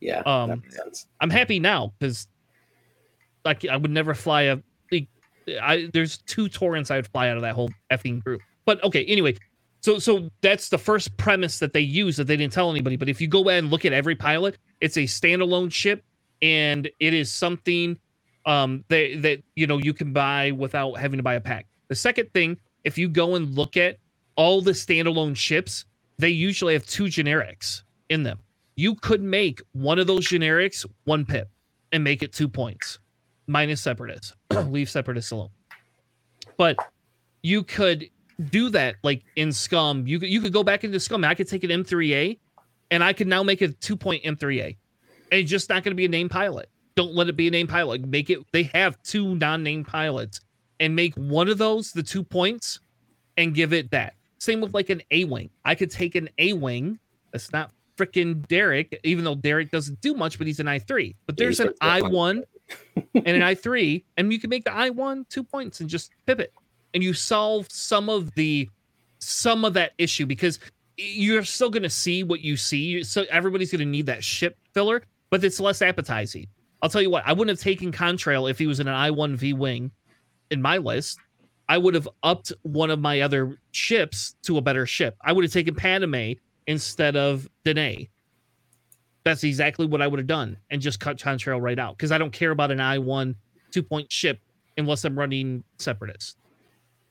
Yeah, 0.00 0.20
um, 0.20 0.62
I'm 1.20 1.30
happy 1.30 1.58
now 1.58 1.92
because 1.98 2.28
like 3.44 3.64
I 3.66 3.76
would 3.76 3.90
never 3.90 4.14
fly 4.14 4.42
a. 4.42 4.58
Like, 4.90 5.08
I 5.60 5.88
there's 5.92 6.18
two 6.18 6.48
torrents 6.48 6.90
I 6.90 6.96
would 6.96 7.08
fly 7.08 7.28
out 7.28 7.36
of 7.36 7.42
that 7.42 7.54
whole 7.54 7.70
effing 7.92 8.22
group. 8.22 8.40
But 8.64 8.82
okay, 8.84 9.04
anyway, 9.04 9.36
so 9.80 9.98
so 9.98 10.30
that's 10.40 10.68
the 10.68 10.78
first 10.78 11.16
premise 11.16 11.58
that 11.58 11.72
they 11.72 11.80
use 11.80 12.16
that 12.16 12.24
they 12.24 12.36
didn't 12.36 12.52
tell 12.52 12.70
anybody. 12.70 12.96
But 12.96 13.08
if 13.08 13.20
you 13.20 13.28
go 13.28 13.48
and 13.48 13.70
look 13.70 13.84
at 13.84 13.92
every 13.92 14.14
pilot, 14.14 14.58
it's 14.80 14.96
a 14.96 15.04
standalone 15.04 15.72
ship, 15.72 16.04
and 16.42 16.88
it 17.00 17.14
is 17.14 17.32
something 17.32 17.98
um 18.46 18.84
that 18.88 19.22
that 19.22 19.42
you 19.56 19.66
know 19.66 19.78
you 19.78 19.92
can 19.92 20.12
buy 20.12 20.52
without 20.52 20.94
having 20.94 21.18
to 21.18 21.22
buy 21.22 21.34
a 21.34 21.40
pack. 21.40 21.66
The 21.88 21.96
second 21.96 22.32
thing, 22.32 22.58
if 22.84 22.98
you 22.98 23.08
go 23.08 23.34
and 23.34 23.54
look 23.54 23.76
at 23.76 23.98
all 24.38 24.62
the 24.62 24.70
standalone 24.70 25.36
ships, 25.36 25.84
they 26.16 26.30
usually 26.30 26.72
have 26.72 26.86
two 26.86 27.04
generics 27.04 27.82
in 28.08 28.22
them. 28.22 28.38
You 28.76 28.94
could 28.94 29.20
make 29.20 29.60
one 29.72 29.98
of 29.98 30.06
those 30.06 30.26
generics 30.26 30.86
one 31.04 31.26
pip 31.26 31.50
and 31.92 32.04
make 32.04 32.22
it 32.22 32.32
two 32.32 32.48
points, 32.48 33.00
minus 33.48 33.80
separatists. 33.82 34.34
Leave 34.50 34.88
separatists 34.88 35.32
alone. 35.32 35.50
But 36.56 36.76
you 37.42 37.64
could 37.64 38.08
do 38.50 38.70
that 38.70 38.96
like 39.02 39.24
in 39.34 39.52
Scum. 39.52 40.06
You 40.06 40.20
could 40.20 40.28
you 40.28 40.40
could 40.40 40.52
go 40.52 40.62
back 40.62 40.84
into 40.84 41.00
Scum. 41.00 41.24
I 41.24 41.34
could 41.34 41.48
take 41.48 41.64
an 41.64 41.70
M3A, 41.70 42.38
and 42.92 43.02
I 43.02 43.12
could 43.12 43.26
now 43.26 43.42
make 43.42 43.60
a 43.60 43.68
two 43.68 43.96
point 43.96 44.22
M3A, 44.22 44.76
and 45.32 45.40
it's 45.40 45.50
just 45.50 45.68
not 45.68 45.82
going 45.82 45.90
to 45.90 45.96
be 45.96 46.04
a 46.04 46.08
name 46.08 46.28
pilot. 46.28 46.68
Don't 46.94 47.14
let 47.14 47.28
it 47.28 47.36
be 47.36 47.48
a 47.48 47.50
name 47.50 47.66
pilot. 47.66 48.06
Make 48.06 48.30
it. 48.30 48.38
They 48.52 48.64
have 48.74 49.02
two 49.02 49.34
non-name 49.34 49.84
pilots, 49.84 50.40
and 50.78 50.94
make 50.94 51.14
one 51.16 51.48
of 51.48 51.58
those 51.58 51.90
the 51.90 52.04
two 52.04 52.22
points, 52.22 52.78
and 53.36 53.52
give 53.52 53.72
it 53.72 53.90
that. 53.90 54.14
Same 54.38 54.60
with 54.60 54.74
like 54.74 54.90
an 54.90 55.02
A 55.10 55.24
wing. 55.24 55.50
I 55.64 55.74
could 55.74 55.90
take 55.90 56.14
an 56.14 56.28
A 56.38 56.52
wing. 56.52 56.98
That's 57.32 57.52
not 57.52 57.70
freaking 57.96 58.46
Derek, 58.46 58.98
even 59.04 59.24
though 59.24 59.34
Derek 59.34 59.70
doesn't 59.70 60.00
do 60.00 60.14
much, 60.14 60.38
but 60.38 60.46
he's 60.46 60.60
an 60.60 60.68
I 60.68 60.78
three. 60.78 61.16
But 61.26 61.36
there's 61.36 61.60
an 61.60 61.74
I 61.80 62.02
one 62.02 62.44
and 63.14 63.26
an 63.26 63.42
I 63.42 63.54
three, 63.54 64.04
and 64.16 64.32
you 64.32 64.38
can 64.38 64.50
make 64.50 64.64
the 64.64 64.72
I 64.72 64.90
one 64.90 65.26
two 65.28 65.42
points 65.42 65.80
and 65.80 65.88
just 65.88 66.12
pivot 66.26 66.52
and 66.94 67.02
you 67.02 67.12
solve 67.12 67.66
some 67.70 68.08
of 68.08 68.34
the 68.34 68.68
some 69.18 69.64
of 69.64 69.74
that 69.74 69.92
issue 69.98 70.26
because 70.26 70.58
you're 70.96 71.44
still 71.44 71.70
going 71.70 71.82
to 71.82 71.90
see 71.90 72.22
what 72.24 72.40
you 72.40 72.56
see. 72.56 73.02
So 73.02 73.24
everybody's 73.30 73.70
going 73.70 73.80
to 73.80 73.84
need 73.84 74.06
that 74.06 74.24
ship 74.24 74.56
filler, 74.74 75.02
but 75.30 75.42
it's 75.44 75.60
less 75.60 75.82
appetizing. 75.82 76.46
I'll 76.82 76.88
tell 76.88 77.02
you 77.02 77.10
what, 77.10 77.24
I 77.26 77.32
wouldn't 77.32 77.56
have 77.56 77.62
taken 77.62 77.90
Contrail 77.92 78.50
if 78.50 78.58
he 78.58 78.66
was 78.66 78.80
in 78.80 78.88
an 78.88 78.94
I1 78.94 79.36
V 79.36 79.52
wing 79.52 79.90
in 80.50 80.62
my 80.62 80.78
list. 80.78 81.18
I 81.68 81.78
would 81.78 81.94
have 81.94 82.08
upped 82.22 82.52
one 82.62 82.90
of 82.90 82.98
my 82.98 83.20
other 83.20 83.58
ships 83.72 84.36
to 84.42 84.56
a 84.56 84.60
better 84.60 84.86
ship. 84.86 85.16
I 85.22 85.32
would 85.32 85.44
have 85.44 85.52
taken 85.52 85.74
Padme 85.74 86.32
instead 86.66 87.16
of 87.16 87.48
Danae. 87.64 88.08
That's 89.24 89.44
exactly 89.44 89.86
what 89.86 90.00
I 90.00 90.06
would 90.06 90.18
have 90.18 90.26
done 90.26 90.56
and 90.70 90.80
just 90.80 91.00
cut 91.00 91.18
Contrail 91.18 91.60
right 91.60 91.78
out 91.78 91.96
because 91.96 92.12
I 92.12 92.18
don't 92.18 92.32
care 92.32 92.50
about 92.52 92.70
an 92.70 92.78
I1 92.78 93.34
two 93.70 93.82
point 93.82 94.10
ship 94.10 94.40
unless 94.78 95.04
I'm 95.04 95.18
running 95.18 95.62
separatists. 95.78 96.36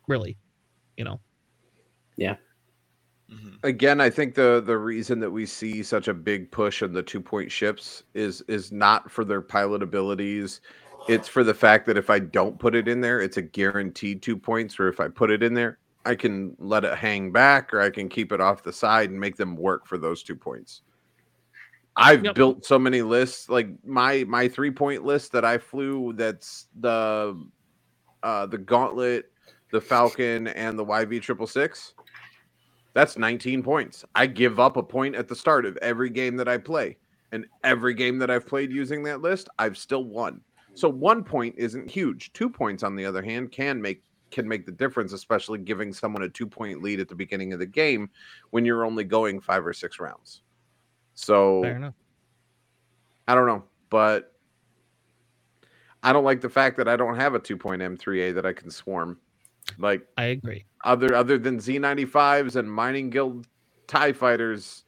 really, 0.07 0.37
you 0.95 1.03
know. 1.03 1.19
Yeah. 2.15 2.37
Mm-hmm. 3.31 3.55
Again, 3.63 4.01
I 4.01 4.09
think 4.09 4.35
the 4.35 4.63
the 4.65 4.77
reason 4.77 5.19
that 5.19 5.29
we 5.29 5.45
see 5.45 5.83
such 5.83 6.07
a 6.07 6.13
big 6.13 6.49
push 6.49 6.81
in 6.81 6.93
the 6.93 7.03
two 7.03 7.21
point 7.21 7.51
ships 7.51 8.03
is 8.13 8.41
is 8.47 8.71
not 8.71 9.11
for 9.11 9.25
their 9.25 9.41
pilot 9.41 9.83
abilities. 9.83 10.61
It's 11.07 11.27
for 11.27 11.43
the 11.43 11.53
fact 11.53 11.85
that 11.87 11.97
if 11.97 12.09
I 12.09 12.19
don't 12.19 12.59
put 12.59 12.75
it 12.75 12.87
in 12.87 13.01
there, 13.01 13.21
it's 13.21 13.37
a 13.37 13.41
guaranteed 13.41 14.21
two 14.21 14.37
points. 14.37 14.79
Or 14.79 14.87
if 14.87 14.99
I 14.99 15.07
put 15.07 15.31
it 15.31 15.41
in 15.41 15.53
there, 15.53 15.79
I 16.05 16.15
can 16.15 16.55
let 16.59 16.83
it 16.83 16.97
hang 16.97 17.31
back, 17.31 17.73
or 17.73 17.81
I 17.81 17.89
can 17.89 18.09
keep 18.09 18.31
it 18.31 18.41
off 18.41 18.63
the 18.63 18.73
side 18.73 19.09
and 19.09 19.19
make 19.19 19.35
them 19.35 19.55
work 19.55 19.87
for 19.87 19.97
those 19.97 20.23
two 20.23 20.35
points. 20.35 20.81
I've 21.95 22.23
yep. 22.23 22.35
built 22.35 22.65
so 22.65 22.77
many 22.77 23.01
lists, 23.01 23.49
like 23.49 23.69
my 23.83 24.23
my 24.27 24.47
three 24.47 24.71
point 24.71 25.03
list 25.03 25.31
that 25.31 25.43
I 25.43 25.57
flew. 25.57 26.13
That's 26.13 26.67
the 26.79 27.41
uh 28.23 28.45
the 28.45 28.57
gauntlet 28.57 29.31
the 29.71 29.81
Falcon, 29.81 30.47
and 30.47 30.77
the 30.77 30.85
YV 30.85 31.21
triple 31.21 31.47
six, 31.47 31.93
that's 32.93 33.17
19 33.17 33.63
points. 33.63 34.05
I 34.15 34.25
give 34.25 34.59
up 34.59 34.77
a 34.77 34.83
point 34.83 35.15
at 35.15 35.27
the 35.27 35.35
start 35.35 35.65
of 35.65 35.77
every 35.77 36.09
game 36.09 36.35
that 36.37 36.47
I 36.47 36.57
play. 36.57 36.97
And 37.33 37.45
every 37.63 37.93
game 37.93 38.17
that 38.19 38.31
I've 38.31 38.47
played 38.47 38.71
using 38.71 39.03
that 39.03 39.21
list, 39.21 39.49
I've 39.59 39.77
still 39.77 40.05
won. 40.05 40.41
So 40.77 40.87
one 40.87 41.23
point 41.23 41.55
isn't 41.57 41.89
huge. 41.89 42.31
Two 42.33 42.49
points, 42.51 42.83
on 42.83 42.95
the 42.95 43.03
other 43.03 43.23
hand, 43.23 43.51
can 43.51 43.81
make 43.81 44.03
can 44.29 44.47
make 44.47 44.65
the 44.65 44.71
difference, 44.71 45.11
especially 45.11 45.57
giving 45.57 45.91
someone 45.91 46.21
a 46.21 46.29
two 46.29 46.45
point 46.45 46.83
lead 46.83 46.99
at 46.99 47.07
the 47.07 47.15
beginning 47.15 47.51
of 47.51 47.59
the 47.59 47.65
game 47.65 48.09
when 48.51 48.63
you're 48.63 48.85
only 48.85 49.03
going 49.03 49.41
five 49.41 49.65
or 49.65 49.73
six 49.73 49.99
rounds. 49.99 50.43
So 51.15 51.63
I 53.27 53.33
don't 53.33 53.47
know, 53.47 53.63
but 53.89 54.33
I 56.03 56.13
don't 56.13 56.23
like 56.23 56.41
the 56.41 56.49
fact 56.49 56.77
that 56.77 56.87
I 56.87 56.95
don't 56.95 57.15
have 57.15 57.33
a 57.33 57.39
two 57.39 57.57
point 57.57 57.81
M3A 57.81 58.35
that 58.35 58.45
I 58.45 58.53
can 58.53 58.69
swarm. 58.69 59.17
Like 59.79 60.07
I 60.17 60.25
agree. 60.25 60.65
Other 60.85 61.15
other 61.15 61.39
than 61.39 61.57
Z95s 61.57 62.55
and 62.55 62.71
mining 62.71 63.09
guild 63.09 63.47
TIE 63.87 64.13
fighters, 64.13 64.83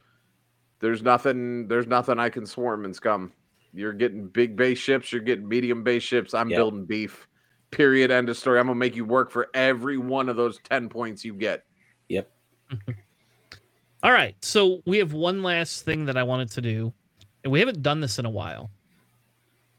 there's 0.78 1.02
nothing 1.02 1.66
there's 1.66 1.88
nothing 1.88 2.20
I 2.20 2.28
can 2.28 2.46
swarm 2.46 2.84
and 2.84 2.94
scum. 2.94 3.32
You're 3.72 3.92
getting 3.92 4.26
big 4.26 4.56
base 4.56 4.78
ships, 4.78 5.12
you're 5.12 5.22
getting 5.22 5.48
medium 5.48 5.82
base 5.84 6.02
ships. 6.02 6.34
I'm 6.34 6.50
yep. 6.50 6.58
building 6.58 6.84
beef. 6.84 7.26
Period. 7.70 8.10
End 8.10 8.28
of 8.28 8.36
story. 8.36 8.58
I'm 8.58 8.66
gonna 8.66 8.78
make 8.78 8.96
you 8.96 9.04
work 9.04 9.30
for 9.30 9.48
every 9.54 9.96
one 9.96 10.28
of 10.28 10.36
those 10.36 10.58
10 10.64 10.88
points 10.88 11.24
you 11.24 11.34
get. 11.34 11.64
Yep. 12.08 12.30
All 14.02 14.12
right. 14.12 14.34
So 14.42 14.82
we 14.86 14.98
have 14.98 15.12
one 15.12 15.42
last 15.42 15.84
thing 15.84 16.06
that 16.06 16.16
I 16.16 16.22
wanted 16.24 16.50
to 16.52 16.60
do, 16.60 16.92
and 17.44 17.52
we 17.52 17.60
haven't 17.60 17.82
done 17.82 18.00
this 18.00 18.18
in 18.18 18.26
a 18.26 18.30
while. 18.30 18.70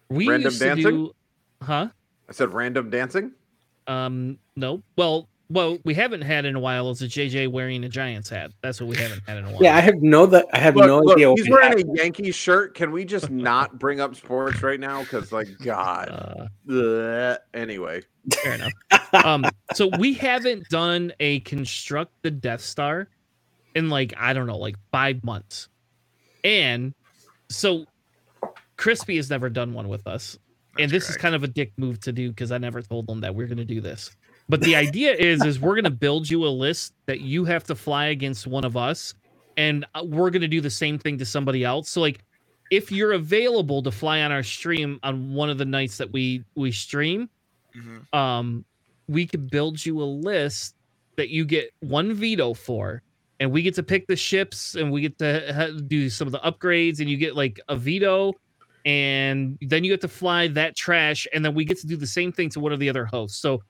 We 0.09 0.27
random 0.27 0.57
dancing? 0.57 0.83
Do, 0.83 1.15
huh? 1.61 1.89
I 2.29 2.31
said 2.31 2.53
random 2.53 2.89
dancing. 2.89 3.31
Um, 3.87 4.37
no. 4.55 4.83
Well, 4.95 5.27
well, 5.51 5.77
we 5.83 5.93
haven't 5.93 6.21
had 6.21 6.45
in 6.45 6.55
a 6.55 6.59
while 6.59 6.89
is 6.91 7.01
a 7.01 7.07
JJ 7.07 7.49
wearing 7.49 7.83
a 7.83 7.89
Giants 7.89 8.29
hat. 8.29 8.51
That's 8.61 8.79
what 8.79 8.89
we 8.89 8.95
haven't 8.95 9.21
had 9.27 9.37
in 9.37 9.45
a 9.45 9.51
while. 9.51 9.61
Yeah, 9.61 9.75
I 9.75 9.81
have 9.81 10.01
no 10.01 10.25
that 10.27 10.45
I 10.53 10.59
have 10.59 10.75
look, 10.75 10.87
no 10.87 10.99
look, 10.99 11.17
idea. 11.17 11.33
He's 11.35 11.49
wearing 11.49 11.79
a 11.79 11.93
Yankee 11.95 12.31
shirt. 12.31 12.73
Can 12.73 12.91
we 12.91 13.03
just 13.03 13.29
not 13.29 13.77
bring 13.77 13.99
up 13.99 14.15
sports 14.15 14.63
right 14.63 14.79
now? 14.79 15.01
Because 15.01 15.31
like 15.31 15.49
God. 15.63 16.49
Uh, 16.69 17.37
anyway, 17.53 18.01
fair 18.33 18.53
enough. 18.53 18.73
um, 19.25 19.45
so 19.73 19.89
we 19.99 20.13
haven't 20.13 20.67
done 20.69 21.11
a 21.19 21.41
construct 21.41 22.13
the 22.21 22.31
Death 22.31 22.61
Star 22.61 23.09
in 23.75 23.89
like 23.89 24.13
I 24.17 24.33
don't 24.33 24.47
know, 24.47 24.57
like 24.57 24.75
five 24.91 25.23
months, 25.23 25.67
and 26.43 26.93
so 27.49 27.85
Crispy 28.77 29.17
has 29.17 29.29
never 29.29 29.49
done 29.49 29.73
one 29.73 29.89
with 29.89 30.07
us 30.07 30.37
and 30.77 30.89
this 30.89 31.05
correct. 31.05 31.17
is 31.17 31.21
kind 31.21 31.35
of 31.35 31.43
a 31.43 31.47
dick 31.47 31.73
move 31.77 31.99
to 32.01 32.11
do 32.11 32.29
because 32.29 32.51
I 32.51 32.57
never 32.57 32.81
told 32.81 33.07
them 33.07 33.21
that 33.21 33.35
we're 33.35 33.47
going 33.47 33.57
to 33.57 33.65
do 33.65 33.81
this. 33.81 34.11
But 34.51 34.59
the 34.59 34.75
idea 34.75 35.13
is, 35.13 35.45
is 35.45 35.61
we're 35.61 35.75
going 35.75 35.85
to 35.85 35.89
build 35.89 36.29
you 36.29 36.45
a 36.45 36.51
list 36.51 36.93
that 37.05 37.21
you 37.21 37.45
have 37.45 37.63
to 37.63 37.73
fly 37.73 38.07
against 38.07 38.45
one 38.47 38.65
of 38.65 38.75
us, 38.75 39.13
and 39.55 39.85
uh, 39.95 40.03
we're 40.03 40.29
going 40.29 40.41
to 40.41 40.47
do 40.49 40.59
the 40.59 40.69
same 40.69 40.99
thing 40.99 41.17
to 41.19 41.25
somebody 41.25 41.63
else. 41.63 41.89
So 41.89 42.01
like, 42.01 42.25
if 42.69 42.91
you're 42.91 43.13
available 43.13 43.81
to 43.81 43.91
fly 43.91 44.23
on 44.23 44.31
our 44.33 44.43
stream 44.43 44.99
on 45.03 45.33
one 45.33 45.49
of 45.49 45.57
the 45.57 45.63
nights 45.63 45.95
that 45.99 46.11
we 46.11 46.43
we 46.55 46.73
stream, 46.73 47.29
mm-hmm. 47.73 48.13
um, 48.13 48.65
we 49.07 49.25
could 49.25 49.49
build 49.49 49.85
you 49.85 50.01
a 50.01 50.03
list 50.03 50.75
that 51.15 51.29
you 51.29 51.45
get 51.45 51.71
one 51.79 52.13
veto 52.13 52.53
for, 52.53 53.01
and 53.39 53.53
we 53.53 53.61
get 53.61 53.75
to 53.75 53.83
pick 53.83 54.05
the 54.07 54.17
ships, 54.17 54.75
and 54.75 54.91
we 54.91 54.99
get 54.99 55.17
to 55.19 55.81
do 55.87 56.09
some 56.09 56.27
of 56.27 56.33
the 56.33 56.39
upgrades, 56.39 56.99
and 56.99 57.09
you 57.09 57.15
get 57.15 57.37
like 57.37 57.57
a 57.69 57.77
veto 57.77 58.33
and 58.83 59.57
then 59.61 59.83
you 59.83 59.91
get 59.91 60.01
to 60.01 60.07
fly 60.07 60.47
that 60.47 60.75
trash, 60.75 61.27
and 61.33 61.45
then 61.45 61.53
we 61.53 61.63
get 61.63 61.77
to 61.79 61.87
do 61.87 61.95
the 61.95 62.07
same 62.07 62.31
thing 62.31 62.49
to 62.49 62.59
one 62.59 62.73
of 62.73 62.79
the 62.79 62.89
other 62.89 63.05
hosts. 63.05 63.39
So 63.39 63.61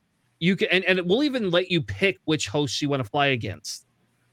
you 0.41 0.55
can, 0.57 0.67
and, 0.71 0.83
and 0.83 1.07
we'll 1.07 1.23
even 1.23 1.49
let 1.51 1.71
you 1.71 1.81
pick 1.81 2.17
which 2.25 2.47
hosts 2.47 2.81
you 2.81 2.89
want 2.89 3.01
to 3.01 3.09
fly 3.09 3.27
against. 3.27 3.85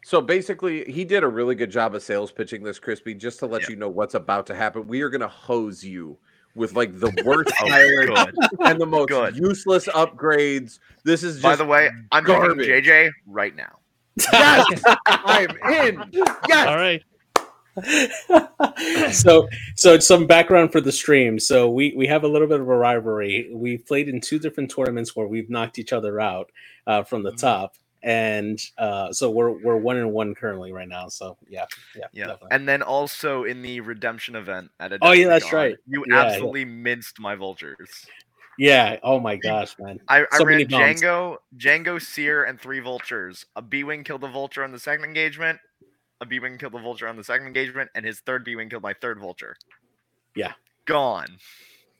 So 0.05 0.23
basically, 0.23 0.91
he 0.91 1.05
did 1.05 1.23
a 1.23 1.29
really 1.29 1.55
good 1.55 1.71
job 1.71 1.95
of 1.95 2.03
sales 2.03 2.33
pitching 2.33 2.63
this, 2.65 2.79
Crispy, 2.79 3.15
just 3.15 3.39
to 3.41 3.47
let 3.47 3.63
yeah. 3.63 3.71
you 3.71 3.77
know 3.77 3.91
what's 3.91 4.15
about 4.15 4.47
to 4.47 4.55
happen. 4.55 4.87
We 4.89 5.03
are 5.03 5.11
going 5.11 5.21
to 5.21 5.29
hose 5.29 5.85
you 5.85 6.17
with 6.55 6.75
like 6.75 6.99
the 6.99 7.13
worst 7.27 7.53
Oh, 7.61 7.67
good. 8.07 8.61
and 8.61 8.81
the 8.81 8.87
most 8.87 9.09
Good. 9.11 9.37
useless 9.37 9.87
upgrades. 9.89 10.79
This 11.05 11.23
is 11.23 11.35
just 11.37 11.43
By 11.43 11.57
the 11.57 11.67
way, 11.67 11.91
I'm 12.11 12.25
garbage. 12.25 12.67
picking 12.67 12.85
JJ 12.91 13.11
right 13.27 13.55
now. 13.55 13.79
yes, 14.33 14.83
I'm 15.07 15.51
in. 15.73 16.03
Yes. 16.11 16.67
All 16.67 16.77
right. 16.77 17.03
so 19.13 19.49
so 19.77 19.99
some 20.01 20.27
background 20.27 20.73
for 20.73 20.81
the 20.81 20.93
stream 20.93 21.39
so 21.39 21.71
we 21.71 21.95
we 21.97 22.07
have 22.07 22.25
a 22.25 22.29
little 22.29 22.49
bit 22.49 22.61
of 22.61 22.69
a 22.69 22.77
rivalry 22.77 23.51
we've 23.55 23.87
played 23.87 24.09
in 24.09 24.21
two 24.21 24.39
different 24.39 24.71
tournaments 24.75 25.17
where 25.17 25.27
we've 25.29 25.51
knocked 25.51 25.79
each 25.79 25.93
other 25.93 26.21
out 26.21 26.51
uh, 26.87 27.03
from 27.05 27.23
the 27.23 27.33
top 27.33 27.75
and 28.03 28.61
uh, 28.79 29.13
so 29.13 29.31
we're 29.31 29.53
we're 29.53 29.77
one 29.77 29.97
and 29.99 30.13
one 30.13 30.35
currently 30.35 30.73
right 30.73 30.89
now 30.89 31.09
so 31.09 31.39
yeah 31.49 31.67
yeah 31.95 32.07
Yeah, 32.13 32.27
definitely. 32.27 32.51
and 32.51 32.69
then 32.69 32.83
also 32.83 33.45
in 33.45 33.63
the 33.63 33.81
redemption 33.81 34.37
event 34.37 34.71
at 34.81 34.93
a 34.93 35.03
Oh, 35.03 35.13
yeah, 35.13 35.29
that's 35.29 35.53
Gone, 35.53 35.53
right. 35.53 35.77
You 35.87 36.05
Yeah, 36.05 36.39
yeah. 36.39 36.51
absolutely 36.51 36.65
minced 36.67 37.21
my 37.21 37.35
vultures. 37.37 38.07
yeah 38.59 38.99
oh 39.03 39.21
my 39.21 39.37
gosh 39.37 39.77
man 39.79 40.01
I, 40.09 40.27
I 40.33 40.39
So 40.39 40.45
many 40.47 40.65
ran. 40.67 40.97
Django, 40.97 41.39
Django, 41.57 42.01
Seer, 42.03 42.45
and 42.45 42.61
three 42.61 42.81
vultures. 42.81 43.47
A 43.57 43.63
B 43.63 43.85
wing 43.85 44.05
killed 44.05 44.25
a 44.25 44.29
vulture 44.29 44.65
on 44.65 44.73
the 44.73 44.79
second 44.81 45.05
engagement. 45.05 45.61
A 46.21 46.27
B 46.27 46.41
wing 46.41 46.59
killed 46.59 46.73
the 46.73 46.79
vulture 46.81 47.07
on 47.09 47.17
the 47.17 47.25
second 47.25 47.47
engagement, 47.47 47.91
and 47.95 48.05
his 48.05 48.21
third 48.21 48.45
B 48.45 48.57
wing 48.57 48.69
killed 48.69 48.83
my 48.83 48.95
third 48.95 49.21
vulture. 49.21 49.57
Yeah. 50.35 50.53
gone. 50.85 51.27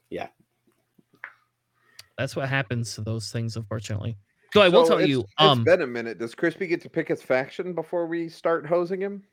Yeah, 0.09 0.27
that's 2.17 2.35
what 2.35 2.49
happens 2.49 2.95
to 2.95 3.01
those 3.01 3.31
things, 3.31 3.55
unfortunately. 3.55 4.17
So 4.53 4.61
I 4.61 4.69
will 4.69 4.83
So 4.85 4.89
tell 4.93 4.97
it's- 4.97 5.09
you, 5.09 5.19
it's 5.19 5.29
um, 5.37 5.63
been 5.63 5.81
a 5.83 5.87
minute. 5.87 6.17
Does 6.17 6.33
Crispy 6.35 6.65
get 6.67 6.81
to 6.81 6.89
pick 6.89 7.07
his 7.07 7.21
faction 7.21 7.73
before 7.73 8.07
we 8.07 8.27
start 8.29 8.65
hosing 8.65 8.99
him? 9.01 9.23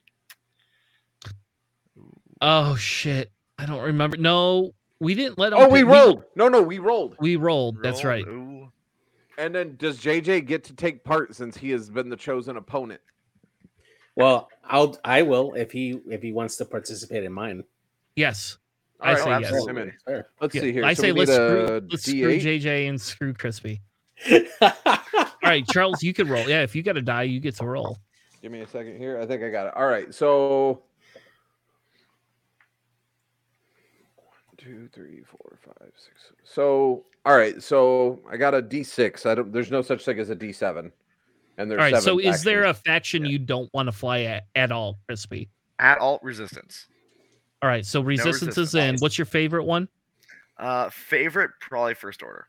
oh 2.42 2.76
shit, 2.76 3.30
I 3.58 3.66
don't 3.66 3.82
remember. 3.82 4.16
No, 4.18 4.72
we 5.00 5.14
didn't 5.14 5.38
let 5.38 5.52
him. 5.52 5.58
Oh, 5.60 5.68
we 5.68 5.80
pick- 5.82 5.88
rolled. 5.92 6.24
No, 6.36 6.48
no, 6.48 6.62
we 6.62 6.78
rolled. 6.78 7.16
We, 7.20 7.36
rolled. 7.36 7.82
That's 7.82 8.04
right. 8.04 8.26
ooh. 8.26 8.70
And 9.38 9.54
then 9.54 9.76
does 9.76 9.98
JJ 9.98 10.46
get 10.46 10.64
to 10.64 10.74
take 10.74 11.04
part 11.04 11.34
since 11.34 11.56
he 11.56 11.70
has 11.70 11.90
been 11.90 12.08
the 12.08 12.16
chosen 12.16 12.56
opponent? 12.56 13.00
Well 14.16 14.48
i'll 14.64 14.98
i 15.04 15.22
will 15.22 15.54
if 15.54 15.70
he 15.70 16.00
if 16.08 16.20
he 16.22 16.32
wants 16.32 16.56
to 16.56 16.64
participate 16.64 17.22
in 17.22 17.32
mine 17.32 17.62
Yes. 18.16 18.56
All 18.98 19.08
I 19.08 19.12
right, 19.12 19.22
say 19.22 19.30
yes. 19.40 19.52
absolutely. 19.52 19.70
I'm 19.82 19.88
in. 19.88 19.94
Fair. 20.06 20.26
Let's 20.40 20.54
Yeah, 20.54 20.60
see 20.62 20.72
here. 20.72 20.84
I 20.86 20.94
So 20.94 21.02
say 21.02 21.12
let's 21.12 21.30
screw, 21.30 21.80
let's 21.90 22.02
screw 22.02 22.38
JJ 22.38 22.88
and 22.88 22.98
screw 22.98 23.34
Crispy. 23.34 23.82
All 24.62 24.72
right, 25.44 25.66
Charles, 25.66 26.02
you 26.02 26.14
can 26.14 26.28
roll. 26.28 26.48
Yeah, 26.48 26.62
if 26.62 26.74
you 26.74 26.82
got 26.82 26.94
to 26.94 27.02
die, 27.02 27.24
you 27.24 27.38
get 27.38 27.54
to 27.56 27.66
roll. 27.66 27.98
Give 28.40 28.50
me 28.50 28.62
a 28.62 28.66
second 28.66 28.96
here. 28.96 29.20
I 29.20 29.26
think 29.26 29.42
I 29.42 29.50
got 29.50 29.66
it. 29.66 29.74
All 29.76 29.86
right. 29.86 30.14
So 30.14 30.82
one, 34.16 34.56
two, 34.56 34.88
three, 34.94 35.22
four, 35.28 35.58
five, 35.62 35.92
six. 35.94 36.32
So 36.42 37.04
all 37.26 37.36
right. 37.36 37.62
So 37.62 38.20
I 38.30 38.38
got 38.38 38.54
a 38.54 38.62
D 38.62 38.82
six. 38.82 39.26
I 39.26 39.34
don't. 39.34 39.52
There's 39.52 39.70
no 39.70 39.82
such 39.82 40.06
thing 40.06 40.18
as 40.18 40.30
a 40.30 40.34
D 40.34 40.52
seven. 40.52 40.90
And 41.58 41.70
there's 41.70 41.78
All 41.78 41.84
right. 41.84 42.02
seven 42.02 42.02
So 42.02 42.18
is 42.18 42.42
there 42.42 42.64
a 42.64 42.74
faction 42.74 43.24
you 43.24 43.38
don't 43.38 43.72
want 43.72 43.86
to 43.86 43.92
fly 43.92 44.22
at 44.22 44.44
at 44.54 44.72
all, 44.72 44.98
Crispy? 45.06 45.48
At 45.78 45.98
alt 45.98 46.22
resistance. 46.22 46.86
All 47.62 47.68
right. 47.68 47.84
So 47.84 48.00
resistance 48.00 48.58
is 48.58 48.74
in. 48.74 48.96
What's 48.98 49.18
your 49.18 49.24
favorite 49.24 49.64
one? 49.64 49.88
Uh, 50.58 50.90
favorite 50.90 51.50
probably 51.60 51.94
first 51.94 52.22
order. 52.22 52.48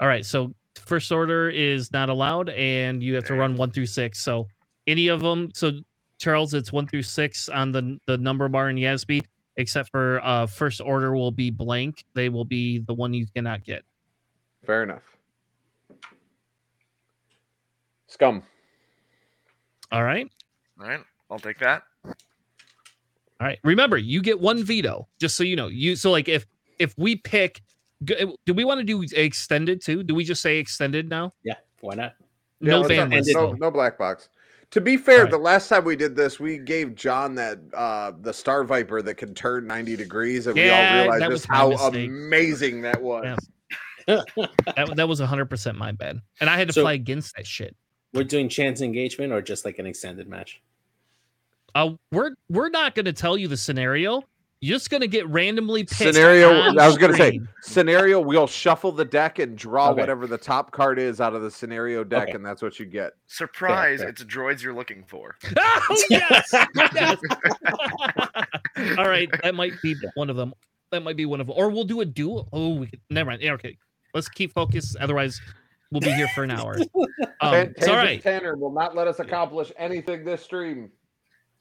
All 0.00 0.08
right. 0.08 0.24
So 0.24 0.54
first 0.74 1.10
order 1.10 1.50
is 1.50 1.92
not 1.92 2.08
allowed, 2.08 2.50
and 2.50 3.02
you 3.02 3.14
have 3.14 3.24
to 3.24 3.34
run 3.34 3.56
one 3.56 3.70
through 3.70 3.86
six. 3.86 4.20
So 4.20 4.48
any 4.86 5.08
of 5.08 5.20
them. 5.20 5.50
So 5.54 5.72
Charles, 6.18 6.54
it's 6.54 6.72
one 6.72 6.86
through 6.86 7.02
six 7.02 7.48
on 7.48 7.72
the 7.72 7.98
the 8.06 8.18
number 8.18 8.48
bar 8.48 8.70
in 8.70 8.76
Yasby, 8.76 9.22
except 9.56 9.90
for 9.90 10.20
uh 10.24 10.46
first 10.46 10.80
order 10.80 11.14
will 11.14 11.30
be 11.30 11.50
blank. 11.50 12.04
They 12.14 12.28
will 12.28 12.44
be 12.44 12.78
the 12.80 12.94
one 12.94 13.14
you 13.14 13.26
cannot 13.34 13.64
get. 13.64 13.82
Fair 14.66 14.82
enough. 14.82 15.17
Scum. 18.08 18.42
All 19.92 20.02
right. 20.04 20.28
All 20.80 20.86
right, 20.86 21.00
I'll 21.30 21.38
take 21.38 21.58
that. 21.60 21.82
All 22.04 22.14
right. 23.46 23.58
Remember, 23.64 23.96
you 23.96 24.20
get 24.22 24.38
one 24.40 24.62
veto, 24.64 25.08
just 25.20 25.36
so 25.36 25.44
you 25.44 25.56
know. 25.56 25.68
You 25.68 25.96
so 25.96 26.10
like 26.10 26.28
if 26.28 26.46
if 26.78 26.94
we 26.98 27.16
pick, 27.16 27.62
do 28.04 28.54
we 28.54 28.64
want 28.64 28.78
to 28.80 28.84
do 28.84 29.02
extended 29.16 29.80
too? 29.82 30.02
Do 30.02 30.14
we 30.14 30.24
just 30.24 30.42
say 30.42 30.58
extended 30.58 31.08
now? 31.08 31.32
yeah 31.44 31.54
why 31.80 31.94
not 31.94 32.14
no 32.60 32.80
let's 32.80 32.88
ban 32.88 33.08
list. 33.10 33.30
no, 33.34 33.52
no 33.52 33.70
black 33.70 33.96
box. 33.98 34.28
To 34.72 34.80
be 34.82 34.96
fair, 34.96 35.18
Alright. 35.18 35.30
the 35.30 35.38
last 35.38 35.68
time 35.68 35.84
we 35.84 35.96
did 35.96 36.14
this, 36.16 36.38
we 36.38 36.58
gave 36.58 36.94
John 36.94 37.34
that 37.36 37.58
uh 37.74 38.12
the 38.20 38.32
Star 38.32 38.64
Viper 38.64 39.00
that 39.02 39.14
can 39.14 39.32
turn 39.34 39.66
90 39.66 39.96
degrees, 39.96 40.46
and 40.46 40.56
Yeah, 40.56 40.64
we 40.64 40.98
all 41.10 41.14
realized 41.14 41.32
just 41.32 41.46
how 41.46 41.68
mistake. 41.70 42.08
amazing 42.08 42.82
that 42.82 43.00
was. 43.00 43.24
Yeah. 43.24 43.36
That 44.76 44.96
that 44.96 45.08
was 45.08 45.20
hundred 45.20 45.46
percent 45.46 45.76
my 45.78 45.92
bad, 45.92 46.20
and 46.40 46.48
I 46.50 46.56
had 46.56 46.66
to 46.68 46.72
So- 46.74 46.82
fly 46.82 46.92
against 46.94 47.36
that 47.36 47.46
shit. 47.46 47.74
We're 48.14 48.24
doing 48.24 48.48
chance 48.48 48.80
engagement 48.80 49.32
or 49.32 49.42
just 49.42 49.64
like 49.64 49.78
an 49.78 49.86
extended 49.86 50.28
match 50.28 50.60
Uh, 51.74 51.90
we're 52.12 52.32
we're 52.48 52.70
not 52.70 52.94
going 52.94 53.04
to 53.06 53.12
tell 53.12 53.36
you 53.36 53.48
the 53.48 53.56
scenario. 53.56 54.22
You're 54.60 54.76
just 54.76 54.90
going 54.90 55.02
to 55.02 55.06
get 55.06 55.24
randomly 55.28 55.84
picked. 55.84 56.14
Scenario, 56.14 56.50
I 56.76 56.88
was 56.88 56.98
gonna 56.98 57.16
say, 57.16 57.38
scenario, 57.62 58.20
we'll 58.20 58.48
shuffle 58.48 58.90
the 58.90 59.04
deck 59.04 59.38
and 59.38 59.56
draw 59.56 59.90
Okay. 59.90 60.00
whatever 60.00 60.26
the 60.26 60.36
top 60.38 60.72
card 60.72 60.98
is 60.98 61.20
out 61.20 61.32
of 61.34 61.42
the 61.42 61.50
scenario 61.50 62.02
deck, 62.02 62.24
Okay. 62.24 62.32
and 62.32 62.44
that's 62.44 62.60
what 62.60 62.80
you 62.80 62.84
get. 62.86 63.12
Surprise! 63.28 64.00
fair. 64.00 64.08
It's 64.08 64.24
droids 64.24 64.60
you're 64.60 64.74
looking 64.74 65.04
for. 65.04 65.36
oh 65.56 66.02
yes, 66.10 66.52
yes. 66.92 67.18
All 68.98 69.08
right, 69.08 69.28
that 69.44 69.54
might 69.54 69.80
be 69.80 69.94
one 70.14 70.28
of 70.30 70.34
them. 70.34 70.52
That 70.90 71.04
might 71.04 71.16
be 71.16 71.26
one 71.26 71.40
of 71.40 71.46
them. 71.46 71.54
Or 71.56 71.68
we'll 71.70 71.84
do 71.84 72.00
a 72.00 72.04
duel. 72.04 72.48
Oh, 72.52 72.74
we 72.76 72.86
could, 72.88 73.00
never 73.10 73.30
mind. 73.30 73.42
Yeah, 73.42 73.52
okay, 73.52 73.76
let's 74.14 74.28
keep 74.28 74.52
focus. 74.54 74.96
Otherwise, 75.00 75.40
we'll 75.90 76.00
be 76.00 76.10
here 76.12 76.28
for 76.34 76.44
an 76.44 76.50
hour. 76.50 76.76
Um, 77.40 77.52
Tan- 77.52 77.74
it's 77.76 77.86
all 77.86 78.18
Tanner 78.18 78.56
will 78.56 78.72
not 78.72 78.96
let 78.96 79.06
us 79.06 79.20
accomplish 79.20 79.70
anything 79.78 80.24
this 80.24 80.42
stream. 80.42 80.90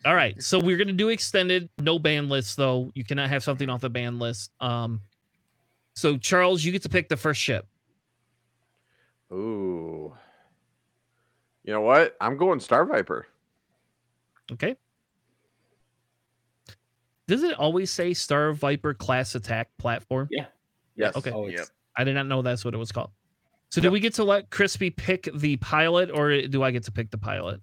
All 0.06 0.16
right. 0.16 0.42
So 0.42 0.58
we're 0.60 0.76
gonna 0.78 0.92
do 0.94 1.10
extended, 1.10 1.70
no 1.78 2.00
ban 2.00 2.30
list 2.30 2.58
though. 2.58 2.92
You 2.96 3.04
cannot 3.04 3.30
have 3.30 3.44
something 3.44 3.70
off 3.70 3.82
the 3.82 3.90
ban 3.90 4.18
list. 4.18 4.52
Um, 4.60 5.02
so 5.94 6.18
Charles, 6.18 6.64
you 6.64 6.72
get 6.72 6.82
to 6.82 6.90
pick 6.90 7.10
the 7.10 7.18
first 7.18 7.40
ship. 7.40 7.68
Ooh. 9.32 10.14
You 11.64 11.74
know 11.74 11.82
what? 11.82 12.16
I'm 12.20 12.38
going 12.38 12.60
Star 12.60 12.86
Viper. 12.86 13.28
Okay. 14.52 14.76
Does 17.28 17.44
it 17.44 17.54
always 17.60 17.92
say 17.92 18.14
Star 18.16 18.52
Viper 18.54 18.94
class 18.96 19.36
attack 19.36 19.70
platform? 19.78 20.28
Yeah. 20.32 20.46
Yes. 20.96 21.16
Okay. 21.16 21.32
Oh, 21.32 21.46
it's- 21.48 21.60
Yep. 21.60 21.68
I 21.98 22.04
did 22.04 22.14
not 22.16 22.26
know 22.28 22.42
that's 22.42 22.66
what 22.66 22.74
it 22.74 22.78
was 22.78 22.92
called. 22.92 23.12
So 23.70 23.82
do 23.82 23.92
we 23.92 24.00
get 24.00 24.14
to 24.16 24.24
let 24.24 24.50
Crispy 24.50 24.90
pick 24.90 25.30
the 25.34 25.58
pilot, 25.58 26.10
or 26.12 26.42
do 26.48 26.64
I 26.64 26.72
get 26.72 26.84
to 26.84 26.92
pick 26.92 27.12
the 27.12 27.18
pilot? 27.18 27.62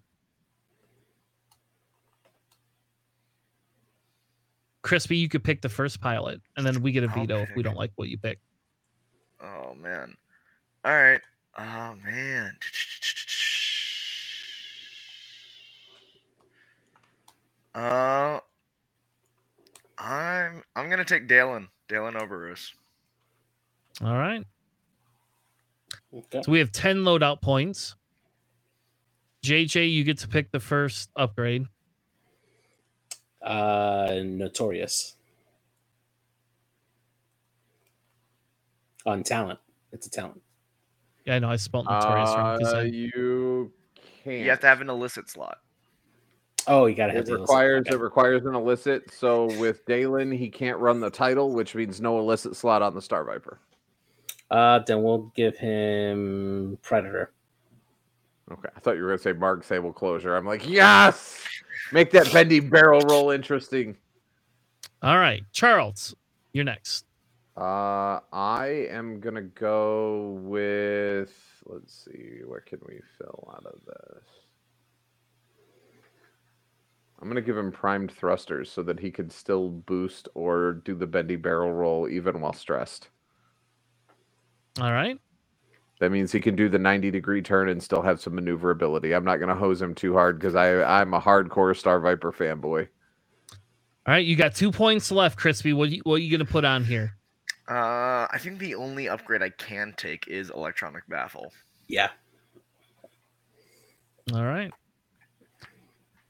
Crispy, 4.82 5.16
you 5.16 5.30
could 5.30 5.42
pick 5.42 5.62
the 5.62 5.68
first 5.70 6.00
pilot, 6.00 6.42
and 6.56 6.66
then 6.66 6.82
we 6.82 6.92
get 6.92 7.04
a 7.04 7.08
veto 7.08 7.38
if 7.38 7.50
we 7.56 7.62
don't 7.62 7.76
like 7.76 7.90
what 7.96 8.10
you 8.10 8.18
pick. 8.18 8.38
Oh 9.42 9.74
man. 9.74 10.14
All 10.84 10.92
right. 10.92 11.20
Oh 11.58 11.94
man. 12.04 12.54
Uh, 17.74 18.38
I'm 19.98 20.62
I'm 20.76 20.90
gonna 20.90 21.04
take 21.04 21.28
Dalan. 21.28 21.68
Dalan 21.88 22.20
Oberos. 22.20 22.72
All 24.02 24.16
right. 24.16 24.44
Okay. 26.16 26.42
So 26.42 26.52
we 26.52 26.58
have 26.60 26.70
10 26.72 26.98
loadout 26.98 27.40
points. 27.42 27.96
JJ, 29.44 29.92
you 29.92 30.04
get 30.04 30.18
to 30.18 30.28
pick 30.28 30.50
the 30.52 30.60
first 30.60 31.10
upgrade. 31.16 31.66
uh 33.42 34.20
notorious 34.24 35.16
on 39.04 39.22
talent 39.22 39.58
it's 39.92 40.06
a 40.06 40.10
talent 40.10 40.40
Yeah, 41.26 41.36
I 41.36 41.38
know 41.40 41.50
I 41.50 41.56
spelled 41.56 41.84
notorious 41.84 42.30
wrong. 42.30 42.58
'cause 42.60 42.72
Uh, 42.72 42.78
I- 42.78 42.82
you 42.84 43.72
can't. 44.24 44.38
You 44.44 44.48
have 44.50 44.60
to 44.60 44.66
have 44.66 44.80
an 44.80 44.88
illicit 44.88 45.28
slot. 45.28 45.58
oh 46.66 46.86
you 46.86 46.94
gotta 46.94 47.12
have 47.12 47.28
It 47.28 47.32
requires 47.32 47.80
okay. 47.82 47.94
it 47.96 47.98
requires 48.00 48.46
an 48.46 48.54
illicit. 48.54 49.10
So 49.12 49.46
with 49.58 49.84
Dalan, 49.84 50.34
he 50.34 50.48
can't 50.48 50.78
run 50.78 51.00
the 51.00 51.10
title, 51.10 51.52
which 51.52 51.74
means 51.74 52.00
no 52.00 52.18
illicit 52.18 52.56
slot 52.56 52.80
on 52.80 52.94
the 52.94 53.02
Star 53.02 53.24
Viper. 53.24 53.60
Uh 54.50 54.78
then 54.80 55.02
we'll 55.02 55.32
give 55.34 55.56
him 55.56 56.78
predator 56.82 57.32
Okay, 58.52 58.68
I 58.76 58.80
thought 58.80 58.96
you 58.96 59.02
were 59.02 59.08
gonna 59.08 59.18
say 59.18 59.32
Mark 59.32 59.64
Sable 59.64 59.92
closure. 59.92 60.36
I'm 60.36 60.44
like, 60.44 60.68
yes, 60.68 61.42
make 61.92 62.10
that 62.10 62.30
bendy 62.32 62.60
barrel 62.60 63.00
roll 63.00 63.30
interesting. 63.30 63.96
All 65.02 65.18
right, 65.18 65.42
Charles, 65.52 66.14
you're 66.52 66.64
next. 66.64 67.06
Uh, 67.56 68.20
I 68.32 68.86
am 68.90 69.20
gonna 69.20 69.42
go 69.42 70.38
with. 70.42 71.32
Let's 71.66 72.04
see, 72.04 72.40
what 72.44 72.66
can 72.66 72.80
we 72.86 73.00
fill 73.16 73.50
out 73.56 73.64
of 73.64 73.80
this? 73.86 74.24
I'm 77.22 77.28
gonna 77.28 77.40
give 77.40 77.56
him 77.56 77.72
primed 77.72 78.12
thrusters 78.12 78.70
so 78.70 78.82
that 78.82 79.00
he 79.00 79.10
can 79.10 79.30
still 79.30 79.70
boost 79.70 80.28
or 80.34 80.74
do 80.84 80.94
the 80.94 81.06
bendy 81.06 81.36
barrel 81.36 81.72
roll 81.72 82.06
even 82.10 82.42
while 82.42 82.52
stressed. 82.52 83.08
All 84.80 84.92
right. 84.92 85.18
That 86.00 86.10
means 86.10 86.32
he 86.32 86.40
can 86.40 86.56
do 86.56 86.68
the 86.68 86.78
90 86.78 87.10
degree 87.10 87.40
turn 87.40 87.68
and 87.68 87.82
still 87.82 88.02
have 88.02 88.20
some 88.20 88.34
maneuverability. 88.34 89.14
I'm 89.14 89.24
not 89.24 89.38
gonna 89.38 89.54
hose 89.54 89.80
him 89.80 89.94
too 89.94 90.12
hard 90.12 90.38
because 90.38 90.54
I 90.54 90.82
I'm 90.82 91.14
a 91.14 91.20
hardcore 91.20 91.76
Star 91.76 92.00
Viper 92.00 92.32
fanboy. 92.32 92.88
All 94.06 94.12
right. 94.12 94.24
You 94.24 94.36
got 94.36 94.54
two 94.54 94.72
points 94.72 95.10
left, 95.10 95.38
Crispy. 95.38 95.72
What 95.72 95.90
you, 95.90 96.00
what 96.04 96.16
are 96.16 96.18
you 96.18 96.36
gonna 96.36 96.48
put 96.48 96.64
on 96.64 96.84
here? 96.84 97.16
Uh, 97.68 98.26
I 98.30 98.38
think 98.38 98.58
the 98.58 98.74
only 98.74 99.08
upgrade 99.08 99.42
I 99.42 99.50
can 99.50 99.94
take 99.96 100.28
is 100.28 100.50
electronic 100.50 101.08
baffle. 101.08 101.52
Yeah. 101.88 102.10
All 104.34 104.44
right. 104.44 104.70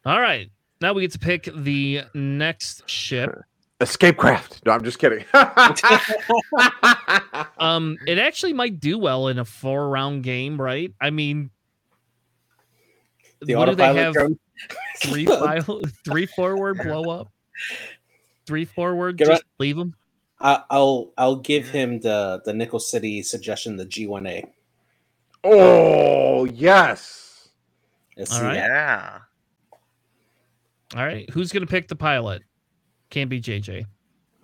All 0.04 0.20
right. 0.20 0.50
Now 0.80 0.92
we 0.92 1.02
get 1.02 1.12
to 1.12 1.18
pick 1.18 1.48
the 1.54 2.02
next 2.12 2.88
ship. 2.88 3.34
Escape 3.84 4.16
craft. 4.16 4.60
No, 4.66 4.72
I'm 4.72 4.82
just 4.82 4.98
kidding. 4.98 5.24
Um, 7.58 7.96
it 8.06 8.18
actually 8.18 8.52
might 8.52 8.80
do 8.80 8.98
well 8.98 9.28
in 9.28 9.38
a 9.38 9.44
four 9.44 9.88
round 9.88 10.22
game, 10.22 10.60
right? 10.60 10.92
I 11.00 11.10
mean, 11.10 11.50
The 13.40 13.54
what 13.54 13.66
do 13.66 13.74
they 13.74 13.94
have? 13.94 14.12
drone. 14.14 14.38
Three 14.98 15.26
file, 15.26 15.80
three 16.04 16.26
forward 16.26 16.78
blow 16.78 17.10
up, 17.10 17.28
three 18.46 18.64
forward. 18.64 19.16
Get 19.18 19.26
Just 19.28 19.44
leave 19.58 19.76
them. 19.76 19.94
I, 20.40 20.62
I'll 20.70 21.12
I'll 21.18 21.36
give 21.36 21.68
him 21.68 22.00
the 22.00 22.40
the 22.44 22.52
Nickel 22.52 22.80
City 22.80 23.22
suggestion, 23.22 23.76
the 23.76 23.86
G1A. 23.86 24.48
oh 25.44 26.44
yes. 26.44 27.48
Let's 28.16 28.32
All 28.36 28.42
right. 28.42 28.54
That. 28.54 28.68
yeah. 28.68 29.18
All 30.96 31.04
right, 31.04 31.28
Who's 31.30 31.50
gonna 31.52 31.66
pick 31.66 31.88
the 31.88 31.96
pilot? 31.96 32.42
Can't 33.14 33.30
be 33.30 33.40
JJ. 33.40 33.86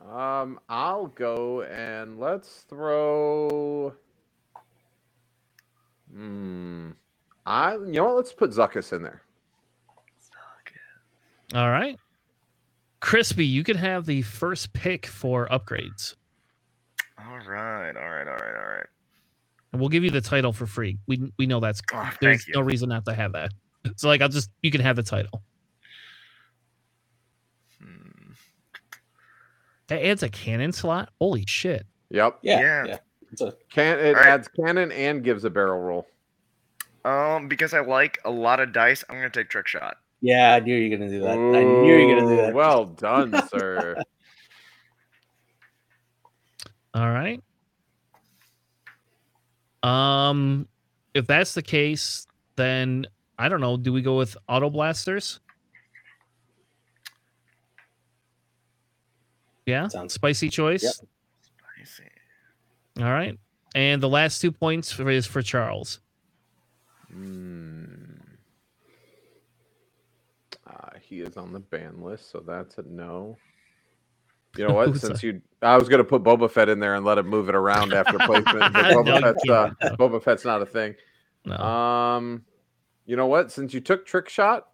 Um, 0.09 0.61
I'll 0.69 1.09
go 1.09 1.63
and 1.63 2.21
let's 2.21 2.65
throw. 2.69 3.93
Hmm. 6.15 6.91
I 7.45 7.73
you 7.73 7.87
know 7.87 8.05
what? 8.05 8.15
Let's 8.15 8.33
put 8.33 8.51
Zuckuss 8.51 8.93
in 8.93 9.03
there. 9.03 9.23
All 11.53 11.69
right. 11.69 11.99
Crispy, 13.01 13.45
you 13.45 13.65
can 13.65 13.77
have 13.77 14.07
the 14.07 14.23
first 14.23 14.73
pick 14.73 15.05
for 15.05 15.49
upgrades. 15.49 16.15
All 17.19 17.39
right. 17.39 17.97
All 17.97 18.09
right. 18.09 18.29
All 18.29 18.37
right. 18.37 18.57
All 18.57 18.71
right. 18.77 18.87
And 19.73 19.81
we'll 19.81 19.89
give 19.89 20.05
you 20.05 20.11
the 20.11 20.21
title 20.21 20.53
for 20.53 20.69
free. 20.69 20.97
We 21.09 21.33
we 21.41 21.47
know 21.47 21.59
that's 21.59 21.81
Oh, 21.93 22.09
there's 22.21 22.47
no 22.55 22.61
reason 22.61 22.89
not 22.91 23.05
to 23.07 23.15
have 23.15 23.33
that. 23.33 23.51
So 23.97 24.07
like 24.07 24.23
I'll 24.23 24.29
just 24.29 24.49
you 24.63 24.71
can 24.71 24.81
have 24.81 24.95
the 24.95 25.03
title. 25.03 25.43
That 29.91 30.05
adds 30.07 30.23
a 30.23 30.29
cannon 30.29 30.73
slot. 30.73 31.11
Holy 31.21 31.45
shit. 31.47 31.85
Yep. 32.11 32.39
Yeah, 32.43 32.61
Yeah. 32.61 32.85
yeah. 32.87 32.99
It's 33.33 33.41
a, 33.43 33.55
Can 33.71 33.99
it 33.99 34.15
All 34.15 34.23
right. 34.23 34.27
adds 34.29 34.49
cannon 34.49 34.91
and 34.93 35.23
gives 35.23 35.45
a 35.45 35.51
barrel 35.51 35.81
roll. 35.81 36.07
Um, 37.05 37.49
because 37.49 37.75
I 37.75 37.81
like 37.81 38.19
a 38.25 38.31
lot 38.31 38.61
of 38.61 38.73
dice, 38.73 39.03
I'm 39.09 39.17
gonna 39.17 39.31
take 39.31 39.49
trick 39.49 39.67
shot. 39.67 39.97
yeah, 40.21 40.55
I 40.55 40.61
knew 40.61 40.77
you 40.77 40.91
were 40.91 40.97
gonna 40.97 41.11
do 41.11 41.21
that. 41.23 41.39
I 41.55 41.65
knew 41.65 41.97
you 41.97 42.07
were 42.07 42.15
gonna 42.15 42.29
do 42.29 42.37
that. 42.43 42.55
Well 42.55 42.85
done, 42.87 43.41
sir. 43.49 43.97
All 46.95 47.11
right. 47.11 47.43
Um 49.83 50.69
if 51.15 51.27
that's 51.27 51.55
the 51.55 51.63
case, 51.63 52.27
then 52.57 53.07
I 53.39 53.49
don't 53.49 53.61
know, 53.61 53.77
do 53.77 53.93
we 53.93 54.03
go 54.03 54.17
with 54.19 54.37
auto 54.49 54.71
blasters? 54.71 55.41
Yeah, 59.71 59.89
Sounds- 59.89 60.15
spicy 60.15 60.49
choice. 60.49 60.83
Yep. 60.83 61.09
I 61.81 61.85
see. 61.85 63.03
All 63.03 63.13
right. 63.13 63.39
And 63.75 64.03
the 64.03 64.09
last 64.09 64.41
two 64.41 64.51
points 64.51 64.91
for, 64.91 65.09
is 65.09 65.27
for 65.27 65.43
Charles. 65.43 66.01
Hmm. 67.13 67.85
Uh, 70.67 70.99
he 71.01 71.21
is 71.21 71.37
on 71.37 71.53
the 71.53 71.61
ban 71.61 72.03
list, 72.03 72.31
so 72.31 72.43
that's 72.47 72.79
a 72.79 72.83
no. 72.83 73.37
You 74.57 74.67
know 74.67 74.75
what? 74.75 74.97
Since 75.01 75.23
you, 75.23 75.41
I 75.63 75.77
was 75.77 75.89
gonna 75.89 76.05
put 76.05 76.23
Boba 76.23 76.51
Fett 76.51 76.69
in 76.69 76.81
there 76.81 76.97
and 76.97 77.05
let 77.05 77.19
him 77.19 77.29
move 77.29 77.49
it 77.49 77.55
around 77.55 77.93
after 77.93 78.19
placement, 78.19 78.73
but 78.73 78.73
Boba 78.73 79.15
you 79.15 79.21
Fett's 79.21 79.49
uh, 79.49 79.71
can't, 79.81 79.99
no. 79.99 80.09
Boba 80.09 80.23
Fett's 80.23 80.45
not 80.45 80.63
a 80.63 80.67
thing. 80.67 80.95
No. 81.45 81.57
Um, 81.57 82.45
you 83.07 83.17
know 83.17 83.27
what? 83.27 83.51
Since 83.51 83.73
you 83.73 83.81
took 83.81 84.05
trick 84.05 84.29
shot, 84.29 84.69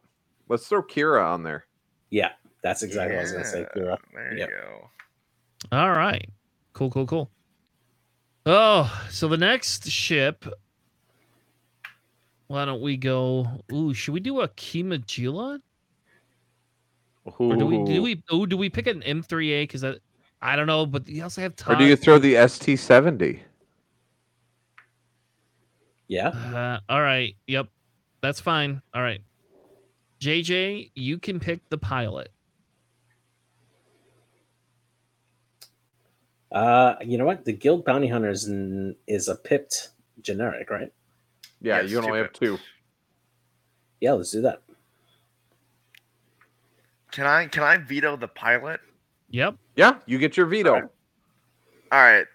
let's 0.48 0.66
throw 0.66 0.82
Qi'ra 0.82 1.24
on 1.24 1.42
there. 1.42 1.66
Yeah, 2.10 2.32
that's 2.62 2.82
exactly 2.82 3.14
what 3.16 3.20
I 3.20 3.22
was 3.22 3.32
gonna 3.32 3.44
say, 3.44 3.60
Yeah, 3.60 3.82
Qi'ra. 3.82 3.98
There 4.12 4.38
Yep. 4.38 4.48
you 4.48 4.54
go. 4.56 4.90
All 5.72 5.90
right. 5.90 6.28
Cool, 6.72 6.90
cool, 6.90 7.06
cool. 7.06 7.30
Oh, 8.44 9.06
so 9.10 9.28
the 9.28 9.36
next 9.36 9.88
ship. 9.88 10.44
Why 12.48 12.64
don't 12.64 12.80
we 12.80 12.96
go? 12.96 13.48
Ooh, 13.72 13.92
should 13.92 14.14
we 14.14 14.20
do 14.20 14.40
a 14.40 14.48
Kimogila? 14.48 15.60
Or 17.38 17.56
do 17.56 17.66
we 17.66 17.84
do 17.84 17.98
Ooh. 17.98 18.02
we 18.02 18.22
oh 18.30 18.46
do 18.46 18.56
we 18.56 18.70
pick 18.70 18.86
an 18.86 19.02
M3A? 19.02 19.64
Because 19.64 19.82
I, 19.82 19.94
I 20.40 20.54
don't 20.54 20.68
know, 20.68 20.86
but 20.86 21.08
you 21.08 21.24
also 21.24 21.40
have 21.40 21.56
time. 21.56 21.74
Or 21.74 21.78
do 21.78 21.84
you 21.84 21.96
throw 21.96 22.18
the 22.18 22.46
ST 22.46 22.78
seventy? 22.78 23.42
Yeah. 26.06 26.28
Uh, 26.28 26.78
all 26.88 27.02
right. 27.02 27.34
Yep. 27.48 27.66
That's 28.20 28.38
fine. 28.38 28.80
All 28.94 29.02
right. 29.02 29.20
JJ, 30.20 30.92
you 30.94 31.18
can 31.18 31.40
pick 31.40 31.68
the 31.68 31.78
pilot. 31.78 32.30
Uh, 36.52 36.94
you 37.04 37.18
know 37.18 37.24
what? 37.24 37.44
The 37.44 37.52
Guild 37.52 37.84
Bounty 37.84 38.06
Hunters 38.08 38.48
n- 38.48 38.94
is 39.06 39.28
a 39.28 39.34
pipped 39.34 39.90
generic, 40.22 40.70
right? 40.70 40.92
Yeah, 41.60 41.80
Yes, 41.82 41.90
you 41.90 41.98
only 41.98 42.18
have 42.18 42.32
two 42.32 42.56
two. 42.56 42.62
Yeah, 44.00 44.12
let's 44.12 44.30
do 44.30 44.42
that. 44.42 44.62
Can 47.12 47.26
I 47.26 47.46
can 47.46 47.62
I 47.62 47.78
veto 47.78 48.16
the 48.16 48.28
pilot? 48.28 48.80
Yep. 49.30 49.56
Yeah, 49.74 49.96
you 50.06 50.18
get 50.18 50.36
your 50.36 50.46
veto. 50.46 50.74
Alright. 50.74 50.90
All 51.92 52.00
right. 52.02 52.26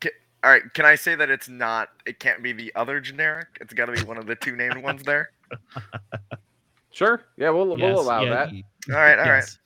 Ca- 0.00 0.10
All 0.44 0.50
right. 0.50 0.62
Can 0.74 0.84
I 0.84 0.94
say 0.94 1.14
that 1.14 1.30
it's 1.30 1.48
not? 1.48 1.88
It 2.06 2.18
can't 2.20 2.42
be 2.42 2.52
the 2.52 2.72
other 2.76 3.00
generic. 3.00 3.48
It's 3.60 3.72
got 3.74 3.86
to 3.86 3.92
be 3.92 4.02
one 4.02 4.16
of 4.18 4.26
the 4.26 4.36
two 4.36 4.54
named 4.56 4.82
ones 4.82 5.02
there. 5.02 5.30
Sure. 6.92 7.20
Yeah, 7.36 7.50
we'll 7.50 7.78
Yes, 7.78 7.92
we'll 7.94 8.00
allow 8.00 8.22
yeah, 8.22 8.30
that. 8.30 8.52
y- 8.52 8.62
All 8.88 8.94
right. 8.94 9.18
All 9.18 9.26
right. 9.26 9.36
yes. 9.36 9.58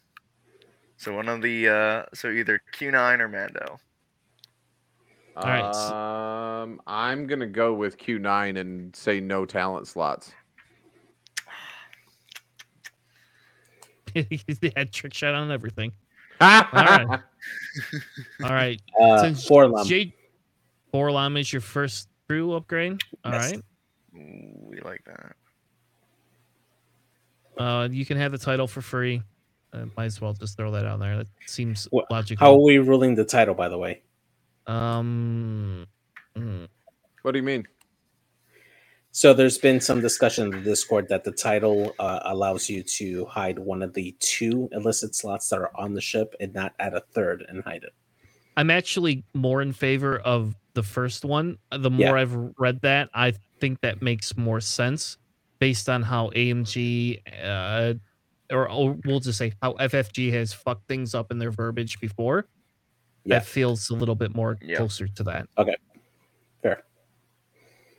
So 0.97 1.15
one 1.15 1.29
of 1.29 1.41
the 1.43 1.69
uh, 1.69 2.05
so 2.13 2.29
either 2.29 2.61
Q9 2.75 3.21
or 3.21 3.29
Mando. 3.29 3.79
All 5.43 5.47
right, 5.47 6.63
Um, 6.63 6.81
I'm 6.87 7.27
gonna 7.27 7.47
go 7.47 7.73
with 7.75 7.97
Q9 7.99 8.59
and 8.59 8.95
say 8.95 9.21
no 9.21 9.45
talent 9.47 9.87
slots. 9.89 10.33
he 14.15 14.41
had 14.77 14.93
trick 14.93 15.15
shot 15.15 15.35
on 15.35 15.51
everything. 15.51 15.93
right. 16.41 16.67
right. 16.73 17.07
All 18.43 18.51
right. 18.51 18.81
Uh, 19.01 19.23
Since 19.23 19.49
Forlum. 19.49 19.87
J 19.87 20.15
4-LOM 20.93 21.37
is 21.37 21.53
your 21.53 21.61
first 21.63 22.09
crew 22.29 22.53
upgrade. 22.55 23.01
All 23.25 23.33
Yes. 23.33 23.53
right. 23.53 23.63
We 24.13 24.81
like 24.81 25.05
that. 25.07 25.37
Uh, 27.63 27.89
you 27.91 28.05
can 28.05 28.17
have 28.17 28.33
the 28.33 28.39
title 28.39 28.67
for 28.67 28.81
free. 28.81 29.23
Uh, 29.73 29.85
might 29.97 30.07
as 30.07 30.21
well 30.21 30.33
just 30.33 30.57
throw 30.57 30.73
that 30.73 30.85
out 30.85 30.99
there. 30.99 31.19
That 31.19 31.29
seems 31.47 31.87
Wha- 31.93 32.03
logical. 32.11 32.45
How 32.45 32.55
are 32.55 32.63
we 32.65 32.79
ruling 32.79 33.15
the 33.15 33.25
title, 33.25 33.55
by 33.55 33.69
the 33.69 33.79
way? 33.79 34.03
Um. 34.67 35.87
mm, 36.37 36.69
What 37.23 37.33
do 37.33 37.39
you 37.39 37.43
mean? 37.45 37.67
So 39.13 39.35
there's 39.35 39.59
been 39.59 39.81
some 39.81 40.01
discussion 40.01 40.45
in 40.45 40.51
the 40.51 40.61
Discord 40.61 41.09
that 41.09 41.25
the 41.25 41.33
title 41.33 41.95
uh, 41.99 42.21
allows 42.25 42.71
you 42.71 42.83
to 42.85 43.25
hide 43.27 43.59
one 43.59 43.83
of 43.83 43.93
the 43.93 44.15
two 44.21 44.69
illicit 44.71 45.17
slots 45.17 45.49
that 45.49 45.59
are 45.59 45.71
on 45.77 45.95
the 45.95 46.01
ship 46.01 46.35
and 46.39 46.55
not 46.55 46.75
add 46.79 46.95
a 46.95 47.01
third 47.13 47.45
and 47.49 47.63
hide 47.65 47.83
it. 47.83 47.93
I'm 48.57 48.71
actually 48.71 49.25
more 49.35 49.63
in 49.63 49.73
favor 49.73 50.19
of 50.21 50.55
the 50.75 50.83
first 50.85 51.25
one. 51.25 51.59
Uh, 51.73 51.79
The 51.79 51.91
more 51.91 52.01
Yeah. 52.17 52.23
I've 52.23 52.35
read 52.57 52.81
that, 52.83 53.09
I 53.13 53.33
think 53.59 53.81
that 53.81 54.01
makes 54.01 54.37
more 54.37 54.61
sense 54.61 55.17
based 55.59 55.89
on 55.89 56.03
how 56.03 56.31
AMG, 56.31 57.21
uh, 57.45 57.95
or, 58.55 58.71
or 58.71 58.97
we'll 59.05 59.21
just 59.21 59.39
say 59.39 59.53
how 59.61 59.73
FFG 59.73 60.33
has 60.33 60.53
fucked 60.53 60.87
things 60.87 61.17
up 61.17 61.33
in 61.33 61.39
their 61.39 61.51
verbiage 61.51 61.99
before. 62.01 62.47
Yeah. 63.25 63.39
That 63.39 63.47
feels 63.47 63.91
a 63.91 63.95
little 63.95 64.15
bit 64.15 64.35
more 64.35 64.57
Yeah. 64.63 64.77
closer 64.79 65.07
to 65.07 65.23
that. 65.25 65.49
Okay. 65.59 65.77
Fair. 66.63 66.83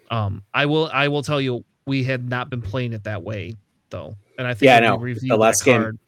Um, 0.10 0.44
I 0.54 0.66
will. 0.66 0.90
I 0.92 1.08
will 1.08 1.22
tell 1.24 1.40
you, 1.40 1.64
we 1.86 2.04
had 2.04 2.28
not 2.30 2.50
been 2.50 2.62
playing 2.62 2.94
it 2.94 3.04
that 3.06 3.22
way 3.24 3.56
though, 3.90 4.16
and 4.38 4.48
I 4.48 4.54
think 4.54 4.68
Yeah, 4.68 4.78
I 4.78 4.80
know. 4.82 4.96
we 4.96 5.14
The 5.14 5.28
that 5.30 5.38
last 5.38 5.64
game- 5.66 5.82
card, 5.82 6.00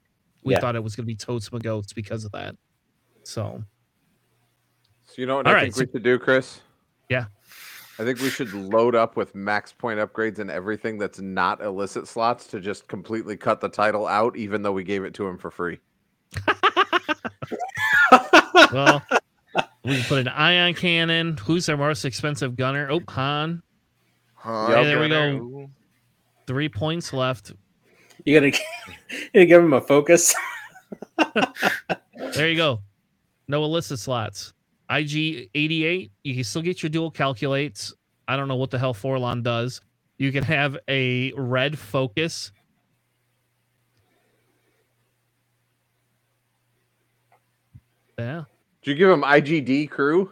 we 0.44 0.54
yeah. 0.54 0.60
thought 0.60 0.76
it 0.76 0.84
was 0.84 0.96
going 0.96 1.04
to 1.06 1.08
be 1.08 1.16
totes 1.16 1.48
goats 1.50 1.94
because 1.94 2.26
of 2.26 2.32
that. 2.32 2.56
So 3.24 3.64
So 5.06 5.14
you 5.22 5.26
know 5.28 5.36
what 5.36 5.46
All 5.48 5.52
I 5.54 5.56
right, 5.56 5.62
think 5.64 5.76
so- 5.76 5.82
we 5.86 5.92
should 5.92 6.04
do, 6.04 6.18
Chris? 6.18 6.62
Yeah. 7.10 7.26
I 8.00 8.04
think 8.04 8.20
we 8.20 8.30
should 8.32 8.52
load 8.54 8.96
up 8.96 9.16
with 9.16 9.36
max 9.36 9.72
point 9.72 10.00
upgrades 10.00 10.40
and 10.40 10.50
everything 10.50 10.98
that's 10.98 11.20
not 11.20 11.62
illicit 11.62 12.08
slots 12.08 12.48
to 12.48 12.60
just 12.60 12.88
completely 12.88 13.38
cut 13.38 13.62
the 13.62 13.70
title 13.70 14.08
out, 14.08 14.36
even 14.36 14.64
though 14.64 14.72
we 14.72 14.84
gave 14.84 15.04
it 15.04 15.14
to 15.14 15.28
him 15.28 15.38
for 15.38 15.52
free. 15.52 15.80
Well, 18.54 19.02
we 19.84 19.96
can 19.98 20.04
put 20.06 20.20
an 20.20 20.28
ion 20.30 20.74
cannon. 20.74 21.38
Who's 21.38 21.68
our 21.70 21.78
most 21.78 22.06
expensive 22.06 22.56
gunner? 22.56 22.88
Oh, 22.92 23.02
Han. 23.10 23.62
Huh, 24.36 24.68
Yeah, 24.70 24.84
there 24.84 25.00
we 25.00 25.10
go. 25.10 25.70
Three 26.48 26.70
points 26.70 27.14
left. 27.14 27.54
You 28.26 28.40
gotta, 28.40 28.48
you 29.10 29.20
gotta 29.34 29.46
give 29.46 29.64
him 29.64 29.74
a 29.74 29.82
focus. 29.82 30.34
There 32.36 32.50
you 32.50 32.56
go. 32.58 32.82
No 33.48 33.64
illicit 33.64 34.00
slots. 34.00 34.54
IG 34.90 35.50
88, 35.56 36.12
you 36.24 36.36
can 36.36 36.44
still 36.44 36.62
get 36.62 36.84
your 36.84 36.90
dual 36.90 37.12
calculates. 37.12 37.94
I 38.28 38.36
don't 38.38 38.48
know 38.48 38.56
what 38.56 38.70
the 38.72 38.80
hell 38.80 38.94
4-LOM 38.94 39.42
does. 39.44 39.82
You 40.18 40.32
can 40.32 40.44
have 40.44 40.78
a 40.88 41.34
red 41.34 41.78
focus. 41.78 42.52
Yeah. 48.24 48.44
Did 48.82 48.92
you 48.92 48.96
give 48.98 49.10
him 49.10 49.22
IGD 49.22 49.90
crew? 49.90 50.32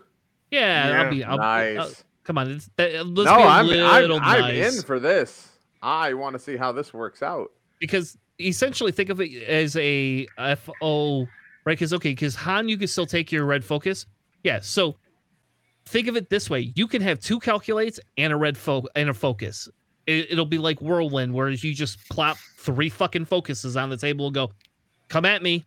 Yeah, 0.52 0.90
Yeah, 0.90 1.02
I'll 1.04 1.10
be 1.10 1.24
I'll, 1.24 1.38
nice. 1.38 1.78
uh, 1.78 1.94
come 2.24 2.38
on, 2.38 2.52
it's, 2.52 2.70
let's 2.78 3.06
no, 3.06 3.14
be 3.14 3.30
a 3.30 3.34
I'm, 3.46 3.70
I'm, 3.70 4.02
little 4.02 4.20
I'm 4.22 4.54
in 4.54 4.82
for 4.82 5.00
this. 5.00 5.50
I 5.82 6.14
want 6.14 6.34
to 6.34 6.40
see 6.40 6.58
how 6.58 6.72
this 6.72 6.94
works 6.94 7.24
out. 7.24 7.52
because 7.80 8.18
essentially 8.40 8.92
think 8.92 9.10
of 9.10 9.22
it 9.22 9.32
as 9.44 9.76
a 9.78 10.28
FO, 10.58 11.22
right? 11.66 11.74
Because 11.74 11.94
okay, 11.94 12.10
because 12.12 12.36
Han, 12.36 12.68
you 12.70 12.78
can 12.78 12.88
still 12.88 13.06
take 13.06 13.32
your 13.32 13.46
red 13.46 13.64
focus. 13.64 14.06
Yeah, 14.44 14.60
so 14.62 14.98
think 15.86 16.08
of 16.08 16.16
it 16.18 16.30
this 16.30 16.50
way: 16.50 16.72
you 16.76 16.88
can 16.88 17.02
have 17.02 17.20
two 17.20 17.40
calculates 17.40 18.00
and 18.18 18.34
a 18.34 18.36
red 18.36 18.58
fo- 18.58 18.88
and 18.96 19.10
a 19.10 19.14
focus. 19.14 19.70
It, 20.08 20.32
it'll 20.32 20.46
be 20.46 20.58
like 20.58 20.82
whirlwind, 20.82 21.34
whereas 21.34 21.64
you 21.64 21.74
just 21.74 21.98
plop 22.10 22.38
three 22.58 22.90
fucking 22.90 23.26
focuses 23.26 23.78
on 23.78 23.90
the 23.90 23.98
table 23.98 24.26
and 24.28 24.36
go, 24.36 24.52
"Come 25.08 25.26
at 25.26 25.42
me." 25.42 25.66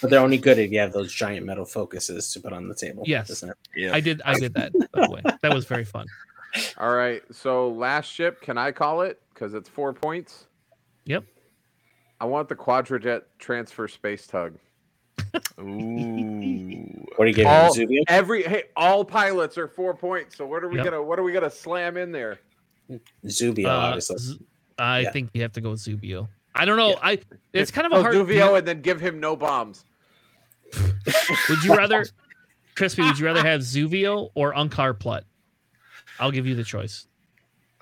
But 0.00 0.10
they're 0.10 0.20
only 0.20 0.38
good 0.38 0.58
if 0.58 0.70
you 0.72 0.78
have 0.80 0.92
those 0.92 1.12
giant 1.12 1.46
metal 1.46 1.64
focuses 1.64 2.32
to 2.32 2.40
put 2.40 2.52
on 2.52 2.68
the 2.68 2.74
table. 2.74 3.04
Yes. 3.06 3.30
isn't 3.30 3.50
it? 3.50 3.56
Yeah. 3.76 3.94
I 3.94 4.00
did, 4.00 4.20
I 4.24 4.38
did 4.38 4.54
that. 4.54 4.72
By 4.92 5.06
the 5.06 5.10
way, 5.12 5.22
that 5.42 5.54
was 5.54 5.64
very 5.66 5.84
fun. 5.84 6.06
All 6.78 6.92
right. 6.94 7.22
So 7.32 7.68
last 7.70 8.06
ship, 8.06 8.40
can 8.40 8.58
I 8.58 8.72
call 8.72 9.02
it? 9.02 9.20
Because 9.32 9.54
it's 9.54 9.68
four 9.68 9.92
points. 9.92 10.46
Yep. 11.04 11.24
I 12.20 12.24
want 12.26 12.48
the 12.48 12.56
Quadrijet 12.56 13.22
transfer 13.38 13.88
space 13.88 14.26
tug. 14.26 14.58
Ooh. 15.60 17.06
What 17.16 17.24
are 17.24 17.28
you 17.28 17.34
giving 17.34 17.46
All- 17.50 17.74
Zuvio? 17.74 18.02
Every 18.08 18.42
hey, 18.42 18.64
all 18.76 19.04
pilots 19.04 19.56
are 19.58 19.68
four 19.68 19.94
points. 19.94 20.36
So 20.36 20.46
what 20.46 20.64
are 20.64 20.68
we 20.68 20.76
Yep. 20.76 20.84
gonna 20.86 21.02
what 21.02 21.18
are 21.18 21.22
we 21.22 21.32
gonna 21.32 21.50
slam 21.50 21.96
in 21.96 22.12
there? 22.12 22.40
Zuvio, 23.26 23.66
Uh, 23.66 23.70
obviously. 23.70 24.18
Z- 24.18 24.40
I 24.78 25.00
Yeah. 25.00 25.10
think 25.12 25.30
you 25.34 25.42
have 25.42 25.52
to 25.52 25.60
go 25.60 25.70
with 25.70 25.80
Zuvio. 25.80 26.28
I 26.54 26.64
don't 26.64 26.76
know. 26.76 26.90
Yeah. 26.90 26.98
I 27.02 27.18
it's 27.52 27.70
kind 27.70 27.86
of 27.86 27.92
a 27.92 27.96
Oh, 27.96 28.02
hard. 28.02 28.14
Zuvio 28.14 28.58
and 28.58 28.66
then 28.66 28.80
give 28.80 29.00
him 29.00 29.20
no 29.20 29.36
bombs. 29.36 29.84
Would 31.48 31.64
you 31.64 31.74
rather, 31.74 32.06
Crispy? 32.76 33.02
Would 33.02 33.18
you 33.18 33.26
rather 33.26 33.42
have 33.42 33.60
Zuvio 33.62 34.30
or 34.34 34.52
Unkar 34.54 34.98
Plut? 34.98 35.24
I'll 36.18 36.30
give 36.30 36.46
you 36.46 36.54
the 36.54 36.64
choice. 36.64 37.06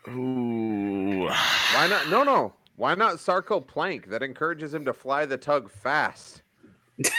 Ooh. 0.09 1.27
Why 1.27 1.87
not? 1.89 2.09
No, 2.09 2.23
no. 2.23 2.55
Why 2.77 2.95
not 2.95 3.17
Sarko 3.17 3.67
Plank? 3.67 4.09
That 4.09 4.23
encourages 4.23 4.73
him 4.73 4.85
to 4.85 4.93
fly 4.93 5.27
the 5.27 5.37
tug 5.37 5.71
fast. 5.71 6.43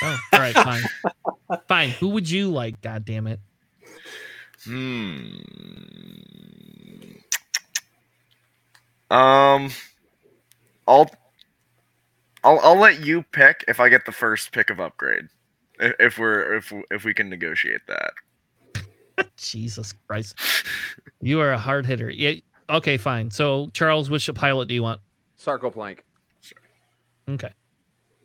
Oh, 0.01 0.19
all 0.33 0.39
right, 0.39 0.53
fine, 0.55 0.83
fine. 1.67 1.89
Who 1.91 2.09
would 2.09 2.29
you 2.29 2.49
like? 2.49 2.81
God 2.81 3.05
damn 3.05 3.27
it! 3.27 3.39
Hmm. 4.65 5.29
Um, 9.09 9.69
I'll, 10.85 11.09
I'll 12.43 12.59
I'll 12.61 12.79
let 12.79 13.05
you 13.05 13.23
pick 13.31 13.63
if 13.67 13.79
I 13.79 13.89
get 13.89 14.05
the 14.05 14.11
first 14.11 14.51
pick 14.51 14.69
of 14.69 14.79
upgrade. 14.79 15.27
If, 15.79 15.93
if 15.99 16.17
we're 16.17 16.55
if 16.55 16.73
if 16.91 17.03
we 17.03 17.13
can 17.13 17.29
negotiate 17.29 17.81
that. 17.87 18.11
Jesus 19.37 19.93
Christ, 20.07 20.35
you 21.21 21.41
are 21.41 21.51
a 21.51 21.57
hard 21.57 21.85
hitter. 21.85 22.09
Yeah. 22.09 22.35
Okay, 22.69 22.97
fine. 22.97 23.31
So 23.31 23.69
Charles, 23.73 24.09
which 24.09 24.29
pilot 24.33 24.67
do 24.67 24.75
you 24.75 24.83
want? 24.83 25.01
Sarko 25.39 25.71
Plank. 25.71 26.03
Okay. 27.29 27.51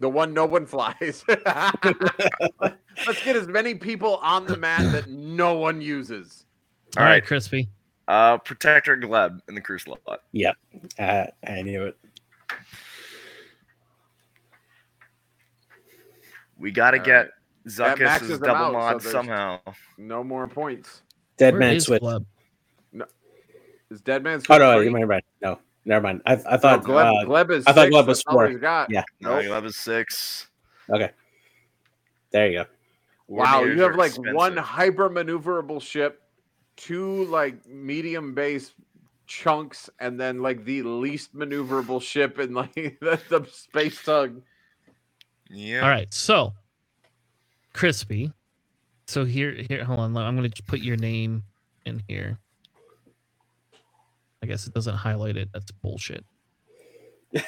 The 0.01 0.09
one 0.09 0.35
no 0.35 0.45
one 0.45 0.67
flies. 0.67 1.25
Let's 1.29 3.25
get 3.25 3.37
as 3.37 3.47
many 3.47 3.75
people 3.75 4.17
on 4.17 4.47
the 4.47 4.57
mat 4.57 4.93
that 4.93 5.09
no 5.09 5.55
one 5.55 5.81
uses. 5.81 6.45
All 6.97 7.03
All 7.03 7.09
right, 7.09 7.15
right. 7.15 7.25
Crispy. 7.25 7.69
Uh, 8.07 8.39
Protector 8.39 8.97
Gleb 8.97 9.41
in 9.49 9.55
the 9.55 9.61
crew 9.61 9.79
slot. 9.79 10.01
Uh, 10.99 11.25
I 11.47 11.63
knew 11.63 11.85
it. 11.85 11.97
We 16.59 16.71
got 16.71 16.93
to 16.93 16.99
get 16.99 17.31
That 17.77 17.99
maxes 17.99 18.29
Zuckuss's 18.31 18.39
double 18.41 18.65
out, 18.67 18.73
mod 18.73 19.01
there's- 19.01 19.13
somehow. 19.13 19.61
No 19.99 20.23
more 20.25 20.47
points. 20.49 21.03
Dead 21.37 21.55
Where 21.55 21.61
man 21.61 21.77
is 21.77 21.85
switch. 21.85 22.03
Gleb? 22.03 22.25
Is 23.91 24.01
Dead 24.01 24.23
Man's 24.25 24.45
Oh 24.49 24.57
no, 24.59 24.81
you 24.81 24.91
might 24.91 25.05
right. 25.05 25.25
No, 25.43 25.59
never 25.85 26.03
mind. 26.03 26.23
I, 26.27 26.33
I 26.33 26.37
No, 26.37 26.57
thought. 26.59 26.83
Gleb, 26.85 27.23
uh, 27.23 27.29
Gleb 27.29 27.51
is 27.51 27.65
I 27.67 27.73
thought 27.73 27.85
six, 27.85 27.95
Gleb 27.95 28.07
was 28.07 28.19
that's 28.19 28.27
all 28.27 28.35
four. 28.35 28.53
got. 28.55 28.91
Yeah. 28.91 29.05
No, 29.21 29.41
Nope. 29.41 29.45
Gleb 29.45 29.65
is 29.67 29.77
six. 29.77 30.49
okay. 30.91 31.11
There 32.31 32.47
you 32.49 32.59
go. 32.61 32.65
Wow, 33.29 33.59
Warriors 33.61 33.77
you 33.77 33.83
have 33.83 33.93
are 33.93 33.97
like 33.97 34.35
one 34.35 34.57
hyper 34.57 35.09
maneuverable 35.11 35.81
ship, 35.81 36.23
two 36.77 37.25
like 37.27 37.67
medium 37.67 38.35
base 38.35 38.73
chunks, 39.27 39.89
and 40.01 40.19
then 40.19 40.41
like 40.43 40.65
the 40.65 40.83
least 40.83 41.35
maneuverable 41.35 42.03
ship 42.03 42.39
in 42.39 42.53
like 42.55 42.75
the, 43.01 43.21
the 43.29 43.47
space 43.51 44.03
tug. 44.03 44.43
Yeah. 45.51 45.83
All 45.83 45.89
right. 45.89 46.13
So, 46.13 46.55
Crispy. 47.73 48.33
So 49.07 49.25
here, 49.25 49.53
here. 49.69 49.85
Hold 49.85 50.01
on. 50.01 50.17
I'm 50.17 50.37
going 50.37 50.51
to 50.51 50.63
put 50.65 50.81
your 50.81 50.97
name 50.97 51.45
in 51.87 52.03
here. 52.09 52.39
I 54.43 54.47
guess 54.47 54.67
it 54.67 54.75
doesn't 54.75 54.97
highlight 54.97 55.37
it. 55.37 55.51
That's 55.53 55.71
bullshit. 55.73 56.25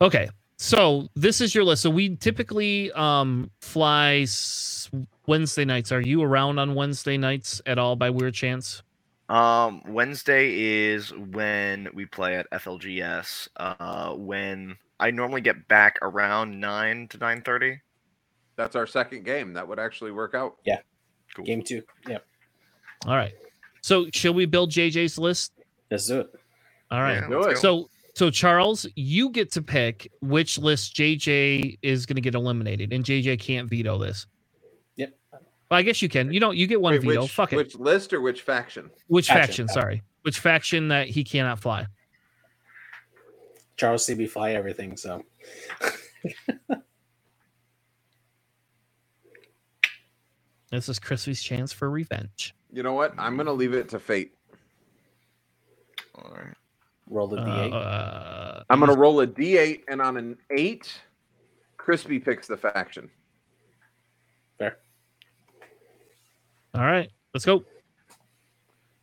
Okay. 0.00 0.28
So 0.58 1.08
this 1.14 1.40
is 1.40 1.54
your 1.54 1.64
list. 1.64 1.82
So 1.82 1.90
we 1.90 2.16
typically 2.16 2.92
um 2.92 3.50
fly 3.60 4.26
Wednesday 5.26 5.64
nights. 5.64 5.92
Are 5.92 6.00
you 6.00 6.22
around 6.22 6.58
on 6.58 6.74
Wednesday 6.74 7.16
nights 7.16 7.60
at 7.66 7.78
all 7.78 7.96
by 7.96 8.10
weird 8.10 8.34
chance? 8.34 8.82
Um, 9.28 9.82
Wednesday 9.88 10.52
is 10.84 11.12
when 11.12 11.88
we 11.94 12.06
play 12.06 12.36
at 12.36 12.50
FLGS. 12.50 13.48
Uh, 13.56 14.12
when 14.14 14.76
I 15.00 15.10
normally 15.10 15.40
get 15.40 15.66
back 15.68 15.98
around 16.02 16.60
nine 16.60 17.08
to 17.08 17.18
nine 17.18 17.42
thirty. 17.42 17.80
That's 18.56 18.76
our 18.76 18.86
second 18.86 19.24
game. 19.24 19.52
That 19.52 19.66
would 19.68 19.78
actually 19.78 20.12
work 20.12 20.34
out. 20.34 20.56
Yeah. 20.64 20.78
Cool. 21.34 21.44
Game 21.44 21.62
two. 21.62 21.82
Yep. 22.08 22.24
All 23.06 23.16
right. 23.16 23.34
So 23.82 24.06
shall 24.12 24.32
we 24.34 24.46
build 24.46 24.70
JJ's 24.70 25.18
list? 25.18 25.52
Let's 25.90 26.06
do 26.06 26.20
it. 26.20 26.30
All 26.90 27.00
right. 27.00 27.20
Yeah, 27.20 27.28
Do 27.28 27.40
let's 27.40 27.46
it. 27.46 27.54
go. 27.54 27.60
So 27.60 27.90
so 28.14 28.30
Charles, 28.30 28.86
you 28.94 29.28
get 29.30 29.52
to 29.52 29.62
pick 29.62 30.10
which 30.22 30.56
list 30.56 30.96
JJ 30.96 31.78
is 31.82 32.06
going 32.06 32.14
to 32.14 32.22
get 32.22 32.34
eliminated, 32.34 32.92
and 32.92 33.04
JJ 33.04 33.40
can't 33.40 33.68
veto 33.68 33.98
this. 33.98 34.26
Yep. 35.66 35.70
Well, 35.70 35.78
I 35.78 35.82
guess 35.82 36.00
you 36.02 36.08
can. 36.08 36.32
You 36.32 36.40
know, 36.40 36.50
you 36.52 36.66
get 36.66 36.80
one 36.80 36.92
Wait, 36.92 37.02
veto. 37.02 37.22
which, 37.22 37.30
Fuck 37.32 37.52
it. 37.52 37.56
which 37.56 37.74
list 37.76 38.12
or 38.12 38.20
which 38.20 38.42
faction? 38.42 38.90
which 39.08 39.26
Faction. 39.28 39.66
faction? 39.66 39.68
Sorry, 39.68 40.02
which 40.22 40.38
faction 40.38 40.88
that 40.88 41.08
he 41.08 41.24
cannot 41.24 41.58
fly? 41.60 41.86
Charles 43.76 44.06
CB 44.06 44.30
fly 44.30 44.52
everything. 44.52 44.96
So 44.96 45.22
This 50.70 50.88
is 50.88 50.98
Crispy's 50.98 51.42
chance 51.42 51.72
for 51.72 51.88
revenge. 51.90 52.54
You 52.72 52.82
know 52.82 52.92
what? 52.94 53.14
I'm 53.18 53.36
gonna 53.36 53.52
leave 53.52 53.72
it 53.74 53.88
to 53.90 53.98
fate. 54.00 54.32
All 56.14 56.32
right. 56.34 56.54
roll 57.08 57.28
the 57.28 57.36
d8. 57.36 57.72
Uh, 57.72 58.62
I'm 58.68 58.80
gonna 58.80 58.96
roll 58.96 59.20
a 59.20 59.26
d8, 59.26 59.82
and 59.88 60.00
on 60.02 60.16
an 60.16 60.36
eight, 60.50 60.92
Crispy 61.76 62.18
picks 62.18 62.46
the 62.48 62.56
faction. 62.56 63.08
All 66.76 66.82
right, 66.82 67.10
let's 67.32 67.46
go. 67.46 67.64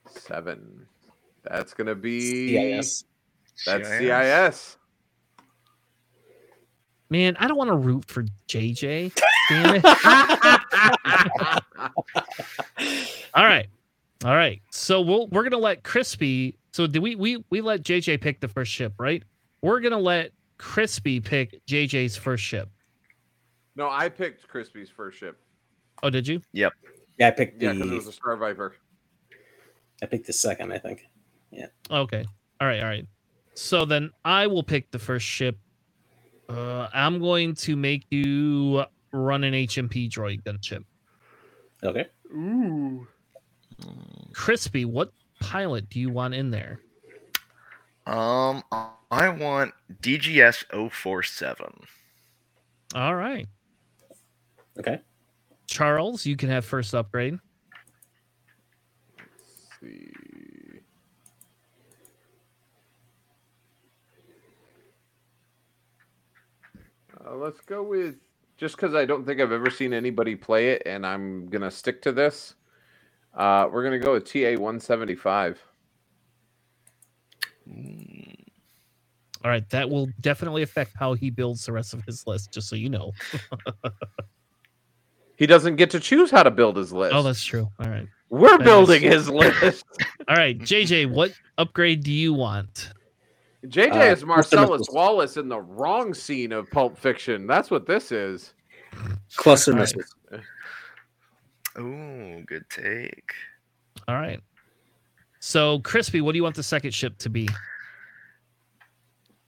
Seven. 0.08 0.86
That's 1.44 1.74
gonna 1.74 1.96
be 1.96 2.50
CIS. 2.50 3.06
That's 3.66 3.90
CIS. 3.90 4.56
CIS. 4.56 4.78
Man, 7.10 7.36
I 7.40 7.48
don't 7.48 7.58
want 7.58 7.70
to 7.70 7.76
root 7.76 8.06
for 8.06 8.26
JJ. 8.48 9.14
Damn 9.50 9.76
it. 9.76 9.86
All 13.34 13.44
right. 13.44 13.68
All 14.24 14.36
right. 14.36 14.62
So 14.72 15.02
we'll 15.02 15.28
we're 15.28 15.44
gonna 15.44 15.58
let 15.58 15.84
Crispy. 15.84 16.58
So 16.72 16.88
did 16.88 17.02
we 17.02 17.16
we 17.16 17.44
we 17.50 17.62
let 17.62 17.84
JJ 17.84 18.22
pick 18.22 18.40
the 18.40 18.48
first 18.48 18.72
ship, 18.72 18.94
right? 19.00 19.24
We're 19.62 19.80
gonna 19.80 20.00
let 20.00 20.32
Crispy 20.58 21.20
pick 21.20 21.60
JJ's 21.66 22.16
first 22.16 22.44
ship. 22.44 22.70
No, 23.76 23.90
I 23.90 24.10
picked 24.10 24.48
Crispy's 24.48 24.90
first 24.90 25.18
ship. 25.18 25.38
Oh, 26.04 26.10
did 26.10 26.28
you? 26.28 26.42
Yeah, 27.18 27.28
I 27.28 27.32
picked 27.32 27.62
Yeah, 27.62 27.74
because 27.74 27.88
it 27.88 27.90
the 27.90 27.96
was 27.96 28.08
a 28.08 28.12
Star 28.12 28.38
Viper. 28.38 28.76
I 30.02 30.06
picked 30.06 30.28
the 30.28 30.34
second, 30.34 30.72
I 30.72 30.78
think. 30.80 31.08
Yeah. 31.52 31.68
Okay. 31.90 32.26
All 32.60 32.68
right. 32.68 32.80
All 32.82 32.88
right. 32.88 33.08
So 33.56 33.86
then 33.86 34.12
I 34.26 34.48
will 34.48 34.64
pick 34.64 34.92
the 34.92 35.00
first 35.00 35.26
ship. 35.26 35.58
Uh, 36.50 36.88
I'm 36.94 37.20
going 37.20 37.56
to 37.56 37.76
make 37.76 38.06
you 38.10 38.84
run 39.12 39.44
an 39.44 39.54
HMP 39.54 40.10
droid 40.10 40.44
gunship. 40.44 40.84
Okay. 41.84 42.08
Ooh. 42.32 43.08
Crispy, 44.34 44.86
what 44.86 45.12
pilot 45.40 45.90
do 45.90 46.00
you 46.00 46.10
want 46.10 46.34
in 46.34 46.52
there? 46.52 46.80
Um, 48.06 48.64
I 49.12 49.30
want 49.30 49.74
DGS 50.02 50.92
047. 50.92 51.68
All 52.96 53.16
right. 53.16 53.48
Okay. 54.80 55.00
Charles, 55.74 56.24
you 56.24 56.38
can 56.38 56.50
have 56.50 56.66
first 56.66 56.94
upgrade. 56.94 57.40
Let's 59.18 59.70
see. 59.82 60.12
Uh, 67.26 67.36
let's 67.36 67.60
go 67.62 67.82
with 67.82 68.18
just 68.58 68.76
because 68.76 68.94
I 68.94 69.06
don't 69.06 69.26
think 69.26 69.42
I've 69.42 69.52
ever 69.52 69.72
seen 69.72 69.94
anybody 69.94 70.36
play 70.36 70.70
it, 70.70 70.84
and 70.86 71.08
I'm 71.08 71.48
gonna 71.48 71.72
stick 71.72 72.04
to 72.04 72.12
this. 72.12 72.54
Uh, 73.34 73.68
we're 73.72 73.84
gonna 73.84 73.98
go 73.98 74.14
with 74.14 74.26
TA 74.32 74.52
175. 74.62 75.60
All 79.44 79.50
right. 79.52 79.68
That 79.72 79.90
will 79.90 80.08
definitely 80.22 80.62
affect 80.62 80.94
how 81.00 81.16
he 81.16 81.32
builds 81.32 81.66
the 81.66 81.72
rest 81.72 81.96
of 81.96 82.04
his 82.06 82.28
list, 82.28 82.54
just 82.54 82.70
so 82.70 82.76
you 82.76 82.90
know. 82.90 83.12
He 85.38 85.48
doesn't 85.48 85.76
get 85.78 85.90
to 85.92 86.00
choose 86.00 86.30
how 86.32 86.44
to 86.44 86.52
build 86.52 86.78
his 86.78 86.94
list. 86.94 87.14
Oh, 87.16 87.24
that's 87.24 87.44
true. 87.44 87.68
All 87.80 87.90
right. 87.90 88.08
We're 88.30 88.58
that 88.58 88.64
building 88.64 89.04
is- 89.04 89.14
his 89.14 89.30
list. 89.30 89.84
All 90.28 90.36
right. 90.36 90.58
JJ, 90.58 91.12
what 91.12 91.34
upgrade 91.58 92.04
do 92.04 92.12
you 92.12 92.34
want? 92.34 92.92
JJ 93.66 93.92
Uh, 93.96 94.12
is 94.14 94.26
Marcellus. 94.26 94.88
Wallace 94.92 95.38
in 95.38 95.48
the 95.50 95.60
wrong 95.62 96.14
scene 96.14 96.52
of 96.52 96.70
Pulp 96.72 96.98
Fiction. 96.98 97.48
That's 97.48 97.72
what 97.72 97.86
this 97.88 98.12
is. 98.12 98.54
Cluster 99.36 99.72
All 99.72 99.78
right. 99.80 99.82
missiles. 99.96 100.16
Ooh, 101.80 102.44
good 102.46 102.70
take. 102.70 103.34
All 104.08 104.16
right. 104.16 104.40
So, 105.40 105.80
Crispy, 105.80 106.22
what 106.22 106.34
do 106.34 106.38
you 106.38 106.44
want 106.44 106.56
the 106.56 106.64
second 106.64 106.94
ship 106.94 107.18
to 107.20 107.30
be? 107.30 107.50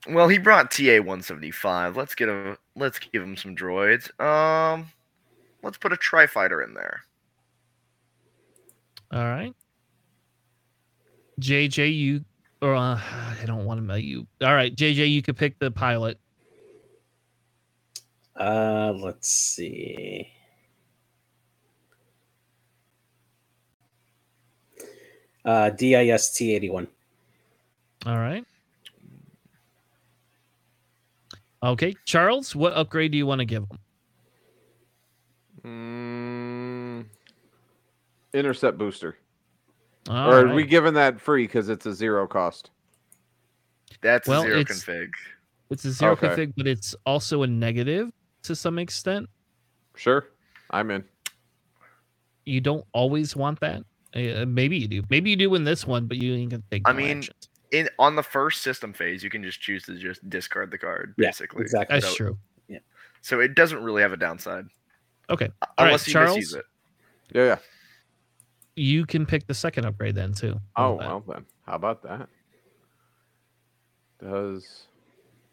Well, 0.09 0.27
he 0.27 0.37
brought 0.37 0.71
TA 0.71 0.97
175. 0.99 1.97
Let's 1.97 2.15
get 2.15 2.29
a 2.29 2.57
let's 2.75 2.99
give 2.99 3.23
him 3.23 3.35
some 3.35 3.55
droids. 3.55 4.09
Um, 4.21 4.87
let's 5.65 5.77
put 5.77 5.91
a 5.91 5.97
tri 5.97 6.27
fighter 6.27 6.61
in 6.61 6.73
there. 6.73 7.01
All 9.11 9.23
right. 9.23 9.53
JJ, 11.41 11.97
you 11.97 12.23
or 12.61 12.75
uh, 12.75 12.95
I 13.41 13.45
don't 13.45 13.65
want 13.65 13.81
to 13.81 13.85
know 13.85 13.95
you. 13.95 14.27
All 14.41 14.53
right, 14.53 14.73
JJ, 14.73 15.11
you 15.11 15.21
could 15.21 15.35
pick 15.35 15.59
the 15.59 15.71
pilot. 15.71 16.19
Uh, 18.39 18.93
let's 18.95 19.29
see. 19.29 20.29
Uh, 25.43 25.69
DIST 25.69 26.41
eighty 26.41 26.69
one. 26.69 26.87
All 28.05 28.17
right. 28.17 28.43
Okay, 31.63 31.95
Charles, 32.05 32.55
what 32.55 32.73
upgrade 32.73 33.11
do 33.11 33.17
you 33.17 33.25
want 33.25 33.39
to 33.39 33.45
give 33.45 33.63
him? 33.63 33.79
Mm, 35.65 37.05
intercept 38.33 38.77
booster. 38.77 39.17
All 40.07 40.31
or 40.31 40.47
are 40.47 40.53
we 40.53 40.63
giving 40.65 40.93
that 40.93 41.19
free 41.19 41.45
because 41.47 41.69
it's 41.69 41.85
a 41.87 41.93
zero 41.93 42.27
cost? 42.27 42.69
That's 44.01 44.27
Well, 44.27 44.41
a 44.41 44.45
zero 44.45 44.59
it's- 44.59 44.83
config. 44.83 45.09
It's 45.71 45.83
a 45.85 45.91
zero 45.91 46.11
Okay. 46.11 46.27
config, 46.27 46.53
but 46.55 46.67
it's 46.67 46.95
also 47.07 47.41
a 47.41 47.47
negative 47.47 48.11
to 48.43 48.55
some 48.55 48.77
extent. 48.77 49.27
Sure, 49.95 50.29
I'm 50.69 50.91
in. 50.91 51.03
You 52.45 52.61
don't 52.61 52.85
always 52.91 53.35
want 53.35 53.59
that. 53.61 53.83
Uh, 54.13 54.45
maybe 54.45 54.77
you 54.77 54.87
do. 54.87 55.03
Maybe 55.09 55.31
you 55.31 55.35
do 55.35 55.55
in 55.55 55.63
this 55.63 55.87
one, 55.87 56.05
but 56.05 56.17
you 56.17 56.35
ain't 56.35 56.51
gonna 56.51 56.63
take. 56.69 56.83
I 56.85 56.91
no 56.91 56.97
mean, 56.97 57.17
actions. 57.17 57.49
In 57.71 57.89
on 57.97 58.15
the 58.15 58.21
first 58.21 58.61
system 58.61 58.93
phase, 58.93 59.23
you 59.23 59.31
can 59.31 59.41
just 59.43 59.59
choose 59.59 59.83
to 59.85 59.97
just 59.97 60.27
discard 60.29 60.69
the 60.69 60.77
card, 60.77 61.15
Yeah, 61.17 61.29
basically. 61.29 61.63
exactly. 61.63 61.95
that's 61.99 62.09
so- 62.09 62.15
true. 62.15 62.37
Yeah. 62.67 62.79
So 63.21 63.39
it 63.39 63.55
doesn't 63.55 63.83
really 63.83 64.03
have 64.03 64.13
a 64.13 64.17
downside, 64.17 64.67
Okay, 65.29 65.45
u- 65.45 65.51
All 65.61 65.85
right, 65.85 65.87
unless 65.87 66.07
you 66.07 66.13
Charles? 66.13 66.53
it. 66.53 66.65
Yeah, 67.33 67.43
yeah. 67.45 67.57
you 68.75 69.05
can 69.05 69.25
pick 69.25 69.47
the 69.47 69.53
second 69.53 69.85
upgrade 69.85 70.15
then 70.15 70.33
too. 70.33 70.59
Oh, 70.75 70.81
How 70.81 70.87
Oh 70.87 70.95
well 70.97 71.23
then. 71.27 71.45
How 71.65 71.73
about 71.75 72.03
that? 72.03 72.29
Does 74.21 74.87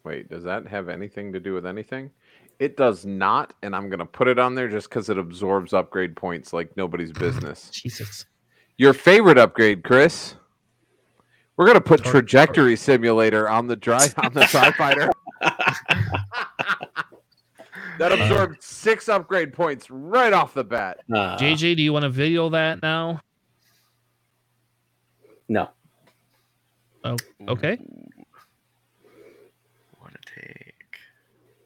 wait, 0.05 0.29
does 0.31 0.45
that 0.45 0.67
have 0.67 0.89
anything 0.89 1.33
to 1.33 1.41
do 1.41 1.55
with 1.55 1.67
anything? 1.67 2.11
It 2.59 2.77
does 2.77 3.05
not, 3.05 3.55
and 3.63 3.75
I'm 3.75 3.89
gonna 3.91 4.07
put 4.07 4.29
it 4.29 4.39
on 4.39 4.55
there 4.55 4.69
just 4.69 4.89
because 4.89 5.09
it 5.09 5.19
absorbs 5.19 5.73
upgrade 5.73 6.15
points 6.17 6.53
like 6.53 6.77
nobody's 6.77 7.13
business. 7.27 7.71
Jesus. 7.71 8.27
Your 8.79 8.93
favorite 8.93 9.39
upgrade, 9.39 9.83
Chris? 9.85 10.35
We're 11.57 11.67
gonna 11.67 11.81
put 11.81 12.03
Tor- 12.03 12.13
trajectory 12.13 12.77
simulator 12.77 13.49
on 13.49 13.67
the 13.67 13.77
dry 13.77 14.09
on 14.19 14.33
the 14.33 14.45
Tri 14.51 14.71
Fighter. 14.73 15.11
that 17.99 18.13
absorbed 18.13 18.63
six 18.63 19.09
upgrade 19.09 19.53
points 19.53 19.91
right 19.91 20.33
off 20.33 20.55
the 20.55 20.65
bat. 20.65 20.99
Uh, 21.13 21.37
JJ, 21.37 21.77
do 21.77 21.83
you 21.83 21.93
want 21.93 22.05
to 22.05 22.09
video 22.09 22.49
that 22.51 22.83
now? 22.83 23.21
no. 25.49 25.69
Oh, 27.05 27.17
okay. 27.49 27.79
What 29.99 30.13
a 30.13 30.41
take. 30.41 30.75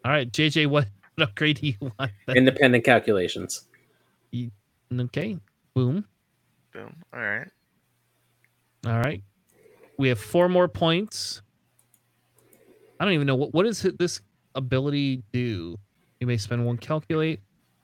All 0.04 0.10
right, 0.10 0.30
JJ, 0.30 0.66
what 0.70 0.88
upgrade 1.18 1.60
do 1.60 1.66
you 1.68 1.74
want? 1.80 2.12
then? 2.26 2.36
Independent 2.36 2.84
calculations. 2.84 3.66
Okay. 4.94 5.38
Boom. 5.74 6.04
Boom. 6.72 6.96
All 7.12 7.20
right. 7.20 7.48
All 8.86 8.98
right. 8.98 9.22
We 9.98 10.08
have 10.08 10.20
four 10.20 10.48
more 10.48 10.68
points. 10.68 11.42
I 13.00 13.04
don't 13.04 13.14
even 13.14 13.26
know 13.26 13.34
what 13.34 13.52
what 13.52 13.64
does 13.64 13.82
this 13.98 14.20
ability 14.54 15.22
do. 15.32 15.76
You 16.20 16.26
may 16.26 16.36
spend 16.36 16.64
one 16.64 16.78
calculate 16.78 17.40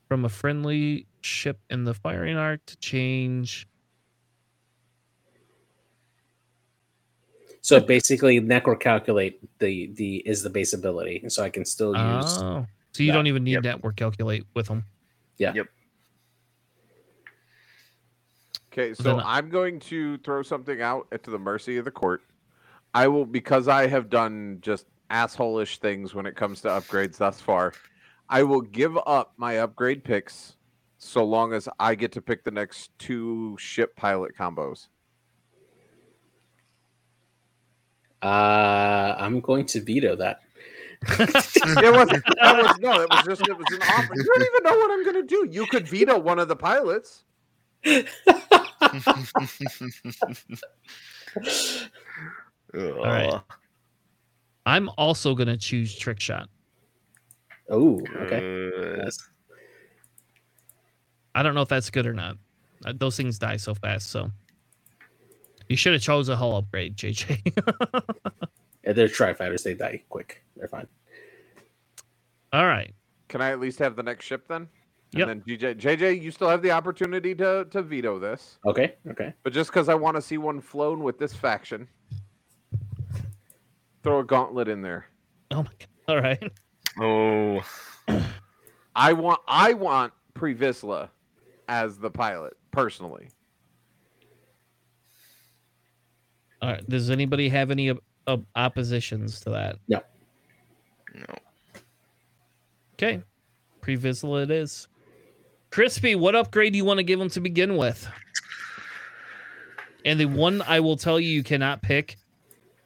from 0.09 0.25
a 0.25 0.29
friendly 0.29 1.07
ship 1.21 1.59
in 1.71 1.85
the 1.85 1.95
firing 1.95 2.37
arc 2.37 2.65
to 2.67 2.77
change. 2.79 3.67
So 7.61 7.79
basically, 7.79 8.41
necro 8.41 8.79
calculate 8.79 9.41
the 9.59 9.87
the 9.95 10.17
is 10.27 10.43
the 10.43 10.51
base 10.51 10.73
ability, 10.73 11.25
so 11.29 11.45
I 11.45 11.51
can 11.51 11.65
still 11.65 11.97
oh, 11.97 12.17
use. 12.17 12.39
Oh, 12.39 12.67
so 12.93 13.03
you 13.03 13.13
that. 13.13 13.17
don't 13.17 13.27
even 13.27 13.45
need 13.45 13.53
Yep. 13.53 13.63
network 13.63 13.97
calculate 13.97 14.45
with 14.55 14.67
them. 14.67 14.85
Yeah. 15.39 15.53
Yep. 15.55 15.67
Okay, 18.73 18.95
so 18.95 19.03
Then- 19.03 19.21
I'm 19.25 19.51
going 19.51 19.79
to 19.81 20.17
throw 20.19 20.43
something 20.43 20.81
out 20.81 21.07
at 21.13 21.23
to 21.25 21.31
the 21.31 21.39
mercy 21.39 21.77
of 21.77 21.85
the 21.85 21.91
court. 21.91 22.23
I 22.95 23.07
will 23.07 23.27
because 23.27 23.69
I 23.69 23.87
have 23.87 24.11
done 24.11 24.59
just 24.61 24.87
asshole-ish 25.11 25.79
things 25.79 26.15
when 26.15 26.27
it 26.27 26.35
comes 26.37 26.63
to 26.63 26.69
upgrades 26.69 27.19
thus 27.19 27.41
far. 27.41 27.75
I 28.33 28.43
will 28.45 28.63
give 28.63 28.97
up 29.07 29.35
my 29.37 29.59
upgrade 29.59 30.05
picks 30.05 30.57
so 30.97 31.23
long 31.23 31.53
as 31.53 31.69
I 31.79 31.95
get 31.95 32.13
to 32.13 32.23
pick 32.23 32.45
the 32.45 32.51
next 32.51 32.91
two 32.99 33.55
ship 33.59 33.95
pilot 33.95 34.33
combos. 34.35 34.87
Uh, 38.23 39.17
I'm 39.19 39.41
going 39.41 39.67
to 39.67 39.83
veto 39.83 40.17
that. 40.17 40.41
it 41.19 41.93
was 41.93 42.09
that 42.09 42.57
was 42.57 42.79
no, 42.79 43.03
it 43.03 43.11
was 43.11 43.23
just 43.27 43.47
it 43.47 43.59
was 43.59 43.67
an 43.71 43.83
offer. 43.83 44.15
You 44.15 44.25
don't 44.25 44.43
even 44.43 44.63
know 44.63 44.79
what 44.79 44.91
I'm 44.93 45.05
gonna 45.05 45.25
do. 45.25 45.47
You 45.51 45.67
could 45.67 45.87
veto 45.87 46.19
one 46.19 46.39
of 46.39 46.49
the 46.49 46.57
pilots. 46.57 47.25
All 47.85 48.03
right. 53.05 53.41
I'm 54.65 54.89
also 54.97 55.35
gonna 55.35 55.59
choose 55.59 55.95
trick 55.95 56.19
shot. 56.19 56.49
Oh, 57.73 58.01
okay. 58.17 59.09
I 61.35 61.43
don't 61.43 61.55
know 61.55 61.63
if 61.63 61.69
that's 61.69 61.89
good 61.89 62.07
or 62.07 62.13
not. 62.13 62.37
Uh, 62.85 62.93
Those 62.95 63.17
things 63.17 63.39
die 63.39 63.57
so 63.57 63.75
fast, 63.75 64.11
so 64.11 64.31
you 65.69 65.77
should 65.77 65.95
have 65.95 66.03
chose 66.03 66.29
a 66.29 66.37
hull 66.37 66.55
upgrade, 66.57 66.97
JJ. 66.97 67.41
Yeah, 68.85 68.93
they're 68.93 69.09
tri 69.09 69.33
fighters. 69.33 69.63
They 69.63 69.73
die 69.73 70.03
quick. 70.11 70.43
They're 70.57 70.69
fine. 70.69 70.87
All 72.53 72.67
right. 72.67 72.95
Can 73.29 73.41
I 73.41 73.51
at 73.51 73.61
least 73.61 73.79
have 73.79 73.97
the 73.97 74.03
next 74.03 74.27
ship 74.27 74.47
then? 74.47 74.69
Yep. 75.13 75.29
And 75.29 75.43
then 75.43 75.59
GJ, 75.59 75.81
JJ, 75.81 76.21
you 76.23 76.31
still 76.31 76.49
have 76.51 76.61
the 76.61 76.71
opportunity 76.71 77.35
to 77.37 77.67
to 77.71 77.83
veto 77.83 78.19
this. 78.19 78.59
Okay. 78.67 78.97
Okay. 79.11 79.33
But 79.43 79.55
just 79.55 79.71
because 79.71 79.89
I 79.89 79.95
want 79.95 80.17
to 80.17 80.23
see 80.23 80.37
one 80.37 80.61
flown 80.61 81.03
with 81.03 81.19
this 81.19 81.33
faction, 81.33 81.89
throw 84.03 84.21
a 84.21 84.25
gauntlet 84.25 84.69
in 84.69 84.83
there. 84.83 85.07
Oh 85.51 85.63
my 85.63 85.71
god. 85.79 85.89
All 86.09 86.21
right. 86.21 86.53
Oh, 87.01 87.61
I 88.95 89.13
want 89.13 89.41
I 89.49 89.73
want 89.73 90.13
Pre 90.35 90.55
Vizsla 90.55 91.09
as 91.69 91.99
the 91.99 92.11
pilot 92.11 92.55
personally. 92.71 93.29
All 96.61 96.71
right. 96.71 96.89
Does 96.89 97.11
anybody 97.11 97.49
have 97.49 97.71
any 97.71 97.91
op- 97.91 98.05
op- 98.27 98.47
oppositions 98.55 99.41
to 99.41 99.51
that? 99.51 99.77
No. 99.89 100.01
No. 101.15 101.25
Okay. 102.95 103.23
Pre 103.81 103.97
Vizsla 103.97 104.45
it 104.45 104.51
is. 104.51 104.87
Crispy, 105.71 106.15
what 106.15 106.35
upgrade 106.35 106.73
do 106.73 106.77
you 106.77 106.85
want 106.85 106.99
to 106.99 107.05
give 107.05 107.21
him 107.21 107.31
to 107.31 107.41
begin 107.41 107.77
with? 107.77 108.07
And 110.05 110.21
the 110.21 110.27
one 110.27 110.63
I 110.63 110.81
will 110.81 110.97
tell 110.97 111.19
you 111.19 111.29
you 111.29 111.43
cannot 111.43 111.81
pick 111.81 112.17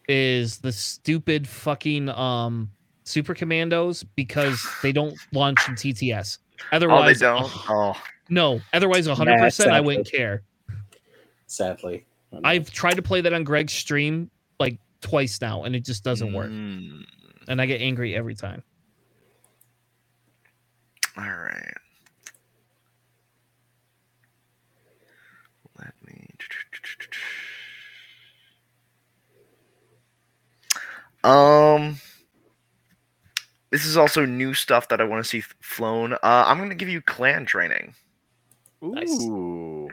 is 0.09 0.59
the 0.59 0.71
stupid 0.71 1.49
fucking 1.49 2.09
um 2.11 2.71
super 3.07 3.35
commandos 3.35 4.03
because 4.03 4.63
they 4.83 4.93
don't 4.93 5.17
launch 5.33 5.59
in 5.69 5.75
TTS. 5.75 6.39
Oh, 6.39 6.67
they 6.71 6.77
Otherwise, 6.77 7.21
don't. 7.21 7.51
Oh, 7.71 7.95
no. 8.29 8.61
Otherwise, 8.73 9.07
100% 9.07 9.69
I 9.69 9.81
wouldn't 9.81 10.11
care. 10.11 10.43
Sadly, 11.47 12.05
I've 12.45 12.71
tried 12.71 12.95
to 12.95 13.03
play 13.03 13.21
that 13.21 13.33
on 13.33 13.45
Greg's 13.45 13.73
stream 13.73 14.31
like 14.59 14.79
twice 15.01 15.41
now, 15.41 15.63
and 15.65 15.77
it 15.77 15.85
just 15.85 16.03
doesn't 16.03 16.33
work. 16.33 16.51
Mm, 16.51 17.05
And 17.49 17.61
I 17.63 17.67
get 17.67 17.81
angry 17.81 18.15
every 18.15 18.35
time. 18.35 18.63
all 21.17 21.25
right. 21.25 21.73
Let 25.79 25.95
me. 26.05 26.29
Um, 31.25 31.99
this 33.77 33.85
is 33.85 33.99
also 33.99 34.25
new 34.25 34.55
stuff 34.55 34.89
that 34.89 35.03
I 35.03 35.05
want 35.05 35.23
to 35.23 35.29
see 35.29 35.43
flown. 35.61 36.15
Uh, 36.15 36.19
I'm 36.23 36.57
going 36.57 36.71
to 36.71 36.75
give 36.75 36.89
you 36.89 37.03
clan 37.03 37.45
training. 37.45 37.95
Nice. 38.81 39.11
Ooh. 39.21 39.91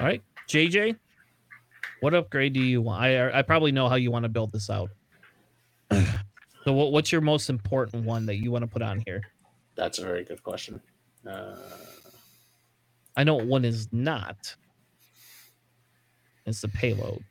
All 0.00 0.06
right, 0.06 0.22
JJ, 0.48 0.96
what 2.00 2.14
upgrade 2.14 2.54
do 2.54 2.60
you 2.60 2.80
want? 2.80 3.02
I 3.02 3.30
I 3.30 3.42
probably 3.42 3.72
know 3.72 3.90
how 3.90 3.96
you 3.96 4.10
want 4.10 4.22
to 4.22 4.30
build 4.30 4.52
this 4.52 4.70
out. 4.70 4.88
so 5.90 6.72
what, 6.72 6.92
what's 6.92 7.12
your 7.12 7.20
most 7.20 7.50
important 7.50 8.06
one 8.06 8.24
that 8.24 8.36
you 8.36 8.50
want 8.50 8.62
to 8.62 8.66
put 8.66 8.80
on 8.80 9.02
here? 9.04 9.20
that's 9.76 9.98
a 9.98 10.02
very 10.02 10.24
good 10.24 10.42
question. 10.42 10.80
Uh, 11.26 11.56
I 13.18 13.24
know 13.24 13.34
one 13.34 13.66
is 13.66 13.88
not. 13.92 14.56
It's 16.46 16.62
the 16.62 16.68
payload. 16.68 17.22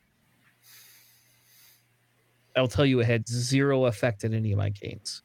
I'll 2.56 2.68
tell 2.68 2.86
you 2.86 3.00
it 3.00 3.06
had 3.06 3.28
zero 3.28 3.84
effect 3.86 4.24
in 4.24 4.34
any 4.34 4.52
of 4.52 4.58
my 4.58 4.70
gains. 4.70 5.22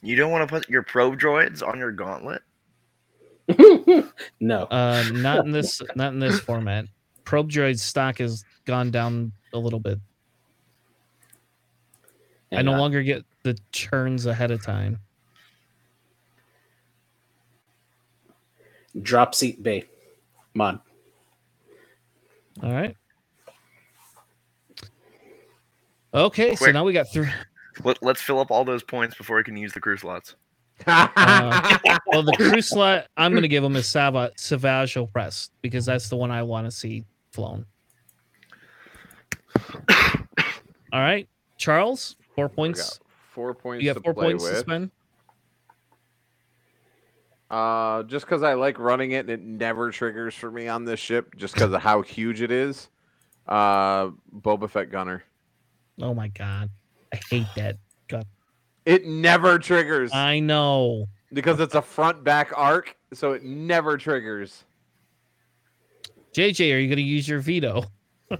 You 0.00 0.16
don't 0.16 0.32
want 0.32 0.48
to 0.48 0.52
put 0.52 0.68
your 0.68 0.82
probe 0.82 1.18
droids 1.18 1.66
on 1.66 1.78
your 1.78 1.92
gauntlet? 1.92 2.42
no, 4.40 4.64
Uh, 4.64 5.04
not 5.12 5.44
in 5.44 5.52
this 5.52 5.80
not 5.96 6.12
in 6.12 6.18
this 6.18 6.40
format. 6.40 6.86
Probe 7.24 7.50
droid 7.50 7.78
stock 7.78 8.18
has 8.18 8.44
gone 8.64 8.90
down 8.90 9.32
a 9.52 9.58
little 9.58 9.80
bit. 9.80 9.98
I 12.50 12.62
no 12.62 12.72
longer 12.72 13.02
get 13.02 13.24
the 13.44 13.56
churns 13.72 14.26
ahead 14.26 14.50
of 14.50 14.62
time. 14.62 14.98
drop 19.00 19.34
seat 19.34 19.62
bay 19.62 19.84
mod. 20.54 20.80
All 22.62 22.72
right. 22.72 22.94
Okay, 26.14 26.54
so 26.54 26.70
now 26.70 26.84
we 26.84 26.92
got 26.92 27.10
three. 27.12 27.28
Let, 27.84 28.02
let's 28.02 28.20
fill 28.20 28.38
up 28.38 28.50
all 28.50 28.64
those 28.64 28.82
points 28.82 29.16
before 29.16 29.38
I 29.38 29.42
can 29.42 29.56
use 29.56 29.72
the 29.72 29.80
crew 29.80 29.96
slots. 29.96 30.34
Uh, 30.86 31.78
Well, 32.06 32.22
the 32.22 32.34
crew 32.36 32.60
slot 32.60 33.06
I'm 33.16 33.32
going 33.32 33.42
to 33.42 33.48
give 33.48 33.64
him 33.64 33.76
is 33.76 33.86
Sava 33.86 34.30
Savage 34.36 34.94
Opress 34.94 35.48
because 35.62 35.86
that's 35.86 36.10
the 36.10 36.16
one 36.16 36.30
I 36.30 36.42
want 36.42 36.66
to 36.66 36.70
see 36.70 37.04
flown. 37.30 37.64
All 39.88 41.00
right, 41.00 41.26
Charles, 41.56 42.16
four 42.34 42.50
points. 42.50 43.00
four 43.30 43.54
points 43.54 43.82
You 43.82 43.94
to 43.94 44.00
got 44.00 44.04
four 44.04 44.14
play 44.14 44.32
points 44.32 44.48
to 44.48 44.56
spend. 44.58 44.90
Uh, 47.50 48.02
just 48.02 48.26
because 48.26 48.42
I 48.42 48.52
like 48.54 48.78
running 48.78 49.12
it 49.12 49.20
and 49.20 49.30
it 49.30 49.40
never 49.40 49.90
triggers 49.90 50.34
for 50.34 50.50
me 50.50 50.68
on 50.68 50.84
this 50.84 51.00
ship, 51.00 51.36
just 51.36 51.54
because 51.54 51.72
of 51.72 51.80
how 51.80 52.02
huge 52.02 52.42
it 52.42 52.50
is. 52.50 52.88
Uh, 53.48 54.10
Boba 54.34 54.68
Fett 54.68 54.90
gunner. 54.90 55.22
Oh 56.02 56.12
my 56.14 56.28
god, 56.28 56.68
I 57.14 57.20
hate 57.30 57.46
that. 57.56 57.76
God, 58.08 58.26
It 58.84 59.06
never 59.06 59.58
triggers 59.58 60.10
I 60.12 60.40
know. 60.40 61.06
because 61.32 61.60
it's 61.60 61.74
a 61.76 61.80
front 61.82 62.24
back 62.24 62.52
arc, 62.56 62.96
so 63.14 63.32
it 63.32 63.44
never 63.44 63.96
triggers. 63.96 64.64
JJ, 66.36 66.74
are 66.74 66.78
you 66.78 66.88
going 66.88 66.96
to 66.96 67.02
use 67.02 67.26
your 67.28 67.38
veto? 67.40 67.84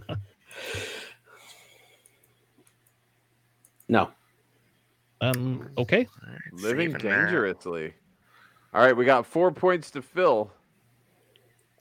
No, 3.89 4.11
Um. 5.21 5.69
Okay. 5.77 6.07
Living 6.53 6.63
saving 6.63 6.93
that. 6.93 7.03
dangerously. 7.03 7.93
All 8.73 8.83
right, 8.83 8.97
we 8.97 9.05
got 9.05 9.27
four 9.27 9.53
points 9.53 9.91
to 9.91 10.01
fill. 10.03 10.51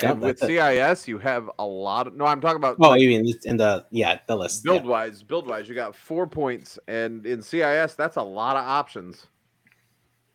Yeah, 0.02 0.12
and 0.12 0.22
with 0.22 0.40
that's 0.40 0.50
it. 0.52 0.58
CIS, 0.58 1.08
you 1.08 1.18
have 1.20 1.50
a 1.60 1.66
lot 1.66 2.08
of. 2.08 2.16
No, 2.16 2.26
I'm 2.26 2.42
talking 2.42 2.58
about 2.58 2.78
Oh, 2.80 2.94
you 2.94 3.10
mean 3.10 3.34
in 3.46 3.58
the 3.58 3.86
yeah 3.92 4.20
the 4.28 4.36
list? 4.36 4.64
build 4.64 4.84
yeah. 4.84 4.90
wise. 4.90 5.24
Build 5.24 5.48
wise, 5.48 5.68
you 5.68 5.76
got 5.76 5.96
four 5.96 6.28
points, 6.28 6.80
and 6.88 7.26
in 7.26 7.42
CIS, 7.42 7.96
that's 7.96 8.18
a 8.18 8.24
lot 8.24 8.56
of 8.56 8.64
options. 8.64 9.28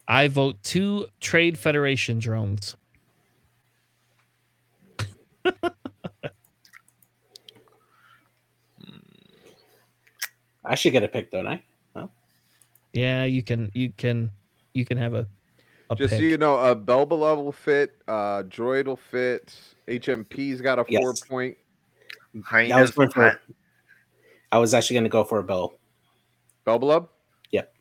I 0.09 0.29
vote 0.29 0.63
two 0.63 1.07
Trade 1.21 1.59
Federation 1.59 2.19
drones. 2.19 2.77
I 10.65 10.75
should 10.75 10.93
get 10.93 11.03
a 11.03 11.09
pick, 11.09 11.31
don't 11.31 11.47
I? 11.47 11.63
Yeah, 12.93 13.25
you 13.25 13.43
can. 13.43 13.71
You 13.75 13.93
can. 13.97 14.31
You 14.73 14.85
can 14.87 14.97
have 14.97 15.15
a. 15.15 15.27
a 15.91 15.95
Just 15.97 16.11
pick. 16.13 16.21
so 16.21 16.25
you 16.25 16.39
know, 16.39 16.59
a 16.59 16.75
Belba 16.75 17.11
will 17.11 17.53
fit, 17.53 17.95
uh, 18.09 18.43
Droid 18.45 18.87
will 18.87 18.97
fit, 18.97 19.55
HMP's 19.89 20.61
got 20.61 20.79
a 20.79 20.85
Yes. 20.89 21.03
four 21.03 21.15
point. 21.29 21.57
Hyenas 22.45 22.73
I 22.73 22.81
was 22.83 22.91
going 22.93 23.09
will 23.09 23.13
for. 23.13 23.41
I 24.53 24.59
was 24.59 24.75
actually 24.75 24.95
going 24.95 25.05
to 25.05 25.11
go 25.11 25.25
for 25.25 25.39
a 25.39 25.43
bill. 25.43 25.79
Belbullab? 26.67 27.09
Yep. 27.51 27.73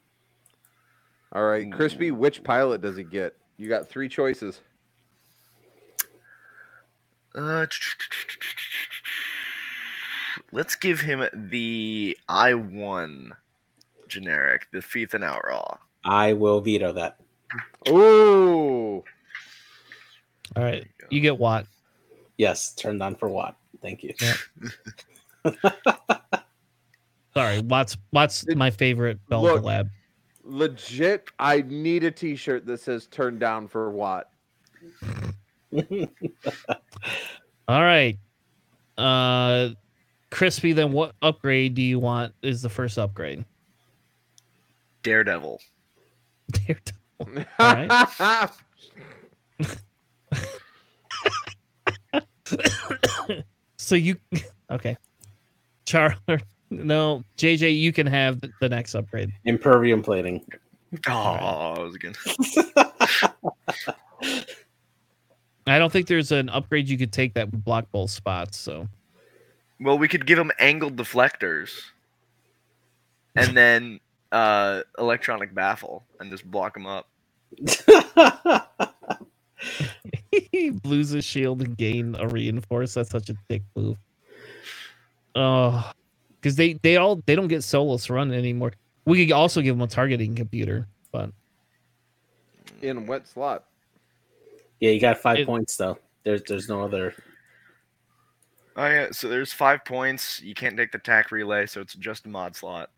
All 1.34 1.44
right, 1.44 1.72
Crispy, 1.72 2.11
which 2.11 2.44
pilot 2.44 2.82
does 2.82 2.95
he 2.95 3.03
get? 3.03 3.36
You 3.57 3.68
got 3.69 3.90
three 3.90 4.07
choices. 4.10 4.61
Uh, 7.34 7.65
let's 10.52 10.76
give 10.76 11.02
him 11.02 11.26
the 11.34 12.18
I 12.30 12.53
one 12.53 13.34
generic, 14.07 14.68
the 14.72 14.80
Feethan 14.80 15.22
Ottraw. 15.22 15.77
I 16.06 16.34
will 16.34 16.61
veto 16.61 16.94
that. 16.94 17.19
Ooh. 17.90 19.03
All 20.56 20.64
right, 20.64 20.88
you 21.10 21.22
get 21.22 21.38
Watt. 21.38 21.65
Yes, 22.38 22.73
turned 22.73 23.02
on 23.03 23.15
for 23.15 23.30
what? 23.30 23.56
Thank 23.82 24.03
you. 24.03 24.14
Yeah. 24.22 24.34
Sorry, 27.34 27.60
Watt's 27.60 27.98
Watt's 28.11 28.48
It- 28.48 28.57
my 28.57 28.72
favorite 28.72 29.19
Bell 29.30 29.41
look. 29.44 29.64
collab. 29.64 29.90
Legit, 30.44 31.27
I 31.40 31.61
need 31.68 32.03
a 32.03 32.11
t 32.11 32.36
shirt 32.36 32.65
that 32.68 32.80
says 32.80 33.07
turned 33.07 33.40
down 33.40 33.68
for 33.68 33.90
what? 33.91 34.30
All 37.68 37.82
right, 37.82 38.18
uh, 38.98 39.69
Crispy. 40.30 40.73
Then 40.73 40.91
what 40.91 41.14
upgrade 41.22 41.73
do 41.73 41.82
you 41.82 41.98
want? 41.99 42.34
Is 42.44 42.61
the 42.61 42.69
first 42.69 42.98
upgrade? 42.99 43.44
Daredevil. 45.03 45.60
right. 47.60 48.50
so 53.78 53.96
you 53.96 54.18
okay? 54.72 54.98
Char, 55.86 56.16
no, 56.70 57.24
JJ, 57.38 57.80
you 57.80 57.94
can 57.94 58.08
have 58.08 58.42
the- 58.42 58.52
the 58.60 58.70
next 58.70 58.96
upgrade. 58.96 59.32
Impervium 59.46 60.02
plating. 60.02 60.44
Oh, 61.08 61.12
I 61.14 61.80
was 61.80 61.98
gonna. 61.98 62.16
I 65.68 65.80
don't 65.80 65.92
think 65.92 66.08
there's 66.08 66.32
an 66.32 66.50
upgrade 66.50 66.88
you 66.88 66.98
could 66.98 67.12
take 67.12 67.34
that 67.34 67.52
would 67.52 67.64
block 67.64 67.88
both 67.92 68.12
spots. 68.12 68.58
So 68.58 68.88
Well, 69.80 69.98
we 69.98 70.08
could 70.08 70.26
give 70.26 70.38
him 70.40 70.52
angled 70.60 70.96
deflectors, 70.96 71.72
and 73.36 73.56
then 73.58 74.00
uh 74.36 74.84
electronic 74.99 75.53
baffle, 75.56 76.03
and 76.20 76.30
just 76.30 76.49
block 76.49 76.76
him 76.76 76.86
up. 76.86 77.07
he 80.32 80.72
lose 80.84 81.10
his 81.10 81.24
shield 81.24 81.62
and 81.62 81.78
gain 81.78 82.16
a 82.20 82.28
reinforce. 82.28 82.94
That's 82.94 83.10
such 83.10 83.30
a 83.30 83.36
dick 83.49 83.64
move. 83.76 83.98
Oh, 85.36 85.91
because 86.40 86.56
they 86.56 86.74
they 86.74 86.98
all 86.98 87.22
they 87.26 87.36
don't 87.36 87.48
get 87.48 87.64
Solus 87.64 88.10
run 88.10 88.32
anymore. 88.34 88.74
We 89.06 89.26
could 89.26 89.34
also 89.34 89.62
give 89.62 89.76
him 89.76 89.82
a 89.82 89.88
targeting 89.88 90.36
computer, 90.36 90.88
but 91.12 91.30
In 92.82 93.07
what 93.07 93.28
slot? 93.28 93.66
Yeah, 94.80 94.91
you 94.91 94.99
got 94.99 95.18
five 95.20 95.40
It- 95.40 95.48
points 95.48 95.78
though. 95.78 95.98
There's 96.24 96.44
there's 96.44 96.68
no 96.68 96.84
other. 96.84 97.14
Oh 98.76 98.88
yeah, 98.88 99.07
so 99.12 99.30
there's 99.30 99.53
five 99.53 99.86
points. 99.86 100.41
You 100.41 100.53
can't 100.53 100.76
take 100.76 100.91
the 100.91 100.98
tack 100.98 101.32
relay, 101.32 101.66
so 101.68 101.80
it's 101.80 101.94
just 101.94 102.26
a 102.26 102.30
mod 102.30 102.56
slot. 102.56 102.90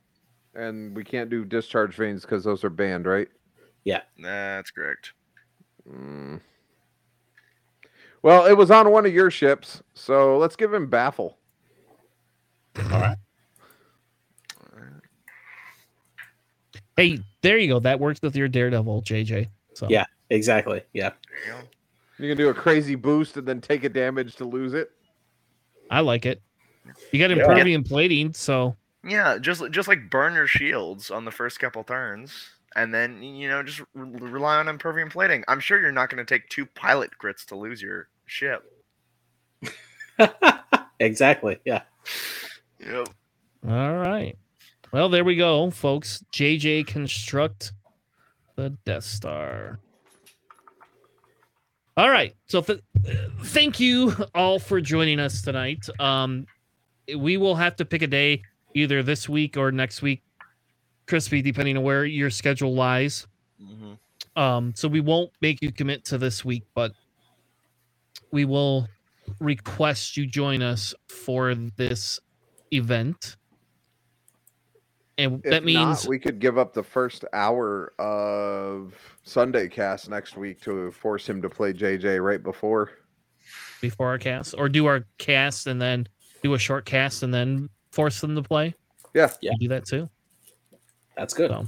And 0.57 0.95
we 0.95 1.03
can't 1.03 1.29
do 1.29 1.45
discharge 1.45 1.95
vanes 1.95 2.23
because 2.23 2.43
those 2.43 2.63
are 2.63 2.69
banned, 2.71 3.05
right? 3.05 3.27
Yeah. 3.84 4.01
That's 4.17 4.71
correct. 4.71 5.13
Mm. 5.88 6.41
Well, 8.23 8.47
it 8.47 8.57
was 8.57 8.71
on 8.71 8.91
one 8.91 9.05
of 9.05 9.13
your 9.13 9.29
ships, 9.29 9.84
so 9.93 10.38
let's 10.39 10.55
give 10.55 10.73
him 10.73 10.89
baffle. 10.89 11.38
All 12.91 12.99
right. 12.99 13.17
hey, 16.97 17.19
there 17.43 17.59
you 17.59 17.67
go. 17.67 17.79
That 17.79 17.99
works 17.99 18.19
with 18.23 18.35
your 18.35 18.47
Daredevil, 18.47 19.03
JJ. 19.03 19.49
So 19.75 19.88
Yeah. 19.89 20.05
Exactly. 20.31 20.81
Yeah. 20.93 21.11
You 21.45 21.53
go. 21.53 21.59
You 22.19 22.29
can 22.29 22.38
do 22.38 22.49
a 22.49 22.53
crazy 22.53 22.95
boost 22.95 23.38
and 23.38 23.47
then 23.47 23.61
take 23.61 23.84
a 23.84 23.89
damage 23.89 24.35
to 24.38 24.45
lose 24.45 24.73
it. 24.73 24.89
I 25.91 25.99
like 25.99 26.25
it. 26.25 26.41
You 27.11 27.19
got 27.19 27.29
Yeah. 27.29 27.38
impervium 27.43 27.84
plating, 27.84 28.34
so 28.34 28.75
Yeah, 29.03 29.37
just 29.37 29.63
just 29.71 29.87
like 29.87 30.09
burn 30.09 30.33
your 30.33 30.47
shields 30.47 31.11
on 31.11 31.25
the 31.25 31.31
first 31.31 31.59
couple 31.59 31.83
turns, 31.83 32.49
and 32.75 32.93
then 32.93 33.21
you 33.21 33.47
know 33.47 33.63
just 33.63 33.81
re- 33.93 34.19
rely 34.19 34.57
on 34.57 34.67
impervium 34.67 35.09
plating. 35.09 35.43
I'm 35.47 35.59
sure 35.59 35.79
you're 35.79 35.91
not 35.91 36.09
going 36.09 36.25
to 36.25 36.25
take 36.25 36.49
two 36.49 36.65
pilot 36.65 37.11
crits 37.21 37.45
to 37.45 37.55
lose 37.55 37.81
your 37.81 38.09
ship. 38.25 38.71
exactly. 40.99 41.59
Yeah. 41.63 41.83
Yep. 42.79 43.09
all 43.67 43.97
right. 43.97 44.37
Well, 44.91 45.09
there 45.09 45.23
we 45.23 45.35
go, 45.35 45.69
folks. 45.71 46.23
JJ 46.33 46.87
construct 46.87 47.73
the 48.55 48.69
Death 48.85 49.03
Star. 49.03 49.79
All 51.97 52.09
right. 52.09 52.35
So 52.47 52.61
th- 52.61 52.81
thank 53.45 53.79
you 53.79 54.13
all 54.35 54.59
for 54.59 54.79
joining 54.79 55.19
us 55.19 55.41
tonight. 55.41 55.87
Um, 55.99 56.45
we 57.17 57.37
will 57.37 57.55
have 57.55 57.75
to 57.77 57.85
pick 57.85 58.01
a 58.01 58.07
day 58.07 58.43
either 58.73 59.03
this 59.03 59.27
week 59.27 59.57
or 59.57 59.72
next 59.72 60.02
week, 60.02 60.22
Crispy, 61.07 61.41
depending 61.41 61.77
on 61.77 61.84
where 61.84 62.06
your 62.06 62.30
schedule 62.30 62.73
lies. 62.73 63.27
Mm-hmm. 63.61 63.94
Um, 64.39 64.73
so 64.76 64.88
we 64.88 65.02
won't 65.02 65.31
make 65.41 65.61
you 65.61 65.72
commit 65.72 66.06
to 66.06 66.18
this 66.18 66.45
week, 66.45 66.64
but 66.76 66.91
we 68.31 68.45
will 68.45 68.88
request 69.39 70.18
you 70.18 70.26
join 70.27 70.61
us 70.61 70.94
for 71.07 71.56
this 71.56 72.19
event. 72.72 73.38
And 75.18 75.41
If 75.44 75.52
that 75.52 75.64
means 75.64 76.03
not, 76.03 76.07
we 76.07 76.19
could 76.19 76.39
give 76.39 76.60
up 76.60 76.73
the 76.73 76.84
first 76.84 77.26
hour 77.34 77.94
of 77.98 78.94
Sunday 79.23 79.68
cast 79.68 80.10
next 80.10 80.38
week 80.38 80.61
to 80.61 80.91
force 80.91 81.27
him 81.27 81.41
to 81.41 81.49
play 81.49 81.73
JJ 81.73 82.23
right 82.23 82.41
before. 82.41 82.91
before 83.81 84.10
our 84.10 84.19
cast, 84.19 84.53
or 84.57 84.69
do 84.69 84.85
our 84.85 85.06
cast 85.18 85.65
and 85.65 85.81
then 85.81 86.07
do 86.44 86.53
a 86.53 86.60
short 86.60 86.85
cast 86.85 87.23
and 87.23 87.34
then 87.34 87.69
force 87.97 88.21
them 88.21 88.35
to 88.35 88.43
play. 88.43 88.75
Yeah. 89.15 89.31
Yeah. 89.41 89.53
Do 89.59 89.67
that 89.69 89.85
too. 89.85 90.07
That's 91.17 91.33
good. 91.33 91.49
So- 91.49 91.67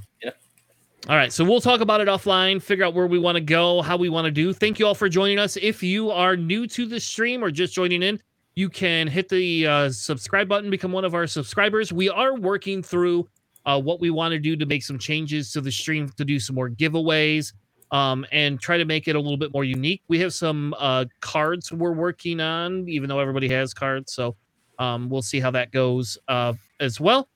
All 1.08 1.16
right, 1.16 1.34
so 1.34 1.44
we'll 1.44 1.62
talk 1.62 1.82
about 1.82 2.02
it 2.02 2.08
offline, 2.08 2.62
figure 2.62 2.86
out 2.86 2.94
where 2.94 3.08
we 3.08 3.18
want 3.18 3.36
to 3.36 3.42
go, 3.42 3.82
how 3.82 3.98
we 3.98 4.10
want 4.10 4.26
to 4.26 4.32
do. 4.32 4.54
Thank 4.54 4.78
you 4.78 4.86
all 4.86 4.94
for 4.94 5.10
joining 5.10 5.40
us. 5.40 5.58
If 5.58 5.82
you 5.82 6.12
are 6.12 6.36
new 6.38 6.68
to 6.68 6.86
the 6.86 7.00
stream 7.00 7.44
or 7.44 7.50
just 7.50 7.74
joining 7.74 8.04
in, 8.04 8.22
you 8.56 8.70
can 8.70 9.08
hit 9.08 9.28
the 9.30 9.66
uh, 9.66 9.90
subscribe 9.90 10.48
button, 10.48 10.70
become 10.70 10.92
one 10.92 11.06
of 11.06 11.16
our 11.16 11.26
subscribers. 11.26 11.92
We 11.92 12.10
are 12.10 12.36
working 12.36 12.84
through 12.84 13.28
uh, 13.66 13.82
what 13.82 14.00
we 14.02 14.12
want 14.12 14.34
to 14.34 14.40
do 14.40 14.56
to 14.58 14.66
make 14.68 14.84
some 14.84 15.00
changes 15.00 15.52
to 15.54 15.62
the 15.62 15.72
stream 15.72 16.10
to 16.10 16.26
do 16.26 16.40
some 16.40 16.56
more 16.56 16.70
giveaways 16.70 17.54
um, 17.92 18.24
and 18.32 18.60
try 18.60 18.78
to 18.78 18.86
make 18.86 19.08
it 19.08 19.16
a 19.16 19.20
little 19.20 19.38
bit 19.38 19.52
more 19.52 19.64
unique. 19.64 20.04
We 20.10 20.20
have 20.20 20.34
some 20.34 20.76
uh, 20.78 21.06
cards 21.22 21.72
we're 21.72 21.94
working 21.94 22.40
on, 22.40 22.88
even 22.88 23.10
though 23.10 23.20
everybody 23.20 23.48
has 23.50 23.74
cards. 23.74 24.14
So 24.14 24.36
um, 24.80 25.10
we'll 25.10 25.22
see 25.22 25.40
how 25.40 25.52
that 25.52 25.72
goes 25.72 26.18
uh, 26.28 26.54
as 26.80 27.00
well. 27.00 27.30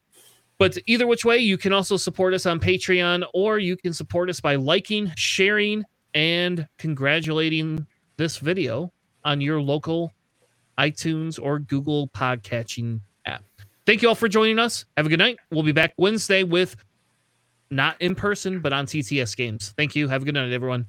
But 0.58 0.78
either 0.88 1.06
which 1.08 1.26
way, 1.26 1.40
you 1.40 1.58
can 1.58 1.74
also 1.74 1.98
support 1.98 2.34
us 2.34 2.46
on 2.46 2.60
Patreon 2.60 3.26
or 3.34 3.60
you 3.60 3.76
can 3.76 3.94
support 3.94 4.30
us 4.30 4.40
by 4.40 4.56
liking, 4.56 5.12
sharing, 5.16 5.84
and 6.14 6.68
congratulating 6.78 7.86
this 8.18 8.38
video 8.38 8.92
on 9.26 9.42
your 9.42 9.62
local 9.62 10.14
iTunes 10.78 11.40
or 11.42 11.60
Google 11.60 12.08
podcatching 12.10 13.02
app. 13.26 13.44
Thank 13.86 14.02
you 14.02 14.10
all 14.10 14.16
for 14.16 14.28
joining 14.28 14.60
us. 14.60 14.86
Have 14.96 15.06
a 15.06 15.10
good 15.10 15.20
night. 15.20 15.38
We'll 15.52 15.64
be 15.64 15.72
back 15.72 15.94
Wednesday 15.98 16.44
with 16.44 16.76
not 17.70 18.00
in 18.02 18.16
person, 18.16 18.60
but 18.60 18.72
on 18.72 18.86
TTS 18.86 19.36
games. 19.36 19.74
Thank 19.76 19.96
you. 19.96 20.08
Have 20.08 20.22
a 20.22 20.26
good 20.26 20.36
night, 20.36 20.52
everyone. 20.52 20.88